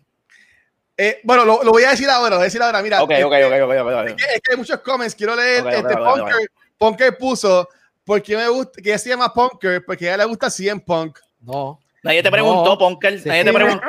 Eh, 0.97 1.19
bueno, 1.23 1.43
lo, 1.45 1.63
lo 1.63 1.71
voy 1.71 1.83
a 1.83 1.89
decir 1.91 2.09
ahora, 2.09 2.31
lo 2.31 2.35
voy 2.37 2.43
a 2.43 2.45
decir 2.45 2.61
ahora, 2.61 2.81
mira. 2.81 3.01
Ok, 3.03 3.11
este, 3.11 3.23
ok, 3.23 3.33
ok, 3.33 3.53
ok, 3.63 3.71
ok, 3.81 3.93
ok. 3.93 4.07
Es 4.07 4.15
que, 4.15 4.33
es 4.35 4.41
que 4.41 4.51
hay 4.51 4.57
muchos 4.57 4.79
comments, 4.81 5.15
quiero 5.15 5.35
leer. 5.35 5.65
Este, 5.67 5.95
Punker, 5.97 6.51
Punker 6.77 7.17
puso, 7.17 7.69
porque 8.03 8.35
me 8.37 8.47
gusta, 8.49 8.81
que 8.81 8.89
ella 8.89 8.97
se 8.97 9.09
llama 9.09 9.33
Punker, 9.33 9.83
porque 9.85 10.05
a 10.05 10.09
ella 10.09 10.17
le 10.23 10.25
gusta 10.25 10.49
100 10.49 10.79
Punk. 10.81 11.19
No. 11.41 11.79
Nadie 12.03 12.21
te 12.21 12.29
No. 12.29 12.33
preguntó, 12.33 12.77
Ponker. 12.77 13.19
Sí. 13.19 13.27
Nadie 13.27 13.43
te 13.45 13.53
preguntó. 13.53 13.87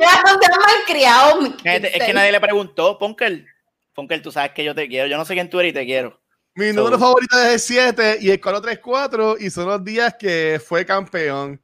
Ya 0.00 0.22
no 0.22 0.38
seas 0.40 0.58
malcriado, 0.76 1.38
te- 1.62 1.96
es 1.98 2.04
que 2.04 2.12
nadie 2.12 2.32
le 2.32 2.40
preguntó, 2.40 2.98
Ponker. 2.98 3.44
Ponker, 3.94 4.22
tú 4.22 4.30
sabes 4.32 4.52
que 4.52 4.62
yo 4.64 4.74
te 4.74 4.88
quiero. 4.88 5.06
Yo 5.08 5.16
no 5.16 5.24
sé 5.24 5.34
quién 5.34 5.50
tú 5.50 5.58
eres 5.60 5.70
y 5.70 5.74
te 5.74 5.84
quiero. 5.84 6.18
Mi 6.58 6.70
So- 6.70 6.74
número 6.74 6.98
favorito 6.98 7.38
es 7.40 7.52
el 7.52 7.60
7 7.60 8.18
y 8.20 8.30
el 8.30 8.40
434 8.40 9.36
y 9.38 9.48
son 9.48 9.66
los 9.66 9.84
días 9.84 10.16
que 10.18 10.60
fue 10.64 10.84
campeón. 10.84 11.62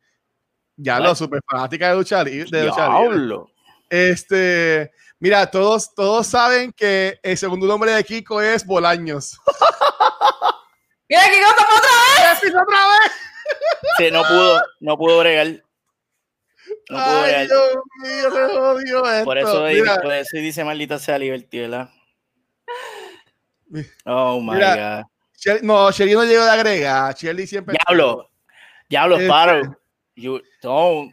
Ya 0.77 1.01
lo 1.01 1.17
super 1.17 1.41
fanática 1.51 1.91
de 1.91 1.97
lucha 1.97 2.23
libre. 2.23 2.49
de 2.49 2.67
lucha 2.67 2.87
libre. 2.89 3.01
Diablo. 3.17 3.51
Este, 3.91 4.93
mira, 5.19 5.51
todos, 5.51 5.93
todos 5.97 6.29
saben 6.29 6.73
que 6.73 7.19
el 7.25 7.37
segundo 7.37 7.67
nombre 7.67 7.91
de 7.93 8.05
Kiko 8.05 8.41
es 8.41 8.65
Bolaños. 8.65 9.37
Mira, 11.09 11.23
¿qué 11.25 11.43
cosa 11.43 11.67
fue 11.67 11.77
otra 11.77 12.33
vez? 12.33 12.55
otra 12.55 12.87
vez! 12.87 13.13
Sí, 13.99 14.11
no 14.11 14.23
pudo, 14.23 14.63
no 14.81 14.97
pudo 14.97 15.19
bregar. 15.19 15.47
No 15.49 16.97
pudo 16.97 16.99
Ay, 16.99 17.23
bregar. 17.33 17.47
Dios 17.49 17.75
mío, 18.03 18.31
se 18.31 18.57
jodió 18.57 19.13
esto. 19.13 19.25
Por 19.25 19.39
eso, 19.39 19.65
Mira, 19.65 19.97
por 20.01 20.13
eso 20.15 20.37
dice 20.39 20.65
maldita 20.65 20.99
sea 20.99 21.19
Liberty, 21.19 21.61
¿verdad? 21.61 21.91
Oh 24.05 24.41
my 24.41 24.55
Mira, 24.55 25.05
Shelly- 25.37 25.61
no, 25.63 25.91
Shelly 25.91 26.13
no 26.15 26.25
llegó 26.25 26.45
de 26.45 26.51
agregar. 26.51 27.15
Shelly 27.15 27.47
siempre. 27.47 27.75
God. 27.75 27.95
Diablo. 27.97 28.31
Diablo, 28.89 29.15
Este- 29.17 29.27
Sparrow. 29.27 29.77
You 30.17 30.41
don't. 30.63 31.13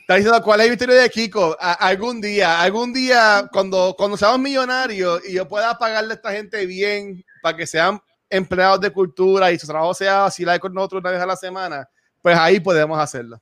Está 0.00 0.14
diciendo 0.16 0.40
cuál 0.42 0.60
es 0.60 0.66
la 0.68 0.72
historia 0.74 0.94
de 1.02 1.10
Kiko. 1.10 1.56
A- 1.58 1.72
algún 1.72 2.20
día, 2.20 2.60
algún 2.60 2.92
día, 2.92 3.48
cuando, 3.52 3.94
cuando 3.98 4.16
seamos 4.16 4.38
millonarios 4.38 5.20
y 5.28 5.32
yo 5.32 5.48
pueda 5.48 5.76
pagarle 5.76 6.12
a 6.12 6.16
esta 6.16 6.30
gente 6.32 6.64
bien 6.66 7.24
para 7.42 7.56
que 7.56 7.66
sean 7.66 8.00
empleados 8.30 8.80
de 8.80 8.90
cultura 8.90 9.50
y 9.50 9.58
su 9.58 9.66
trabajo 9.66 9.94
sea 9.94 10.20
vacilar 10.22 10.60
con 10.60 10.72
nosotros 10.74 11.00
una 11.00 11.10
vez 11.10 11.20
a 11.20 11.26
la 11.26 11.36
semana, 11.36 11.88
pues 12.22 12.36
ahí 12.36 12.60
podemos 12.60 12.98
hacerlo. 12.98 13.40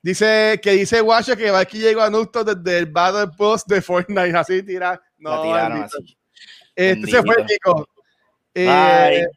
Dice 0.00 0.58
que 0.60 0.72
dice 0.72 1.00
Guacho 1.00 1.36
que 1.36 1.50
aquí 1.50 1.78
llegó 1.78 2.02
a 2.02 2.10
Nusto 2.10 2.42
desde 2.42 2.78
el 2.78 2.86
Battle 2.86 3.32
Post 3.36 3.68
de 3.68 3.80
Fortnite, 3.80 4.36
así 4.36 4.62
tira. 4.64 5.00
No, 5.18 5.30
la 5.36 5.42
tiraron 5.42 5.82
así. 5.84 6.18
Este 6.74 7.10
se 7.10 7.22
fue. 7.22 7.44
Kiko. 7.46 7.88
Eh, 8.54 8.66
Bye. 8.66 9.28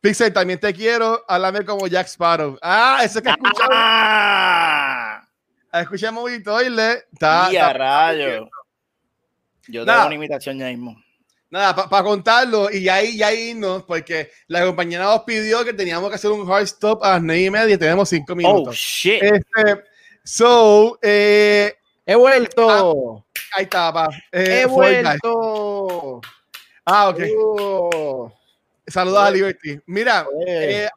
Pixel, 0.00 0.32
también 0.32 0.58
te 0.58 0.72
quiero. 0.72 1.24
Háblame 1.28 1.64
como 1.64 1.86
Jack 1.86 2.06
Sparrow. 2.06 2.58
Ah, 2.62 3.00
eso 3.04 3.20
que 3.22 3.28
escuchamos. 3.30 3.70
¡Ah! 3.72 5.26
Escuchamos 5.72 6.30
y 6.32 6.42
Toilet. 6.42 7.06
Está, 7.12 7.48
Y 7.52 7.56
a 7.56 7.60
está- 7.68 7.72
rayo. 7.74 8.48
Yo 9.68 9.82
te 9.82 9.86
Nada. 9.86 9.98
hago 10.00 10.06
una 10.06 10.14
imitación 10.16 10.58
ya 10.58 10.66
mismo. 10.66 10.96
Nada, 11.50 11.74
para 11.88 12.04
contarlo 12.04 12.70
y 12.70 12.84
ya 12.84 12.94
ahí, 12.94 13.16
ya 13.18 13.32
irnos, 13.32 13.82
porque 13.82 14.30
la 14.46 14.64
compañera 14.64 15.04
nos 15.04 15.20
pidió 15.24 15.64
que 15.64 15.72
teníamos 15.72 16.08
que 16.08 16.14
hacer 16.14 16.30
un 16.30 16.48
hard 16.50 16.62
stop 16.62 17.02
a 17.04 17.10
las 17.14 17.22
nueve 17.22 17.42
y 17.42 17.50
media 17.50 17.74
y 17.74 17.78
tenemos 17.78 18.08
cinco 18.08 18.32
Oh, 18.32 18.36
minutos. 18.36 18.76
shit. 18.76 19.20
Este, 19.22 19.84
so, 20.24 20.98
eh, 21.02 21.74
He 22.06 22.14
vuelto. 22.14 23.26
ahí 23.56 23.64
está, 23.64 23.92
pa. 23.92 24.08
Eh, 24.32 24.62
He 24.62 24.68
Fortnite. 24.68 25.18
Ah, 26.84 27.08
ok. 27.10 27.20
Oh. 27.38 28.32
Saludos 28.86 29.20
a 29.20 29.30
Liberty. 29.30 29.78
Mira, 29.86 30.26
Eh. 30.46 30.88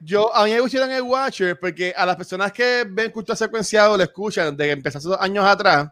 yo 0.00 0.34
a 0.34 0.44
mí 0.44 0.52
me 0.52 0.62
pusieron 0.62 0.90
el 0.90 1.02
Watcher 1.02 1.58
porque 1.60 1.92
a 1.96 2.04
las 2.06 2.16
personas 2.16 2.52
que 2.52 2.84
ven 2.88 3.10
cultura 3.12 3.36
secuenciado 3.36 3.96
lo 3.96 4.02
escuchan 4.02 4.56
desde 4.56 4.68
que 4.70 4.72
empezó 4.72 4.98
hace 4.98 5.08
dos 5.08 5.20
años 5.20 5.44
atrás. 5.44 5.88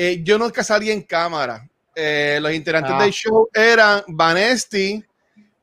eh, 0.00 0.20
yo 0.22 0.38
nunca 0.38 0.62
salí 0.62 0.92
en 0.92 1.02
cámara. 1.02 1.68
Eh, 1.92 2.38
los 2.40 2.52
integrantes 2.52 2.92
Ah. 2.94 3.02
del 3.02 3.10
show 3.12 3.48
eran 3.52 4.04
Vanesti, 4.06 5.04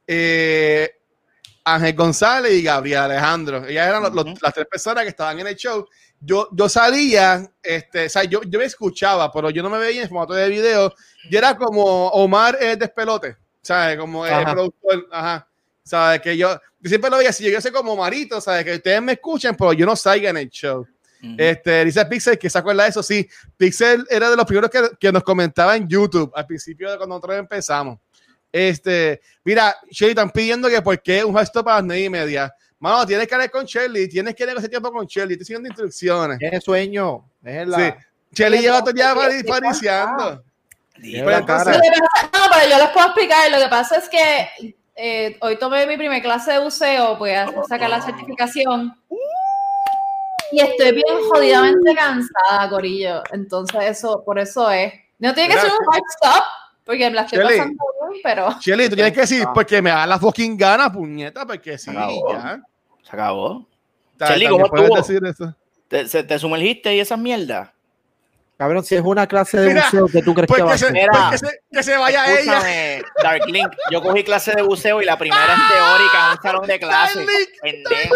eh, 0.06 0.95
Ángel 1.66 1.96
González 1.96 2.54
y 2.54 2.62
Gabriel 2.64 3.00
Alejandro. 3.00 3.66
Ellas 3.66 3.88
eran 3.88 4.04
los- 4.04 4.14
los- 4.14 4.26
Ujú. 4.26 4.36
las 4.42 4.54
tres 4.54 4.68
personas 4.68 5.04
que 5.04 5.10
estaban 5.10 5.40
en 5.40 5.48
el 5.48 5.56
show. 5.56 5.86
Yo, 6.20 6.48
yo 6.54 6.70
salía, 6.70 7.52
este, 7.62 8.06
o 8.06 8.10
sea, 8.10 8.24
yo, 8.24 8.42
yo 8.44 8.60
me 8.60 8.66
escuchaba, 8.66 9.32
pero 9.32 9.50
yo 9.50 9.62
no 9.64 9.70
me 9.70 9.78
veía 9.80 10.04
en 10.04 10.10
formato 10.10 10.34
de 10.34 10.48
video. 10.48 10.94
Yo 11.30 11.38
era 11.40 11.56
como 11.58 12.08
Omar 12.10 12.58
el 12.62 12.78
despelote, 12.80 13.36
¿sabes? 13.62 13.98
Como 13.98 14.26
el 14.26 14.44
productor, 14.46 15.08
ajá. 15.12 15.48
¿Sabes? 15.84 16.22
Que 16.22 16.36
yo, 16.38 16.50
yo 16.80 16.90
siempre 16.90 17.10
lo 17.12 17.18
veía 17.18 17.30
así, 17.30 17.52
yo 17.52 17.62
sé 17.62 17.72
como 17.72 17.96
Marito, 17.96 18.40
¿sabes? 18.42 18.64
Que 18.64 18.76
ustedes 18.76 19.02
me 19.02 19.12
escuchen, 19.14 19.56
pero 19.56 19.74
yo 19.74 19.86
no 19.86 19.96
salga 19.96 20.30
en 20.30 20.38
el 20.38 20.50
show. 20.50 20.80
Ujú. 21.22 21.36
Este, 21.38 21.86
dice 21.86 22.06
Pixel 22.06 22.38
que 22.40 22.50
se 22.50 22.58
acuerda 22.58 22.84
de 22.84 22.90
eso, 22.90 23.04
sí. 23.04 23.28
Pixel 23.58 24.06
era 24.10 24.30
de 24.30 24.36
los 24.36 24.46
primeros 24.46 24.70
que, 24.72 24.82
que 25.00 25.12
nos 25.12 25.24
comentaba 25.24 25.76
en 25.76 25.88
YouTube 25.88 26.32
al 26.36 26.46
principio 26.48 26.90
de 26.90 26.98
cuando 26.98 27.16
nosotros 27.16 27.38
empezamos. 27.38 28.00
Este, 28.58 29.20
mira, 29.44 29.76
Shelly, 29.92 30.12
están 30.12 30.32
pidiendo 30.32 30.70
que 30.70 30.82
por 30.82 31.02
qué 31.02 31.26
un 31.26 31.38
gesto 31.38 31.62
para 31.62 31.76
las 31.78 31.84
nueve 31.84 32.04
y 32.04 32.10
media. 32.10 32.56
Mano, 32.80 33.06
tienes 33.06 33.28
que 33.28 33.36
hablar 33.36 33.52
con 33.52 33.66
Shelly, 33.66 34.08
tienes 34.08 34.34
que 34.34 34.46
negociar 34.46 34.70
tiempo 34.70 34.94
con 34.94 35.06
Shelly, 35.06 35.34
estoy 35.34 35.46
siguiendo 35.46 35.68
instrucciones. 35.68 36.40
Tiene 36.40 36.62
sueño. 36.62 37.26
Déjenla. 37.42 37.78
Sí. 37.78 37.94
Shelly 38.32 38.60
lleva 38.60 38.80
todo 38.80 38.92
el 38.92 38.96
día 38.96 39.14
pasa- 41.46 41.72
no, 42.32 42.40
pero 42.54 42.70
yo 42.70 42.78
les 42.78 42.90
puedo 42.92 43.06
explicar. 43.08 43.52
Lo 43.52 43.58
que 43.58 43.68
pasa 43.68 43.98
es 43.98 44.08
que 44.08 44.76
eh, 44.96 45.38
hoy 45.42 45.60
tomé 45.60 45.86
mi 45.86 45.98
primer 45.98 46.22
clase 46.22 46.54
de 46.54 46.60
buceo, 46.60 47.18
voy 47.18 47.32
a 47.32 47.52
sacar 47.68 47.90
la 47.90 48.02
certificación. 48.02 48.98
Y 50.54 50.62
estoy 50.62 50.94
bien 50.94 51.18
jodidamente 51.30 51.94
cansada, 51.94 52.70
Corillo. 52.70 53.22
Entonces, 53.34 53.82
eso, 53.84 54.24
por 54.26 54.40
eso 54.40 54.72
es. 54.72 54.94
No 55.20 55.34
tiene 55.34 55.54
que 55.54 55.60
ser 55.60 55.72
un 55.72 55.94
hard 55.94 56.04
stop, 56.22 56.44
porque 56.86 57.10
me 57.10 57.16
la 57.16 57.22
estoy 57.24 57.40
Shelly. 57.40 57.58
pasando 57.58 57.84
bien, 58.10 58.22
pero. 58.24 58.50
Shelly, 58.62 58.90
tú 58.90 58.96
tienes 58.96 59.14
que 59.14 59.22
decir, 59.22 59.46
porque 59.54 59.82
me 59.82 59.90
da 59.90 60.06
la 60.08 60.20
fucking 60.20 60.56
gana, 60.58 60.92
puñeta, 60.92 61.46
porque 61.46 61.78
sí, 61.78 61.90
Acabó. 61.92 62.32
ya. 62.32 62.62
Se 63.04 63.10
acabó. 63.16 63.68
Shelly, 64.20 64.48
¿cómo 64.48 64.68
puedes 64.70 64.86
estuvo? 64.90 64.98
decir 64.98 65.22
eso. 65.26 65.56
¿Te, 65.88 66.08
se- 66.08 66.24
te 66.24 66.40
sumergiste 66.40 66.96
y 66.96 67.00
esas 67.00 67.20
mierdas? 67.20 67.70
Cabrón, 68.58 68.86
si 68.86 68.96
es 68.96 69.02
una 69.04 69.28
clase 69.28 69.60
de 69.60 69.68
Mira, 69.68 69.84
buceo 69.84 70.08
que 70.08 70.22
tú 70.22 70.34
crees 70.34 70.50
que 70.50 70.62
va 70.64 70.74
a 70.74 70.78
se, 70.78 70.86
ser. 70.86 70.94
Mira. 70.94 71.08
porque 71.12 71.38
se- 71.40 71.60
que 71.70 71.84
se 71.84 71.98
vaya 71.98 72.26
ella. 72.26 72.40
Escúchame, 72.60 73.02
Dark 73.22 73.46
Link. 73.48 73.68
Yo 73.92 74.02
cogí 74.02 74.24
clase 74.24 74.54
de 74.56 74.62
buceo 74.62 75.02
y 75.02 75.06
la 75.06 75.18
primera 75.18 75.44
es 75.46 75.60
teórica 75.70 76.26
en 76.26 76.32
un 76.38 76.42
salón 76.42 76.66
de 76.68 76.80
clase. 76.80 77.20
Dark 77.20 77.30
Link, 77.30 77.50
Pendejo. 77.62 78.16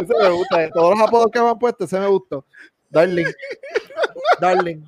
Ese 0.00 0.14
me 0.22 0.28
gusta. 0.30 0.58
De 0.58 0.70
todos 0.70 0.98
los 0.98 1.06
apodos 1.06 1.26
que 1.30 1.40
me 1.40 1.48
han 1.50 1.58
puesto, 1.58 1.84
ese 1.84 2.00
me 2.00 2.06
gustó. 2.06 2.46
Darling. 2.88 3.26
Darling. 4.40 4.82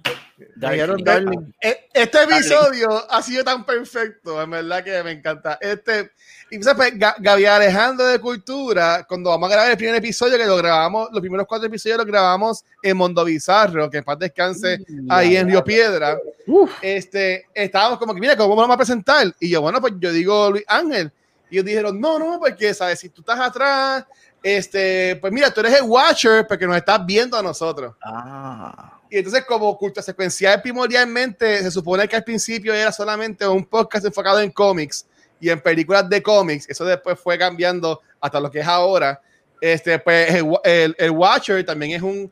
Link. 0.96 1.04
Darling. 1.04 1.52
E- 1.60 1.88
Este 1.92 2.22
episodio 2.22 3.10
ha 3.10 3.22
sido 3.22 3.42
tan 3.44 3.64
perfecto, 3.66 4.40
en 4.40 4.50
verdad 4.50 4.84
que 4.84 5.02
me 5.02 5.12
encanta. 5.12 5.58
Este, 5.60 6.12
y 6.50 6.56
entonces, 6.56 6.74
pues, 6.76 6.94
Ga- 6.94 7.16
Gabriel 7.18 7.50
Alejandro 7.52 8.06
de 8.06 8.18
Cultura, 8.20 9.04
cuando 9.08 9.30
vamos 9.30 9.48
a 9.48 9.52
grabar 9.52 9.70
el 9.72 9.76
primer 9.76 9.96
episodio, 9.96 10.38
que 10.38 10.46
lo 10.46 10.56
grabamos, 10.56 11.08
los 11.12 11.20
primeros 11.20 11.46
cuatro 11.46 11.66
episodios 11.66 11.98
los 11.98 12.06
grabamos 12.06 12.64
en 12.82 12.96
Mondo 12.96 13.24
Bizarro, 13.24 13.90
que 13.90 13.98
en 13.98 14.04
paz 14.04 14.18
descanse 14.18 14.78
ahí 15.08 15.36
en 15.36 15.48
Río 15.48 15.64
Piedra. 15.64 16.16
Uf. 16.46 16.70
Este, 16.80 17.46
estábamos 17.52 17.98
como 17.98 18.14
que, 18.14 18.20
mira, 18.20 18.36
¿cómo 18.36 18.54
vamos 18.56 18.74
a 18.74 18.78
presentar? 18.78 19.34
Y 19.40 19.50
yo, 19.50 19.60
bueno, 19.60 19.80
pues 19.80 19.94
yo 19.98 20.12
digo 20.12 20.50
Luis 20.50 20.64
Ángel. 20.68 21.12
Y 21.50 21.56
ellos 21.56 21.64
dijeron, 21.66 22.00
no, 22.00 22.18
no, 22.18 22.38
porque, 22.38 22.74
¿sabes? 22.74 23.00
Si 23.00 23.08
tú 23.08 23.22
estás 23.22 23.40
atrás, 23.40 24.04
este, 24.42 25.16
pues 25.20 25.32
mira, 25.32 25.50
tú 25.50 25.60
eres 25.60 25.74
el 25.74 25.82
Watcher, 25.82 26.46
porque 26.46 26.66
nos 26.66 26.76
estás 26.76 27.04
viendo 27.04 27.36
a 27.36 27.42
nosotros. 27.42 27.94
Ah. 28.02 28.97
Y 29.10 29.18
entonces, 29.18 29.44
como 29.44 29.76
cultura 29.78 30.02
secuencial 30.02 30.60
primordialmente, 30.60 31.62
se 31.62 31.70
supone 31.70 32.06
que 32.08 32.16
al 32.16 32.24
principio 32.24 32.74
era 32.74 32.92
solamente 32.92 33.46
un 33.46 33.64
podcast 33.64 34.04
enfocado 34.06 34.40
en 34.40 34.50
cómics 34.50 35.06
y 35.40 35.48
en 35.50 35.60
películas 35.60 36.08
de 36.08 36.22
cómics. 36.22 36.68
Eso 36.68 36.84
después 36.84 37.18
fue 37.18 37.38
cambiando 37.38 38.00
hasta 38.20 38.40
lo 38.40 38.50
que 38.50 38.60
es 38.60 38.66
ahora. 38.66 39.20
Este, 39.60 39.98
pues, 39.98 40.34
el, 40.34 40.46
el- 40.64 40.96
el 40.98 41.10
Watcher 41.10 41.64
también 41.64 41.92
es 41.92 42.02
un 42.02 42.30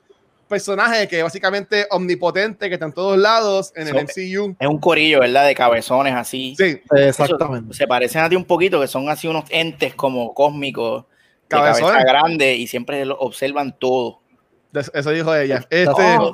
personaje 0.49 1.09
que 1.09 1.19
es 1.19 1.25
básicamente 1.25 1.87
omnipotente, 1.91 2.69
que 2.69 2.75
está 2.75 2.87
en 2.87 2.93
todos 2.93 3.19
lados 3.19 3.73
en 3.75 3.89
el 3.89 3.95
So- 3.95 4.01
MCU. 4.01 4.57
Es 4.61 4.69
un 4.69 4.79
corillo, 4.79 5.21
¿verdad? 5.21 5.47
De 5.47 5.55
cabezones 5.55 6.15
así. 6.15 6.55
Sí, 6.57 6.81
Exactamente. 6.95 7.75
Se 7.75 7.87
parecen 7.87 8.23
a 8.23 8.29
ti 8.29 8.37
un 8.37 8.45
poquito, 8.45 8.81
que 8.81 8.87
son 8.87 9.09
así 9.09 9.27
unos 9.27 9.45
entes 9.51 9.95
como 9.95 10.33
cósmicos, 10.35 11.03
de 11.03 11.49
Cabezones. 11.49 11.91
cabeza 11.91 12.05
grande 12.13 12.55
y 12.55 12.67
siempre 12.67 13.05
lo 13.05 13.17
observan 13.19 13.77
todo. 13.79 14.21
de- 14.73 14.85
eso 14.93 15.11
dijo 15.11 15.35
ella. 15.35 15.65
Este, 15.71 15.89
Oh. 15.89 16.33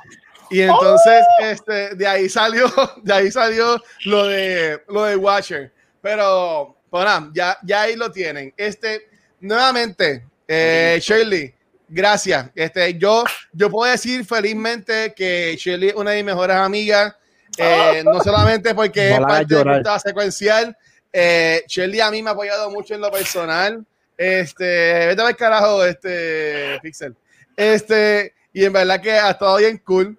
Y 0.52 0.60
entonces, 0.60 1.24
este, 1.40 1.94
de 1.94 2.06
ahí 2.06 2.28
salió, 2.28 2.66
de 3.02 3.12
ahí 3.12 3.30
salió 3.30 3.82
lo 4.04 4.26
de 4.26 4.82
lo 4.88 5.04
de 5.04 5.16
Watcher. 5.16 5.72
Pero, 6.00 6.76
pues 6.90 7.04
nada, 7.04 7.30
ya, 7.34 7.58
ya 7.62 7.82
ahí 7.82 7.96
lo 7.96 8.10
tienen. 8.12 8.52
Este, 8.56 9.08
nuevamente, 9.40 10.24
eh, 10.46 10.98
Shirley, 11.00 11.54
gracias. 11.88 12.50
Este, 12.54 12.98
yo, 12.98 13.24
yo 13.52 13.70
puedo 13.70 13.90
decir 13.90 14.24
felizmente 14.24 15.14
que 15.14 15.56
Shirley 15.58 15.88
es 15.88 15.94
una 15.94 16.10
de 16.10 16.16
mis 16.18 16.26
mejores 16.26 16.56
amigas. 16.56 17.14
eh, 17.58 18.02
no 18.04 18.20
solamente 18.22 18.74
porque 18.74 19.10
No 19.10 19.14
es 19.16 19.20
parte 19.20 19.54
de 19.54 19.62
cultura 19.62 19.98
secuencial. 19.98 20.76
Eh, 21.12 21.62
Shirley 21.68 22.00
a 22.00 22.10
mí 22.10 22.22
me 22.22 22.30
ha 22.30 22.32
apoyado 22.32 22.70
mucho 22.70 22.94
en 22.94 23.00
lo 23.00 23.10
personal. 23.10 23.84
Este, 24.16 25.06
vete 25.06 25.22
al 25.22 25.36
carajo, 25.36 25.84
este, 25.84 26.78
Pixel. 26.82 27.16
Este, 27.56 28.34
y 28.52 28.64
en 28.64 28.72
verdad 28.72 29.00
que 29.00 29.12
ha 29.12 29.30
estado 29.30 29.56
bien 29.56 29.78
cool. 29.78 30.18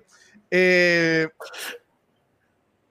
Eh, 0.56 1.28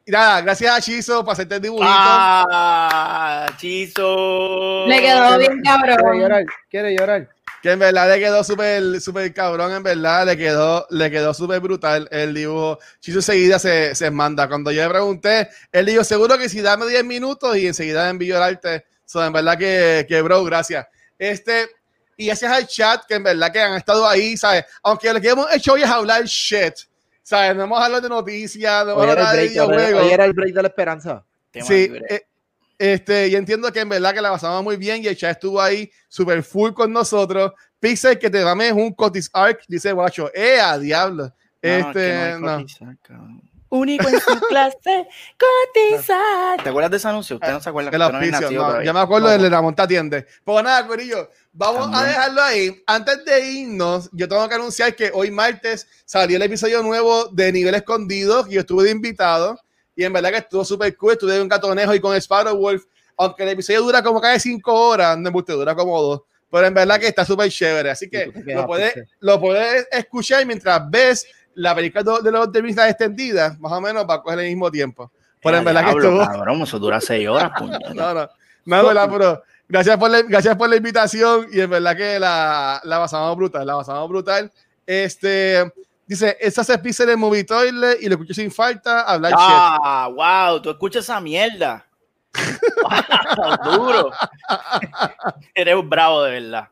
y 0.05 0.11
nada, 0.11 0.41
gracias 0.41 0.77
a 0.77 0.81
Chizo 0.81 1.25
por 1.25 1.33
hacerte 1.33 1.55
el 1.55 1.63
dibujito. 1.63 1.87
¡Ah! 1.89 3.49
¡Chizo! 3.57 4.85
Le 4.89 5.01
quedó 5.01 5.39
bien 5.39 5.61
Quiere 5.61 5.95
cabrón. 5.95 6.21
llorar. 6.21 6.45
Quiere 6.69 6.97
llorar. 6.97 7.29
Que 7.63 7.71
en 7.71 7.79
verdad 7.79 8.09
le 8.09 8.19
quedó 8.19 8.43
súper, 8.43 9.01
súper 9.01 9.33
cabrón, 9.33 9.73
en 9.73 9.85
verdad, 9.85 10.27
le 10.27 10.37
quedó, 10.37 10.85
le 10.91 11.09
quedó 11.09 11.33
súper 11.33 11.61
brutal 11.61 12.09
el 12.11 12.35
dibujo. 12.35 12.81
Chizo 12.99 13.19
enseguida 13.19 13.61
se, 13.61 13.95
se 13.95 14.11
manda. 14.11 14.49
Cuando 14.49 14.73
yo 14.73 14.83
le 14.83 14.91
pregunté, 14.91 15.49
él 15.71 15.87
dijo, 15.87 16.03
seguro 16.03 16.37
que 16.37 16.49
si 16.49 16.61
dame 16.61 16.87
10 16.89 17.05
minutos 17.05 17.57
y 17.57 17.69
enseguida 17.69 18.11
envío 18.11 18.39
el 18.39 18.43
arte. 18.43 18.87
So, 19.05 19.25
en 19.25 19.33
verdad 19.33 19.57
que, 19.57 20.05
que, 20.09 20.21
bro, 20.21 20.43
gracias. 20.43 20.85
Este, 21.17 21.69
y 22.17 22.27
gracias 22.27 22.51
al 22.51 22.67
chat, 22.67 23.05
que 23.07 23.15
en 23.15 23.23
verdad 23.23 23.53
que 23.53 23.61
han 23.61 23.75
estado 23.75 24.09
ahí, 24.09 24.37
¿sabes? 24.37 24.65
Aunque 24.83 25.13
lo 25.13 25.21
que 25.21 25.29
hemos 25.29 25.55
hecho 25.55 25.75
hoy 25.75 25.83
es 25.85 25.89
hablar 25.89 26.25
shit, 26.25 26.75
¿sabes? 27.23 27.57
No 27.57 27.65
hemos 27.65 27.81
hablado 27.81 28.03
de 28.03 28.09
noticias, 28.09 28.87
no 28.87 29.03
era, 29.03 29.13
hablado 29.13 29.33
el 29.33 29.41
de 29.41 29.49
videojuegos. 29.49 30.03
hoy 30.03 30.11
era 30.11 30.25
el 30.25 30.33
break 30.33 30.55
de 30.55 30.63
la 30.63 30.69
esperanza. 30.69 31.25
Tema 31.51 31.67
Sí, 31.67 31.93
eh, 32.09 32.23
este, 32.79 33.29
y 33.29 33.37
entiendo 33.37 33.73
que 33.73 33.81
en 33.81 33.89
verdad 33.89 34.13
que 34.13 34.21
la 34.21 34.31
pasamos 34.31 34.63
muy 34.65 34.77
bien 34.77 35.05
y 35.05 35.07
el 35.07 35.17
chat 35.17 35.33
estuvo 35.33 35.61
ahí 35.61 35.91
súper 36.09 36.43
full 36.43 36.73
con 36.73 36.93
nosotros. 36.93 37.53
Pixel, 37.79 38.19
que 38.19 38.29
te 38.31 38.45
mames 38.45 38.73
un 38.73 38.93
Cotis 38.93 39.31
Arc, 39.33 39.63
dice 39.69 39.93
guacho, 39.93 40.31
¡eh, 40.35 40.61
a 40.61 40.79
diablo! 40.79 41.25
No, 41.25 41.33
es 41.61 41.87
este, 41.87 42.37
no 42.41 42.59
no. 42.59 43.43
Único 43.69 44.07
en 44.07 44.21
su 44.21 44.39
clase, 44.49 45.09
cotizar. 45.39 46.63
¿Te 46.63 46.69
acuerdas 46.69 46.91
de 46.91 46.97
ese 46.99 47.09
anuncio? 47.09 47.37
Usted 47.37 47.53
no 47.53 47.61
se 47.61 47.71
acuerda. 47.71 47.91
El 47.91 47.99
no 47.99 48.05
auspicio, 48.05 48.33
nacido 48.33 48.63
no, 48.63 48.67
todavía. 48.67 48.87
ya 48.87 48.93
me 48.93 49.01
acuerdo 49.01 49.27
No, 49.29 49.33
del 49.33 49.43
de 49.43 49.51
la 49.51 49.63
monta 49.63 49.87
tiende. 49.89 50.27
Pues 50.45 50.63
nada, 50.63 50.87
Corillo, 50.87 51.31
vamos 51.53 51.89
a 51.89 51.91
También. 51.91 52.07
dejarlo 52.09 52.43
ahí. 52.43 52.83
Antes 52.87 53.25
de 53.25 53.51
irnos, 53.51 54.09
yo 54.13 54.29
tengo 54.29 54.49
que 54.49 54.55
anunciar 54.55 54.95
que 54.95 55.11
hoy 55.15 55.31
martes 55.31 55.87
salió 56.05 56.37
el 56.37 56.43
episodio 56.43 56.83
nuevo 56.83 57.27
de 57.27 57.53
Nivel 57.53 57.75
Escondido, 57.75 58.45
que 58.45 58.55
yo 58.55 58.61
estuve 58.61 58.85
de 58.85 58.91
invitado, 58.91 59.59
y 59.95 60.05
en 60.05 60.13
verdad 60.13 60.31
que 60.31 60.39
estuvo 60.39 60.65
súper 60.65 60.97
cool, 60.97 61.13
estuve 61.13 61.37
en 61.37 61.43
un 61.43 61.49
gatonejo 61.49 61.95
y 61.95 62.01
con 62.01 62.17
Sparrow 62.17 62.57
Wolf, 62.57 62.85
aunque 63.17 63.43
el 63.43 63.51
episodio 63.51 63.83
dura 63.83 64.03
como 64.03 64.21
casi 64.21 64.51
cinco 64.51 64.73
horas, 64.73 65.19
no 65.19 65.31
me 65.31 65.43
dura 65.43 65.75
como 65.75 66.01
dos, 66.01 66.23
pero 66.51 66.67
en 66.67 66.75
verdad 66.75 66.99
que 66.99 67.09
está 67.09 67.25
súper 67.25 67.51
chévere, 67.51 67.91
así 67.91 68.09
que 68.09 68.33
lo 68.47 68.67
puedes, 68.67 68.95
Pixel. 68.95 69.09
lo 69.21 69.41
puedes 69.41 69.87
escuchar 69.91 70.45
mientras 70.47 70.91
ves 70.91 71.27
la 71.55 71.75
película 71.75 72.03
de 72.23 72.33
los 72.33 72.51
de 72.51 72.63
Vista 72.63 72.89
extendida, 72.89 73.57
más 73.61 73.73
o 73.73 73.81
menos 73.81 74.07
va 74.09 74.15
a 74.15 74.23
coger 74.23 74.41
el 74.41 74.49
mismo 74.49 74.71
tiempo. 74.71 75.13
Pero 75.43 75.57
en 75.57 75.65
verdad 75.65 75.81
que 75.81 75.91
diablo, 75.91 76.23
estuvo... 76.23 76.33
Cabrón, 76.33 76.63
eso 76.63 76.79
dura 76.79 77.01
seis 77.01 77.29
horas. 77.29 77.51
No, 77.95 78.15
no, 78.15 78.29
no, 78.65 78.87
verdad, 78.87 79.09
pero 79.11 79.43
gracias 79.69 79.97
por, 79.97 80.11
la, 80.11 80.23
gracias 80.23 80.57
por 80.57 80.69
la 80.69 80.77
invitación 80.77 81.47
y 81.53 81.61
en 81.61 81.71
verdad 81.71 81.97
que 81.97 82.19
la, 82.19 82.81
la 82.85 82.99
pasamos 82.99 83.37
brutal, 83.37 83.67
la 83.67 83.77
pasamos 83.77 84.09
brutal. 84.09 84.53
Este, 84.87 85.73
dice, 86.07 86.37
esa 86.41 86.65
se 86.65 86.79
pisa 86.79 87.05
en 87.05 87.11
el 87.11 87.17
movie 87.17 87.45
toilet 87.45 87.99
y 88.01 88.09
lo 88.09 88.15
escucho 88.15 88.35
sin 88.35 88.51
falta 88.51 89.03
hablar 89.03 89.33
shit. 89.33 89.41
Ah, 89.41 90.11
wow, 90.13 90.61
tú 90.61 90.71
escuchas 90.71 91.05
esa 91.05 91.21
mierda. 91.21 91.87
Wow, 92.83 93.73
duro. 93.79 94.11
Eres 95.55 95.75
un 95.75 95.89
bravo 95.89 96.23
de 96.25 96.41
verdad. 96.41 96.69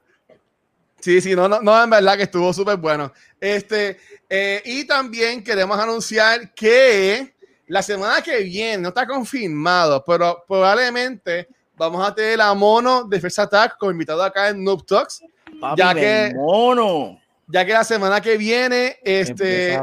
Sí, 1.01 1.21
sí, 1.21 1.35
no, 1.35 1.49
no, 1.49 1.63
no, 1.63 1.83
en 1.83 1.89
verdad 1.89 2.17
que 2.17 2.25
estuvo 2.25 2.53
súper 2.53 2.77
bueno. 2.77 3.13
Este, 3.41 3.99
eh, 4.29 4.63
y 4.65 4.85
también 4.85 5.43
queremos 5.43 5.79
anunciar 5.79 6.53
que 6.53 7.35
la 7.69 7.83
semana 7.83 8.21
que 8.21 8.43
viene, 8.43 8.83
no 8.83 8.89
está 8.89 9.07
confirmado, 9.07 10.05
pero 10.05 10.45
probablemente 10.47 11.49
vamos 11.81 12.07
a 12.07 12.15
tener 12.15 12.39
a 12.43 12.53
Mono 12.53 13.05
de 13.05 13.19
First 13.19 13.39
Attack 13.39 13.79
como 13.79 13.91
invitado 13.91 14.23
acá 14.23 14.51
en 14.51 14.63
Noob 14.63 14.85
Talks. 14.85 15.23
Papi, 15.59 15.81
Ya 15.81 15.95
que- 15.95 16.35
mono. 16.35 17.19
ya 17.47 17.65
que 17.65 17.73
la 17.73 17.85
semana 17.85 18.21
que 18.21 18.37
viene, 18.37 18.99
este, 19.03 19.81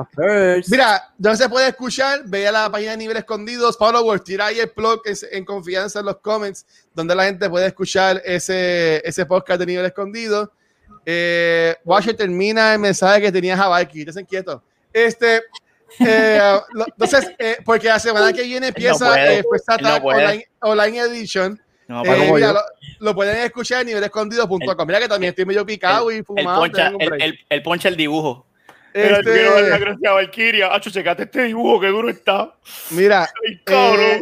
mira, 0.69 1.11
donde 1.17 1.37
se 1.37 1.49
puede 1.49 1.69
escuchar, 1.69 2.21
ve 2.25 2.47
a 2.47 2.51
la 2.51 2.71
página 2.71 2.91
de 2.91 2.97
Nivel 2.97 3.17
Escondidos, 3.17 3.77
Followers, 3.77 4.23
tira 4.23 4.45
ahí 4.45 4.59
el 4.59 4.71
blog 4.75 5.01
en, 5.31 5.43
confianza 5.43 5.99
en 5.99 6.05
los 6.05 6.17
comments, 6.17 6.67
donde 6.93 7.15
la 7.15 7.25
gente 7.25 7.49
puede 7.49 7.65
escuchar 7.65 8.21
ese, 8.23 9.01
ese 9.03 9.25
podcast 9.25 9.59
de 9.59 9.65
Nivel 9.65 9.85
Escondido. 9.85 10.51
Eh, 11.03 11.75
termina 12.15 12.73
el 12.73 12.79
mensaje 12.79 13.21
que 13.21 13.31
tenías 13.31 13.59
a 13.59 13.67
Valky, 13.67 14.05
te 14.05 14.23
quieto. 14.23 14.61
Este, 14.93 15.41
eh, 15.99 16.59
entonces, 16.85 17.31
eh, 17.39 17.57
porque 17.65 17.87
la 17.87 17.99
semana 17.99 18.31
que 18.31 18.43
viene 18.43 18.67
empieza 18.67 19.09
no 19.09 19.43
pues, 19.49 19.63
online, 19.67 20.47
online, 20.59 20.99
Edition. 20.99 21.59
No, 21.87 22.03
eh, 22.03 22.53
lo, 22.99 23.15
pueden 23.15 23.37
escuchar 23.37 23.81
en 23.81 23.87
nivelescondido.com. 23.87 24.87
Mira 24.87 24.99
que 24.99 25.07
también 25.07 25.29
estoy 25.29 25.45
medio 25.45 25.65
picado 25.65 26.11
y 26.11 26.21
fumado. 26.21 26.65
El 26.65 26.71
poncha 26.71 26.91
el, 26.99 27.39
el, 27.49 27.63
poncha 27.63 27.89
el 27.89 27.95
dibujo. 27.95 28.45
Este... 28.93 29.23
Quiero 29.23 29.53
dar 29.53 29.63
la 29.63 29.77
gracia 29.77 30.09
a 30.09 30.13
Valkyria. 30.13 30.73
Hacho, 30.73 30.89
checate 30.89 31.23
este 31.23 31.43
dibujo, 31.43 31.79
que 31.79 31.87
duro 31.87 32.09
está. 32.09 32.53
Mira. 32.91 33.29
Eh, 33.43 34.21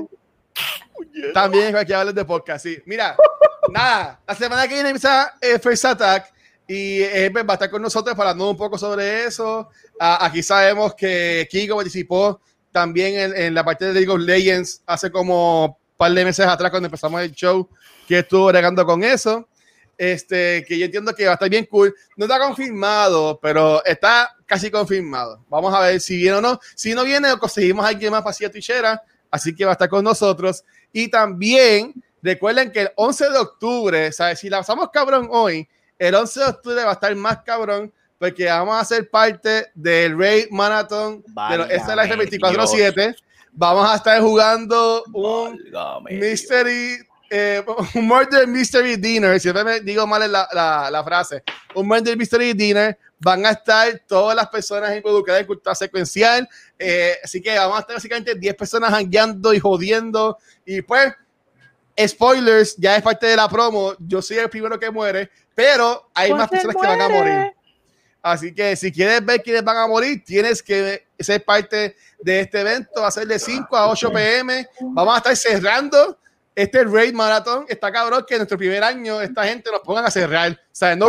también 1.34 1.76
hay 1.76 1.86
que 1.86 1.94
hablar 1.94 2.14
de 2.14 2.26
podcast, 2.26 2.66
sí. 2.66 2.78
Mira, 2.86 3.16
nada, 3.70 4.20
la 4.28 4.36
semana 4.36 4.68
que 4.68 4.76
viene 4.76 4.90
empieza 4.90 5.34
eh, 5.42 5.60
First 5.60 5.86
Attack 5.86 6.34
y 6.68 7.02
eh, 7.02 7.30
va 7.30 7.54
a 7.54 7.54
estar 7.54 7.70
con 7.70 7.82
nosotros 7.82 8.18
hablar 8.18 8.38
un 8.38 8.58
poco 8.58 8.78
sobre 8.78 9.26
eso. 9.26 9.70
Ah, 10.00 10.26
aquí 10.26 10.44
sabemos 10.44 10.94
que 10.94 11.48
Kiko 11.50 11.76
participó 11.76 12.42
también 12.72 13.16
en, 13.16 13.36
en 13.36 13.54
la 13.54 13.64
parte 13.64 13.86
de 13.86 13.94
League 13.94 14.10
of 14.10 14.20
Legends 14.20 14.82
hace 14.86 15.10
como 15.10 15.80
par 15.98 16.12
de 16.12 16.26
meses 16.26 16.46
atrás 16.46 16.72
cuando 16.72 16.88
empezamos 16.88 17.22
el 17.22 17.32
show, 17.32 17.68
que 18.08 18.20
estuvo 18.20 18.52
regando 18.52 18.86
con 18.86 19.04
eso. 19.04 19.48
Este, 19.98 20.66
que 20.68 20.78
yo 20.78 20.86
entiendo 20.86 21.16
que 21.16 21.26
va 21.26 21.32
a 21.32 21.34
estar 21.36 21.50
bien 21.50 21.66
cool. 21.66 21.96
No 22.18 22.26
está 22.26 22.40
confirmado, 22.40 23.40
pero 23.42 23.84
está 23.86 24.36
casi 24.46 24.70
confirmado. 24.70 25.44
Vamos 25.50 25.74
a 25.74 25.80
ver 25.80 26.02
si 26.02 26.18
viene 26.18 26.38
o 26.38 26.42
no. 26.42 26.60
Si 26.76 26.94
no 26.94 27.04
viene, 27.04 27.38
conseguimos 27.38 27.86
a 27.86 27.90
alguien 27.90 28.12
más 28.12 28.22
para 28.22 28.50
Tichera, 28.50 29.02
así 29.32 29.56
que 29.56 29.64
va 29.64 29.72
a 29.72 29.74
estar 29.74 29.90
con 29.90 30.04
nosotros. 30.04 30.64
Y 30.92 31.08
también 31.08 31.94
recuerden 32.22 32.72
que 32.72 32.82
el 32.82 32.92
11 32.96 33.30
de 33.30 33.38
octubre, 33.38 34.12
¿sabes? 34.12 34.40
Si 34.40 34.50
la 34.50 34.58
pasamos 34.58 34.90
cabrón 34.92 35.30
hoy, 35.32 35.68
el 35.98 36.14
11 36.14 36.40
de 36.42 36.46
octubre 36.46 36.84
va 36.84 36.90
a 36.90 36.94
estar 36.94 37.16
más 37.16 37.40
cabrón 37.44 37.92
porque 38.20 38.46
vamos 38.46 38.80
a 38.80 38.86
ser 38.86 39.10
parte 39.10 39.68
del 39.74 40.18
Raid 40.18 40.48
Marathon 40.50 41.24
de 41.50 41.58
los 41.58 41.68
SLF 41.68 42.12
24-7 42.12 43.16
vamos 43.56 43.90
a 43.90 43.96
estar 43.96 44.22
jugando 44.22 45.04
un 45.14 45.60
Mystery, 46.10 46.98
eh, 47.30 47.64
un 47.96 48.08
Murder 48.08 48.48
Mystery 48.48 48.98
Dinner. 48.98 49.40
Siempre 49.40 49.64
me 49.64 49.80
digo 49.80 50.06
mal 50.06 50.32
la, 50.32 50.48
la, 50.52 50.92
la, 50.92 51.04
frase. 51.04 51.44
Un 51.74 51.88
Murder 51.88 52.18
Mystery 52.18 52.54
Dinner. 52.54 52.98
Van 53.18 53.46
a 53.46 53.52
estar 53.52 54.02
todas 54.08 54.36
las 54.36 54.48
personas 54.50 54.96
involucradas 54.96 55.42
en 55.42 55.48
cultura 55.48 55.74
secuencial. 55.74 56.48
Eh, 56.78 57.16
así 57.24 57.42
que 57.42 57.58
vamos 57.58 57.78
a 57.78 57.80
estar 57.80 57.96
básicamente 57.96 58.36
10 58.36 58.56
personas 58.56 58.94
hangueando 58.94 59.54
y 59.54 59.60
jodiendo. 59.60 60.38
Y 60.66 60.82
pues, 60.82 61.14
spoilers, 62.06 62.76
ya 62.76 62.98
es 62.98 63.02
parte 63.02 63.28
de 63.28 63.38
la 63.38 63.48
promo. 63.48 63.94
Yo 64.00 64.22
soy 64.22 64.38
el 64.38 64.50
primero 64.50 64.78
que 64.78 64.92
muere, 64.92 65.32
pero 65.56 66.10
hay 66.14 66.34
más 66.34 66.50
personas 66.50 66.76
que 66.76 66.88
van 66.88 67.02
a 67.02 67.10
morir. 67.10 67.55
Así 68.26 68.56
que 68.56 68.76
si 68.76 68.92
quieres 68.92 69.24
ver 69.24 69.44
quiénes 69.44 69.64
van 69.64 69.78
a 69.78 69.86
morir, 69.86 70.24
tienes 70.26 70.64
que 70.64 71.06
ser 71.20 71.46
parte 71.46 71.96
de 72.20 72.40
este 72.40 72.62
evento. 72.62 73.00
Va 73.00 73.10
a 73.10 73.12
ser 73.12 73.28
de 73.28 73.38
5 73.38 73.78
a 73.78 73.88
8 73.92 74.12
pm. 74.12 74.68
Vamos 74.82 75.14
a 75.14 75.18
estar 75.18 75.38
cerrando 75.38 76.18
este 76.56 76.84
Raid 76.86 77.14
Marathon. 77.14 77.68
Está 77.70 77.92
cabrón 77.92 78.26
que 78.28 78.34
en 78.34 78.40
nuestro 78.40 78.58
primer 78.58 78.84
año 78.84 79.22
esta 79.22 79.44
gente 79.44 79.70
nos 79.70 79.82
pongan 79.82 80.06
a 80.06 80.10
cerrar. 80.10 80.54
O 80.54 80.58
sea, 80.72 80.96
no, 80.96 81.08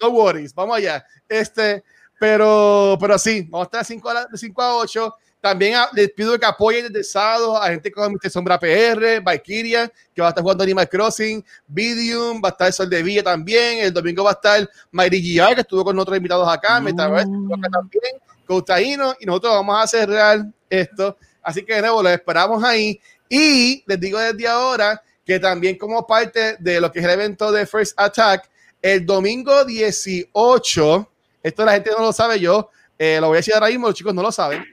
no 0.00 0.08
worries. 0.10 0.54
Vamos 0.54 0.76
allá. 0.76 1.04
Este, 1.28 1.82
pero, 2.20 2.96
pero 3.00 3.18
sí, 3.18 3.44
vamos 3.50 3.64
a 3.64 3.66
estar 3.66 3.80
de 3.80 3.86
5 3.86 4.08
a, 4.08 4.26
de 4.26 4.38
5 4.38 4.62
a 4.62 4.76
8. 4.76 5.14
También 5.40 5.78
les 5.92 6.10
pido 6.12 6.36
que 6.38 6.46
apoyen 6.46 6.86
desde 6.86 6.98
el 6.98 7.04
sábado 7.04 7.56
a 7.56 7.68
gente 7.68 7.92
como 7.92 8.10
Mr. 8.10 8.28
Sombra 8.28 8.58
PR, 8.58 9.20
Valkyria, 9.22 9.90
que 10.12 10.20
va 10.20 10.28
a 10.28 10.30
estar 10.30 10.42
jugando 10.42 10.64
Animal 10.64 10.88
Crossing, 10.88 11.44
Vidium, 11.66 12.42
va 12.42 12.48
a 12.48 12.52
estar 12.52 12.72
Sol 12.72 12.90
de 12.90 13.02
Villa 13.04 13.22
también. 13.22 13.78
El 13.78 13.92
domingo 13.92 14.24
va 14.24 14.30
a 14.30 14.32
estar 14.32 14.68
Mayri 14.90 15.20
Guiar, 15.20 15.54
que 15.54 15.60
estuvo 15.60 15.84
con 15.84 15.96
otros 15.96 16.16
invitados 16.16 16.48
acá, 16.48 16.80
mm. 16.80 16.88
estuvo 16.88 17.54
acá 17.54 17.68
también, 17.70 18.02
Costaíno, 18.46 19.14
y 19.20 19.26
nosotros 19.26 19.54
vamos 19.54 19.76
a 19.76 19.82
hacer 19.82 20.08
real 20.08 20.52
esto. 20.68 21.16
Así 21.40 21.64
que 21.64 21.74
de 21.74 21.82
nuevo, 21.82 22.02
los 22.02 22.12
esperamos 22.12 22.64
ahí. 22.64 23.00
Y 23.28 23.84
les 23.86 24.00
digo 24.00 24.18
desde 24.18 24.48
ahora 24.48 25.00
que 25.24 25.38
también 25.38 25.78
como 25.78 26.04
parte 26.04 26.56
de 26.58 26.80
lo 26.80 26.90
que 26.90 26.98
es 26.98 27.04
el 27.04 27.12
evento 27.12 27.52
de 27.52 27.64
First 27.64 27.92
Attack, 27.96 28.50
el 28.82 29.06
domingo 29.06 29.64
18, 29.64 31.10
esto 31.44 31.64
la 31.64 31.72
gente 31.74 31.90
no 31.96 32.02
lo 32.02 32.12
sabe 32.12 32.40
yo, 32.40 32.70
eh, 32.98 33.18
lo 33.20 33.28
voy 33.28 33.36
a 33.36 33.38
decir 33.38 33.54
ahora 33.54 33.68
mismo, 33.68 33.86
los 33.86 33.94
chicos 33.94 34.14
no 34.14 34.22
lo 34.22 34.32
saben 34.32 34.64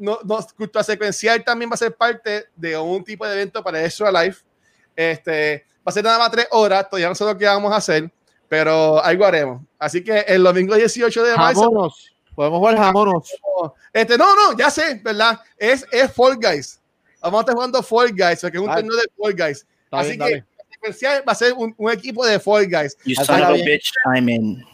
no, 0.00 0.18
no, 0.24 0.46
cultura 0.56 0.82
secuencial 0.82 1.44
también 1.44 1.70
va 1.70 1.74
a 1.74 1.78
ser 1.78 1.94
parte 1.94 2.46
de 2.56 2.76
un 2.76 3.04
tipo 3.04 3.26
de 3.26 3.34
evento 3.34 3.62
para 3.62 3.84
Extra 3.84 4.10
Life. 4.10 4.42
Este, 4.96 5.64
va 5.78 5.90
a 5.90 5.92
ser 5.92 6.04
nada 6.04 6.18
más 6.18 6.30
tres 6.30 6.48
horas, 6.50 6.88
todavía 6.88 7.08
no 7.08 7.14
sé 7.14 7.24
lo 7.24 7.36
que 7.36 7.44
vamos 7.44 7.72
a 7.72 7.76
hacer, 7.76 8.10
pero 8.48 9.02
algo 9.02 9.24
haremos. 9.24 9.62
Así 9.78 10.02
que 10.02 10.20
el 10.20 10.42
domingo 10.42 10.74
18 10.74 11.24
de 11.24 11.36
marzo. 11.36 11.92
Podemos 12.34 12.58
jugar 12.58 12.76
jamonos. 12.76 13.30
Este, 13.92 14.16
no, 14.16 14.34
no, 14.34 14.56
ya 14.56 14.70
sé, 14.70 15.00
¿verdad? 15.04 15.40
Es, 15.58 15.86
es 15.92 16.10
Fall 16.12 16.36
Guys. 16.36 16.80
Vamos 17.20 17.38
a 17.38 17.42
estar 17.42 17.54
jugando 17.54 17.82
Fall 17.82 18.12
Guys, 18.12 18.40
que 18.40 18.46
es 18.46 18.58
un 18.58 18.66
torneo 18.66 18.96
de 18.96 19.10
Fall 19.16 19.34
Guys. 19.34 19.66
Así 19.90 20.16
que 20.16 20.44
secuencial 20.70 21.22
va 21.28 21.32
a 21.32 21.34
ser 21.34 21.52
un, 21.52 21.74
un, 21.76 21.90
equipo 21.90 22.24
de 22.24 22.40
Fall 22.40 22.66
Guys. 22.66 22.96
You 23.04 23.14
son 23.16 23.42
of 23.42 23.50
a 23.50 23.52
bitch, 23.52 23.92
I'm 24.06 24.28
in. 24.28 24.64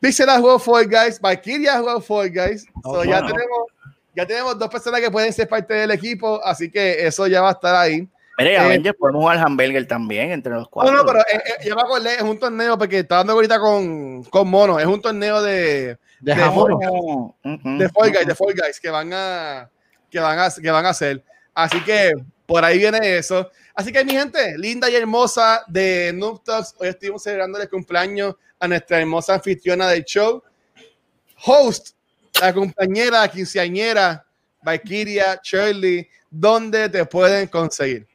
Pixel 0.00 0.28
ha 0.28 0.38
jugado 0.38 0.58
Fall 0.58 0.86
Guys, 0.86 1.18
Valkyria 1.18 1.74
ha 1.74 1.78
jugado 1.78 2.00
Fall 2.00 2.30
Guys. 2.30 2.66
so 2.82 3.04
ya 3.04 3.20
tenemos 3.24 3.72
ya 4.14 4.26
tenemos 4.26 4.58
dos 4.58 4.68
personas 4.68 5.00
que 5.00 5.10
pueden 5.10 5.32
ser 5.32 5.48
parte 5.48 5.74
del 5.74 5.90
equipo, 5.90 6.44
así 6.44 6.70
que 6.70 7.06
eso 7.06 7.26
ya 7.26 7.42
va 7.42 7.50
a 7.50 7.52
estar 7.52 7.74
ahí. 7.74 8.08
Mira, 8.36 8.74
eh, 8.74 8.94
podemos 8.94 9.22
jugar 9.22 9.38
Hamburger 9.38 9.86
también 9.86 10.32
entre 10.32 10.52
los 10.52 10.68
cuatro. 10.68 10.92
No, 10.92 10.98
no, 10.98 11.06
pero 11.06 11.20
eh, 11.20 11.40
eh, 11.46 11.68
ya 11.68 11.74
me 11.74 11.82
acordé, 11.82 12.14
es 12.14 12.22
un 12.22 12.38
torneo 12.38 12.76
porque 12.76 13.00
estaba 13.00 13.20
dando 13.20 13.34
ahorita 13.34 13.60
con, 13.60 14.24
con 14.24 14.48
Mono, 14.48 14.80
es 14.80 14.86
un 14.86 15.00
torneo 15.00 15.40
de 15.40 15.98
de, 16.20 16.34
de, 16.34 16.34
de 16.34 17.88
Fall 17.90 18.10
Guys, 18.10 18.26
de 18.26 18.34
Fall 18.34 18.54
Guys 18.54 18.80
que 18.80 18.90
van 18.90 19.12
a 19.12 19.70
que 20.10 20.18
van 20.18 20.38
a 20.38 20.50
que 20.50 20.70
van 20.70 20.86
a 20.86 20.90
hacer. 20.90 21.22
Así 21.54 21.80
que 21.84 22.12
por 22.46 22.64
ahí 22.64 22.78
viene 22.78 23.18
eso. 23.18 23.50
Así 23.74 23.92
que 23.92 24.04
mi 24.04 24.12
gente, 24.12 24.56
linda 24.58 24.88
y 24.88 24.96
hermosa 24.96 25.64
de 25.66 26.12
Noob 26.14 26.42
Talks, 26.42 26.74
hoy 26.78 26.88
estuvimos 26.88 27.22
celebrando 27.22 27.60
el 27.60 27.68
cumpleaños 27.68 28.34
a 28.58 28.68
nuestra 28.68 29.00
hermosa 29.00 29.34
anfitriona 29.34 29.88
del 29.88 30.04
show, 30.04 30.42
host 31.44 31.94
la 32.40 32.52
compañera, 32.52 33.28
quinceañera, 33.28 34.24
Valkyria, 34.62 35.40
Shirley, 35.42 36.08
¿dónde 36.30 36.88
te 36.88 37.04
pueden 37.04 37.46
conseguir? 37.48 38.06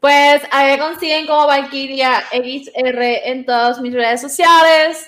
Pues 0.00 0.42
ahí 0.50 0.78
consiguen 0.78 1.26
como 1.26 1.46
Valkyria 1.46 2.24
XR 2.30 3.28
en 3.28 3.46
todas 3.46 3.80
mis 3.80 3.94
redes 3.94 4.20
sociales, 4.20 5.06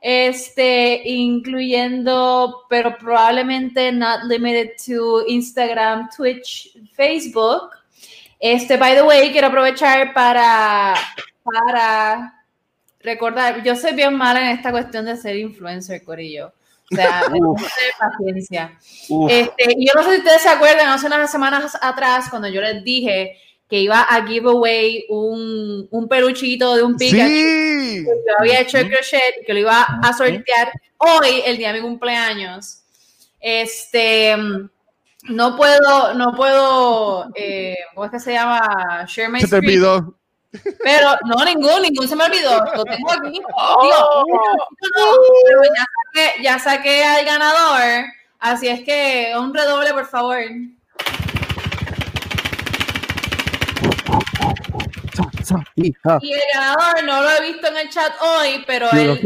este, 0.00 1.02
incluyendo, 1.04 2.64
pero 2.68 2.96
probablemente 2.98 3.90
not 3.90 4.24
limited 4.24 4.72
to 4.86 5.26
Instagram, 5.26 6.08
Twitch, 6.14 6.76
Facebook. 6.94 7.70
Este, 8.38 8.76
by 8.76 8.94
the 8.94 9.02
way, 9.02 9.32
quiero 9.32 9.48
aprovechar 9.48 10.12
para, 10.12 10.94
para 11.42 12.44
recordar, 13.00 13.62
yo 13.64 13.74
soy 13.74 13.94
bien 13.94 14.14
mala 14.14 14.42
en 14.42 14.56
esta 14.56 14.70
cuestión 14.70 15.06
de 15.06 15.16
ser 15.16 15.36
influencer, 15.36 16.04
Corillo. 16.04 16.52
O 16.92 16.94
sea, 16.94 17.22
paciencia. 17.98 18.78
Este, 19.28 19.74
yo 19.78 19.92
no 19.94 20.02
sé 20.04 20.12
si 20.12 20.18
ustedes 20.18 20.42
se 20.42 20.48
acuerdan, 20.48 20.88
hace 20.88 21.06
unas 21.06 21.30
semanas 21.30 21.76
atrás, 21.80 22.26
cuando 22.30 22.48
yo 22.48 22.60
les 22.60 22.84
dije 22.84 23.36
que 23.68 23.80
iba 23.80 24.02
a 24.02 24.24
give 24.26 24.48
away 24.48 25.04
un, 25.08 25.88
un 25.90 26.08
peluchito 26.08 26.76
de 26.76 26.82
un 26.84 26.96
Pikachu 26.96 27.26
que 27.26 28.04
yo 28.04 28.34
había 28.38 28.60
hecho 28.60 28.78
el 28.78 28.88
crochet 28.88 29.42
y 29.42 29.44
que 29.44 29.54
lo 29.54 29.60
iba 29.60 29.82
a 29.82 30.12
sortear 30.12 30.70
hoy, 30.98 31.42
el 31.44 31.56
día 31.56 31.72
de 31.72 31.80
mi 31.80 31.86
cumpleaños. 31.86 32.82
Este, 33.40 34.36
no 35.28 35.56
puedo, 35.56 36.14
no 36.14 36.34
puedo, 36.36 37.30
eh, 37.34 37.76
¿cómo 37.94 38.04
es 38.06 38.12
que 38.12 38.20
se 38.20 38.32
llama? 38.32 39.04
Share 39.08 39.28
my 39.28 39.40
se 39.40 39.48
screen. 39.48 40.14
Pero 40.82 41.16
no, 41.26 41.44
ningún, 41.44 41.82
ningún 41.82 42.08
se 42.08 42.16
me 42.16 42.24
olvidó. 42.24 42.64
Lo 42.74 42.84
tengo 42.84 43.12
aquí. 43.12 43.40
ya, 46.42 46.58
saqué, 46.58 47.04
al 47.04 47.24
ganador. 47.24 48.04
Así 48.38 48.68
es 48.68 48.82
que 48.82 49.32
un 49.38 49.54
redoble, 49.54 49.92
por 49.92 50.06
favor. 50.06 50.38
Y 55.76 56.32
el 56.32 56.40
ganador 56.52 57.04
no 57.04 57.22
lo 57.22 57.30
he 57.30 57.52
visto 57.52 57.68
en 57.68 57.76
el 57.76 57.88
chat 57.88 58.12
hoy, 58.20 58.64
pero 58.66 58.90
él, 58.92 59.20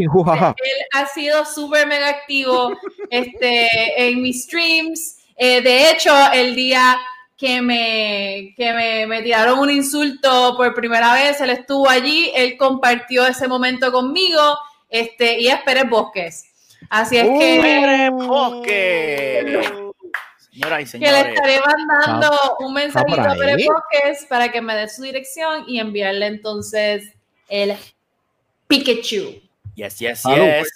ha 0.92 1.06
sido 1.06 1.44
súper 1.44 1.86
mega 1.86 2.08
activo 2.08 2.76
este, 3.10 4.08
en 4.08 4.20
mis 4.20 4.44
streams. 4.44 5.18
Eh, 5.36 5.62
de 5.62 5.90
hecho, 5.90 6.12
el 6.32 6.54
día 6.54 6.98
que 7.40 7.62
me, 7.62 8.52
que 8.54 9.06
me, 9.08 9.22
tiraron 9.22 9.60
un 9.60 9.70
insulto 9.70 10.54
por 10.58 10.74
primera 10.74 11.14
vez, 11.14 11.40
él 11.40 11.48
estuvo 11.48 11.88
allí, 11.88 12.30
él 12.36 12.58
compartió 12.58 13.26
ese 13.26 13.48
momento 13.48 13.90
conmigo, 13.90 14.58
este, 14.90 15.40
y 15.40 15.46
es 15.46 15.58
Pérez 15.62 15.88
Bosques. 15.88 16.44
Así 16.90 17.16
es 17.16 17.24
que. 17.24 18.10
Bosque! 18.12 19.62
Señoras 20.50 20.94
y 20.94 20.98
Que 20.98 20.98
le 20.98 21.06
señores. 21.06 21.34
estaré 21.34 21.60
mandando 21.64 22.56
un 22.58 22.74
mensajito 22.74 23.20
a. 23.22 23.34
Pere 23.34 23.64
Bosques 23.66 24.26
para 24.28 24.52
que 24.52 24.60
me 24.60 24.74
dé 24.74 24.86
su 24.90 25.00
dirección 25.00 25.64
y 25.66 25.80
enviarle 25.80 26.26
entonces 26.26 27.08
el 27.48 27.74
Pikachu. 28.66 29.40
Yes, 29.76 29.98
yes, 29.98 30.20
Salud, 30.20 30.44
yes. 30.44 30.70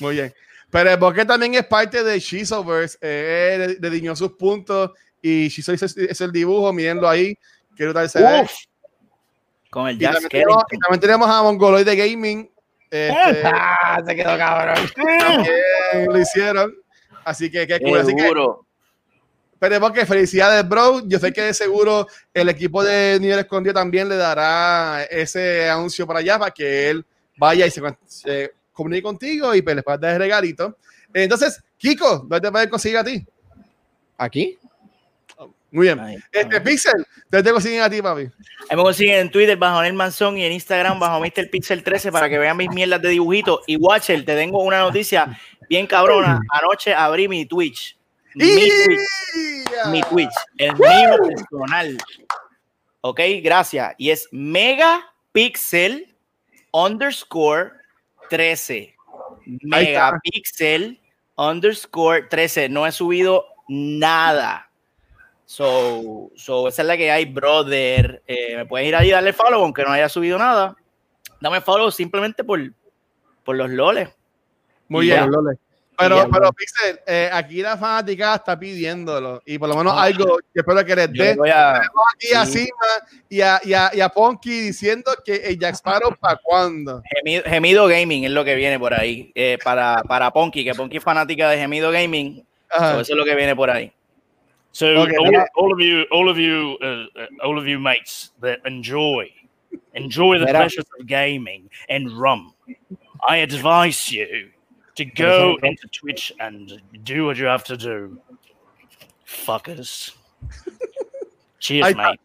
Muy 0.00 0.16
bien. 0.16 0.34
Pero 0.70 0.90
el 0.90 0.96
Bosque 0.96 1.24
también 1.24 1.54
es 1.54 1.66
parte 1.66 2.02
de 2.02 2.18
Shizoverse. 2.18 2.98
Eh, 3.00 3.58
él 3.60 3.80
dediñó 3.80 4.16
sus 4.16 4.32
puntos 4.32 4.90
y 5.26 5.46
hizo 5.46 5.72
ese- 5.72 5.86
es 6.10 6.20
el 6.20 6.30
dibujo, 6.32 6.72
mírenlo 6.72 7.08
ahí. 7.08 7.36
Quiero 7.74 7.94
tal 7.94 8.08
se 8.10 8.20
ve. 8.22 8.46
Con 9.70 9.88
el 9.88 9.96
Y 9.96 10.00
Jazz 10.00 10.12
también, 10.20 10.30
tenemos, 10.30 10.62
y 10.70 10.78
también 10.78 11.00
tenemos 11.00 11.28
a 11.30 11.42
Mongoloid 11.42 11.84
de 11.86 11.96
Gaming. 11.96 12.50
Este, 12.90 13.42
Ah, 13.44 14.02
se 14.06 14.14
quedó 14.14 14.36
cabrón. 14.36 14.76
también 14.94 16.12
lo 16.12 16.18
hicieron. 16.18 16.74
Así 17.24 17.50
que 17.50 17.66
qué 17.66 17.80
cool. 17.80 17.98
Así 17.98 18.14
que, 18.14 18.20
Seguro. 18.22 18.66
pero 19.58 19.80
Bosque, 19.80 20.04
felicidades, 20.06 20.68
bro. 20.68 21.00
Yo 21.08 21.18
sé 21.18 21.32
que 21.32 21.40
de 21.42 21.54
seguro 21.54 22.06
el 22.34 22.48
equipo 22.50 22.84
de 22.84 23.18
Nivel 23.18 23.38
Escondido 23.40 23.72
también 23.74 24.08
le 24.08 24.16
dará 24.16 25.04
ese 25.04 25.68
anuncio 25.70 26.06
para 26.06 26.18
allá 26.20 26.38
para 26.38 26.50
que 26.50 26.90
él 26.90 27.04
vaya 27.38 27.66
y 27.66 27.70
se, 27.70 27.80
se 28.04 28.52
comunique 28.72 29.02
contigo 29.02 29.54
y 29.54 29.62
pues, 29.62 29.74
les 29.74 29.84
puedas 29.84 30.00
dar 30.00 30.12
el 30.12 30.18
regalito. 30.18 30.76
Entonces, 31.14 31.62
Kiko, 31.78 32.18
¿dónde 32.18 32.40
te 32.42 32.52
pueden 32.52 32.68
conseguir 32.68 32.98
a 32.98 33.04
ti? 33.04 33.26
¿Aquí? 34.18 34.58
Muy 35.74 35.86
bien. 35.86 36.22
Este. 36.30 36.60
Pixel, 36.60 37.04
¿dónde 37.28 37.42
te 37.42 37.52
consiguen 37.52 37.82
a 37.82 37.90
ti, 37.90 38.00
papi? 38.00 38.30
Ahí 38.70 38.76
me 38.76 38.82
consiguen 38.84 39.16
en 39.16 39.30
Twitter 39.30 39.56
bajo 39.56 39.82
Nel 39.82 39.92
Manzón 39.92 40.38
y 40.38 40.44
en 40.44 40.52
Instagram 40.52 41.00
bajo 41.00 41.18
Mr. 41.18 41.50
Pixel 41.50 41.82
13 41.82 42.12
para 42.12 42.28
que 42.28 42.38
vean 42.38 42.56
mis 42.56 42.70
mierdas 42.70 43.02
de 43.02 43.08
dibujitos. 43.08 43.58
Y 43.66 43.74
Watcher, 43.74 44.24
te 44.24 44.36
tengo 44.36 44.62
una 44.62 44.78
noticia 44.78 45.36
bien 45.68 45.88
cabrona. 45.88 46.38
Anoche 46.52 46.94
abrí 46.94 47.26
mi 47.26 47.44
Twitch. 47.44 47.98
Mi 48.34 48.46
Twitch. 48.46 49.00
¡Ya! 49.72 49.90
Mi 49.90 50.00
Twitch. 50.02 50.30
El 50.58 50.74
mío 50.74 51.16
personal. 51.26 51.98
Ok, 53.00 53.20
gracias. 53.42 53.96
Y 53.98 54.10
es 54.10 54.28
Megapixel 54.30 56.14
underscore 56.70 57.72
13. 58.30 58.94
Ahí 59.72 59.86
está. 59.86 60.12
Megapixel 60.12 61.00
underscore 61.36 62.28
13. 62.30 62.68
No 62.68 62.86
he 62.86 62.92
subido 62.92 63.44
nada. 63.66 64.63
So, 65.46 66.30
so 66.36 66.68
esa 66.68 66.82
es 66.82 66.88
la 66.88 66.96
que 66.96 67.10
hay, 67.10 67.26
brother. 67.26 68.22
Eh, 68.26 68.56
me 68.56 68.66
puedes 68.66 68.88
ir 68.88 68.96
ahí 68.96 69.08
y 69.08 69.12
darle 69.12 69.32
follow, 69.32 69.62
aunque 69.62 69.82
no 69.84 69.90
haya 69.92 70.08
subido 70.08 70.38
nada. 70.38 70.74
Dame 71.40 71.60
follow 71.60 71.90
simplemente 71.90 72.42
por, 72.42 72.60
por 73.44 73.56
los 73.56 73.68
loles. 73.70 74.08
Muy 74.88 75.06
bien. 75.06 75.18
ya. 75.20 75.26
Lole. 75.26 75.58
Pero, 75.96 76.16
ya. 76.16 76.28
pero 76.28 76.52
Pixel, 76.52 76.98
eh, 77.06 77.30
aquí 77.32 77.62
la 77.62 77.76
fanática 77.76 78.34
está 78.34 78.58
pidiéndolo. 78.58 79.40
Y 79.46 79.58
por 79.58 79.68
lo 79.68 79.76
menos 79.76 79.94
algo 79.96 80.38
que 80.52 80.60
espero 80.60 80.84
que 80.84 80.96
les 80.96 81.12
dé. 81.12 81.36
a- 81.52 81.82
Aquí 82.14 82.32
a 82.34 82.44
sí. 82.46 82.64
Sima 82.64 83.08
y 83.28 83.40
a, 83.40 83.60
y, 83.62 83.74
a, 83.74 83.90
y 83.94 84.00
a 84.00 84.08
Ponky 84.08 84.60
diciendo 84.60 85.12
que 85.24 85.36
el 85.36 85.56
Jack 85.58 85.74
Sparrow 85.76 86.16
para 86.18 86.40
cuándo. 86.42 87.00
Gemido, 87.14 87.44
Gemido 87.44 87.86
Gaming 87.86 88.24
es 88.24 88.32
lo 88.32 88.44
que 88.44 88.56
viene 88.56 88.78
por 88.78 88.92
ahí. 88.92 89.30
eh, 89.36 89.56
para, 89.62 90.02
para 90.08 90.32
Ponky, 90.32 90.64
que 90.64 90.74
Ponky 90.74 90.96
es 90.96 91.04
fanática 91.04 91.48
de 91.50 91.58
Gemido 91.58 91.92
Gaming. 91.92 92.44
So 92.76 93.00
eso 93.00 93.12
es 93.12 93.16
lo 93.16 93.24
que 93.24 93.36
viene 93.36 93.54
por 93.54 93.70
ahí. 93.70 93.92
So 94.74 94.88
Okay, 94.88 95.16
all, 95.16 95.30
that- 95.30 95.50
all 95.54 95.72
of 95.72 95.78
you, 95.78 96.02
all 96.10 96.28
of 96.28 96.36
you, 96.36 96.76
uh, 96.82 97.06
uh, 97.16 97.26
all 97.44 97.58
of 97.58 97.66
you 97.68 97.78
mates 97.78 98.32
that 98.40 98.58
enjoy, 98.66 99.30
enjoy 99.94 100.38
the 100.40 100.46
Mira. 100.46 100.58
pleasures 100.58 100.84
of 100.98 101.06
gaming 101.06 101.70
and 101.88 102.10
rum. 102.10 102.52
I 103.28 103.36
advise 103.36 104.10
you 104.10 104.50
to 104.96 105.04
go 105.04 105.56
into 105.62 105.86
Twitch 105.92 106.32
and 106.40 106.82
do 107.04 107.24
what 107.26 107.36
you 107.36 107.44
have 107.46 107.62
to 107.64 107.76
do, 107.76 108.20
fuckers. 109.24 110.10
Cheers, 111.60 111.86
Ahí 111.86 111.94
está. 111.94 112.16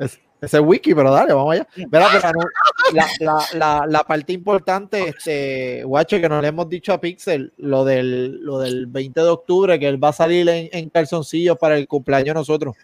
mate. 0.00 0.18
Es- 0.44 0.50
Ese 0.50 0.56
es 0.58 0.62
wiki, 0.64 0.94
pero 0.94 1.10
dale, 1.12 1.32
vamos 1.32 1.54
allá. 1.54 1.66
Mira, 1.76 2.08
pero 2.12 2.32
no, 2.32 2.44
la, 2.92 3.06
la, 3.20 3.44
la, 3.54 3.86
la 3.88 4.04
parte 4.04 4.32
importante, 4.32 5.08
este, 5.08 5.82
guacho, 5.84 6.20
que 6.20 6.28
no 6.28 6.40
le 6.40 6.48
hemos 6.48 6.68
dicho 6.68 6.92
a 6.92 7.00
Pixel, 7.00 7.52
lo 7.58 7.84
del, 7.84 8.40
lo 8.44 8.58
del 8.58 8.86
20 8.86 9.20
de 9.20 9.28
octubre, 9.28 9.78
que 9.78 9.88
él 9.88 10.02
va 10.02 10.08
a 10.08 10.12
salir 10.12 10.48
en, 10.48 10.68
en 10.72 10.88
calzoncillos 10.90 11.56
para 11.58 11.76
el 11.76 11.86
cumpleaños 11.88 12.28
de 12.28 12.34
nosotros. 12.34 12.74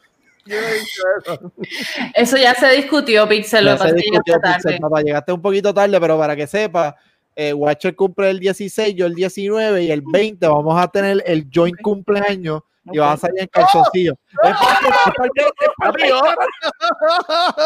Eso. 2.15 2.37
Ya 2.37 2.55
se 2.55 2.71
discutió, 2.77 3.29
Pixel. 3.29 3.65
Lo 3.65 3.73
Ya 3.77 3.83
que 3.83 3.89
se 3.91 3.95
discutió, 3.95 4.35
llegaste 4.35 4.49
Pixel, 4.55 4.63
tarde. 4.73 4.81
papá, 4.81 5.03
llegaste 5.03 5.33
un 5.33 5.43
poquito 5.43 5.75
tarde, 5.75 6.01
pero 6.01 6.19
para 6.19 6.37
que 6.37 6.47
sepa, 6.47 6.97
eh, 7.37 7.53
Watcher 7.53 7.95
cumple 7.95 8.31
el 8.31 8.41
16, 8.41 8.95
yo 8.95 9.07
el 9.07 9.15
19 9.15 9.85
y 9.85 9.91
el 9.91 10.03
20 10.05 10.47
vamos 10.47 10.81
a 10.83 10.89
tener 10.89 11.23
el 11.27 11.47
joint 11.53 11.81
cumpleaños 11.81 12.63
y 12.85 12.99
vas 12.99 13.15
a 13.15 13.27
salir 13.27 13.41
en 13.43 13.47
calzoncillos. 13.49 14.15
Es 14.43 14.57
parte- 14.57 14.89
es 14.89 15.15
parte- 15.17 15.43
es 15.43 15.71
parte- 15.77 16.09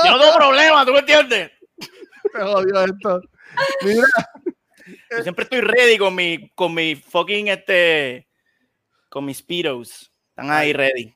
Yo 0.04 0.10
no 0.10 0.20
tengo 0.20 0.34
problema, 0.36 0.84
¿tú 0.84 0.92
me 0.92 0.98
entiendes? 1.00 1.50
Se 2.32 2.40
jodió 2.40 2.84
esto. 2.84 3.20
Mira, 3.82 4.06
Yo 5.10 5.22
siempre 5.22 5.44
estoy 5.44 5.60
ready 5.60 5.96
con 5.96 6.14
mi, 6.14 6.50
con 6.50 6.74
mi 6.74 6.94
fucking, 6.96 7.48
este, 7.48 8.28
con 9.08 9.24
mis 9.24 9.38
speedos. 9.38 10.10
Están 10.30 10.50
ahí 10.50 10.72
ready. 10.72 11.14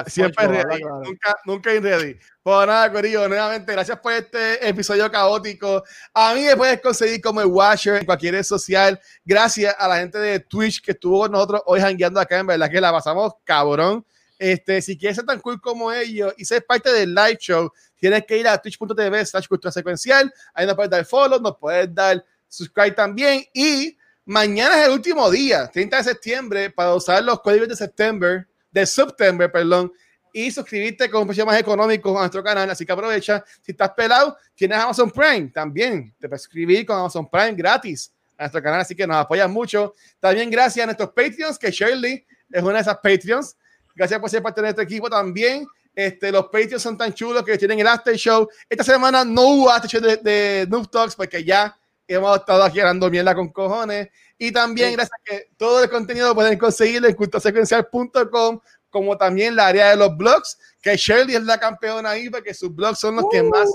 Ah, 0.00 0.04
siempre 0.06 0.44
Ocho, 0.44 0.52
ready. 0.52 0.80
claro. 0.82 1.02
Nunca, 1.04 1.36
nunca 1.44 1.74
in 1.74 1.82
ready. 1.82 2.16
Pues 2.42 2.66
nada, 2.66 2.92
Corillo, 2.92 3.28
nuevamente, 3.28 3.72
gracias 3.72 3.98
por 4.00 4.12
este 4.12 4.68
episodio 4.68 5.10
caótico. 5.10 5.82
A 6.12 6.34
mí 6.34 6.44
me 6.44 6.56
puedes 6.56 6.80
conseguir 6.80 7.20
como 7.20 7.40
el 7.40 7.46
Watcher 7.46 7.96
en 7.96 8.04
cualquier 8.04 8.34
red 8.34 8.42
social. 8.42 9.00
Gracias 9.24 9.74
a 9.78 9.88
la 9.88 9.98
gente 9.98 10.18
de 10.18 10.40
Twitch 10.40 10.82
que 10.82 10.92
estuvo 10.92 11.20
con 11.20 11.32
nosotros 11.32 11.62
hoy 11.66 11.80
jangueando 11.80 12.18
acá. 12.18 12.38
En 12.38 12.46
verdad 12.46 12.70
que 12.70 12.80
la 12.80 12.90
pasamos 12.90 13.34
cabrón. 13.44 14.04
Este, 14.38 14.82
si 14.82 14.98
quieres 14.98 15.16
ser 15.16 15.24
tan 15.24 15.38
cool 15.38 15.60
como 15.60 15.92
ellos 15.92 16.34
y 16.36 16.44
ser 16.44 16.66
parte 16.66 16.92
del 16.92 17.14
live 17.14 17.38
show, 17.38 17.70
tienes 17.96 18.26
que 18.26 18.38
ir 18.38 18.48
a 18.48 18.58
twitch.tv 18.58 19.24
slash 19.24 19.46
cultura 19.46 19.70
secuencial. 19.70 20.32
Ahí 20.52 20.66
nos 20.66 20.74
puedes 20.74 20.90
dar 20.90 21.04
follow, 21.04 21.40
nos 21.40 21.56
puedes 21.58 21.94
dar 21.94 22.24
subscribe 22.48 22.90
también. 22.90 23.44
Y 23.54 23.96
mañana 24.24 24.80
es 24.80 24.86
el 24.88 24.94
último 24.94 25.30
día, 25.30 25.68
30 25.68 25.96
de 25.96 26.02
septiembre, 26.02 26.70
para 26.70 26.92
usar 26.94 27.22
los 27.22 27.40
códigos 27.40 27.68
de 27.68 27.76
septiembre, 27.76 28.46
de 28.72 28.86
September, 28.86 29.52
perdón, 29.52 29.92
y 30.32 30.50
suscribirte 30.50 31.10
con 31.10 31.22
un 31.22 31.26
precio 31.28 31.44
más 31.44 31.60
económico 31.60 32.16
a 32.16 32.22
nuestro 32.22 32.42
canal. 32.42 32.68
Así 32.70 32.86
que 32.86 32.92
aprovecha. 32.92 33.44
Si 33.60 33.72
estás 33.72 33.90
pelado, 33.90 34.36
tienes 34.54 34.78
Amazon 34.78 35.10
Prime 35.10 35.50
también. 35.52 36.14
Te 36.18 36.28
puedes 36.28 36.42
suscribir 36.42 36.86
con 36.86 36.98
Amazon 36.98 37.28
Prime 37.30 37.52
gratis 37.52 38.12
a 38.38 38.44
nuestro 38.44 38.62
canal. 38.62 38.80
Así 38.80 38.94
que 38.94 39.06
nos 39.06 39.16
apoyas 39.16 39.48
mucho. 39.50 39.94
También 40.18 40.50
gracias 40.50 40.82
a 40.82 40.86
nuestros 40.86 41.10
Patreons, 41.10 41.58
que 41.58 41.70
Shirley 41.70 42.24
es 42.50 42.62
una 42.62 42.74
de 42.74 42.80
esas 42.80 42.96
Patreons. 42.96 43.56
Gracias 43.94 44.18
por 44.18 44.30
ser 44.30 44.42
parte 44.42 44.60
de 44.62 44.68
nuestro 44.68 44.84
equipo 44.84 45.10
también. 45.10 45.66
Este, 45.94 46.32
los 46.32 46.46
Patreons 46.46 46.82
son 46.82 46.96
tan 46.96 47.12
chulos 47.12 47.44
que 47.44 47.58
tienen 47.58 47.78
el 47.80 47.86
After 47.86 48.16
Show. 48.16 48.48
Esta 48.68 48.84
semana 48.84 49.24
no 49.24 49.42
hubo 49.42 49.70
After 49.70 49.90
Show 49.90 50.00
de, 50.00 50.16
de 50.16 50.66
Noob 50.68 50.90
Talks 50.90 51.14
porque 51.14 51.44
ya 51.44 51.76
hemos 52.06 52.38
estado 52.38 52.62
aquí 52.62 52.80
dando 52.80 53.10
mierda 53.10 53.34
con 53.34 53.50
cojones. 53.50 54.08
Y 54.38 54.52
también 54.52 54.92
gracias 54.92 55.18
a 55.18 55.22
que 55.24 55.48
todo 55.56 55.82
el 55.82 55.90
contenido 55.90 56.28
lo 56.28 56.34
pueden 56.34 56.58
conseguir 56.58 57.04
en 57.04 57.14
cultosecuencial.com 57.14 58.60
como 58.92 59.16
también 59.16 59.56
la 59.56 59.68
área 59.68 59.88
de 59.90 59.96
los 59.96 60.16
blogs, 60.16 60.56
que 60.82 60.96
Shirley 60.96 61.34
es 61.34 61.42
la 61.44 61.58
campeona 61.58 62.10
ahí 62.10 62.28
porque 62.28 62.52
sus 62.52 62.74
blogs 62.74 62.98
son 62.98 63.16
los 63.16 63.24
que 63.30 63.42
más 63.42 63.66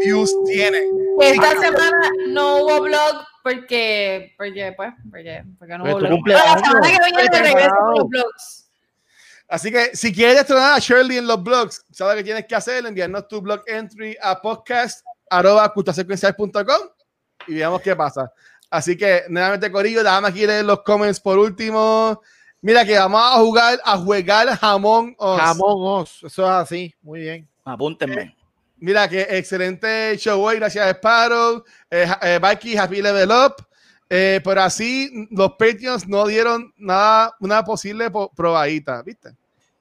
views 0.00 0.34
tienen. 0.46 0.90
Esta 1.20 1.52
semana 1.52 2.10
no 2.26 2.56
hubo 2.58 2.80
blog 2.82 3.24
porque, 3.42 4.34
porque, 4.36 4.74
pues, 4.76 4.92
porque, 5.08 5.44
porque 5.58 5.78
no 5.78 5.84
hubo 5.84 5.98
blog. 5.98 6.20
La 6.26 6.58
semana 6.58 6.88
que 6.88 6.98
viene 7.12 7.28
te 7.28 7.42
regreso 7.42 7.70
con 7.70 7.94
los 7.94 8.08
blogs. 8.08 8.68
Así 9.46 9.70
que 9.70 9.94
si 9.94 10.12
quieres 10.12 10.34
destronar 10.36 10.72
a 10.72 10.80
Shirley 10.80 11.18
en 11.18 11.28
los 11.28 11.40
blogs, 11.42 11.84
sabes 11.92 12.16
que 12.16 12.24
tienes 12.24 12.46
que 12.46 12.54
hacer, 12.56 12.84
enviarnos 12.84 13.28
tu 13.28 13.40
blog 13.40 13.62
entry 13.68 14.16
a 14.20 14.42
podcast.cultosecuencial.com 14.42 16.88
y 17.46 17.54
veamos 17.54 17.80
qué 17.82 17.94
pasa. 17.96 18.32
Así 18.70 18.96
que, 18.96 19.22
nuevamente, 19.28 19.70
Corillo, 19.70 20.02
déjame 20.02 20.28
aquí 20.28 20.46
leer 20.46 20.64
los 20.64 20.82
comments 20.82 21.20
por 21.20 21.38
último. 21.38 22.20
Mira 22.60 22.84
que 22.84 22.98
vamos 22.98 23.22
a 23.22 23.36
jugar 23.38 23.80
a 23.84 23.96
jugar 23.98 24.48
jamón 24.56 25.14
os. 25.18 25.40
Jamón 25.40 26.00
os, 26.00 26.22
eso 26.24 26.44
es 26.44 26.50
así, 26.50 26.94
muy 27.02 27.20
bien. 27.20 27.48
Apúntenme. 27.64 28.34
Mira 28.78 29.08
que 29.08 29.22
excelente 29.22 30.16
show 30.18 30.42
hoy, 30.42 30.56
gracias 30.56 30.86
a 30.86 30.90
Sparrow, 30.90 31.62
eh, 31.90 32.06
eh, 32.22 32.38
Mikey, 32.40 32.76
Happy 32.76 33.00
Level 33.00 33.30
Up. 33.30 33.54
Eh, 34.10 34.40
pero 34.44 34.62
así 34.62 35.28
los 35.30 35.52
Patreons 35.52 36.06
no 36.06 36.26
dieron 36.26 36.72
nada, 36.76 37.34
una 37.40 37.64
posible 37.64 38.10
po- 38.10 38.30
probadita, 38.34 39.02
¿viste? 39.02 39.30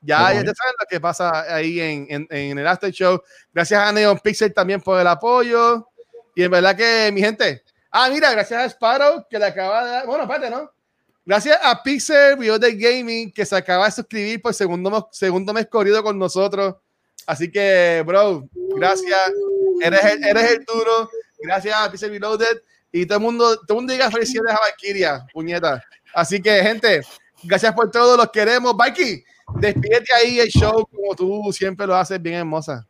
Ya, 0.02 0.34
ya 0.34 0.40
te 0.44 0.54
saben 0.54 0.76
lo 0.80 0.86
que 0.90 1.00
pasa 1.00 1.54
ahí 1.54 1.80
en, 1.80 2.08
en, 2.10 2.28
en 2.30 2.58
el 2.58 2.68
After 2.68 2.92
Show. 2.92 3.22
Gracias 3.54 3.82
a 3.82 3.92
Neon 3.92 4.20
Pixel 4.20 4.54
también 4.54 4.82
por 4.82 5.00
el 5.00 5.08
apoyo. 5.08 5.90
Y 6.36 6.44
en 6.44 6.52
verdad 6.52 6.76
que, 6.76 7.12
mi 7.12 7.22
gente. 7.22 7.64
Ah, 7.92 8.10
mira, 8.10 8.32
gracias 8.32 8.60
a 8.60 8.66
Sparrow 8.70 9.26
que 9.30 9.38
le 9.38 9.46
acaba 9.46 9.86
de 9.86 9.92
dar. 9.92 10.06
Bueno, 10.06 10.24
espérate, 10.24 10.50
¿no? 10.50 10.72
Gracias 11.26 11.58
a 11.62 11.82
Pixel 11.82 12.38
Video 12.38 12.60
de 12.60 12.76
Gaming 12.76 13.32
que 13.32 13.46
se 13.46 13.56
acaba 13.56 13.86
de 13.86 13.92
suscribir 13.92 14.42
por 14.42 14.54
segundo, 14.54 15.10
segundo 15.12 15.54
mes 15.54 15.68
corrido 15.68 16.04
con 16.04 16.18
nosotros. 16.18 16.76
Así 17.26 17.52
que, 17.52 18.04
bro, 18.06 18.48
gracias. 18.76 19.32
Eres 19.82 20.04
el, 20.04 20.24
eres 20.24 20.52
el 20.52 20.66
duro. 20.66 21.10
Gracias 21.40 21.76
a 21.76 21.90
Pixel 21.92 22.10
Reloaded. 22.10 22.62
Y 22.92 23.06
todo 23.06 23.18
el 23.18 23.24
mundo, 23.24 23.58
todo 23.62 23.66
el 23.70 23.76
mundo 23.76 23.94
diga 23.94 24.12
felicidades 24.12 24.56
a 24.56 24.60
Valkyria, 24.60 25.26
puñeta. 25.34 25.84
Así 26.14 26.42
que, 26.42 26.62
gente, 26.62 27.02
gracias 27.44 27.74
por 27.74 27.90
todo, 27.90 28.18
los 28.18 28.30
queremos. 28.30 28.76
Mikey, 28.76 29.24
despídete 29.56 30.14
ahí 30.14 30.40
el 30.40 30.50
show 30.50 30.88
como 30.92 31.16
tú 31.16 31.52
siempre 31.52 31.88
lo 31.88 31.96
haces, 31.96 32.22
bien 32.22 32.36
hermosa. 32.36 32.88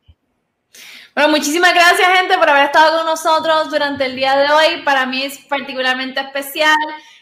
Bueno, 1.14 1.30
muchísimas 1.30 1.72
gracias, 1.72 2.18
gente, 2.18 2.36
por 2.38 2.50
haber 2.50 2.64
estado 2.64 2.98
con 2.98 3.06
nosotros 3.06 3.70
durante 3.70 4.04
el 4.04 4.16
día 4.16 4.36
de 4.36 4.50
hoy. 4.50 4.82
Para 4.82 5.06
mí 5.06 5.22
es 5.22 5.38
particularmente 5.38 6.20
especial. 6.20 6.76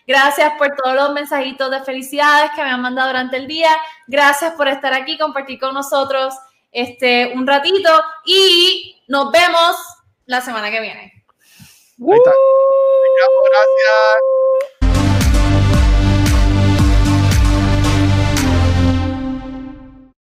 Gracias 0.07 0.55
por 0.57 0.75
todos 0.75 0.97
los 0.97 1.13
mensajitos 1.13 1.71
de 1.71 1.83
felicidades 1.83 2.51
que 2.57 2.63
me 2.63 2.71
han 2.71 2.81
mandado 2.81 3.09
durante 3.09 3.37
el 3.37 3.47
día. 3.47 3.71
Gracias 4.07 4.55
por 4.55 4.67
estar 4.69 4.95
aquí, 4.95 5.19
compartir 5.19 5.61
con 5.61 5.75
nosotros 5.75 6.35
este, 6.73 7.33
un 7.35 7.47
ratito 7.47 7.91
y 8.25 9.03
nos 9.09 9.31
vemos 9.31 9.77
la 10.25 10.41
semana 10.41 10.71
que 10.71 10.81
viene. 10.81 11.25
Ahí 12.01 12.17
está. 12.17 12.33
Gracias. 13.45 14.42